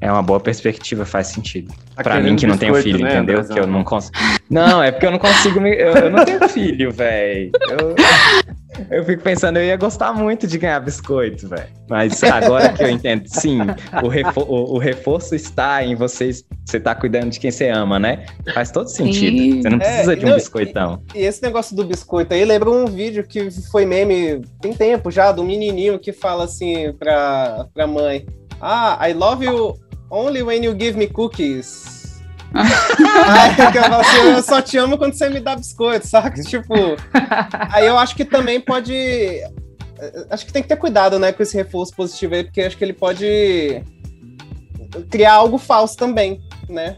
É 0.02 0.10
uma 0.10 0.24
boa 0.24 0.40
perspectiva, 0.40 1.06
faz 1.06 1.28
sentido. 1.28 1.74
Tá 1.96 2.04
pra 2.04 2.22
mim 2.22 2.36
que 2.36 2.48
não 2.48 2.58
tenho 2.58 2.74
filho, 2.76 3.00
né, 3.00 3.18
entendeu? 3.18 3.44
Que 3.44 3.60
eu 3.60 3.68
não 3.68 3.84
consigo. 3.84 4.18
Não, 4.50 4.82
é 4.82 4.92
porque 4.92 5.06
eu 5.06 5.12
não 5.12 5.20
consigo. 5.20 5.60
Me... 5.60 5.76
Eu, 5.76 5.94
eu 5.94 6.10
não 6.10 6.24
tenho 6.24 6.48
filho, 6.48 6.92
velho. 6.92 7.52
Eu... 7.70 7.96
eu 8.90 9.04
fico 9.04 9.22
pensando, 9.22 9.58
eu 9.58 9.66
ia 9.66 9.76
gostar 9.76 10.14
muito 10.14 10.48
de 10.48 10.58
ganhar 10.58 10.80
biscoito, 10.80 11.50
velho. 11.50 11.68
Mas 11.90 12.24
agora 12.24 12.70
que 12.72 12.82
eu 12.82 12.90
entendo, 12.90 13.28
sim, 13.28 13.60
o, 14.02 14.08
refor 14.08 14.50
o, 14.50 14.76
o, 14.76 14.78
reforço 14.78 15.36
está 15.36 15.84
em 15.84 15.96
vocês. 15.96 16.46
Você 16.66 16.80
tá 16.80 16.96
cuidando 16.96 17.32
de 17.32 17.40
quem 17.40 17.52
você 17.52 17.68
ama, 17.68 18.00
né? 18.00 18.26
Faz 18.54 18.72
todo 18.72 18.88
sentido. 18.88 19.38
Sim. 19.38 19.62
Você 19.62 19.70
não 19.70 19.80
precisa 19.80 20.14
é, 20.14 20.16
de 20.16 20.26
um 20.26 20.30
não, 20.30 20.36
biscoitão. 20.36 21.04
E, 21.14 21.20
e, 21.20 21.26
esse 21.26 21.44
negócio 21.44 21.76
do 21.76 21.84
biscoito 21.84 22.34
aí 22.34 22.46
lembra 22.46 22.70
um 22.70 22.86
vídeo 22.86 23.26
que 23.28 23.52
foi 23.70 23.86
meme 23.86 24.42
tem 24.62 24.74
tempo 24.74 25.12
já, 25.12 25.34
do 25.34 25.44
menininho 25.44 26.00
que 26.00 26.14
fala 26.14 26.46
assim 26.46 26.94
pra, 26.94 27.68
pra 27.74 27.86
mãe. 27.86 28.26
Ah, 28.62 28.98
I 29.10 29.14
love 29.14 29.46
you 29.46 29.89
only 30.10 30.42
when 30.42 30.64
you 30.64 30.74
give 30.74 30.98
me 30.98 31.08
cookies. 31.08 32.00
aí 32.54 33.52
eu 33.76 33.84
falo 33.84 33.96
assim, 33.96 34.18
eu 34.36 34.44
só 34.44 34.62
te 34.62 34.78
amo 34.78 34.98
quando 34.98 35.14
você 35.14 35.30
me 35.30 35.40
dá 35.40 35.56
biscoito, 35.56 36.08
saca? 36.08 36.42
Tipo, 36.42 36.74
aí 37.72 37.86
eu 37.86 37.98
acho 37.98 38.16
que 38.16 38.26
também 38.26 38.60
pode. 38.60 38.94
Acho 40.30 40.46
que 40.46 40.54
tem 40.54 40.64
que 40.64 40.70
ter 40.70 40.78
cuidado, 40.78 41.20
né, 41.20 41.32
com 41.32 41.44
esse 41.44 41.56
reforço 41.56 41.94
positivo 41.94 42.34
aí, 42.34 42.44
porque 42.44 42.62
acho 42.62 42.78
que 42.78 42.84
ele 42.84 42.94
pode 42.94 43.84
criar 45.10 45.34
algo 45.34 45.58
falso 45.58 45.96
também, 45.96 46.42
né? 46.68 46.98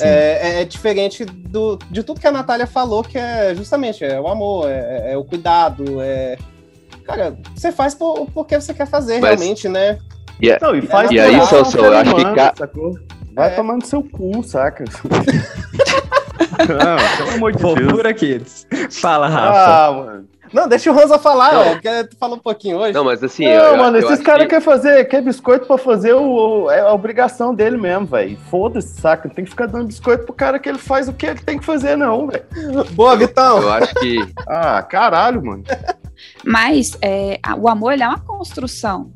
É, 0.00 0.08
é, 0.08 0.62
é, 0.62 0.64
diferente 0.64 1.24
do, 1.24 1.78
de 1.90 2.02
tudo 2.02 2.20
que 2.20 2.26
a 2.26 2.32
Natália 2.32 2.66
falou, 2.66 3.04
que 3.04 3.16
é 3.16 3.54
justamente 3.54 4.04
é 4.04 4.20
o 4.20 4.26
amor, 4.26 4.68
é, 4.68 5.12
é 5.12 5.16
o 5.16 5.24
cuidado, 5.24 6.00
é. 6.00 6.36
Cara, 7.04 7.36
você 7.54 7.70
faz 7.70 7.94
por, 7.94 8.28
porque 8.32 8.60
você 8.60 8.74
quer 8.74 8.86
fazer 8.86 9.20
Mas... 9.20 9.38
realmente, 9.38 9.68
né? 9.68 9.98
E, 10.40 10.50
é, 10.50 10.58
não, 10.60 10.74
e, 10.74 10.82
faz 10.82 11.10
e 11.10 11.18
aí, 11.18 11.40
Celso, 11.46 11.78
eu 11.78 11.96
acho 11.96 12.14
que. 12.14 12.24
Ca... 12.34 12.54
Vai 13.34 13.48
é. 13.48 13.54
tomando 13.54 13.84
seu 13.84 14.02
cu, 14.02 14.42
saca? 14.42 14.84
não, 16.68 17.16
pelo 17.16 17.30
amor 17.36 17.52
de 17.52 17.62
Deus. 17.62 17.92
Por 17.92 18.06
aqui. 18.06 18.42
Fala, 18.90 19.28
Rafa. 19.28 19.86
Ah, 19.86 19.92
mano. 19.92 20.28
Não, 20.52 20.68
deixa 20.68 20.90
o 20.90 20.94
Rosa 20.94 21.18
falar, 21.18 21.52
não. 21.52 21.72
porque 21.72 22.04
tu 22.04 22.16
falou 22.16 22.36
um 22.36 22.40
pouquinho 22.40 22.78
hoje. 22.78 22.92
Não, 22.92 23.04
mas 23.04 23.22
assim. 23.22 23.44
Não, 23.44 23.52
eu, 23.52 23.76
mano, 23.76 23.98
eu 23.98 24.04
esses 24.04 24.24
caras 24.24 24.44
que... 24.44 24.50
querem 24.50 24.64
fazer, 24.64 25.04
quer 25.06 25.20
biscoito 25.20 25.66
pra 25.66 25.76
fazer 25.76 26.14
o, 26.14 26.64
o, 26.64 26.70
é 26.70 26.80
a 26.80 26.92
obrigação 26.92 27.54
dele 27.54 27.76
mesmo, 27.76 28.06
velho. 28.06 28.38
Foda-se, 28.50 29.00
saca? 29.00 29.28
Não 29.28 29.34
tem 29.34 29.44
que 29.44 29.50
ficar 29.50 29.66
dando 29.66 29.88
biscoito 29.88 30.24
pro 30.24 30.32
cara 30.32 30.58
que 30.58 30.68
ele 30.68 30.78
faz 30.78 31.08
o 31.08 31.12
que 31.12 31.26
ele 31.26 31.40
tem 31.40 31.58
que 31.58 31.64
fazer, 31.64 31.96
não, 31.96 32.28
velho. 32.28 32.44
Boa, 32.92 33.16
Vitão. 33.16 33.60
Eu 33.60 33.72
acho 33.72 33.94
que. 33.96 34.18
ah, 34.48 34.82
caralho, 34.82 35.44
mano. 35.44 35.64
Mas 36.44 36.96
é, 37.02 37.38
o 37.58 37.68
amor 37.68 37.92
ele 37.92 38.02
é 38.02 38.08
uma 38.08 38.20
construção 38.20 39.10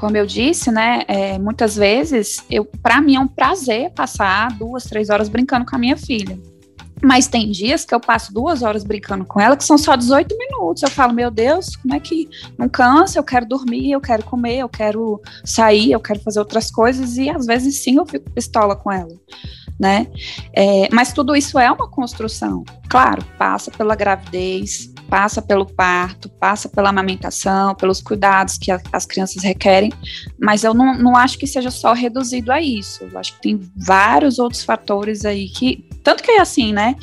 como 0.00 0.16
eu 0.16 0.24
disse, 0.24 0.72
né, 0.72 1.02
é, 1.06 1.38
muitas 1.38 1.76
vezes, 1.76 2.42
eu, 2.50 2.64
para 2.64 3.02
mim 3.02 3.16
é 3.16 3.20
um 3.20 3.28
prazer 3.28 3.90
passar 3.90 4.50
duas, 4.56 4.84
três 4.84 5.10
horas 5.10 5.28
brincando 5.28 5.66
com 5.66 5.76
a 5.76 5.78
minha 5.78 5.96
filha. 5.96 6.38
Mas 7.02 7.26
tem 7.26 7.50
dias 7.50 7.84
que 7.84 7.94
eu 7.94 8.00
passo 8.00 8.32
duas 8.32 8.62
horas 8.62 8.82
brincando 8.82 9.24
com 9.26 9.38
ela, 9.38 9.56
que 9.56 9.64
são 9.64 9.76
só 9.76 9.96
18 9.96 10.36
minutos. 10.36 10.82
Eu 10.82 10.90
falo, 10.90 11.12
meu 11.12 11.30
Deus, 11.30 11.76
como 11.76 11.94
é 11.94 12.00
que 12.00 12.28
não 12.58 12.68
cansa? 12.68 13.18
Eu 13.18 13.24
quero 13.24 13.46
dormir, 13.46 13.90
eu 13.90 14.00
quero 14.00 14.22
comer, 14.24 14.58
eu 14.58 14.68
quero 14.68 15.20
sair, 15.44 15.92
eu 15.92 16.00
quero 16.00 16.20
fazer 16.20 16.38
outras 16.38 16.70
coisas. 16.70 17.16
E 17.16 17.30
às 17.30 17.46
vezes 17.46 17.82
sim 17.82 17.96
eu 17.96 18.04
fico 18.04 18.30
pistola 18.30 18.76
com 18.76 18.92
ela, 18.92 19.14
né? 19.78 20.08
É, 20.54 20.88
mas 20.92 21.12
tudo 21.12 21.34
isso 21.34 21.58
é 21.58 21.70
uma 21.70 21.88
construção. 21.88 22.64
Claro, 22.88 23.24
passa 23.38 23.70
pela 23.70 23.94
gravidez, 23.94 24.92
passa 25.10 25.42
pelo 25.42 25.66
parto, 25.66 26.28
passa 26.28 26.68
pela 26.68 26.90
amamentação, 26.90 27.74
pelos 27.74 28.00
cuidados 28.00 28.56
que 28.56 28.70
a, 28.70 28.80
as 28.92 29.04
crianças 29.04 29.42
requerem, 29.42 29.92
mas 30.38 30.62
eu 30.62 30.72
não, 30.72 30.94
não 30.94 31.16
acho 31.16 31.36
que 31.36 31.48
seja 31.48 31.70
só 31.70 31.92
reduzido 31.92 32.52
a 32.52 32.62
isso. 32.62 33.04
Eu 33.04 33.18
acho 33.18 33.34
que 33.34 33.42
tem 33.42 33.60
vários 33.76 34.38
outros 34.38 34.62
fatores 34.62 35.24
aí 35.24 35.48
que. 35.48 35.84
Tanto 36.04 36.22
que 36.22 36.30
é 36.30 36.40
assim, 36.40 36.72
né? 36.72 36.94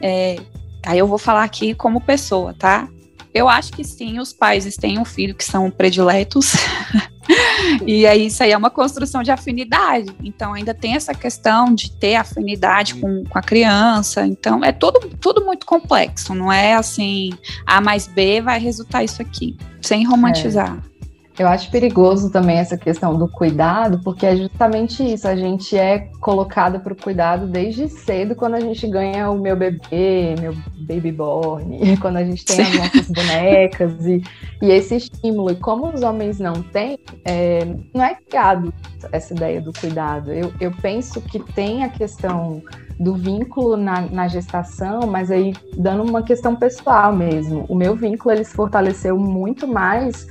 É, 0.00 0.36
aí 0.84 0.98
eu 0.98 1.06
vou 1.06 1.18
falar 1.18 1.44
aqui 1.44 1.72
como 1.74 2.00
pessoa, 2.00 2.52
tá? 2.52 2.88
Eu 3.32 3.48
acho 3.48 3.72
que 3.72 3.84
sim, 3.84 4.18
os 4.18 4.32
pais 4.32 4.76
têm 4.76 4.98
um 4.98 5.04
filho 5.04 5.34
que 5.34 5.44
são 5.44 5.70
prediletos. 5.70 6.52
e 7.86 8.06
aí 8.06 8.26
isso 8.26 8.42
aí 8.42 8.52
é 8.52 8.56
uma 8.56 8.70
construção 8.70 9.22
de 9.22 9.30
afinidade. 9.30 10.14
Então 10.22 10.54
ainda 10.54 10.74
tem 10.74 10.94
essa 10.94 11.14
questão 11.14 11.74
de 11.74 11.90
ter 11.92 12.16
afinidade 12.16 12.94
com, 12.96 13.24
com 13.24 13.38
a 13.38 13.42
criança. 13.42 14.26
Então 14.26 14.64
é 14.64 14.72
tudo, 14.72 15.10
muito 15.44 15.66
complexo. 15.66 16.34
Não 16.34 16.52
é 16.52 16.74
assim, 16.74 17.30
A 17.66 17.80
mais 17.80 18.06
B 18.06 18.40
vai 18.40 18.58
resultar 18.58 19.04
isso 19.04 19.22
aqui. 19.22 19.56
Sem 19.80 20.04
romantizar. 20.06 20.78
É. 20.88 20.91
Eu 21.38 21.48
acho 21.48 21.70
perigoso 21.70 22.30
também 22.30 22.58
essa 22.58 22.76
questão 22.76 23.16
do 23.16 23.26
cuidado, 23.26 24.00
porque 24.04 24.26
é 24.26 24.36
justamente 24.36 25.02
isso. 25.02 25.26
A 25.26 25.34
gente 25.34 25.76
é 25.76 26.10
colocado 26.20 26.80
para 26.80 26.92
o 26.92 26.96
cuidado 26.96 27.46
desde 27.46 27.88
cedo, 27.88 28.34
quando 28.34 28.54
a 28.54 28.60
gente 28.60 28.86
ganha 28.86 29.30
o 29.30 29.38
meu 29.38 29.56
bebê, 29.56 30.34
meu 30.38 30.54
baby 30.86 31.10
born, 31.10 31.96
quando 32.00 32.16
a 32.18 32.24
gente 32.24 32.44
tem 32.44 32.60
as 32.60 32.74
nossas 32.74 33.08
bonecas 33.08 34.04
e, 34.04 34.22
e 34.60 34.70
esse 34.70 34.96
estímulo. 34.96 35.52
E 35.52 35.56
como 35.56 35.88
os 35.88 36.02
homens 36.02 36.38
não 36.38 36.62
têm, 36.62 36.98
é, 37.24 37.64
não 37.94 38.04
é 38.04 38.14
criado 38.14 38.72
essa 39.10 39.32
ideia 39.32 39.60
do 39.60 39.72
cuidado. 39.72 40.30
Eu, 40.32 40.52
eu 40.60 40.70
penso 40.82 41.20
que 41.22 41.38
tem 41.38 41.82
a 41.82 41.88
questão 41.88 42.62
do 43.00 43.14
vínculo 43.14 43.76
na, 43.76 44.02
na, 44.02 44.28
gestação, 44.28 45.06
mas 45.06 45.30
aí 45.30 45.54
dando 45.76 46.04
uma 46.04 46.22
questão 46.22 46.54
pessoal 46.54 47.12
mesmo. 47.12 47.64
O 47.68 47.74
meu 47.74 47.96
vínculo 47.96 48.34
ele 48.34 48.44
se 48.44 48.54
fortaleceu 48.54 49.18
muito 49.18 49.66
mais 49.66 50.26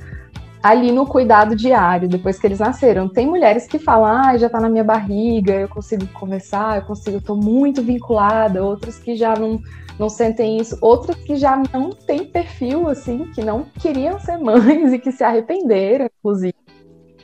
ali 0.61 0.91
no 0.91 1.05
cuidado 1.05 1.55
diário, 1.55 2.07
depois 2.07 2.37
que 2.37 2.45
eles 2.45 2.59
nasceram. 2.59 3.09
Tem 3.09 3.25
mulheres 3.25 3.65
que 3.65 3.79
falam, 3.79 4.05
ah, 4.05 4.37
já 4.37 4.49
tá 4.49 4.59
na 4.59 4.69
minha 4.69 4.83
barriga, 4.83 5.53
eu 5.53 5.67
consigo 5.67 6.05
conversar, 6.07 6.77
eu 6.77 6.83
consigo, 6.83 7.17
eu 7.17 7.21
tô 7.21 7.35
muito 7.35 7.81
vinculada, 7.81 8.63
outras 8.63 8.99
que 8.99 9.15
já 9.15 9.35
não, 9.35 9.59
não 9.97 10.09
sentem 10.09 10.57
isso, 10.59 10.77
outras 10.81 11.17
que 11.17 11.35
já 11.35 11.61
não 11.73 11.89
têm 11.89 12.25
perfil, 12.25 12.87
assim, 12.87 13.31
que 13.33 13.43
não 13.43 13.65
queriam 13.79 14.19
ser 14.19 14.37
mães 14.37 14.93
e 14.93 14.99
que 14.99 15.11
se 15.11 15.23
arrependeram, 15.23 16.07
inclusive. 16.19 16.55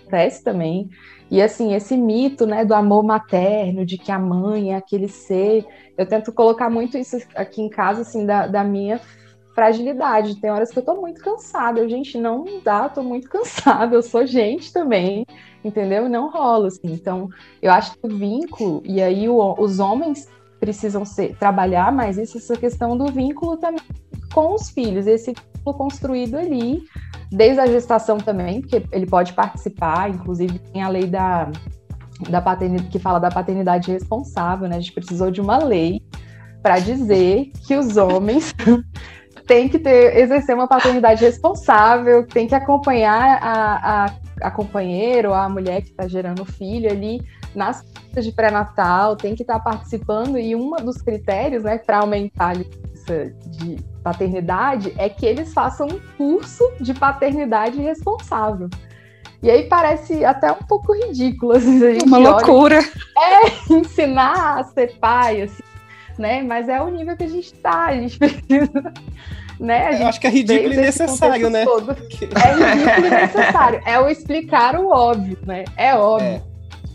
Acontece 0.01 0.43
também. 0.43 0.89
E 1.29 1.41
assim, 1.41 1.73
esse 1.73 1.97
mito, 1.97 2.45
né, 2.45 2.63
do 2.63 2.73
amor 2.73 3.03
materno, 3.03 3.85
de 3.85 3.97
que 3.97 4.11
a 4.11 4.17
mãe 4.17 4.71
é 4.71 4.77
aquele 4.77 5.09
ser, 5.09 5.65
eu 5.97 6.05
tento 6.07 6.31
colocar 6.31 6.69
muito 6.69 6.97
isso 6.97 7.17
aqui 7.35 7.61
em 7.61 7.69
casa, 7.69 8.01
assim, 8.01 8.25
da, 8.25 8.47
da 8.47 8.63
minha 8.63 9.01
fragilidade. 9.57 10.35
Tem 10.35 10.51
horas 10.51 10.69
que 10.69 10.77
eu 10.77 10.85
tô 10.85 11.01
muito 11.01 11.19
cansada. 11.19 11.89
Gente, 11.89 12.15
não 12.15 12.45
dá, 12.63 12.87
tô 12.87 13.01
muito 13.01 13.27
cansada. 13.27 13.95
Eu 13.95 14.03
sou 14.03 14.23
gente 14.27 14.71
também, 14.71 15.25
entendeu? 15.63 16.07
Não 16.07 16.29
rola, 16.29 16.67
assim. 16.67 16.91
Então, 16.91 17.27
eu 17.59 17.71
acho 17.71 17.93
que 17.93 18.05
o 18.05 18.15
vínculo, 18.15 18.83
e 18.85 19.01
aí 19.01 19.27
o, 19.27 19.55
os 19.57 19.79
homens 19.79 20.27
precisam 20.59 21.03
ser, 21.03 21.35
trabalhar 21.37 21.91
mais 21.91 22.19
isso, 22.19 22.37
essa 22.37 22.55
questão 22.55 22.95
do 22.95 23.07
vínculo 23.07 23.57
também 23.57 23.81
com 24.33 24.53
os 24.53 24.69
filhos, 24.69 25.07
esse 25.07 25.33
vínculo 25.33 25.75
construído 25.75 26.35
ali, 26.35 26.83
desde 27.31 27.59
a 27.59 27.65
gestação 27.65 28.17
também, 28.17 28.61
porque 28.61 28.83
ele 28.91 29.05
pode 29.05 29.33
participar, 29.33 30.09
inclusive 30.09 30.59
tem 30.59 30.83
a 30.83 30.89
lei 30.89 31.05
da, 31.05 31.51
da 32.29 32.41
paternidade, 32.41 32.89
que 32.89 32.99
fala 32.99 33.19
da 33.19 33.29
paternidade 33.29 33.91
responsável, 33.91 34.67
né? 34.67 34.77
A 34.77 34.79
gente 34.79 34.93
precisou 34.93 35.31
de 35.31 35.41
uma 35.41 35.57
lei 35.57 36.01
para 36.61 36.79
dizer 36.79 37.51
que 37.65 37.75
os 37.75 37.97
homens 37.97 38.53
têm 39.47 39.69
que 39.69 39.79
ter, 39.79 40.17
exercer 40.17 40.53
uma 40.53 40.67
paternidade 40.67 41.23
responsável, 41.23 42.27
tem 42.27 42.47
que 42.47 42.53
acompanhar 42.53 43.39
a, 43.41 44.05
a, 44.05 44.15
a 44.41 44.51
companheira 44.51 45.29
ou 45.29 45.33
a 45.33 45.47
mulher 45.47 45.81
que 45.81 45.89
está 45.89 46.07
gerando 46.07 46.41
o 46.41 46.45
filho 46.45 46.91
ali 46.91 47.21
nas 47.55 47.81
festas 47.81 48.25
de 48.25 48.31
pré-natal, 48.33 49.15
tem 49.15 49.33
que 49.33 49.43
estar 49.43 49.59
tá 49.59 49.59
participando, 49.59 50.37
e 50.37 50.55
um 50.55 50.71
dos 50.75 51.01
critérios 51.01 51.63
né, 51.63 51.77
para 51.77 51.99
aumentar 51.99 52.49
a 52.49 52.53
licença 52.53 53.33
de 53.47 53.77
paternidade 54.03 54.93
é 54.97 55.07
que 55.07 55.25
eles 55.25 55.53
façam 55.53 55.87
um 55.87 55.99
curso 56.17 56.63
de 56.81 56.93
paternidade 56.93 57.81
responsável. 57.81 58.69
E 59.41 59.49
aí 59.49 59.63
parece 59.69 60.25
até 60.25 60.51
um 60.51 60.63
pouco 60.67 60.93
ridículo. 60.93 61.53
Assim, 61.53 61.83
a 61.85 61.93
gente 61.93 62.05
Uma 62.05 62.17
loucura. 62.17 62.79
É, 62.79 63.49
ensinar 63.71 64.59
a 64.59 64.63
ser 64.63 64.97
pai, 64.99 65.43
assim, 65.43 65.63
né? 66.17 66.41
Mas 66.43 66.69
é 66.69 66.81
o 66.81 66.89
nível 66.89 67.15
que 67.15 67.23
a 67.23 67.29
gente 67.29 67.53
está, 67.53 67.85
a 67.85 67.95
gente 67.95 68.17
precisa. 68.19 68.93
Né? 69.59 69.91
Gente 69.91 70.01
Eu 70.01 70.07
acho 70.07 70.19
que 70.19 70.27
é 70.27 70.29
ridículo 70.29 70.73
e 70.73 70.77
necessário, 70.77 71.49
né? 71.49 71.65
Todo. 71.65 71.95
É 71.97 72.73
ridículo 72.73 73.07
e 73.07 73.09
necessário. 73.09 73.81
É 73.85 73.99
o 73.99 74.09
explicar 74.09 74.75
o 74.75 74.89
óbvio, 74.89 75.37
né? 75.45 75.63
É 75.75 75.95
óbvio. 75.95 76.27
É. 76.27 76.41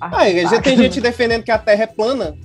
Ah, 0.01 0.29
já 0.51 0.61
tem 0.61 0.77
gente 0.77 1.01
defendendo 1.01 1.45
que 1.45 1.51
a 1.51 1.59
Terra 1.59 1.85
é 1.85 1.87
plana. 1.87 2.37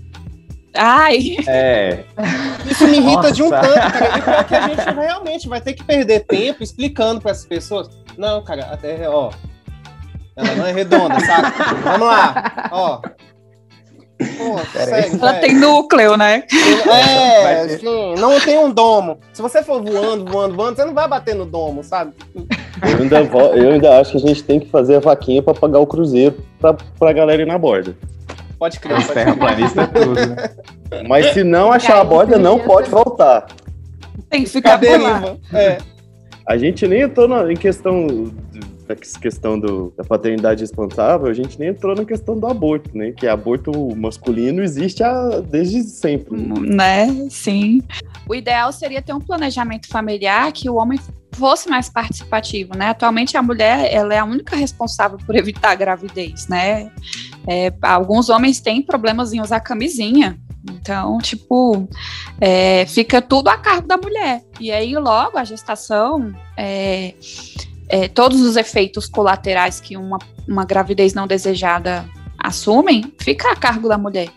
Ai! 0.75 1.37
É. 1.47 2.03
Isso 2.69 2.87
me 2.87 2.97
irrita 2.97 3.15
Nossa. 3.15 3.31
de 3.31 3.43
um 3.43 3.49
tanto, 3.49 3.93
cara. 3.93 4.17
E 4.17 4.21
pior 4.21 4.43
que 4.43 4.55
a 4.55 4.67
gente 4.67 4.95
realmente 4.95 5.49
vai 5.49 5.59
ter 5.59 5.73
que 5.73 5.83
perder 5.83 6.21
tempo 6.25 6.63
explicando 6.63 7.19
para 7.19 7.31
essas 7.31 7.45
pessoas. 7.45 7.89
Não, 8.17 8.43
cara, 8.43 8.65
a 8.65 8.77
Terra 8.77 9.05
é, 9.05 9.09
ó. 9.09 9.31
Ela 10.35 10.55
não 10.55 10.67
é 10.67 10.71
redonda, 10.71 11.19
sabe? 11.19 11.51
Vamos 11.83 12.07
lá, 12.07 12.69
ó. 12.71 13.01
Pô, 14.17 14.57
segue, 14.73 15.15
Ela 15.21 15.33
tem 15.35 15.55
núcleo, 15.55 16.17
né? 16.17 16.43
É, 16.91 17.67
sim, 17.77 18.15
não 18.17 18.39
tem 18.39 18.57
um 18.57 18.71
domo. 18.71 19.19
Se 19.31 19.41
você 19.41 19.63
for 19.63 19.81
voando, 19.83 20.25
voando, 20.25 20.55
voando, 20.55 20.75
você 20.75 20.85
não 20.85 20.93
vai 20.93 21.07
bater 21.07 21.35
no 21.35 21.45
domo, 21.45 21.83
sabe? 21.83 22.13
Eu 22.35 22.97
ainda, 23.01 23.19
eu 23.55 23.71
ainda 23.71 23.99
acho 23.99 24.11
que 24.11 24.17
a 24.17 24.21
gente 24.21 24.43
tem 24.43 24.59
que 24.59 24.69
fazer 24.69 24.95
a 24.95 24.99
vaquinha 24.99 25.41
para 25.43 25.53
pagar 25.53 25.79
o 25.79 25.87
cruzeiro 25.87 26.37
pra, 26.59 26.73
pra 26.73 27.13
galera 27.13 27.41
ir 27.41 27.45
na 27.45 27.57
borda. 27.57 27.95
Pode 28.57 28.79
crer. 28.79 28.95
Pode 28.95 29.13
terraplanista 29.13 29.81
é 29.81 29.87
tudo, 29.87 30.15
né? 30.15 30.49
Mas 31.07 31.33
se 31.33 31.43
não 31.43 31.71
achar 31.71 31.99
a 31.99 32.03
borda, 32.03 32.39
não 32.39 32.59
pode 32.59 32.89
voltar. 32.89 33.45
Tem 34.29 34.43
que 34.43 34.49
ficar 34.49 34.77
deriva. 34.77 35.37
É. 35.53 35.77
A 36.45 36.57
gente 36.57 36.87
nem 36.87 37.01
entrou 37.01 37.27
na, 37.27 37.51
em 37.51 37.55
questão 37.55 38.31
da 38.87 38.95
questão 38.95 39.59
do, 39.59 39.93
da 39.97 40.03
paternidade 40.03 40.61
responsável, 40.61 41.27
a 41.27 41.33
gente 41.33 41.59
nem 41.59 41.69
entrou 41.69 41.95
na 41.95 42.05
questão 42.05 42.39
do 42.39 42.47
aborto, 42.47 42.97
né? 42.97 43.11
Que 43.11 43.27
aborto 43.27 43.71
masculino 43.95 44.63
existe 44.63 45.03
há, 45.03 45.41
desde 45.41 45.83
sempre. 45.83 46.37
Né? 46.37 47.27
Sim. 47.29 47.81
O 48.27 48.33
ideal 48.33 48.71
seria 48.71 49.01
ter 49.01 49.13
um 49.13 49.19
planejamento 49.19 49.87
familiar 49.87 50.51
que 50.51 50.69
o 50.69 50.75
homem 50.75 50.99
fosse 51.33 51.69
mais 51.69 51.89
participativo, 51.89 52.75
né? 52.75 52.87
Atualmente 52.89 53.35
a 53.35 53.41
mulher 53.41 53.93
ela 53.93 54.13
é 54.13 54.19
a 54.19 54.25
única 54.25 54.55
responsável 54.55 55.17
por 55.17 55.35
evitar 55.35 55.71
a 55.71 55.75
gravidez, 55.75 56.47
né? 56.47 56.89
É, 57.45 57.71
alguns 57.81 58.29
homens 58.29 58.59
têm 58.59 58.81
problemas 58.81 59.33
em 59.33 59.41
usar 59.41 59.59
camisinha, 59.59 60.37
então, 60.71 61.17
tipo, 61.19 61.87
é, 62.39 62.85
fica 62.87 63.21
tudo 63.21 63.47
a 63.49 63.57
cargo 63.57 63.87
da 63.87 63.97
mulher. 63.97 64.43
E 64.59 64.71
aí, 64.71 64.95
logo, 64.95 65.37
a 65.37 65.43
gestação, 65.43 66.33
é, 66.57 67.13
é, 67.89 68.07
todos 68.07 68.41
os 68.41 68.55
efeitos 68.55 69.07
colaterais 69.07 69.79
que 69.79 69.97
uma, 69.97 70.17
uma 70.47 70.65
gravidez 70.65 71.13
não 71.13 71.27
desejada 71.27 72.05
assumem, 72.37 73.13
fica 73.19 73.51
a 73.51 73.55
cargo 73.55 73.87
da 73.87 73.97
mulher. 73.97 74.29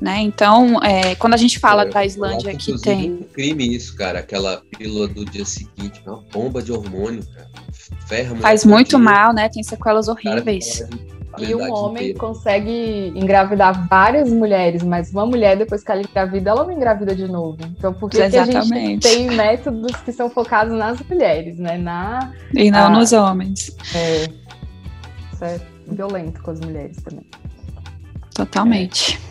Né? 0.00 0.20
Então, 0.22 0.82
é, 0.82 1.14
quando 1.16 1.34
a 1.34 1.36
gente 1.36 1.58
fala 1.58 1.84
da 1.84 2.06
Islândia 2.06 2.56
que 2.56 2.80
tem. 2.80 3.12
um 3.12 3.22
crime 3.22 3.76
isso, 3.76 3.94
cara. 3.94 4.20
Aquela 4.20 4.62
pílula 4.78 5.06
do 5.06 5.26
dia 5.26 5.44
seguinte, 5.44 6.00
uma 6.06 6.24
bomba 6.32 6.62
de 6.62 6.72
hormônio, 6.72 7.22
cara. 7.34 7.50
Ferra 8.06 8.34
Faz 8.36 8.64
muito 8.64 8.98
mal, 8.98 9.34
né? 9.34 9.50
Tem 9.50 9.62
sequelas 9.62 10.08
horríveis. 10.08 10.82
E 11.38 11.54
um 11.54 11.72
homem 11.72 12.10
inteira. 12.10 12.18
consegue 12.18 13.12
engravidar 13.14 13.86
várias 13.88 14.32
mulheres, 14.32 14.82
mas 14.82 15.12
uma 15.12 15.24
mulher, 15.24 15.56
depois 15.56 15.82
que 15.84 15.90
ela 15.90 16.02
engravida, 16.02 16.50
ela 16.50 16.64
não 16.64 16.72
engravida 16.72 17.14
de 17.14 17.28
novo. 17.28 17.58
Então, 17.62 17.92
por 17.92 18.10
que, 18.10 18.16
que 18.28 18.36
a 18.36 18.44
gente 18.44 18.98
tem 18.98 19.30
métodos 19.30 19.94
que 19.96 20.12
são 20.12 20.28
focados 20.28 20.76
nas 20.76 21.00
mulheres, 21.00 21.58
né? 21.58 21.78
Na, 21.78 22.32
e 22.54 22.70
não 22.70 22.86
a... 22.86 22.90
nos 22.90 23.12
homens. 23.12 23.76
É. 23.94 24.24
Isso 25.32 25.44
é 25.44 25.60
violento 25.86 26.42
com 26.42 26.50
as 26.50 26.60
mulheres 26.60 26.96
também. 27.02 27.26
Totalmente. 28.34 29.18
É. 29.26 29.30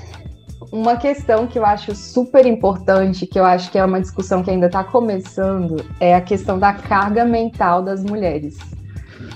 Uma 0.72 0.98
questão 0.98 1.48
que 1.48 1.58
eu 1.58 1.66
acho 1.66 1.96
super 1.96 2.46
importante, 2.46 3.26
que 3.26 3.40
eu 3.40 3.46
acho 3.46 3.72
que 3.72 3.78
é 3.78 3.84
uma 3.84 4.00
discussão 4.00 4.44
que 4.44 4.52
ainda 4.52 4.68
está 4.68 4.84
começando, 4.84 5.84
é 6.00 6.16
a 6.16 6.22
questão 6.22 6.60
da 6.60 6.74
carga 6.74 7.26
mental 7.26 7.82
das 7.82 8.04
mulheres 8.04 8.58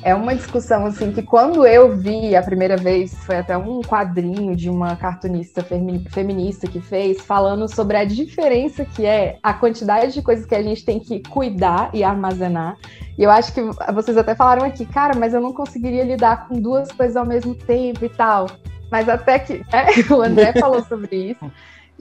é 0.03 0.13
uma 0.13 0.35
discussão 0.35 0.85
assim 0.85 1.11
que 1.11 1.21
quando 1.21 1.65
eu 1.65 1.95
vi 1.95 2.35
a 2.35 2.41
primeira 2.41 2.75
vez, 2.75 3.13
foi 3.25 3.37
até 3.37 3.57
um 3.57 3.81
quadrinho 3.81 4.55
de 4.55 4.69
uma 4.69 4.95
cartunista 4.95 5.63
feminista 5.63 6.67
que 6.67 6.81
fez, 6.81 7.21
falando 7.21 7.73
sobre 7.73 7.97
a 7.97 8.03
diferença 8.03 8.83
que 8.83 9.05
é 9.05 9.37
a 9.41 9.53
quantidade 9.53 10.13
de 10.13 10.21
coisas 10.21 10.45
que 10.45 10.55
a 10.55 10.61
gente 10.61 10.83
tem 10.83 10.99
que 10.99 11.21
cuidar 11.21 11.89
e 11.93 12.03
armazenar. 12.03 12.77
E 13.17 13.23
eu 13.23 13.31
acho 13.31 13.53
que 13.53 13.61
vocês 13.93 14.17
até 14.17 14.35
falaram 14.35 14.65
aqui, 14.65 14.85
cara, 14.85 15.15
mas 15.15 15.33
eu 15.33 15.39
não 15.39 15.53
conseguiria 15.53 16.03
lidar 16.03 16.47
com 16.47 16.59
duas 16.59 16.91
coisas 16.91 17.15
ao 17.15 17.25
mesmo 17.25 17.55
tempo 17.55 18.03
e 18.03 18.09
tal. 18.09 18.47
Mas 18.91 19.07
até 19.07 19.39
que 19.39 19.63
é, 19.71 19.87
o 20.13 20.21
André 20.21 20.53
falou 20.53 20.83
sobre 20.83 21.31
isso. 21.31 21.51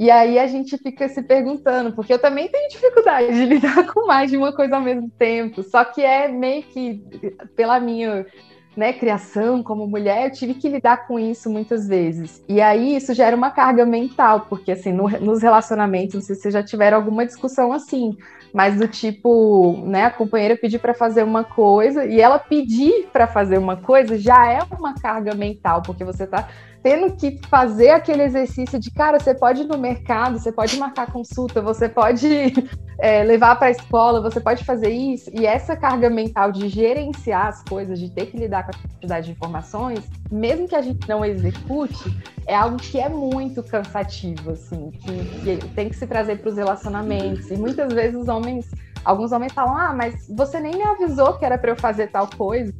E 0.03 0.11
aí 0.11 0.37
a 0.37 0.49
gente 0.49 0.77
fica 0.79 1.09
se 1.09 1.23
perguntando, 1.23 1.93
porque 1.93 2.13
eu 2.13 2.19
também 2.19 2.49
tenho 2.49 2.69
dificuldade 2.69 3.33
de 3.33 3.47
lidar 3.47 3.87
com 3.93 4.05
mais 4.05 4.33
de 4.33 4.37
uma 4.37 4.53
coisa 4.53 4.75
ao 4.75 4.83
mesmo 4.83 5.09
tempo. 5.17 5.63
Só 5.63 5.85
que 5.85 6.03
é 6.03 6.27
meio 6.27 6.65
que 6.65 7.01
pela 7.55 7.79
minha 7.79 8.27
né, 8.77 8.93
criação 8.93 9.63
como 9.63 9.87
mulher, 9.87 10.27
eu 10.27 10.33
tive 10.33 10.55
que 10.55 10.69
lidar 10.69 11.07
com 11.07 11.21
isso 11.21 11.49
muitas 11.49 11.87
vezes. 11.87 12.43
E 12.49 12.61
aí 12.61 12.97
isso 12.97 13.15
gera 13.15 13.37
uma 13.37 13.53
carga 13.53 13.87
mental, 13.87 14.47
porque 14.49 14.73
assim, 14.73 14.91
no, 14.91 15.09
nos 15.21 15.41
relacionamentos, 15.41 16.17
não 16.17 16.21
sei 16.21 16.35
se 16.35 16.43
vocês 16.43 16.55
já 16.55 16.65
tiveram 16.65 16.97
alguma 16.97 17.25
discussão 17.25 17.73
assim, 17.73 18.17
mas 18.53 18.79
do 18.79 18.89
tipo, 18.89 19.85
né, 19.87 20.07
a 20.07 20.11
companheira 20.11 20.57
pedir 20.57 20.81
para 20.81 20.95
fazer 20.95 21.23
uma 21.23 21.45
coisa 21.45 22.05
e 22.05 22.21
ela 22.21 22.41
pedir 22.41 23.07
para 23.13 23.29
fazer 23.29 23.57
uma 23.57 23.77
coisa 23.77 24.19
já 24.19 24.51
é 24.51 24.59
uma 24.77 24.95
carga 24.95 25.33
mental, 25.33 25.81
porque 25.81 26.05
você 26.05 26.25
está 26.25 26.49
tendo 26.83 27.15
que 27.15 27.39
fazer 27.49 27.91
aquele 27.91 28.23
exercício 28.23 28.79
de, 28.79 28.91
cara, 28.91 29.21
você 29.21 29.35
pode 29.35 29.63
ir 29.63 29.67
no 29.67 29.79
mercado, 29.79 30.39
você 30.39 30.51
pode 30.51 30.77
marcar 30.77 31.11
consulta, 31.13 31.63
você 31.63 31.89
pode 31.89 32.27
é, 32.99 33.23
levar 33.23 33.57
para 33.57 33.69
a 33.69 33.71
escola, 33.71 34.21
você 34.21 34.41
pode 34.41 34.65
fazer 34.65 34.91
isso. 34.91 35.31
E 35.33 35.47
essa 35.47 35.77
carga 35.77 36.11
mental 36.11 36.51
de 36.51 36.69
gerenciar 36.69 37.47
as 37.47 37.63
coisas, 37.63 38.01
de 38.01 38.11
ter 38.11 38.27
que 38.27 38.37
lidar 38.37 38.65
com 38.65 38.73
a 38.73 38.75
quantidade 38.75 39.27
de 39.27 39.33
informações, 39.33 40.01
mesmo 40.31 40.67
que 40.67 40.75
a 40.75 40.83
gente 40.83 41.09
não 41.09 41.25
execute, 41.25 42.17
é 42.47 42.55
algo 42.55 42.77
que 42.77 42.99
é 42.99 43.09
muito 43.09 43.63
cansativo, 43.63 44.51
assim, 44.51 44.91
que, 44.91 45.57
que 45.59 45.69
tem 45.69 45.89
que 45.89 45.95
se 45.97 46.07
trazer 46.07 46.39
para 46.39 46.51
os 46.51 46.57
relacionamentos. 46.57 47.49
E 47.51 47.57
muitas 47.57 47.93
vezes 47.93 48.21
os 48.21 48.27
homens, 48.27 48.69
alguns 49.05 49.31
homens 49.31 49.53
falam, 49.53 49.77
ah, 49.77 49.95
mas 49.95 50.27
você 50.29 50.59
nem 50.59 50.73
me 50.73 50.83
avisou 50.83 51.35
que 51.35 51.45
era 51.45 51.57
para 51.57 51.71
eu 51.71 51.77
fazer 51.77 52.09
tal 52.09 52.29
coisa. 52.29 52.75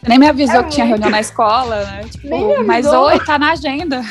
Você 0.00 0.08
nem 0.08 0.18
me 0.18 0.28
avisou 0.28 0.60
é 0.60 0.62
que 0.64 0.70
tinha 0.70 0.86
reunião 0.86 1.10
na 1.10 1.20
escola, 1.20 1.84
né? 1.84 2.04
Tipo, 2.10 2.64
mas 2.64 2.86
oi, 2.86 3.18
tá 3.24 3.38
na 3.38 3.52
agenda. 3.52 4.02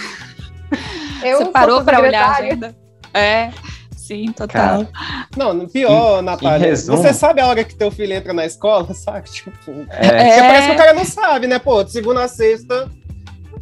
Eu 1.23 1.39
Você 1.39 1.45
parou 1.45 1.83
para 1.83 2.01
olhar 2.01 2.29
a 2.29 2.37
agenda? 2.37 2.75
É. 3.13 3.51
Sim, 3.95 4.31
total. 4.31 4.85
Cara, 4.85 5.27
não, 5.35 5.67
pior, 5.67 6.21
Natália. 6.21 6.75
Você 6.75 7.13
sabe 7.13 7.41
a 7.41 7.47
hora 7.47 7.63
que 7.63 7.75
teu 7.75 7.91
filho 7.91 8.13
entra 8.13 8.31
na 8.31 8.45
escola, 8.45 8.91
sabe? 8.95 9.29
Tipo, 9.29 9.51
é. 9.89 10.07
Porque 10.07 10.41
parece 10.41 10.67
que 10.67 10.73
o 10.73 10.77
cara 10.77 10.93
não 10.93 11.05
sabe, 11.05 11.47
né? 11.47 11.59
Pô, 11.59 11.83
de 11.83 11.91
segunda 11.91 12.23
a 12.23 12.27
sexta, 12.27 12.89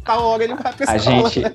tal 0.04 0.22
hora 0.24 0.44
ele 0.44 0.54
vai 0.54 0.72
pra 0.72 0.94
escola. 0.96 1.26
A 1.26 1.30
gente, 1.30 1.40
né? 1.40 1.52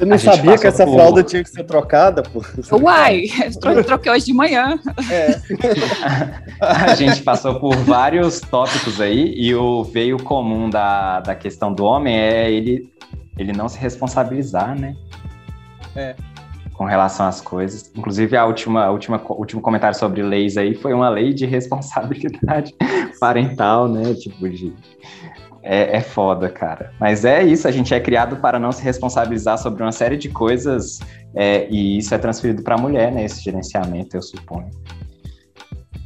Eu 0.00 0.06
não 0.06 0.18
sabia 0.18 0.56
que 0.56 0.66
essa 0.66 0.84
por... 0.84 0.94
fralda 0.94 1.22
tinha 1.22 1.42
que 1.44 1.50
ser 1.50 1.64
trocada, 1.64 2.22
pô. 2.22 2.42
Uai, 2.78 3.24
troquei 3.86 4.10
hoje 4.10 4.26
de 4.26 4.32
manhã. 4.32 4.78
É. 5.10 5.40
a 6.60 6.94
gente 6.94 7.22
passou 7.22 7.60
por 7.60 7.76
vários 7.76 8.40
tópicos 8.40 9.00
aí 9.00 9.34
e 9.36 9.54
o 9.54 9.84
veio 9.84 10.16
comum 10.22 10.70
da, 10.70 11.20
da 11.20 11.34
questão 11.34 11.72
do 11.72 11.84
homem 11.84 12.18
é 12.18 12.50
ele, 12.50 12.90
ele 13.36 13.52
não 13.52 13.68
se 13.68 13.78
responsabilizar, 13.78 14.78
né? 14.78 14.96
É. 15.94 16.14
com 16.74 16.84
relação 16.84 17.26
às 17.26 17.40
coisas. 17.40 17.90
Inclusive, 17.94 18.36
a 18.36 18.46
última, 18.46 18.84
a 18.84 18.90
última, 18.90 19.20
último 19.28 19.60
comentário 19.60 19.98
sobre 19.98 20.22
leis 20.22 20.56
aí 20.56 20.74
foi 20.74 20.94
uma 20.94 21.10
lei 21.10 21.34
de 21.34 21.44
responsabilidade 21.46 22.74
parental, 23.20 23.86
né? 23.86 24.14
Tipo, 24.14 24.48
de. 24.48 24.72
É, 25.62 25.96
é 25.96 26.00
foda, 26.00 26.48
cara. 26.48 26.92
Mas 26.98 27.24
é 27.24 27.42
isso, 27.42 27.68
a 27.68 27.70
gente 27.70 27.92
é 27.92 28.00
criado 28.00 28.36
para 28.36 28.58
não 28.58 28.72
se 28.72 28.82
responsabilizar 28.82 29.58
sobre 29.58 29.82
uma 29.82 29.92
série 29.92 30.16
de 30.16 30.28
coisas 30.28 31.00
é, 31.34 31.68
e 31.70 31.98
isso 31.98 32.14
é 32.14 32.18
transferido 32.18 32.62
para 32.62 32.74
a 32.74 32.78
mulher, 32.78 33.12
né? 33.12 33.24
Esse 33.24 33.42
gerenciamento, 33.42 34.16
eu 34.16 34.22
suponho. 34.22 34.70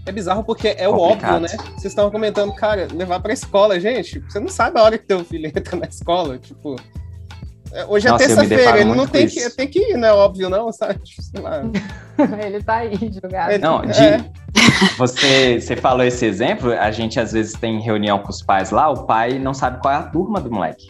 É 0.06 0.12
bizarro 0.12 0.44
porque 0.44 0.74
é 0.76 0.88
o 0.88 0.98
óbvio, 0.98 1.40
né? 1.40 1.48
Vocês 1.48 1.86
estavam 1.86 2.10
comentando, 2.10 2.52
cara, 2.54 2.88
levar 2.92 3.20
pra 3.20 3.32
escola, 3.32 3.80
gente. 3.80 4.18
Você 4.20 4.38
não 4.38 4.48
sabe 4.48 4.78
a 4.78 4.82
hora 4.82 4.98
que 4.98 5.06
teu 5.06 5.24
filho 5.24 5.46
entra 5.54 5.76
na 5.76 5.86
escola. 5.86 6.38
Tipo, 6.38 6.76
hoje 7.88 8.06
é 8.06 8.10
Nossa, 8.10 8.24
é 8.24 8.26
terça-feira, 8.26 8.80
ele 8.80 8.94
não 8.94 9.06
tem 9.06 9.26
que, 9.26 9.50
tem 9.50 9.68
que 9.68 9.78
ir, 9.78 9.96
né? 9.96 10.12
Óbvio, 10.12 10.48
não, 10.48 10.70
sabe? 10.72 11.00
ele 12.44 12.62
tá 12.62 12.76
aí 12.76 12.96
jogado. 13.22 13.58
Não, 13.60 13.82
de, 13.82 14.00
é. 14.00 14.24
você, 14.96 15.60
você 15.60 15.76
falou 15.76 16.04
esse 16.04 16.24
exemplo, 16.24 16.72
a 16.72 16.90
gente 16.90 17.18
às 17.18 17.32
vezes 17.32 17.54
tem 17.54 17.80
reunião 17.80 18.18
com 18.20 18.30
os 18.30 18.42
pais 18.42 18.70
lá, 18.70 18.88
o 18.90 19.04
pai 19.06 19.38
não 19.38 19.52
sabe 19.52 19.80
qual 19.80 19.92
é 19.92 19.96
a 19.96 20.02
turma 20.02 20.40
do 20.40 20.50
moleque. 20.50 20.86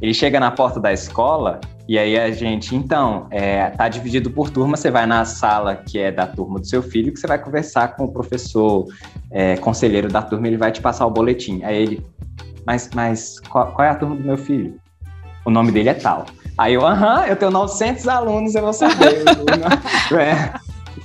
Ele 0.00 0.14
chega 0.14 0.38
na 0.38 0.50
porta 0.50 0.78
da 0.78 0.92
escola 0.92 1.60
e 1.88 1.98
aí 1.98 2.18
a 2.18 2.30
gente, 2.30 2.76
então, 2.76 3.26
é, 3.30 3.70
tá 3.70 3.88
dividido 3.88 4.30
por 4.30 4.50
turma, 4.50 4.76
você 4.76 4.90
vai 4.90 5.06
na 5.06 5.24
sala 5.24 5.74
que 5.74 5.98
é 5.98 6.12
da 6.12 6.26
turma 6.26 6.60
do 6.60 6.66
seu 6.66 6.82
filho, 6.82 7.12
que 7.12 7.18
você 7.18 7.26
vai 7.26 7.38
conversar 7.38 7.96
com 7.96 8.04
o 8.04 8.12
professor 8.12 8.86
é, 9.30 9.56
conselheiro 9.56 10.08
da 10.08 10.20
turma, 10.20 10.46
ele 10.46 10.56
vai 10.56 10.70
te 10.70 10.80
passar 10.80 11.06
o 11.06 11.10
boletim. 11.10 11.62
Aí 11.64 11.82
ele, 11.82 12.06
mas, 12.66 12.90
mas 12.94 13.40
qual, 13.40 13.72
qual 13.72 13.88
é 13.88 13.90
a 13.90 13.94
turma 13.94 14.14
do 14.16 14.22
meu 14.22 14.36
filho? 14.36 14.78
O 15.48 15.50
nome 15.50 15.72
dele 15.72 15.88
é 15.88 15.94
tal. 15.94 16.26
Aí 16.56 16.74
eu, 16.74 16.86
aham, 16.86 17.24
eu 17.26 17.36
tenho 17.36 17.50
900 17.50 18.06
alunos, 18.06 18.54
eu 18.54 18.62
vou 18.62 18.72
saber. 18.72 19.24
é, 20.18 20.52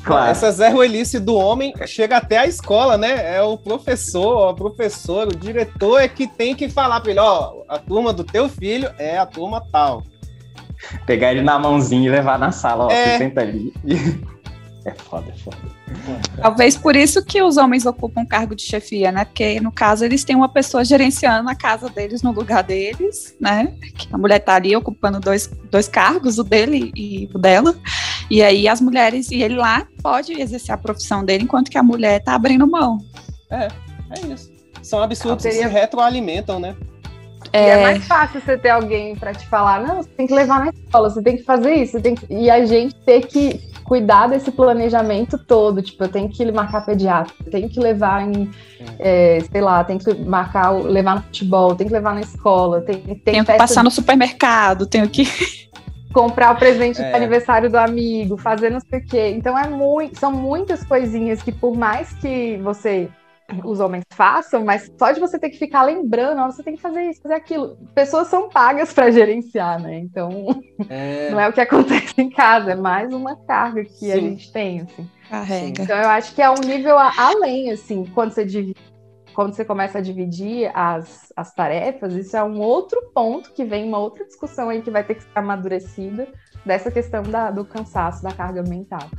claro. 0.04 0.32
Essa 0.32 0.52
Zé 0.52 0.70
Ruelice 0.70 1.20
do 1.20 1.36
homem 1.36 1.74
chega 1.88 2.18
até 2.18 2.40
a 2.40 2.46
escola, 2.46 2.98
né? 2.98 3.36
É 3.36 3.42
o 3.42 3.58
professor, 3.58 4.52
o 4.52 4.54
professor, 4.54 5.28
o 5.28 5.36
diretor 5.36 6.02
é 6.02 6.08
que 6.08 6.28
tem 6.28 6.56
que 6.56 6.68
falar 6.68 7.00
para 7.00 7.12
ele, 7.12 7.20
ó, 7.20 7.64
a 7.70 7.80
turma 7.80 8.12
do 8.12 8.24
teu 8.24 8.50
filho 8.50 8.90
é 8.98 9.18
a 9.18 9.26
turma 9.26 9.64
tal. 9.72 10.04
Pegar 11.06 11.32
ele 11.32 11.42
na 11.42 11.58
mãozinha 11.58 12.08
e 12.08 12.12
levar 12.12 12.38
na 12.38 12.52
sala, 12.52 12.88
ó, 12.88 12.92
é... 12.92 13.12
você 13.12 13.18
senta 13.20 13.42
ali. 13.42 13.74
É 14.86 14.92
foda, 14.92 15.32
é 15.32 15.38
foda. 15.38 15.58
Talvez 16.42 16.76
por 16.76 16.96
isso 16.96 17.24
que 17.24 17.42
os 17.42 17.56
homens 17.56 17.86
ocupam 17.86 18.26
cargo 18.26 18.54
de 18.54 18.64
chefia, 18.64 19.12
né? 19.12 19.24
Porque, 19.24 19.60
no 19.62 19.72
caso, 19.72 20.04
eles 20.04 20.26
têm 20.26 20.36
uma 20.36 20.50
pessoa 20.50 20.84
gerenciando 20.84 21.50
a 21.50 21.56
casa 21.56 21.90
deles 21.90 22.22
no 22.22 22.32
lugar 22.32 22.64
deles, 22.64 23.36
né? 23.40 23.74
Que 23.96 24.10
a 24.12 24.18
mulher 24.18 24.40
tá 24.40 24.56
ali 24.56 24.76
ocupando 24.76 25.22
dois, 25.22 25.48
dois 25.72 25.88
cargos, 25.88 26.38
o 26.38 26.44
dele 26.44 26.92
e 26.96 27.30
o 27.34 27.38
dela. 27.38 27.76
E 28.30 28.44
aí 28.44 28.68
as 28.68 28.82
mulheres, 28.82 29.32
e 29.32 29.42
ele 29.42 29.56
lá 29.56 29.88
pode 30.02 30.34
exercer 30.34 30.74
a 30.74 30.78
profissão 30.78 31.24
dele, 31.24 31.46
enquanto 31.46 31.72
que 31.72 31.78
a 31.78 31.84
mulher 31.84 32.22
tá 32.22 32.36
abrindo 32.36 32.68
mão. 32.68 32.98
É, 33.50 33.68
é 34.12 34.34
isso. 34.34 34.52
São 34.82 35.02
absurdos 35.02 35.46
que 35.46 35.52
se 35.52 35.66
retroalimentam, 35.66 36.60
né? 36.60 36.76
É... 37.54 37.70
é... 37.70 37.84
mais 37.84 38.06
fácil 38.06 38.42
você 38.42 38.58
ter 38.58 38.70
alguém 38.70 39.16
para 39.16 39.34
te 39.34 39.48
falar, 39.48 39.82
não, 39.86 39.98
você 40.04 40.10
tem 40.10 40.28
que 40.28 40.34
levar 40.34 40.66
na 40.66 40.72
escola, 40.72 41.10
você 41.10 41.22
tem 41.22 41.38
que 41.38 41.44
fazer 41.44 41.76
isso, 41.76 42.02
tem 42.02 42.16
que... 42.16 42.26
e 42.34 42.50
a 42.50 42.66
gente 42.66 42.96
ter 42.96 43.26
que 43.28 43.73
cuidar 43.84 44.28
desse 44.28 44.52
planejamento 44.52 45.38
todo. 45.38 45.82
Tipo, 45.82 46.06
eu 46.06 46.10
tenho 46.10 46.30
que 46.30 46.52
marcar 46.52 46.86
pediatra, 46.86 47.34
tenho 47.52 47.70
que 47.70 47.80
levar 47.80 48.28
em, 48.28 48.50
é, 49.00 49.40
sei 49.52 49.62
lá, 49.62 49.84
tem 49.84 49.98
que 49.98 50.14
marcar, 50.14 50.72
levar 50.72 51.16
no 51.16 51.22
futebol, 51.24 51.76
tem 51.76 51.88
que 51.88 51.94
levar 51.94 52.16
na 52.16 52.22
escola, 52.22 52.82
tem, 52.82 52.98
tem 52.98 53.16
tenho 53.16 53.46
que 53.46 53.54
passar 53.54 53.84
no 53.84 53.92
supermercado, 53.92 54.86
tenho 54.86 55.10
que 55.10 55.28
comprar 56.14 56.52
o 56.52 56.56
presente 56.56 57.02
é. 57.02 57.10
do 57.10 57.16
aniversário 57.16 57.70
do 57.70 57.78
amigo, 57.78 58.38
fazer 58.38 58.70
não 58.70 58.80
sei 58.80 59.00
o 59.00 59.06
quê. 59.06 59.34
Então 59.36 59.58
é 59.58 59.68
muito, 59.68 60.20
são 60.20 60.32
muitas 60.32 60.84
coisinhas 60.84 61.42
que 61.42 61.52
por 61.52 61.76
mais 61.76 62.14
que 62.14 62.58
você 62.58 63.10
os 63.64 63.80
homens 63.80 64.04
façam, 64.14 64.64
mas 64.64 64.92
só 64.98 65.12
de 65.12 65.20
você 65.20 65.38
ter 65.40 65.50
que 65.50 65.58
ficar 65.58 65.84
lembrando, 65.84 66.42
ó, 66.42 66.52
você 66.52 66.64
tem 66.64 66.76
que 66.76 66.82
fazer 66.82 67.04
isso, 67.04 67.22
fazer 67.22 67.36
aquilo. 67.36 67.78
Pessoas 67.94 68.28
são 68.28 68.50
pagas 68.50 68.94
para 68.94 69.12
gerenciar, 69.12 69.82
né? 69.82 69.98
Então, 70.00 70.48
é... 70.90 71.30
não 71.32 71.40
é 71.40 71.48
o 71.48 71.54
que 71.54 71.62
acontece 71.62 72.14
em 72.18 72.30
casa, 72.30 72.72
é 72.72 72.76
mais 72.76 73.14
uma 73.14 73.36
carga 73.46 73.84
que 73.84 73.92
Sim. 73.92 74.12
a 74.12 74.16
gente 74.18 74.52
tem, 74.52 74.82
assim. 74.82 75.10
Carrega. 75.30 75.84
Então, 75.84 75.98
eu 75.98 76.10
acho 76.10 76.36
que 76.36 76.42
é 76.42 76.50
um 76.50 76.62
nível 76.66 76.98
além, 76.98 77.72
assim, 77.72 78.06
quando 78.14 78.32
você 78.32 78.46
divide, 78.46 78.76
quando 79.34 79.54
você 79.54 79.66
começa 79.66 79.98
a 79.98 80.02
dividir 80.02 80.72
as, 80.74 81.34
as 81.36 81.54
tarefas, 81.54 82.14
isso 82.14 82.38
é 82.38 82.44
um 82.44 82.60
outro 82.60 83.02
ponto 83.14 83.52
que 83.52 83.66
vem 83.66 83.88
uma 83.88 83.98
outra 83.98 84.26
discussão 84.26 84.70
aí 84.70 84.82
que 84.82 84.92
vai 84.92 85.04
ter 85.04 85.16
que 85.16 85.24
ser 85.24 85.30
amadurecida 85.36 86.28
dessa 86.66 86.92
questão 86.92 87.24
da, 87.24 87.52
do 87.52 87.66
cansaço, 87.66 88.24
da 88.24 88.32
carga 88.32 88.64
mental. 88.64 89.10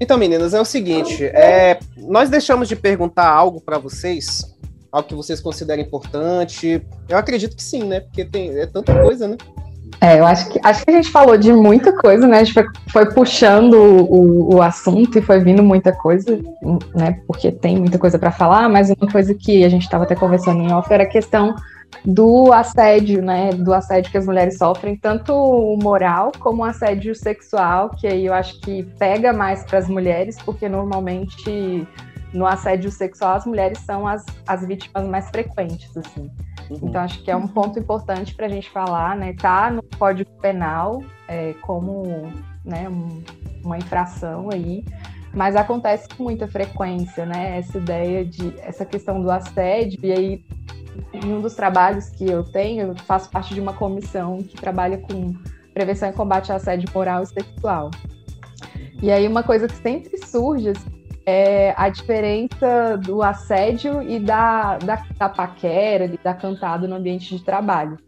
Então, 0.00 0.18
meninas, 0.18 0.54
é 0.54 0.60
o 0.60 0.64
seguinte: 0.64 1.24
é, 1.24 1.78
nós 1.96 2.28
deixamos 2.28 2.68
de 2.68 2.76
perguntar 2.76 3.28
algo 3.28 3.60
para 3.60 3.78
vocês, 3.78 4.56
algo 4.92 5.08
que 5.08 5.14
vocês 5.14 5.40
consideram 5.40 5.82
importante. 5.82 6.82
Eu 7.08 7.18
acredito 7.18 7.56
que 7.56 7.62
sim, 7.62 7.84
né? 7.84 8.00
Porque 8.00 8.24
tem 8.24 8.50
é 8.58 8.66
tanta 8.66 8.94
coisa, 9.02 9.28
né? 9.28 9.36
É, 10.00 10.18
eu 10.18 10.26
acho 10.26 10.48
que, 10.50 10.60
acho 10.62 10.84
que 10.84 10.90
a 10.90 10.94
gente 10.94 11.10
falou 11.10 11.38
de 11.38 11.52
muita 11.52 11.92
coisa, 11.92 12.26
né? 12.26 12.40
A 12.40 12.44
gente 12.44 12.52
foi, 12.52 12.64
foi 12.88 13.14
puxando 13.14 13.74
o, 13.74 14.56
o, 14.56 14.62
assunto 14.62 15.18
e 15.18 15.22
foi 15.22 15.40
vindo 15.40 15.62
muita 15.62 15.92
coisa, 15.92 16.38
né? 16.94 17.20
Porque 17.26 17.50
tem 17.50 17.78
muita 17.78 17.98
coisa 17.98 18.18
para 18.18 18.30
falar, 18.30 18.68
mas 18.68 18.90
uma 18.90 19.10
coisa 19.10 19.32
que 19.32 19.64
a 19.64 19.68
gente 19.68 19.82
estava 19.82 20.04
até 20.04 20.14
conversando 20.14 20.60
em 20.60 20.72
off 20.72 20.92
era 20.92 21.04
a 21.04 21.08
questão 21.08 21.54
do 22.04 22.52
assédio, 22.52 23.22
né? 23.22 23.50
Do 23.50 23.72
assédio 23.72 24.10
que 24.10 24.18
as 24.18 24.26
mulheres 24.26 24.58
sofrem, 24.58 24.96
tanto 24.96 25.32
o 25.32 25.76
moral 25.76 26.32
como 26.38 26.62
o 26.62 26.64
assédio 26.64 27.14
sexual, 27.14 27.90
que 27.90 28.06
aí 28.06 28.26
eu 28.26 28.34
acho 28.34 28.60
que 28.60 28.82
pega 28.98 29.32
mais 29.32 29.64
para 29.64 29.78
as 29.78 29.88
mulheres, 29.88 30.36
porque 30.44 30.68
normalmente 30.68 31.86
no 32.32 32.46
assédio 32.46 32.90
sexual 32.90 33.36
as 33.36 33.46
mulheres 33.46 33.78
são 33.78 34.06
as, 34.06 34.24
as 34.46 34.66
vítimas 34.66 35.06
mais 35.06 35.28
frequentes, 35.30 35.96
assim. 35.96 36.30
Uhum. 36.70 36.78
Então 36.82 37.00
acho 37.00 37.22
que 37.22 37.30
é 37.30 37.36
um 37.36 37.46
ponto 37.46 37.78
importante 37.78 38.34
para 38.34 38.46
a 38.46 38.48
gente 38.48 38.70
falar, 38.70 39.16
né? 39.16 39.34
Tá 39.40 39.70
no 39.70 39.82
Código 39.98 40.30
Penal 40.40 41.02
é, 41.28 41.54
como 41.62 42.30
né, 42.64 42.88
um, 42.88 43.22
uma 43.64 43.78
infração 43.78 44.48
aí, 44.52 44.84
mas 45.36 45.54
acontece 45.54 46.08
com 46.08 46.24
muita 46.24 46.48
frequência, 46.48 47.26
né? 47.26 47.58
Essa 47.58 47.76
ideia 47.76 48.24
de 48.24 48.58
essa 48.58 48.86
questão 48.86 49.20
do 49.20 49.30
assédio 49.30 50.00
e 50.02 50.10
aí 50.10 50.44
em 51.12 51.30
um 51.30 51.42
dos 51.42 51.54
trabalhos 51.54 52.08
que 52.08 52.24
eu 52.24 52.42
tenho, 52.42 52.88
eu 52.88 52.96
faço 52.96 53.30
parte 53.30 53.52
de 53.52 53.60
uma 53.60 53.74
comissão 53.74 54.38
que 54.38 54.56
trabalha 54.56 54.96
com 54.96 55.34
prevenção 55.74 56.08
e 56.08 56.12
combate 56.14 56.50
ao 56.50 56.56
assédio 56.56 56.88
moral 56.94 57.22
e 57.22 57.26
sexual. 57.26 57.90
E 59.02 59.12
aí 59.12 59.28
uma 59.28 59.42
coisa 59.42 59.68
que 59.68 59.76
sempre 59.76 60.16
surge 60.26 60.72
é 61.26 61.74
a 61.76 61.90
diferença 61.90 62.96
do 62.96 63.22
assédio 63.22 64.00
e 64.00 64.18
da, 64.18 64.78
da, 64.78 65.04
da 65.18 65.28
paquera, 65.28 66.10
da 66.24 66.32
cantada 66.32 66.88
no 66.88 66.96
ambiente 66.96 67.36
de 67.36 67.44
trabalho. 67.44 67.98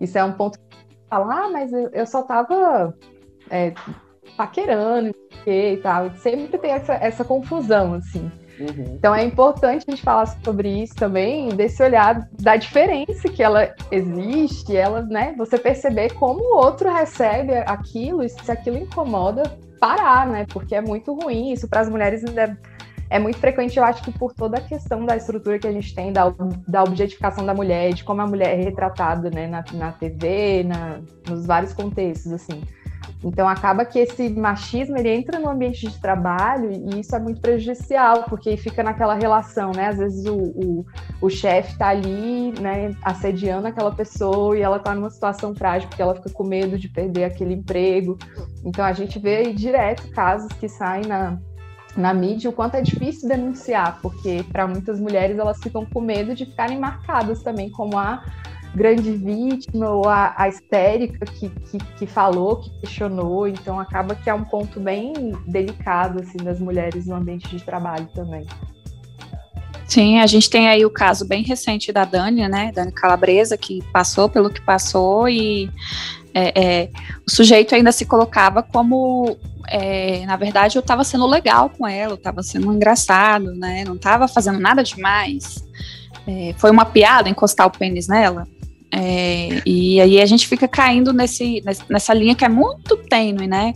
Isso 0.00 0.16
é 0.16 0.24
um 0.24 0.32
ponto 0.32 0.58
que 0.58 0.64
fala, 1.10 1.34
ah, 1.34 1.50
mas 1.50 1.70
eu, 1.70 1.90
eu 1.90 2.06
só 2.06 2.22
estava 2.22 2.94
é, 3.50 3.74
paquerando 4.38 5.12
e 5.44 5.76
tal. 5.82 6.10
Sempre 6.16 6.56
tem 6.56 6.70
essa, 6.70 6.94
essa 6.94 7.24
confusão, 7.24 7.94
assim. 7.94 8.30
Uhum. 8.60 8.94
Então 8.94 9.14
é 9.14 9.24
importante 9.24 9.84
a 9.86 9.90
gente 9.90 10.02
falar 10.02 10.26
sobre 10.44 10.82
isso 10.82 10.94
também, 10.94 11.48
desse 11.48 11.82
olhar 11.82 12.28
da 12.40 12.56
diferença 12.56 13.28
que 13.28 13.42
ela 13.42 13.72
existe, 13.90 14.76
ela, 14.76 15.02
né, 15.02 15.34
você 15.36 15.58
perceber 15.58 16.12
como 16.14 16.40
o 16.40 16.56
outro 16.56 16.92
recebe 16.92 17.54
aquilo 17.54 18.22
e 18.24 18.28
se 18.28 18.50
aquilo 18.50 18.78
incomoda, 18.78 19.42
parar, 19.78 20.26
né? 20.26 20.44
Porque 20.52 20.74
é 20.74 20.80
muito 20.80 21.14
ruim 21.14 21.52
isso 21.52 21.68
para 21.68 21.80
as 21.80 21.88
mulheres 21.88 22.24
ainda 22.24 22.58
é 23.10 23.18
muito 23.18 23.38
frequente, 23.38 23.76
eu 23.78 23.84
acho 23.84 24.02
que 24.02 24.12
por 24.12 24.34
toda 24.34 24.58
a 24.58 24.60
questão 24.60 25.04
da 25.06 25.16
estrutura 25.16 25.58
que 25.58 25.66
a 25.66 25.72
gente 25.72 25.94
tem, 25.94 26.12
da, 26.12 26.32
da 26.66 26.82
objetificação 26.82 27.44
da 27.44 27.54
mulher, 27.54 27.94
de 27.94 28.04
como 28.04 28.20
a 28.20 28.26
mulher 28.26 28.58
é 28.58 28.62
retratada 28.62 29.30
né, 29.30 29.46
na, 29.46 29.64
na 29.72 29.92
TV, 29.92 30.64
na, 30.64 31.00
nos 31.26 31.46
vários 31.46 31.72
contextos, 31.72 32.32
assim. 32.32 32.60
Então 33.22 33.48
acaba 33.48 33.84
que 33.84 33.98
esse 33.98 34.28
machismo 34.30 34.96
ele 34.96 35.10
entra 35.10 35.38
no 35.40 35.48
ambiente 35.48 35.88
de 35.88 36.00
trabalho 36.00 36.70
e 36.70 37.00
isso 37.00 37.14
é 37.16 37.18
muito 37.18 37.40
prejudicial, 37.40 38.24
porque 38.24 38.56
fica 38.56 38.82
naquela 38.82 39.14
relação, 39.14 39.72
né? 39.72 39.88
Às 39.88 39.98
vezes 39.98 40.24
o, 40.26 40.36
o, 40.36 40.86
o 41.20 41.28
chefe 41.28 41.72
está 41.72 41.88
ali, 41.88 42.52
né, 42.60 42.94
assediando 43.02 43.66
aquela 43.66 43.90
pessoa 43.90 44.56
e 44.56 44.62
ela 44.62 44.76
está 44.76 44.94
numa 44.94 45.10
situação 45.10 45.54
frágil 45.54 45.88
porque 45.88 46.02
ela 46.02 46.14
fica 46.14 46.30
com 46.30 46.44
medo 46.44 46.78
de 46.78 46.88
perder 46.88 47.24
aquele 47.24 47.54
emprego. 47.54 48.16
Então 48.64 48.84
a 48.84 48.92
gente 48.92 49.18
vê 49.18 49.38
aí 49.38 49.52
direto 49.52 50.08
casos 50.10 50.52
que 50.52 50.68
saem 50.68 51.06
na, 51.06 51.38
na 51.96 52.14
mídia 52.14 52.50
o 52.50 52.52
quanto 52.52 52.76
é 52.76 52.80
difícil 52.80 53.28
denunciar, 53.28 53.98
porque 54.00 54.44
para 54.52 54.66
muitas 54.68 55.00
mulheres 55.00 55.38
elas 55.38 55.58
ficam 55.60 55.84
com 55.84 56.00
medo 56.00 56.34
de 56.34 56.46
ficarem 56.46 56.78
marcadas 56.78 57.42
também 57.42 57.68
como 57.70 57.98
a 57.98 58.22
grande 58.74 59.12
vítima 59.12 59.90
ou 59.90 60.08
a, 60.08 60.34
a 60.36 60.48
histérica 60.48 61.24
que, 61.26 61.48
que, 61.48 61.78
que, 61.98 62.06
falou, 62.06 62.56
que 62.56 62.70
questionou. 62.80 63.48
Então 63.48 63.78
acaba 63.78 64.14
que 64.14 64.28
é 64.28 64.34
um 64.34 64.44
ponto 64.44 64.80
bem 64.80 65.12
delicado 65.46 66.20
assim 66.22 66.38
das 66.38 66.60
mulheres 66.60 67.06
no 67.06 67.16
ambiente 67.16 67.48
de 67.48 67.62
trabalho 67.62 68.08
também. 68.14 68.46
Sim, 69.86 70.20
a 70.20 70.26
gente 70.26 70.50
tem 70.50 70.68
aí 70.68 70.84
o 70.84 70.90
caso 70.90 71.26
bem 71.26 71.42
recente 71.42 71.90
da 71.90 72.04
Dani, 72.04 72.46
né, 72.46 72.70
Dani 72.74 72.92
Calabresa, 72.92 73.56
que 73.56 73.82
passou 73.90 74.28
pelo 74.28 74.50
que 74.50 74.60
passou 74.60 75.26
e 75.28 75.70
é, 76.34 76.62
é, 76.62 76.90
o 77.26 77.30
sujeito 77.30 77.74
ainda 77.74 77.90
se 77.90 78.04
colocava 78.04 78.62
como 78.62 79.38
é, 79.70 80.24
na 80.24 80.36
verdade, 80.36 80.76
eu 80.76 80.80
estava 80.80 81.04
sendo 81.04 81.26
legal 81.26 81.70
com 81.70 81.86
ela, 81.86 82.12
eu 82.12 82.16
estava 82.16 82.42
sendo 82.42 82.72
engraçado, 82.72 83.54
né? 83.54 83.84
Não 83.84 83.96
estava 83.96 84.26
fazendo 84.26 84.58
nada 84.58 84.82
demais. 84.82 85.62
É, 86.26 86.54
foi 86.56 86.70
uma 86.70 86.86
piada 86.86 87.28
encostar 87.28 87.66
o 87.66 87.70
pênis 87.70 88.08
nela. 88.08 88.46
É, 88.90 89.62
e 89.66 90.00
aí 90.00 90.20
a 90.20 90.26
gente 90.26 90.48
fica 90.48 90.66
caindo 90.66 91.12
nesse, 91.12 91.62
nessa 91.88 92.14
linha 92.14 92.34
que 92.34 92.44
é 92.44 92.48
muito 92.48 92.96
tênue, 92.96 93.46
né? 93.46 93.74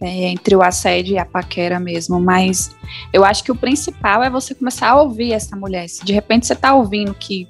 É, 0.00 0.30
entre 0.30 0.56
o 0.56 0.62
assédio 0.62 1.14
e 1.14 1.18
a 1.18 1.24
paquera 1.24 1.78
mesmo. 1.78 2.20
Mas 2.20 2.74
eu 3.12 3.24
acho 3.24 3.42
que 3.44 3.52
o 3.52 3.56
principal 3.56 4.22
é 4.22 4.30
você 4.30 4.54
começar 4.54 4.90
a 4.90 5.00
ouvir 5.00 5.32
essa 5.32 5.56
mulher. 5.56 5.88
Se 5.88 6.04
de 6.04 6.12
repente 6.12 6.46
você 6.46 6.52
está 6.52 6.74
ouvindo 6.74 7.14
que 7.14 7.48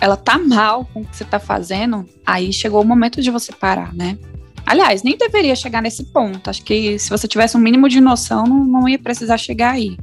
ela 0.00 0.16
tá 0.16 0.38
mal 0.38 0.84
com 0.92 1.00
o 1.00 1.04
que 1.04 1.16
você 1.16 1.24
tá 1.24 1.38
fazendo, 1.38 2.06
aí 2.24 2.52
chegou 2.52 2.82
o 2.82 2.86
momento 2.86 3.20
de 3.20 3.30
você 3.30 3.52
parar, 3.52 3.92
né? 3.94 4.18
Aliás, 4.64 5.02
nem 5.02 5.16
deveria 5.16 5.56
chegar 5.56 5.80
nesse 5.80 6.04
ponto. 6.04 6.50
Acho 6.50 6.62
que 6.62 6.98
se 6.98 7.08
você 7.08 7.26
tivesse 7.26 7.56
um 7.56 7.60
mínimo 7.60 7.88
de 7.88 8.00
noção, 8.00 8.44
não, 8.44 8.64
não 8.64 8.88
ia 8.88 8.98
precisar 8.98 9.38
chegar 9.38 9.72
aí. 9.72 9.96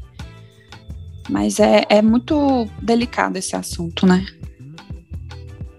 Mas 1.30 1.60
é, 1.60 1.86
é 1.88 2.02
muito 2.02 2.68
delicado 2.82 3.38
esse 3.38 3.56
assunto, 3.56 4.06
né? 4.06 4.26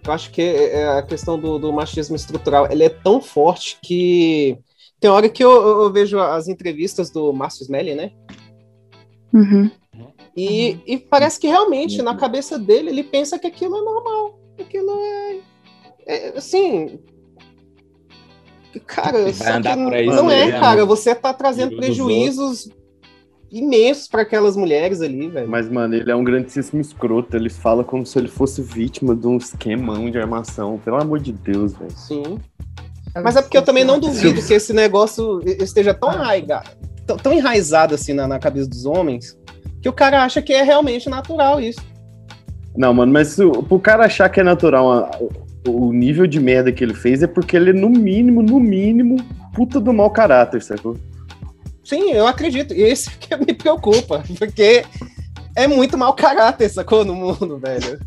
Eu 0.06 0.12
acho 0.12 0.30
que 0.30 0.40
é, 0.40 0.80
é 0.80 0.88
a 0.88 1.02
questão 1.02 1.38
do, 1.38 1.58
do 1.58 1.72
machismo 1.72 2.14
estrutural 2.14 2.68
ele 2.70 2.84
é 2.84 2.88
tão 2.88 3.20
forte 3.20 3.78
que 3.82 4.56
tem 5.00 5.10
hora 5.10 5.28
que 5.28 5.44
eu, 5.44 5.50
eu 5.50 5.92
vejo 5.92 6.18
as 6.18 6.48
entrevistas 6.48 7.10
do 7.10 7.32
Márcio 7.32 7.64
Smelly, 7.64 7.94
né? 7.94 8.12
Uhum. 9.32 9.70
E, 10.36 10.72
uhum. 10.72 10.80
e 10.86 10.98
parece 10.98 11.38
que 11.40 11.46
realmente, 11.46 12.00
na 12.02 12.14
cabeça 12.16 12.58
dele, 12.58 12.90
ele 12.90 13.02
pensa 13.02 13.38
que 13.38 13.46
aquilo 13.46 13.76
é 13.76 13.82
normal. 13.82 14.38
Aquilo 14.58 14.90
é. 14.98 15.40
é 16.06 16.38
assim. 16.38 16.98
Cara, 18.86 19.32
só 19.32 19.60
que 19.60 19.68
aí, 19.68 20.06
não 20.06 20.30
é, 20.30 20.52
cara. 20.52 20.84
Você 20.84 21.14
tá 21.14 21.32
trazendo 21.32 21.76
prejuízos 21.76 22.68
imensos 23.51 24.09
para 24.09 24.23
aquelas 24.23 24.56
mulheres 24.56 25.01
ali, 25.01 25.28
velho. 25.28 25.48
Mas, 25.48 25.68
mano, 25.68 25.94
ele 25.94 26.10
é 26.10 26.14
um 26.14 26.24
grandíssimo 26.24 26.81
escroto. 26.81 27.36
Ele 27.36 27.48
fala 27.48 27.85
como 27.85 28.05
se 28.05 28.18
ele 28.18 28.28
fosse 28.28 28.62
vítima 28.62 29.14
de 29.14 29.27
um 29.27 29.36
esquemão 29.36 30.10
de 30.10 30.18
armação. 30.18 30.78
Pelo 30.85 31.01
amor 31.01 31.20
de 31.20 31.32
Deus, 31.32 31.74
velho. 31.74 31.90
Sim. 31.90 32.39
Mas 33.23 33.36
é 33.36 33.43
porque 33.43 33.56
eu 33.56 33.62
também 33.62 33.85
não 33.85 33.98
duvido 33.98 34.43
que 34.43 34.52
esse 34.52 34.73
negócio 34.73 35.40
esteja 35.44 35.94
tão, 35.94 36.10
arraigado, 36.10 36.68
tão, 37.23 37.32
enraizado 37.32 37.94
assim 37.94 38.12
na, 38.12 38.28
na 38.28 38.39
cabeça 38.39 38.68
dos 38.68 38.85
homens 38.85 39.39
que 39.81 39.89
o 39.89 39.93
cara 39.93 40.23
acha 40.23 40.43
que 40.43 40.52
é 40.52 40.62
realmente 40.62 41.09
natural 41.09 41.60
isso. 41.60 41.81
Não, 42.77 42.93
mano, 42.93 43.12
mas 43.12 43.39
o, 43.39 43.62
pro 43.62 43.78
cara 43.78 44.05
achar 44.05 44.28
que 44.28 44.40
é 44.40 44.43
natural 44.43 45.10
o 45.66 45.93
nível 45.93 46.27
de 46.27 46.39
merda 46.39 46.73
que 46.73 46.85
ele 46.85 46.94
fez 46.94 47.23
é 47.23 47.27
porque 47.27 47.56
ele 47.56 47.70
é, 47.70 47.73
no 47.73 47.89
mínimo, 47.89 48.43
no 48.43 48.60
mínimo, 48.60 49.16
puta 49.55 49.81
do 49.81 49.93
mau 49.93 50.10
caráter, 50.10 50.62
sacou? 50.62 50.97
Sim, 51.86 52.10
eu 52.10 52.26
acredito. 52.26 52.74
E 52.74 52.82
esse 52.82 53.08
que 53.16 53.36
me 53.36 53.54
preocupa, 53.54 54.24
porque 54.36 54.84
é 55.54 55.68
muito 55.68 55.96
mau 55.96 56.12
caráter, 56.14 56.68
sacou? 56.68 57.04
No 57.04 57.14
mundo, 57.14 57.58
velho. 57.58 58.00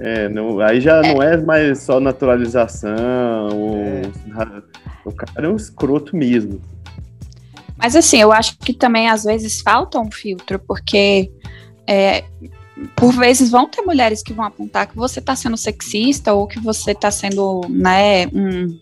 É, 0.00 0.28
não, 0.28 0.58
aí 0.58 0.80
já 0.80 0.96
é. 0.96 1.14
não 1.14 1.22
é 1.22 1.36
mais 1.36 1.80
só 1.84 2.00
naturalização. 2.00 2.90
É. 2.90 4.02
O, 5.06 5.10
o 5.10 5.12
cara 5.12 5.46
é 5.46 5.48
um 5.48 5.54
escroto 5.54 6.16
mesmo. 6.16 6.60
Mas 7.78 7.94
assim, 7.94 8.20
eu 8.20 8.32
acho 8.32 8.58
que 8.58 8.74
também 8.74 9.08
às 9.08 9.22
vezes 9.22 9.60
falta 9.60 10.00
um 10.00 10.10
filtro, 10.10 10.58
porque 10.58 11.30
é, 11.86 12.24
por 12.96 13.12
vezes 13.12 13.50
vão 13.50 13.68
ter 13.68 13.82
mulheres 13.82 14.22
que 14.22 14.32
vão 14.32 14.44
apontar 14.44 14.88
que 14.88 14.96
você 14.96 15.20
está 15.20 15.36
sendo 15.36 15.56
sexista 15.56 16.34
ou 16.34 16.48
que 16.48 16.58
você 16.58 16.90
está 16.90 17.10
sendo 17.10 17.62
né, 17.68 18.26
um, 18.26 18.78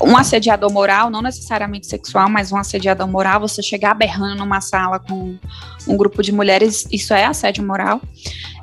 um 0.00 0.16
assediador 0.16 0.72
moral, 0.72 1.10
não 1.10 1.22
necessariamente 1.22 1.86
sexual, 1.86 2.28
mas 2.28 2.52
um 2.52 2.56
assediador 2.56 3.08
moral, 3.08 3.40
você 3.40 3.62
chegar 3.62 3.94
berrando 3.94 4.36
numa 4.36 4.60
sala 4.60 4.98
com 4.98 5.36
um 5.86 5.96
grupo 5.96 6.22
de 6.22 6.32
mulheres, 6.32 6.86
isso 6.90 7.14
é 7.14 7.24
assédio 7.24 7.66
moral. 7.66 8.00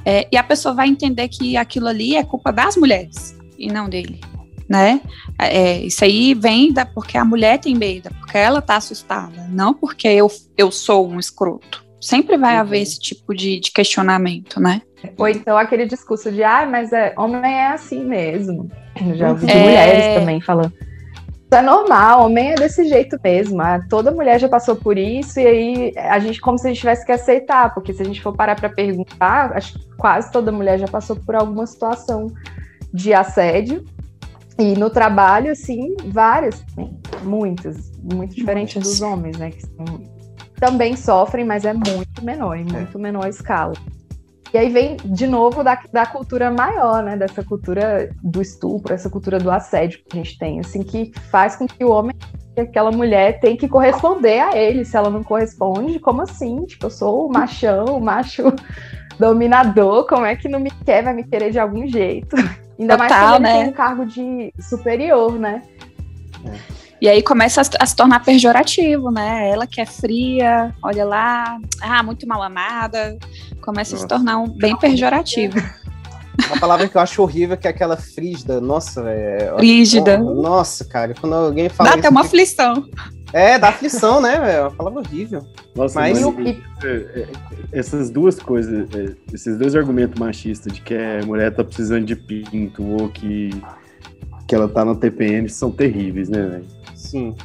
É, 0.05 0.27
e 0.31 0.37
a 0.37 0.43
pessoa 0.43 0.73
vai 0.73 0.87
entender 0.87 1.27
que 1.27 1.57
aquilo 1.57 1.87
ali 1.87 2.15
é 2.15 2.23
culpa 2.23 2.51
das 2.51 2.77
mulheres 2.77 3.35
e 3.57 3.67
não 3.67 3.89
dele 3.89 4.19
né? 4.67 5.01
É, 5.39 5.77
isso 5.79 6.03
aí 6.03 6.33
vem 6.33 6.73
da, 6.73 6.85
porque 6.85 7.17
a 7.17 7.25
mulher 7.25 7.59
tem 7.59 7.75
medo, 7.75 8.09
porque 8.19 8.37
ela 8.37 8.61
tá 8.61 8.75
assustada, 8.77 9.47
não 9.49 9.73
porque 9.73 10.07
eu, 10.07 10.27
eu 10.57 10.71
sou 10.71 11.07
um 11.07 11.19
escroto. 11.19 11.85
Sempre 12.01 12.37
vai 12.37 12.55
uhum. 12.55 12.61
haver 12.61 12.81
esse 12.81 12.99
tipo 12.99 13.33
de, 13.33 13.59
de, 13.59 13.71
questionamento, 13.71 14.59
né? 14.59 14.81
Ou 15.17 15.27
então 15.27 15.57
aquele 15.57 15.85
discurso 15.85 16.31
de, 16.31 16.43
ah, 16.43 16.67
mas 16.69 16.91
é, 16.91 17.13
homem 17.17 17.53
é 17.53 17.67
assim 17.67 18.03
mesmo. 18.03 18.69
Eu 18.99 19.15
já 19.15 19.29
ouvi 19.29 19.45
de 19.45 19.51
é... 19.51 19.59
mulheres 19.59 20.19
também 20.19 20.41
falando. 20.41 20.73
Isso 21.55 21.63
é 21.63 21.65
normal, 21.65 22.25
homem 22.25 22.51
é 22.51 22.55
desse 22.55 22.83
jeito 22.83 23.17
mesmo. 23.23 23.61
Ah, 23.61 23.79
toda 23.89 24.11
mulher 24.11 24.37
já 24.41 24.49
passou 24.49 24.75
por 24.75 24.97
isso, 24.97 25.39
e 25.39 25.47
aí 25.47 25.93
a 25.95 26.19
gente, 26.19 26.41
como 26.41 26.57
se 26.57 26.67
a 26.67 26.69
gente 26.69 26.81
tivesse 26.81 27.05
que 27.05 27.13
aceitar, 27.13 27.73
porque 27.73 27.93
se 27.93 28.01
a 28.01 28.05
gente 28.05 28.21
for 28.21 28.35
parar 28.35 28.57
para 28.57 28.67
perguntar, 28.67 29.53
acho 29.55 29.79
que 29.79 29.95
quase 29.95 30.29
toda 30.33 30.51
mulher 30.51 30.77
já 30.77 30.87
passou 30.89 31.15
por 31.15 31.33
alguma 31.33 31.65
situação 31.65 32.27
de 32.93 33.13
assédio, 33.13 33.85
e 34.59 34.73
no 34.73 34.89
trabalho, 34.89 35.49
assim, 35.49 35.95
várias, 36.07 36.61
muitas, 37.23 37.89
muito 38.03 38.35
diferentes 38.35 38.83
dos 38.83 39.01
homens, 39.01 39.37
né? 39.37 39.51
Que 39.51 39.65
também 40.59 40.97
sofrem, 40.97 41.45
mas 41.45 41.63
é 41.63 41.71
muito 41.71 42.21
menor, 42.21 42.57
em 42.57 42.65
muito 42.65 42.97
é. 42.97 43.01
menor 43.01 43.29
escala. 43.29 43.75
E 44.55 44.57
aí 44.57 44.69
vem, 44.69 44.95
de 45.03 45.27
novo, 45.27 45.65
da, 45.65 45.77
da 45.91 46.05
cultura 46.05 46.49
maior, 46.49 47.03
né? 47.03 47.17
Dessa 47.17 47.43
cultura 47.43 48.09
do 48.23 48.41
estupro, 48.41 48.93
essa 48.93 49.09
cultura 49.09 49.37
do 49.37 49.51
assédio 49.51 49.99
que 49.99 50.17
a 50.17 50.23
gente 50.23 50.37
tem, 50.37 50.61
assim, 50.61 50.81
que 50.81 51.11
faz 51.29 51.57
com 51.57 51.67
que 51.67 51.83
o 51.83 51.89
homem, 51.89 52.15
aquela 52.57 52.89
mulher, 52.89 53.41
tem 53.41 53.57
que 53.57 53.67
corresponder 53.67 54.39
a 54.39 54.55
ele. 54.55 54.85
Se 54.85 54.95
ela 54.95 55.09
não 55.09 55.21
corresponde, 55.25 55.99
como 55.99 56.21
assim? 56.21 56.63
Tipo, 56.63 56.85
eu 56.85 56.89
sou 56.89 57.27
o 57.27 57.29
machão, 57.29 57.97
o 57.97 57.99
macho 57.99 58.43
dominador, 59.19 60.07
como 60.07 60.25
é 60.25 60.37
que 60.37 60.47
não 60.47 60.61
me 60.61 60.71
quer, 60.71 61.03
vai 61.03 61.13
me 61.13 61.25
querer 61.25 61.51
de 61.51 61.59
algum 61.59 61.85
jeito? 61.85 62.37
Ainda 62.79 62.97
Total, 62.97 62.97
mais 62.97 63.11
que 63.11 63.35
ele 63.35 63.39
né? 63.43 63.59
tem 63.59 63.69
um 63.71 63.73
cargo 63.73 64.05
de 64.05 64.53
superior, 64.57 65.37
né? 65.37 65.63
E 67.05 67.07
aí 67.07 67.21
começa 67.21 67.61
a, 67.61 67.83
a, 67.83 67.85
se 67.85 67.95
tornar 67.95 68.25
pejorativo, 68.25 69.11
né? 69.11 69.51
Ela 69.51 69.67
que 69.67 69.79
é 69.79 69.85
fria, 69.85 70.73
olha 70.81 71.05
lá, 71.05 71.59
ah, 71.79 72.01
muito 72.01 72.27
mal 72.27 72.41
amada, 72.41 73.15
começa 73.61 73.91
Nossa. 73.91 73.95
a 73.95 73.99
se 73.99 74.07
tornar 74.07 74.39
um 74.39 74.47
bem 74.47 74.75
pejorativo. 74.75 75.55
Uma 76.47 76.59
palavra 76.59 76.89
que 76.89 76.97
eu 76.97 77.01
acho 77.01 77.21
horrível 77.21 77.55
que 77.57 77.67
é 77.67 77.69
aquela 77.69 77.95
frígida. 77.95 78.59
Nossa, 78.59 79.03
velho. 79.03 79.55
Frígida. 79.55 80.17
nossa, 80.17 80.83
cara, 80.83 81.13
quando 81.13 81.33
alguém 81.33 81.69
fala. 81.69 81.91
Dá 81.91 81.95
até 81.95 82.09
uma 82.09 82.21
aflição. 82.21 82.89
É, 83.31 83.59
dá 83.59 83.69
aflição, 83.69 84.19
né, 84.19 84.39
velho? 84.39 84.57
É 84.57 84.61
uma 84.61 84.71
palavra 84.71 85.01
horrível. 85.01 85.45
Nossa, 85.75 85.99
mas, 85.99 86.19
mas 86.19 86.57
é, 86.83 86.87
é, 86.87 87.27
essas 87.71 88.09
duas 88.09 88.39
coisas, 88.39 88.89
esses 89.31 89.59
dois 89.59 89.75
argumentos 89.75 90.19
machistas 90.19 90.73
de 90.73 90.81
que 90.81 90.95
a 90.95 91.23
mulher 91.23 91.53
tá 91.53 91.63
precisando 91.63 92.03
de 92.03 92.15
pinto 92.15 92.83
ou 92.83 93.09
que, 93.09 93.51
que 94.47 94.55
ela 94.55 94.67
tá 94.67 94.83
na 94.83 94.95
TPM 94.95 95.47
são 95.47 95.69
terríveis, 95.69 96.29
né, 96.29 96.41
velho? 96.41 96.74
Sim. 97.05 97.35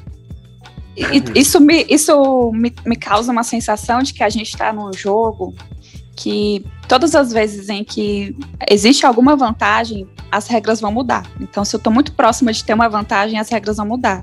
Isso, 1.34 1.60
me, 1.60 1.86
isso 1.88 2.50
me, 2.52 2.72
me 2.84 2.96
causa 2.96 3.32
uma 3.32 3.44
sensação 3.44 4.02
de 4.02 4.12
que 4.12 4.22
a 4.22 4.28
gente 4.28 4.48
está 4.48 4.72
num 4.72 4.92
jogo 4.92 5.54
que 6.16 6.64
todas 6.86 7.14
as 7.14 7.32
vezes 7.32 7.70
em 7.70 7.82
que 7.82 8.36
existe 8.68 9.06
alguma 9.06 9.34
vantagem, 9.36 10.06
as 10.30 10.46
regras 10.46 10.80
vão 10.80 10.92
mudar. 10.92 11.24
Então, 11.40 11.64
se 11.64 11.74
eu 11.74 11.78
estou 11.78 11.92
muito 11.92 12.12
próxima 12.12 12.52
de 12.52 12.62
ter 12.62 12.74
uma 12.74 12.88
vantagem, 12.88 13.38
as 13.38 13.48
regras 13.48 13.78
vão 13.78 13.86
mudar. 13.86 14.22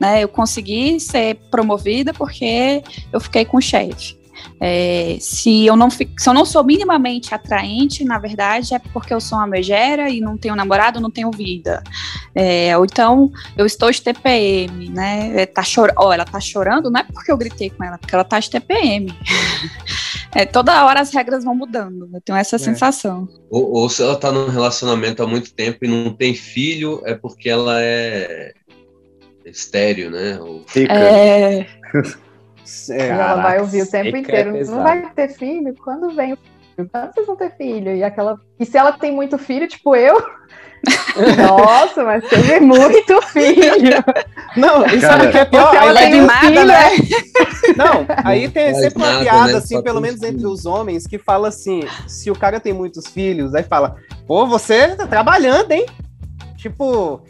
Né? 0.00 0.24
Eu 0.24 0.28
consegui 0.28 0.98
ser 0.98 1.36
promovida 1.50 2.12
porque 2.12 2.82
eu 3.12 3.20
fiquei 3.20 3.44
com 3.44 3.58
o 3.58 3.60
chefe. 3.60 4.18
É, 4.60 5.18
se, 5.20 5.66
eu 5.66 5.76
não 5.76 5.90
se 5.90 6.08
eu 6.26 6.32
não 6.32 6.44
sou 6.44 6.64
minimamente 6.64 7.34
atraente, 7.34 8.04
na 8.04 8.18
verdade, 8.18 8.74
é 8.74 8.78
porque 8.78 9.12
eu 9.12 9.20
sou 9.20 9.38
uma 9.38 9.46
megera 9.46 10.08
e 10.08 10.20
não 10.20 10.36
tenho 10.36 10.56
namorado, 10.56 11.00
não 11.00 11.10
tenho 11.10 11.30
vida. 11.30 11.82
É, 12.34 12.76
ou 12.76 12.84
então 12.84 13.30
eu 13.56 13.66
estou 13.66 13.90
de 13.90 14.00
TPM, 14.00 14.88
né? 14.90 15.42
É, 15.42 15.46
tá 15.46 15.62
chor 15.62 15.92
oh, 15.98 16.12
ela 16.12 16.24
tá 16.24 16.40
chorando, 16.40 16.90
não 16.90 17.00
é 17.00 17.04
porque 17.04 17.30
eu 17.30 17.36
gritei 17.36 17.70
com 17.70 17.84
ela, 17.84 17.98
porque 17.98 18.14
ela 18.14 18.24
tá 18.24 18.38
de 18.38 18.50
TPM. 18.50 19.14
é, 20.34 20.46
toda 20.46 20.84
hora 20.84 21.00
as 21.00 21.12
regras 21.12 21.44
vão 21.44 21.54
mudando, 21.54 22.08
eu 22.12 22.20
tenho 22.20 22.36
essa 22.36 22.56
é. 22.56 22.58
sensação. 22.58 23.28
Ou, 23.50 23.72
ou 23.72 23.88
se 23.88 24.02
ela 24.02 24.16
tá 24.16 24.32
num 24.32 24.48
relacionamento 24.48 25.22
há 25.22 25.26
muito 25.26 25.52
tempo 25.52 25.78
e 25.82 25.88
não 25.88 26.12
tem 26.12 26.34
filho, 26.34 27.02
é 27.04 27.14
porque 27.14 27.48
ela 27.48 27.80
é 27.80 28.52
estéreo, 29.44 30.10
né? 30.10 30.38
Ou... 30.40 30.64
É. 30.88 31.66
É, 32.90 33.08
ela 33.08 33.36
vai 33.36 33.60
ouvir 33.60 33.82
o 33.82 33.90
tempo 33.90 34.16
inteiro. 34.16 34.56
É 34.56 34.64
não 34.64 34.82
vai 34.82 35.10
ter 35.10 35.28
filho? 35.28 35.74
Quando 35.82 36.10
vem 36.14 36.32
o 36.32 36.36
filho? 36.36 36.90
Quando 36.90 37.14
vocês 37.14 37.26
vão 37.26 37.36
ter 37.36 37.56
filho? 37.56 37.94
E 37.94 38.04
aquela. 38.04 38.38
E 38.58 38.66
se 38.66 38.76
ela 38.76 38.92
tem 38.92 39.12
muito 39.12 39.38
filho, 39.38 39.66
tipo 39.66 39.94
eu? 39.96 40.22
Nossa, 41.38 42.04
mas 42.04 42.24
teve 42.28 42.60
muito 42.60 43.20
filho. 43.28 44.04
Não, 44.56 44.86
e 44.86 45.00
sabe 45.00 45.26
o 45.26 45.30
que 45.30 45.38
é 45.38 45.44
pior? 45.44 45.74
Ela 45.74 45.94
tem 45.94 46.22
um 46.22 46.28
filho, 46.28 46.64
né? 46.66 46.90
Não, 47.76 48.06
aí 48.24 48.48
tem 48.48 48.74
sempre 48.74 49.02
uma 49.02 49.20
piada, 49.20 49.52
né? 49.52 49.58
assim, 49.58 49.82
pelo 49.82 50.00
menos 50.00 50.22
entre 50.22 50.46
os 50.46 50.66
homens, 50.66 51.06
que 51.06 51.18
fala 51.18 51.48
assim: 51.48 51.80
se 52.06 52.30
o 52.30 52.36
cara 52.36 52.60
tem 52.60 52.72
muitos 52.72 53.06
filhos, 53.06 53.54
aí 53.54 53.62
fala, 53.62 53.96
pô, 54.26 54.46
você 54.46 54.94
tá 54.94 55.06
trabalhando, 55.06 55.72
hein? 55.72 55.86
Tipo, 56.56 57.22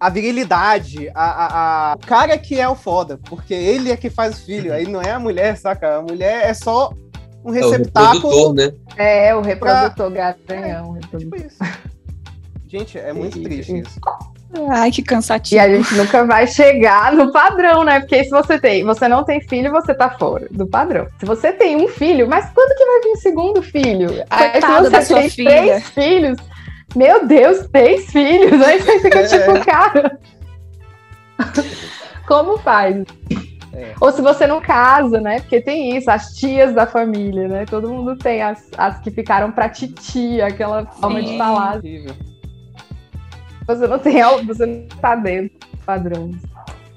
a 0.00 0.08
virilidade, 0.08 1.10
a, 1.14 1.24
a, 1.24 1.92
a, 1.92 1.94
o 1.94 2.06
cara 2.06 2.38
que 2.38 2.58
é 2.58 2.66
o 2.66 2.74
foda, 2.74 3.20
porque 3.28 3.52
ele 3.52 3.92
é 3.92 3.96
que 3.96 4.08
faz 4.08 4.38
o 4.38 4.46
filho, 4.46 4.72
aí 4.72 4.86
não 4.86 5.02
é 5.02 5.10
a 5.10 5.20
mulher, 5.20 5.56
saca? 5.58 5.98
A 5.98 6.02
mulher 6.02 6.48
é 6.48 6.54
só 6.54 6.90
um 7.44 7.50
receptáculo. 7.50 8.32
É 8.32 8.36
o 8.36 8.52
né? 8.54 8.72
É, 8.96 9.34
o 9.34 9.42
reprodutor 9.42 10.10
pra... 10.10 10.36
garanhão. 10.48 10.96
É, 10.96 11.18
tipo 11.18 11.36
isso. 11.36 11.58
Gente, 12.66 12.98
é 12.98 13.12
muito 13.12 13.42
triste 13.42 13.80
isso. 13.80 14.00
Ai, 14.68 14.90
que 14.90 15.02
cansativo. 15.02 15.56
E 15.56 15.58
a 15.58 15.76
gente 15.76 15.94
nunca 15.94 16.24
vai 16.24 16.46
chegar 16.46 17.12
no 17.12 17.30
padrão, 17.30 17.84
né? 17.84 18.00
Porque 18.00 18.24
se 18.24 18.30
você 18.30 18.58
tem, 18.58 18.84
você 18.84 19.06
não 19.06 19.24
tem 19.24 19.40
filho, 19.40 19.70
você 19.70 19.94
tá 19.94 20.10
fora 20.10 20.48
do 20.50 20.66
padrão. 20.66 21.06
Se 21.18 21.26
você 21.26 21.52
tem 21.52 21.76
um 21.76 21.88
filho, 21.88 22.28
mas 22.28 22.50
quando 22.52 22.76
que 22.76 22.84
vai 22.84 23.00
vir 23.00 23.10
o 23.10 23.16
segundo 23.16 23.62
filho? 23.62 24.08
Coitado 24.08 24.86
se 24.86 24.90
você 24.90 25.14
tem 25.14 25.30
filha. 25.30 25.50
três 25.50 25.88
filhos, 25.90 26.38
meu 26.94 27.26
Deus, 27.26 27.66
três 27.68 28.10
filhos. 28.10 28.60
Aí 28.62 28.80
você 28.80 29.00
fica 29.00 29.20
é. 29.20 29.26
tipo, 29.26 29.64
cara. 29.64 30.18
Como 32.26 32.58
faz? 32.58 33.04
É. 33.72 33.94
Ou 34.00 34.12
se 34.12 34.20
você 34.20 34.46
não 34.46 34.60
casa, 34.60 35.20
né? 35.20 35.40
Porque 35.40 35.60
tem 35.60 35.96
isso, 35.96 36.10
as 36.10 36.34
tias 36.34 36.74
da 36.74 36.86
família, 36.86 37.48
né? 37.48 37.64
Todo 37.66 37.88
mundo 37.88 38.16
tem 38.16 38.42
as, 38.42 38.68
as 38.76 39.00
que 39.00 39.10
ficaram 39.10 39.52
pra 39.52 39.68
titia, 39.68 40.46
aquela 40.46 40.86
forma 40.86 41.22
de 41.22 41.38
falar. 41.38 41.80
Você 43.66 43.86
não 43.86 43.98
tem 43.98 44.22
você 44.44 44.66
não 44.66 44.86
tá 45.00 45.14
dentro 45.14 45.56
do 45.70 45.78
padrão. 45.78 46.30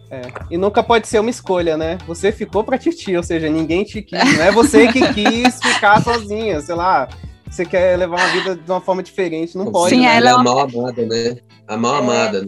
É. 0.10 0.22
E 0.50 0.58
nunca 0.58 0.84
pode 0.84 1.08
ser 1.08 1.20
uma 1.20 1.30
escolha, 1.30 1.78
né? 1.78 1.98
Você 2.08 2.32
ficou 2.32 2.64
pra 2.64 2.78
titia, 2.78 3.18
ou 3.18 3.24
seja, 3.24 3.50
ninguém 3.50 3.84
te 3.84 4.02
quis. 4.02 4.38
Não 4.38 4.44
é 4.44 4.52
você 4.52 4.92
que 4.92 5.14
quis 5.14 5.60
ficar 5.60 6.02
sozinha, 6.02 6.60
sei 6.62 6.76
lá 6.76 7.08
você 7.54 7.66
quer 7.66 7.98
levar 7.98 8.18
uma 8.18 8.28
vida 8.30 8.56
de 8.56 8.72
uma 8.72 8.82
forma 8.82 9.04
diferente, 9.04 9.56
não 9.56 9.72
pode. 9.72 9.94
Sim, 9.94 10.02
né? 10.02 10.18
ela 10.18 10.30
é 10.30 10.34
a 10.34 10.38
mal 10.40 10.60
amada, 10.60 11.06
né? 11.06 11.38
A 11.68 11.78
mal 11.78 11.96
é. 11.96 12.00
amada. 12.00 12.46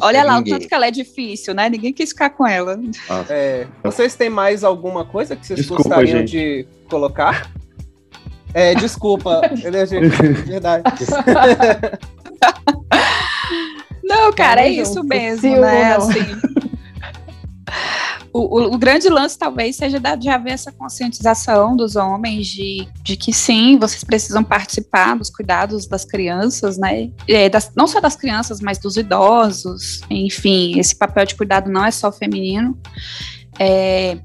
Olha 0.00 0.22
lá 0.22 0.36
ninguém. 0.36 0.52
o 0.52 0.56
tanto 0.58 0.68
que 0.68 0.74
ela 0.74 0.86
é 0.86 0.90
difícil, 0.90 1.54
né? 1.54 1.70
Ninguém 1.70 1.94
quis 1.94 2.10
ficar 2.10 2.28
com 2.30 2.46
ela. 2.46 2.78
Ah. 3.08 3.24
É, 3.30 3.66
vocês 3.82 4.14
têm 4.14 4.28
mais 4.28 4.62
alguma 4.62 5.04
coisa 5.04 5.34
que 5.34 5.46
vocês 5.46 5.60
desculpa, 5.60 5.84
gostariam 5.84 6.18
gente. 6.18 6.30
de 6.30 6.66
colocar? 6.90 7.50
É, 8.52 8.74
desculpa, 8.74 9.40
verdade. 9.56 9.96
Não, 14.04 14.30
cara, 14.32 14.60
é 14.60 14.68
isso 14.68 15.02
mesmo, 15.02 15.58
né? 15.58 15.94
Assim, 15.94 16.20
o, 18.34 18.40
o, 18.40 18.74
o, 18.74 18.78
grande 18.78 19.08
lance 19.08 19.38
talvez 19.38 19.76
seja 19.76 20.00
de 20.00 20.28
haver 20.28 20.54
essa 20.54 20.72
conscientização 20.72 21.76
dos 21.76 21.94
homens 21.94 22.48
de, 22.48 22.88
de 23.00 23.16
que 23.16 23.32
sim, 23.32 23.78
vocês 23.78 24.02
precisam 24.02 24.42
participar 24.42 25.16
dos 25.16 25.30
cuidados 25.30 25.86
das 25.86 26.04
crianças, 26.04 26.76
né? 26.76 27.12
É, 27.28 27.48
das, 27.48 27.70
não 27.76 27.86
só 27.86 28.00
das 28.00 28.16
crianças, 28.16 28.60
mas 28.60 28.76
dos 28.76 28.96
idosos. 28.96 30.00
Enfim, 30.10 30.80
esse 30.80 30.96
papel 30.96 31.24
de 31.24 31.36
cuidado 31.36 31.70
não 31.70 31.84
é 31.84 31.92
só 31.92 32.10
feminino. 32.10 32.76
É, 33.56 34.18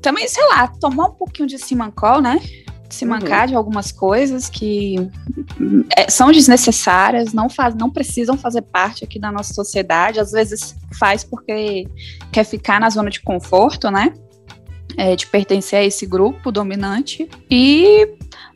também, 0.00 0.28
sei 0.28 0.46
lá, 0.46 0.68
tomar 0.68 1.06
um 1.06 1.14
pouquinho 1.14 1.48
de 1.48 1.58
Simancol, 1.58 2.20
né? 2.20 2.40
Se 2.88 3.04
uhum. 3.04 3.10
mancar 3.10 3.42
uhum. 3.42 3.46
de 3.46 3.54
algumas 3.54 3.92
coisas 3.92 4.48
que 4.48 4.96
é, 5.96 6.10
são 6.10 6.32
desnecessárias, 6.32 7.32
não, 7.32 7.48
faz, 7.48 7.74
não 7.74 7.90
precisam 7.90 8.36
fazer 8.36 8.62
parte 8.62 9.04
aqui 9.04 9.18
da 9.18 9.30
nossa 9.30 9.52
sociedade. 9.52 10.20
Às 10.20 10.32
vezes 10.32 10.74
faz 10.98 11.22
porque 11.22 11.86
quer 12.32 12.44
ficar 12.44 12.80
na 12.80 12.88
zona 12.90 13.10
de 13.10 13.20
conforto, 13.20 13.90
né? 13.90 14.12
É, 14.96 15.14
de 15.14 15.26
pertencer 15.26 15.80
a 15.80 15.84
esse 15.84 16.06
grupo 16.06 16.50
dominante. 16.50 17.28
E 17.50 18.08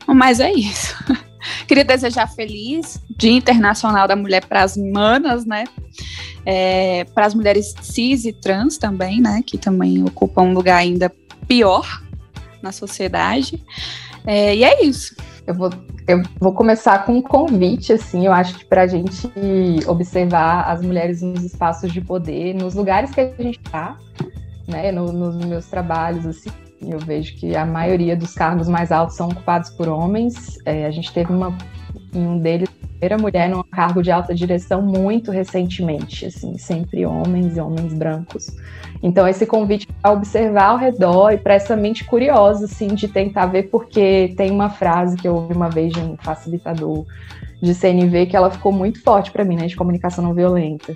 mas 0.07 0.39
é 0.39 0.51
isso. 0.51 0.95
Queria 1.67 1.83
desejar 1.83 2.27
feliz 2.27 3.01
Dia 3.17 3.31
Internacional 3.31 4.07
da 4.07 4.15
Mulher 4.15 4.45
para 4.45 4.63
as 4.63 4.75
manas, 4.75 5.45
né? 5.45 5.65
É, 6.45 7.05
para 7.13 7.25
as 7.25 7.33
mulheres 7.33 7.73
cis 7.81 8.25
e 8.25 8.33
trans 8.33 8.77
também, 8.77 9.21
né? 9.21 9.41
Que 9.45 9.57
também 9.57 10.03
ocupam 10.03 10.43
um 10.43 10.53
lugar 10.53 10.77
ainda 10.77 11.11
pior 11.47 12.01
na 12.61 12.71
sociedade. 12.71 13.61
É, 14.25 14.55
e 14.55 14.63
é 14.63 14.83
isso. 14.83 15.15
Eu 15.45 15.53
vou, 15.53 15.69
eu 16.07 16.21
vou 16.39 16.53
começar 16.53 17.05
com 17.05 17.17
um 17.17 17.21
convite, 17.21 17.93
assim, 17.93 18.25
eu 18.25 18.31
acho 18.31 18.57
que 18.59 18.65
para 18.65 18.83
a 18.83 18.87
gente 18.87 19.29
observar 19.87 20.69
as 20.69 20.81
mulheres 20.81 21.21
nos 21.21 21.43
espaços 21.43 21.91
de 21.91 21.99
poder, 21.99 22.53
nos 22.53 22.75
lugares 22.75 23.11
que 23.11 23.19
a 23.19 23.27
gente 23.37 23.59
está, 23.59 23.97
né, 24.67 24.91
no, 24.91 25.11
nos 25.11 25.35
meus 25.45 25.67
trabalhos, 25.67 26.25
assim, 26.25 26.49
eu 26.81 26.99
vejo 26.99 27.35
que 27.35 27.55
a 27.55 27.65
maioria 27.65 28.15
dos 28.15 28.33
cargos 28.33 28.67
mais 28.67 28.91
altos 28.91 29.15
são 29.15 29.27
ocupados 29.29 29.69
por 29.71 29.87
homens. 29.87 30.57
É, 30.65 30.85
a 30.85 30.91
gente 30.91 31.11
teve 31.13 31.31
uma, 31.31 31.55
em 32.13 32.25
um 32.25 32.37
deles, 32.37 32.69
primeira 32.93 33.17
mulher 33.17 33.49
num 33.49 33.63
cargo 33.63 34.01
de 34.01 34.11
alta 34.11 34.33
direção 34.33 34.81
muito 34.81 35.31
recentemente, 35.31 36.25
assim, 36.25 36.57
sempre 36.57 37.05
homens 37.05 37.57
e 37.57 37.59
homens 37.59 37.93
brancos. 37.93 38.51
Então, 39.01 39.27
esse 39.27 39.45
convite 39.45 39.87
para 40.01 40.11
observar 40.11 40.69
ao 40.69 40.77
redor 40.77 41.31
e 41.31 41.37
para 41.37 41.55
essa 41.55 41.75
mente 41.75 42.05
curiosa, 42.05 42.65
assim, 42.65 42.87
de 42.87 43.07
tentar 43.07 43.47
ver, 43.47 43.63
porque 43.63 44.33
tem 44.37 44.49
uma 44.49 44.69
frase 44.69 45.17
que 45.17 45.27
eu 45.27 45.35
ouvi 45.35 45.53
uma 45.53 45.69
vez 45.69 45.91
de 45.91 45.99
um 45.99 46.15
facilitador 46.17 47.05
de 47.61 47.73
CNV 47.73 48.27
que 48.27 48.35
ela 48.35 48.49
ficou 48.49 48.71
muito 48.71 49.01
forte 49.01 49.31
para 49.31 49.43
mim, 49.43 49.55
né, 49.55 49.67
de 49.67 49.75
comunicação 49.75 50.23
não 50.23 50.33
violenta, 50.33 50.95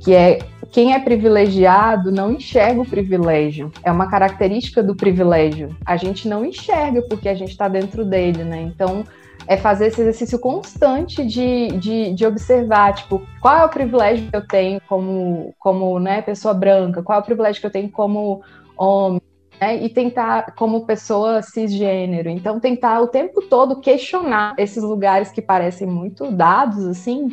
que 0.00 0.12
é 0.12 0.38
quem 0.70 0.92
é 0.92 0.98
privilegiado 0.98 2.10
não 2.10 2.32
enxerga 2.32 2.80
o 2.80 2.86
privilégio. 2.86 3.70
É 3.84 3.92
uma 3.92 4.08
característica 4.10 4.82
do 4.82 4.96
privilégio. 4.96 5.76
A 5.86 5.96
gente 5.96 6.26
não 6.26 6.44
enxerga 6.44 7.00
porque 7.02 7.28
a 7.28 7.34
gente 7.34 7.50
está 7.50 7.68
dentro 7.68 8.04
dele, 8.04 8.42
né? 8.42 8.60
Então, 8.62 9.04
é 9.46 9.56
fazer 9.56 9.86
esse 9.86 10.00
exercício 10.00 10.38
constante 10.38 11.24
de, 11.24 11.68
de, 11.78 12.14
de, 12.14 12.26
observar, 12.26 12.94
tipo, 12.94 13.22
qual 13.40 13.56
é 13.56 13.64
o 13.64 13.68
privilégio 13.68 14.30
que 14.30 14.36
eu 14.36 14.46
tenho 14.46 14.80
como, 14.88 15.54
como 15.58 15.98
né, 15.98 16.22
pessoa 16.22 16.54
branca, 16.54 17.02
qual 17.02 17.18
é 17.18 17.22
o 17.22 17.24
privilégio 17.24 17.60
que 17.60 17.66
eu 17.66 17.72
tenho 17.72 17.90
como 17.90 18.42
homem, 18.76 19.20
né, 19.60 19.82
e 19.82 19.88
tentar, 19.88 20.54
como 20.54 20.86
pessoa 20.86 21.42
cisgênero. 21.42 22.28
Então, 22.28 22.58
tentar 22.58 23.00
o 23.00 23.08
tempo 23.08 23.42
todo 23.42 23.80
questionar 23.80 24.54
esses 24.58 24.82
lugares 24.82 25.30
que 25.30 25.42
parecem 25.42 25.86
muito 25.86 26.30
dados, 26.30 26.84
assim, 26.86 27.28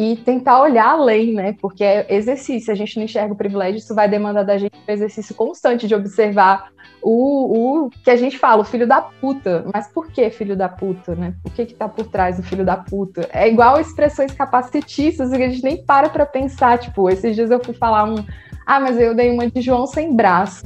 e 0.00 0.16
tentar 0.16 0.62
olhar 0.62 0.92
além, 0.92 1.34
né? 1.34 1.54
Porque 1.60 1.84
é 1.84 2.06
exercício, 2.08 2.72
a 2.72 2.74
gente 2.74 2.96
não 2.96 3.04
enxerga 3.04 3.34
o 3.34 3.36
privilégio, 3.36 3.80
isso 3.80 3.94
vai 3.94 4.08
demandar 4.08 4.44
da 4.44 4.56
gente 4.56 4.72
um 4.74 4.90
exercício 4.90 5.34
constante 5.34 5.86
de 5.86 5.94
observar 5.94 6.70
o, 7.02 7.84
o 7.84 7.90
que 7.90 8.10
a 8.10 8.16
gente 8.16 8.38
fala, 8.38 8.62
o 8.62 8.64
filho 8.64 8.88
da 8.88 9.02
puta. 9.02 9.62
Mas 9.74 9.88
por 9.88 10.10
que 10.10 10.30
filho 10.30 10.56
da 10.56 10.70
puta, 10.70 11.14
né? 11.14 11.34
O 11.44 11.50
que 11.50 11.66
que 11.66 11.74
tá 11.74 11.86
por 11.86 12.06
trás 12.06 12.38
do 12.38 12.42
filho 12.42 12.64
da 12.64 12.78
puta? 12.78 13.28
É 13.30 13.46
igual 13.46 13.78
expressões 13.78 14.32
capacitistas 14.32 15.28
que 15.28 15.42
a 15.42 15.50
gente 15.50 15.62
nem 15.62 15.84
para 15.84 16.08
pra 16.08 16.24
pensar. 16.24 16.78
Tipo, 16.78 17.10
esses 17.10 17.36
dias 17.36 17.50
eu 17.50 17.62
fui 17.62 17.74
falar 17.74 18.04
um. 18.04 18.24
Ah, 18.66 18.80
mas 18.80 18.98
eu 18.98 19.14
dei 19.14 19.30
uma 19.30 19.50
de 19.50 19.60
João 19.60 19.86
sem 19.86 20.16
braço. 20.16 20.64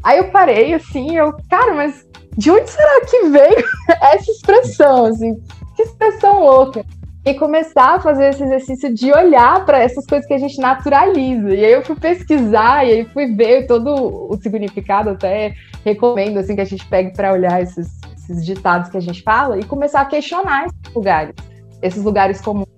Aí 0.00 0.18
eu 0.18 0.30
parei 0.30 0.74
assim, 0.74 1.16
eu, 1.16 1.34
cara, 1.50 1.74
mas 1.74 2.06
de 2.38 2.52
onde 2.52 2.70
será 2.70 3.00
que 3.06 3.30
veio 3.30 3.64
essa 4.00 4.30
expressão? 4.30 5.06
Assim, 5.06 5.34
que 5.74 5.82
expressão 5.82 6.44
louca 6.44 6.84
e 7.26 7.34
começar 7.34 7.96
a 7.96 8.00
fazer 8.00 8.28
esse 8.28 8.44
exercício 8.44 8.94
de 8.94 9.12
olhar 9.12 9.64
para 9.64 9.80
essas 9.80 10.06
coisas 10.06 10.24
que 10.28 10.32
a 10.32 10.38
gente 10.38 10.58
naturaliza. 10.60 11.52
E 11.52 11.64
aí 11.64 11.72
eu 11.72 11.84
fui 11.84 11.96
pesquisar 11.96 12.86
e 12.86 12.92
aí 12.92 13.04
fui 13.06 13.34
ver 13.34 13.66
todo 13.66 13.92
o 14.30 14.36
significado, 14.40 15.10
até 15.10 15.52
recomendo 15.84 16.38
assim 16.38 16.54
que 16.54 16.60
a 16.60 16.64
gente 16.64 16.86
pegue 16.86 17.12
para 17.12 17.32
olhar 17.32 17.60
esses, 17.60 17.88
esses, 18.16 18.46
ditados 18.46 18.90
que 18.90 18.96
a 18.96 19.00
gente 19.00 19.24
fala 19.24 19.58
e 19.58 19.64
começar 19.64 20.02
a 20.02 20.04
questionar 20.04 20.66
esses 20.66 20.94
lugares, 20.94 21.34
esses 21.82 22.04
lugares 22.04 22.40
comuns. 22.40 22.68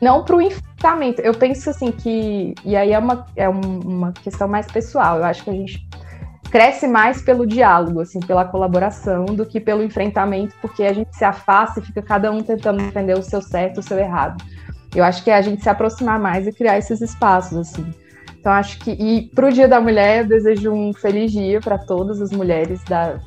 Não 0.00 0.24
para 0.24 0.34
o 0.34 0.42
enfrentamento. 0.42 1.22
Eu 1.22 1.32
penso 1.32 1.70
assim 1.70 1.92
que 1.92 2.54
e 2.64 2.74
aí 2.74 2.92
é 2.92 2.98
uma 2.98 3.24
é 3.36 3.48
uma 3.48 4.12
questão 4.12 4.48
mais 4.48 4.66
pessoal. 4.66 5.18
Eu 5.18 5.24
acho 5.24 5.44
que 5.44 5.50
a 5.50 5.54
gente 5.54 5.88
cresce 6.50 6.86
mais 6.86 7.22
pelo 7.22 7.46
diálogo, 7.46 8.00
assim, 8.00 8.20
pela 8.20 8.44
colaboração, 8.44 9.26
do 9.26 9.44
que 9.44 9.60
pelo 9.60 9.82
enfrentamento, 9.82 10.54
porque 10.60 10.84
a 10.84 10.92
gente 10.92 11.14
se 11.16 11.24
afasta 11.24 11.80
e 11.80 11.82
fica 11.82 12.02
cada 12.02 12.30
um 12.30 12.42
tentando 12.42 12.82
defender 12.82 13.18
o 13.18 13.22
seu 13.22 13.42
certo, 13.42 13.78
o 13.78 13.82
seu 13.82 13.98
errado. 13.98 14.42
Eu 14.94 15.04
acho 15.04 15.22
que 15.22 15.30
é 15.30 15.34
a 15.34 15.42
gente 15.42 15.62
se 15.62 15.68
aproximar 15.68 16.18
mais 16.18 16.46
e 16.46 16.52
criar 16.52 16.78
esses 16.78 17.00
espaços, 17.00 17.58
assim. 17.58 17.86
Então, 18.38 18.52
acho 18.52 18.78
que. 18.78 18.92
E 18.92 19.28
para 19.34 19.48
o 19.48 19.52
Dia 19.52 19.66
da 19.66 19.80
Mulher, 19.80 20.20
eu 20.20 20.28
desejo 20.28 20.72
um 20.72 20.92
feliz 20.92 21.32
dia 21.32 21.60
para 21.60 21.78
todas 21.78 22.22
as 22.22 22.30
mulheres, 22.30 22.82
da, 22.84 23.18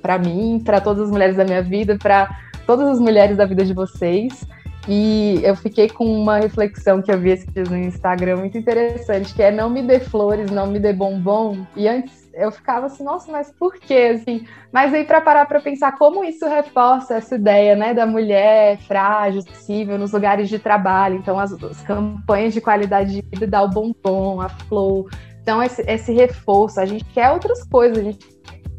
para 0.00 0.18
mim, 0.18 0.62
para 0.64 0.80
todas 0.80 1.04
as 1.04 1.10
mulheres 1.10 1.36
da 1.36 1.44
minha 1.44 1.62
vida, 1.62 1.98
para 1.98 2.30
todas 2.66 2.88
as 2.88 3.00
mulheres 3.00 3.36
da 3.36 3.44
vida 3.44 3.64
de 3.64 3.74
vocês. 3.74 4.46
E 4.86 5.40
eu 5.42 5.54
fiquei 5.54 5.88
com 5.88 6.04
uma 6.04 6.38
reflexão 6.38 7.02
que 7.02 7.12
eu 7.12 7.18
vi 7.18 7.30
esse 7.30 7.46
dia 7.50 7.64
no 7.64 7.76
Instagram 7.76 8.36
muito 8.36 8.56
interessante, 8.56 9.34
que 9.34 9.42
é 9.42 9.50
não 9.50 9.68
me 9.68 9.82
dê 9.82 10.00
flores, 10.00 10.50
não 10.50 10.66
me 10.66 10.78
dê 10.78 10.92
bombom. 10.92 11.66
E 11.76 11.86
antes 11.86 12.27
eu 12.38 12.52
ficava 12.52 12.86
assim, 12.86 13.02
nossa, 13.02 13.30
mas 13.30 13.50
por 13.50 13.74
quê? 13.74 14.14
Assim, 14.14 14.46
mas 14.72 14.94
aí 14.94 15.04
para 15.04 15.20
parar 15.20 15.46
para 15.46 15.60
pensar 15.60 15.98
como 15.98 16.24
isso 16.24 16.46
reforça 16.46 17.16
essa 17.16 17.34
ideia, 17.34 17.74
né, 17.74 17.92
da 17.92 18.06
mulher 18.06 18.78
frágil, 18.78 19.42
sensível 19.42 19.98
nos 19.98 20.12
lugares 20.12 20.48
de 20.48 20.58
trabalho. 20.58 21.16
Então 21.16 21.38
as, 21.38 21.52
as 21.52 21.82
campanhas 21.82 22.54
de 22.54 22.60
qualidade 22.60 23.12
de 23.12 23.22
vida 23.22 23.46
dá 23.46 23.62
o 23.62 23.68
bombom, 23.68 24.40
a 24.40 24.48
flor. 24.48 25.10
Então 25.42 25.62
esse, 25.62 25.82
esse 25.82 26.12
reforço, 26.12 26.80
a 26.80 26.86
gente 26.86 27.04
quer 27.06 27.30
outras 27.30 27.64
coisas, 27.64 27.98
a 27.98 28.02
gente 28.02 28.26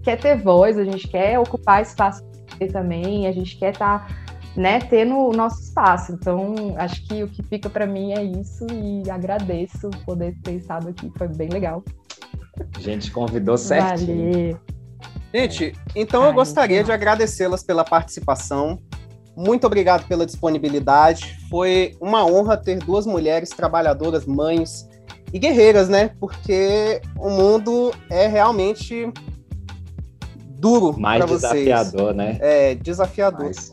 quer 0.04 0.18
ter 0.18 0.38
voz, 0.38 0.78
a 0.78 0.84
gente 0.84 1.08
quer 1.08 1.38
ocupar 1.38 1.82
espaço 1.82 2.24
também, 2.72 3.28
a 3.28 3.32
gente 3.32 3.58
quer 3.58 3.72
estar 3.72 4.08
tá 4.08 4.16
né, 4.56 4.80
ter 4.80 5.06
no 5.06 5.32
nosso 5.32 5.62
espaço. 5.62 6.12
Então, 6.12 6.76
acho 6.78 7.08
que 7.08 7.24
o 7.24 7.28
que 7.28 7.42
fica 7.44 7.70
para 7.70 7.86
mim 7.86 8.12
é 8.12 8.24
isso 8.24 8.66
e 8.72 9.10
agradeço 9.10 9.90
poder 10.06 10.36
ter 10.44 10.56
estado 10.56 10.90
aqui, 10.90 11.12
foi 11.18 11.28
bem 11.30 11.50
legal. 11.50 11.84
A 12.76 12.80
gente 12.80 13.12
convidou 13.12 13.58
certinho. 13.58 14.32
Valeu. 14.34 14.60
Gente, 15.34 15.74
então 15.96 16.24
eu 16.26 16.34
gostaria 16.34 16.84
de 16.84 16.92
agradecê-las 16.92 17.64
pela 17.64 17.84
participação. 17.84 18.80
Muito 19.38 19.66
obrigado 19.68 20.08
pela 20.08 20.26
disponibilidade. 20.26 21.38
Foi 21.50 21.96
uma 22.02 22.26
honra 22.26 22.58
ter 22.58 22.80
duas 22.80 23.06
mulheres 23.06 23.50
trabalhadoras, 23.50 24.26
mães 24.26 24.88
e 25.32 25.38
guerreiras, 25.40 25.88
né? 25.88 26.10
Porque 26.20 27.02
o 27.18 27.30
mundo 27.30 27.94
é 28.10 28.28
realmente 28.28 29.12
duro 30.60 31.00
Mais 31.00 31.20
para 31.20 31.28
vocês. 31.28 31.66
desafiador, 31.66 32.14
né? 32.14 32.38
É, 32.42 32.76
desafiador. 32.76 33.46
Mas, 33.46 33.72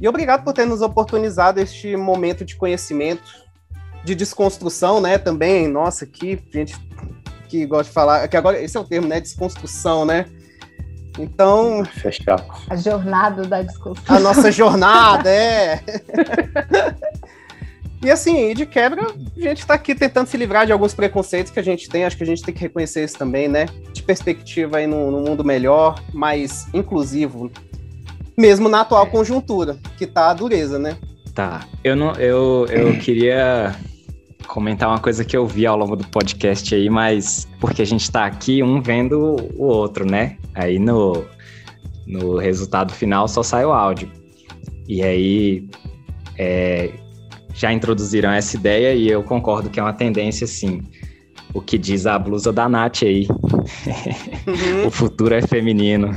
E 0.00 0.08
obrigado 0.08 0.42
por 0.42 0.52
ter 0.52 0.66
nos 0.66 0.80
oportunizado 0.80 1.60
este 1.60 1.96
momento 1.96 2.44
de 2.44 2.56
conhecimento, 2.56 3.44
de 4.04 4.14
desconstrução, 4.14 5.00
né? 5.00 5.18
Também, 5.18 5.68
nossa, 5.68 6.04
que 6.06 6.42
gente 6.52 6.74
que 7.54 7.66
gosta 7.66 7.84
de 7.84 7.90
falar, 7.90 8.26
que 8.26 8.36
agora 8.36 8.60
esse 8.60 8.76
é 8.76 8.80
o 8.80 8.84
termo, 8.84 9.06
né? 9.06 9.20
Desconstrução, 9.20 10.04
né? 10.04 10.26
Então, 11.16 11.84
Fechar. 11.84 12.44
A 12.68 12.74
jornada 12.74 13.42
da 13.44 13.62
discussão. 13.62 14.16
a 14.16 14.18
nossa 14.18 14.50
jornada 14.50 15.30
é. 15.30 15.80
e 18.02 18.10
assim, 18.10 18.52
de 18.54 18.66
quebra, 18.66 19.06
a 19.06 19.40
gente 19.40 19.64
tá 19.64 19.74
aqui 19.74 19.94
tentando 19.94 20.26
se 20.26 20.36
livrar 20.36 20.66
de 20.66 20.72
alguns 20.72 20.92
preconceitos 20.92 21.52
que 21.52 21.60
a 21.60 21.62
gente 21.62 21.88
tem, 21.88 22.04
acho 22.04 22.16
que 22.16 22.24
a 22.24 22.26
gente 22.26 22.42
tem 22.42 22.52
que 22.52 22.60
reconhecer 22.60 23.04
isso 23.04 23.16
também, 23.16 23.46
né? 23.46 23.66
De 23.92 24.02
perspectiva 24.02 24.78
aí 24.78 24.88
num, 24.88 25.12
num 25.12 25.22
mundo 25.22 25.44
melhor, 25.44 26.02
mais 26.12 26.66
inclusivo, 26.74 27.52
mesmo 28.36 28.68
na 28.68 28.80
atual 28.80 29.06
conjuntura, 29.06 29.78
que 29.96 30.08
tá 30.08 30.30
a 30.30 30.34
dureza, 30.34 30.76
né? 30.76 30.96
Tá. 31.32 31.64
Eu 31.84 31.94
não, 31.94 32.12
eu, 32.14 32.66
eu 32.68 32.98
queria 32.98 33.76
comentar 34.46 34.88
uma 34.88 34.98
coisa 34.98 35.24
que 35.24 35.36
eu 35.36 35.46
vi 35.46 35.66
ao 35.66 35.76
longo 35.76 35.96
do 35.96 36.06
podcast 36.08 36.74
aí, 36.74 36.88
mas 36.88 37.48
porque 37.60 37.82
a 37.82 37.84
gente 37.84 38.10
tá 38.10 38.24
aqui 38.24 38.62
um 38.62 38.80
vendo 38.80 39.36
o 39.56 39.64
outro, 39.64 40.04
né? 40.04 40.36
Aí 40.54 40.78
no, 40.78 41.24
no 42.06 42.36
resultado 42.36 42.92
final 42.92 43.26
só 43.28 43.42
sai 43.42 43.64
o 43.64 43.72
áudio. 43.72 44.10
E 44.86 45.02
aí 45.02 45.68
é, 46.38 46.90
já 47.54 47.72
introduziram 47.72 48.30
essa 48.30 48.56
ideia 48.56 48.94
e 48.94 49.08
eu 49.08 49.22
concordo 49.22 49.70
que 49.70 49.80
é 49.80 49.82
uma 49.82 49.92
tendência, 49.92 50.46
sim. 50.46 50.82
O 51.52 51.60
que 51.60 51.78
diz 51.78 52.06
a 52.06 52.18
blusa 52.18 52.52
da 52.52 52.68
Nath 52.68 53.02
aí. 53.04 53.28
o 54.86 54.90
futuro 54.90 55.34
é 55.34 55.42
feminino. 55.42 56.10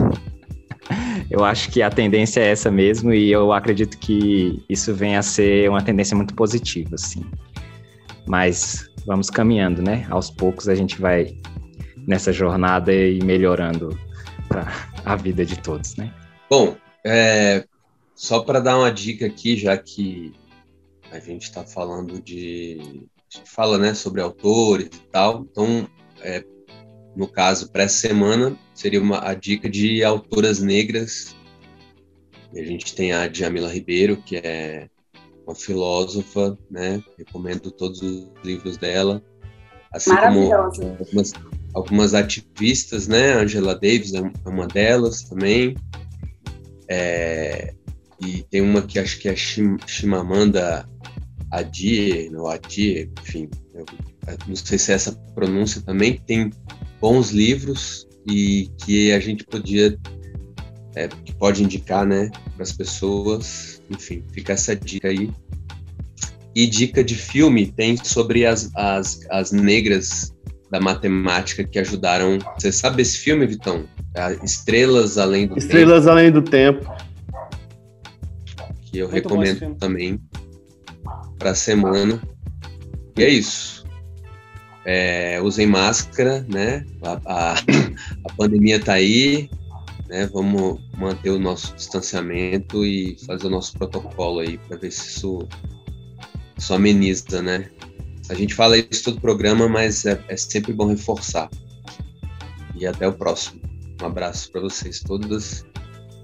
Eu 1.29 1.43
acho 1.43 1.69
que 1.69 1.81
a 1.81 1.89
tendência 1.89 2.39
é 2.39 2.51
essa 2.51 2.71
mesmo 2.71 3.13
e 3.13 3.31
eu 3.31 3.51
acredito 3.51 3.97
que 3.97 4.63
isso 4.69 4.93
venha 4.93 5.19
a 5.19 5.23
ser 5.23 5.69
uma 5.69 5.81
tendência 5.81 6.15
muito 6.15 6.33
positiva, 6.33 6.95
assim. 6.95 7.23
Mas 8.27 8.89
vamos 9.05 9.29
caminhando, 9.29 9.81
né? 9.81 10.05
Aos 10.09 10.29
poucos 10.29 10.67
a 10.67 10.75
gente 10.75 10.99
vai 10.99 11.35
nessa 12.07 12.31
jornada 12.31 12.93
e 12.93 13.23
melhorando 13.23 13.97
para 14.47 14.67
a 15.05 15.15
vida 15.15 15.45
de 15.45 15.59
todos, 15.59 15.95
né? 15.95 16.13
Bom, 16.49 16.75
é, 17.05 17.65
só 18.15 18.41
para 18.41 18.59
dar 18.59 18.77
uma 18.77 18.91
dica 18.91 19.25
aqui, 19.25 19.55
já 19.57 19.77
que 19.77 20.33
a 21.11 21.19
gente 21.19 21.43
está 21.43 21.63
falando 21.63 22.21
de. 22.21 23.07
A 23.31 23.37
gente 23.37 23.49
fala 23.49 23.77
né, 23.77 23.93
sobre 23.93 24.21
autores 24.21 24.87
e 24.87 25.07
tal, 25.11 25.45
então, 25.49 25.87
é, 26.21 26.43
no 27.15 27.27
caso, 27.27 27.71
para 27.71 27.83
essa 27.83 28.07
semana, 28.07 28.57
seria 28.73 29.01
uma, 29.01 29.27
a 29.27 29.33
dica 29.33 29.69
de 29.69 30.03
autoras 30.03 30.59
negras. 30.59 31.35
A 32.53 32.63
gente 32.63 32.95
tem 32.95 33.11
a 33.11 33.27
Djamila 33.27 33.71
Ribeiro, 33.71 34.17
que 34.17 34.37
é 34.37 34.87
uma 35.47 35.55
filósofa, 35.55 36.57
né? 36.69 37.01
Recomendo 37.17 37.71
todos 37.71 38.01
os 38.01 38.27
livros 38.43 38.77
dela. 38.77 39.23
Assim 39.93 40.13
como 40.15 40.53
algumas, 40.53 41.33
algumas 41.73 42.13
ativistas, 42.13 43.07
né? 43.07 43.33
Angela 43.33 43.73
Davis 43.73 44.13
é 44.13 44.21
uma 44.45 44.67
delas 44.67 45.23
também. 45.23 45.75
É, 46.89 47.73
e 48.21 48.43
tem 48.43 48.61
uma 48.61 48.81
que 48.81 48.99
acho 48.99 49.19
que 49.19 49.29
é 49.29 49.35
Shim- 49.35 49.77
Chimamanda 49.85 50.87
Adichie, 51.51 52.35
ou 52.35 52.47
Adichie, 52.47 53.09
enfim, 53.21 53.49
eu 53.73 53.85
não 54.47 54.55
sei 54.55 54.77
se 54.77 54.91
é 54.91 54.95
essa 54.95 55.13
pronúncia 55.33 55.81
também, 55.81 56.15
que 56.15 56.21
tem 56.21 56.49
bons 56.99 57.31
livros 57.31 58.07
e 58.29 58.69
que 58.83 59.11
a 59.13 59.19
gente 59.19 59.45
podia, 59.45 59.97
é, 60.95 61.07
que 61.07 61.33
pode 61.35 61.63
indicar, 61.63 62.05
né, 62.05 62.29
para 62.55 62.63
as 62.63 62.71
pessoas. 62.71 63.76
Enfim, 63.89 64.23
fica 64.31 64.53
essa 64.53 64.75
dica 64.75 65.07
aí. 65.07 65.29
E 66.55 66.65
dica 66.65 67.03
de 67.03 67.15
filme 67.15 67.67
tem 67.67 67.97
sobre 67.97 68.45
as, 68.45 68.71
as, 68.75 69.19
as 69.29 69.51
negras 69.51 70.33
da 70.71 70.79
matemática 70.79 71.63
que 71.63 71.79
ajudaram. 71.79 72.39
Você 72.57 72.71
sabe 72.71 73.01
esse 73.01 73.17
filme, 73.17 73.45
Vitão? 73.45 73.85
Estrelas 74.43 75.17
Além 75.17 75.47
do 75.47 75.53
Tempo, 75.53 75.59
Estrelas 75.59 76.07
Além 76.07 76.31
do 76.31 76.41
Tempo. 76.41 76.91
que 78.81 78.97
eu 78.97 79.09
Muito 79.09 79.29
recomendo 79.29 79.75
também 79.75 80.19
para 81.37 81.51
a 81.51 81.55
semana. 81.55 82.19
E 83.15 83.23
é 83.23 83.29
isso. 83.29 83.85
É, 84.85 85.39
usem 85.41 85.67
máscara, 85.67 86.45
né? 86.49 86.83
A, 87.03 87.19
a, 87.25 87.53
a 88.25 88.33
pandemia 88.35 88.79
tá 88.79 88.93
aí, 88.93 89.49
né? 90.07 90.27
Vamos 90.33 90.79
manter 90.97 91.29
o 91.29 91.39
nosso 91.39 91.75
distanciamento 91.75 92.83
e 92.83 93.15
fazer 93.25 93.47
o 93.47 93.49
nosso 93.49 93.77
protocolo 93.77 94.39
aí 94.39 94.57
para 94.57 94.77
ver 94.77 94.91
se 94.91 95.07
isso, 95.07 95.47
isso 96.57 96.73
ameniza, 96.73 97.41
né? 97.41 97.69
A 98.29 98.33
gente 98.33 98.53
fala 98.53 98.77
isso 98.77 99.03
todo 99.03 99.21
programa, 99.21 99.69
mas 99.69 100.05
é, 100.05 100.21
é 100.27 100.35
sempre 100.35 100.73
bom 100.73 100.87
reforçar. 100.87 101.49
E 102.75 102.85
até 102.85 103.07
o 103.07 103.13
próximo. 103.13 103.61
Um 104.01 104.05
abraço 104.05 104.51
para 104.51 104.61
vocês 104.61 104.99
todas 104.99 105.65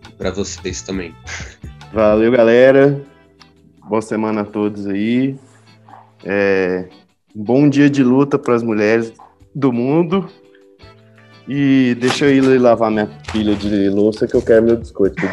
e 0.08 0.12
para 0.14 0.32
vocês 0.32 0.82
também. 0.82 1.16
Valeu, 1.94 2.32
galera. 2.32 3.02
Boa 3.88 4.02
semana 4.02 4.42
a 4.42 4.46
todos 4.46 4.88
aí. 4.88 5.36
É, 6.24 6.90
bom 7.34 7.70
dia 7.70 7.90
de 7.90 8.04
luta 8.04 8.38
para 8.38 8.56
as 8.56 8.64
mulheres 8.64 9.14
do 9.56 9.72
mundo. 9.72 10.30
E 11.48 11.96
deixa 12.00 12.26
eu 12.26 12.56
ir 12.56 12.60
lavar 12.60 12.90
minha 12.90 13.08
pilha 13.32 13.56
de 13.56 13.90
louça 13.90 14.26
que 14.26 14.36
eu 14.36 14.42
quero 14.42 14.64
meu 14.64 14.78
biscoito. 14.78 15.22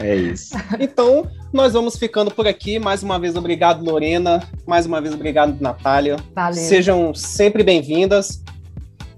É 0.00 0.14
isso. 0.14 0.54
Então, 0.78 1.28
nós 1.52 1.72
vamos 1.72 1.98
ficando 1.98 2.30
por 2.30 2.46
aqui. 2.46 2.78
Mais 2.78 3.02
uma 3.02 3.18
vez, 3.18 3.34
obrigado, 3.34 3.84
Lorena. 3.84 4.40
Mais 4.64 4.86
uma 4.86 5.00
vez, 5.00 5.12
obrigado, 5.12 5.60
Natália. 5.60 6.16
Valeu. 6.36 6.54
Sejam 6.54 7.12
sempre 7.12 7.64
bem-vindas. 7.64 8.40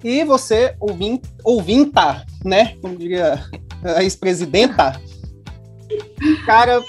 E 0.02 0.24
você, 0.24 0.74
ouvin, 0.80 1.20
ouvinta, 1.44 2.24
né? 2.42 2.76
Como 2.80 2.96
diria 2.96 3.44
a 3.84 4.02
ex-presidenta. 4.02 4.98
Cara, 6.46 6.82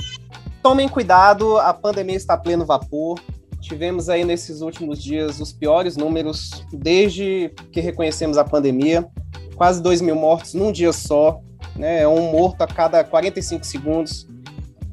tomem 0.63 0.87
cuidado, 0.87 1.57
a 1.57 1.73
pandemia 1.73 2.15
está 2.15 2.35
a 2.35 2.37
pleno 2.37 2.65
vapor. 2.65 3.19
Tivemos 3.61 4.09
aí 4.09 4.25
nesses 4.25 4.61
últimos 4.61 5.01
dias 5.01 5.39
os 5.39 5.53
piores 5.53 5.95
números 5.95 6.65
desde 6.73 7.53
que 7.71 7.79
reconhecemos 7.79 8.37
a 8.37 8.43
pandemia. 8.43 9.07
Quase 9.55 9.81
2 9.81 10.01
mil 10.01 10.15
mortos 10.15 10.55
num 10.55 10.71
dia 10.71 10.91
só. 10.91 11.39
Né? 11.75 12.01
É 12.01 12.07
um 12.07 12.31
morto 12.31 12.63
a 12.63 12.67
cada 12.67 13.03
45 13.03 13.63
segundos. 13.63 14.27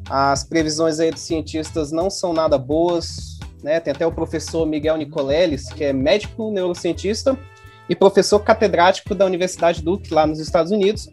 As 0.08 0.44
previsões 0.44 1.00
aí 1.00 1.10
dos 1.10 1.22
cientistas 1.22 1.90
não 1.90 2.10
são 2.10 2.34
nada 2.34 2.58
boas. 2.58 3.38
Né? 3.62 3.80
Tem 3.80 3.92
até 3.92 4.06
o 4.06 4.12
professor 4.12 4.66
Miguel 4.66 4.98
Nicoleles, 4.98 5.72
que 5.72 5.84
é 5.84 5.92
médico 5.92 6.50
neurocientista 6.50 7.38
e 7.88 7.96
professor 7.96 8.40
catedrático 8.40 9.14
da 9.14 9.24
Universidade 9.24 9.82
Duke, 9.82 10.12
lá 10.12 10.26
nos 10.26 10.38
Estados 10.38 10.70
Unidos. 10.70 11.08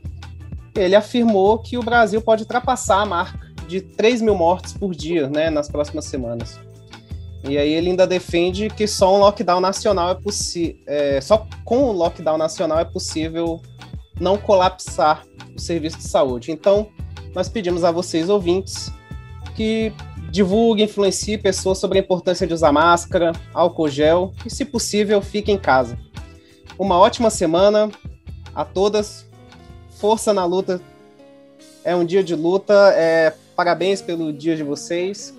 Ele 0.75 0.95
afirmou 0.95 1.59
que 1.59 1.77
o 1.77 1.81
Brasil 1.81 2.21
pode 2.21 2.43
ultrapassar 2.43 3.01
a 3.01 3.05
marca 3.05 3.39
de 3.65 3.79
3 3.79 4.21
mil 4.21 4.35
mortes 4.35 4.73
por 4.73 4.93
dia 4.93 5.29
né, 5.29 5.49
nas 5.49 5.69
próximas 5.69 6.03
semanas. 6.03 6.59
E 7.47 7.57
aí 7.57 7.73
ele 7.73 7.89
ainda 7.89 8.07
defende 8.07 8.69
que 8.69 8.87
só 8.87 9.15
um 9.15 9.19
lockdown 9.19 9.59
nacional 9.59 10.09
é 10.11 10.15
possível. 10.15 10.77
É, 10.87 11.21
só 11.21 11.47
com 11.63 11.83
o 11.83 11.91
lockdown 11.91 12.37
nacional 12.37 12.79
é 12.79 12.85
possível 12.85 13.61
não 14.19 14.37
colapsar 14.37 15.23
o 15.55 15.59
serviço 15.59 15.97
de 15.97 16.03
saúde. 16.03 16.51
Então, 16.51 16.87
nós 17.33 17.49
pedimos 17.49 17.83
a 17.83 17.91
vocês, 17.91 18.29
ouvintes, 18.29 18.91
que 19.55 19.91
divulguem, 20.31 20.85
influenciem 20.85 21.37
pessoas 21.37 21.77
sobre 21.77 21.99
a 21.99 22.01
importância 22.01 22.45
de 22.47 22.53
usar 22.53 22.71
máscara, 22.71 23.31
álcool 23.53 23.89
gel 23.89 24.33
e, 24.45 24.49
se 24.49 24.65
possível, 24.65 25.21
fiquem 25.21 25.55
em 25.55 25.59
casa. 25.59 25.97
Uma 26.77 26.97
ótima 26.97 27.29
semana 27.29 27.89
a 28.53 28.65
todas. 28.65 29.25
Força 29.97 30.33
na 30.33 30.45
luta. 30.45 30.81
É 31.83 31.95
um 31.95 32.03
dia 32.03 32.23
de 32.23 32.35
luta. 32.35 32.73
É, 32.95 33.33
parabéns 33.55 34.01
pelo 34.01 34.33
dia 34.33 34.55
de 34.55 34.63
vocês. 34.63 35.33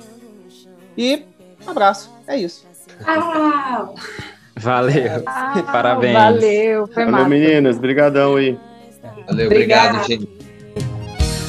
E 0.96 1.24
abraço. 1.70 2.10
É 2.26 2.36
isso. 2.36 2.66
Ah, 3.06 3.88
Valeu. 4.58 5.22
Ah, 5.26 5.62
Parabéns. 5.70 6.14
Valeu, 6.14 6.86
foi 6.86 7.04
Valeu, 7.04 7.10
massa. 7.12 7.28
meninas. 7.28 7.78
Brigadão 7.78 8.36
aí. 8.36 8.58
Valeu, 9.26 9.46
Obrigada. 9.46 9.98
obrigado, 10.00 10.06
gente. 10.06 10.28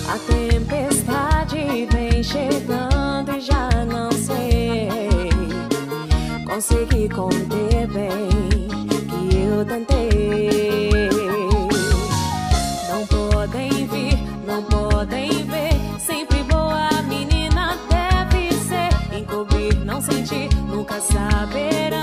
A 0.09 0.17
tempestade 0.19 1.87
vem 1.91 2.23
chegando 2.23 3.31
e 3.37 3.41
já 3.41 3.69
não 3.85 4.11
sei. 4.11 4.89
Consegui 6.45 7.07
conter 7.09 7.87
bem 7.87 8.29
que 9.29 9.35
eu 9.37 9.65
tentei. 9.65 9.96
Menina 20.99 21.96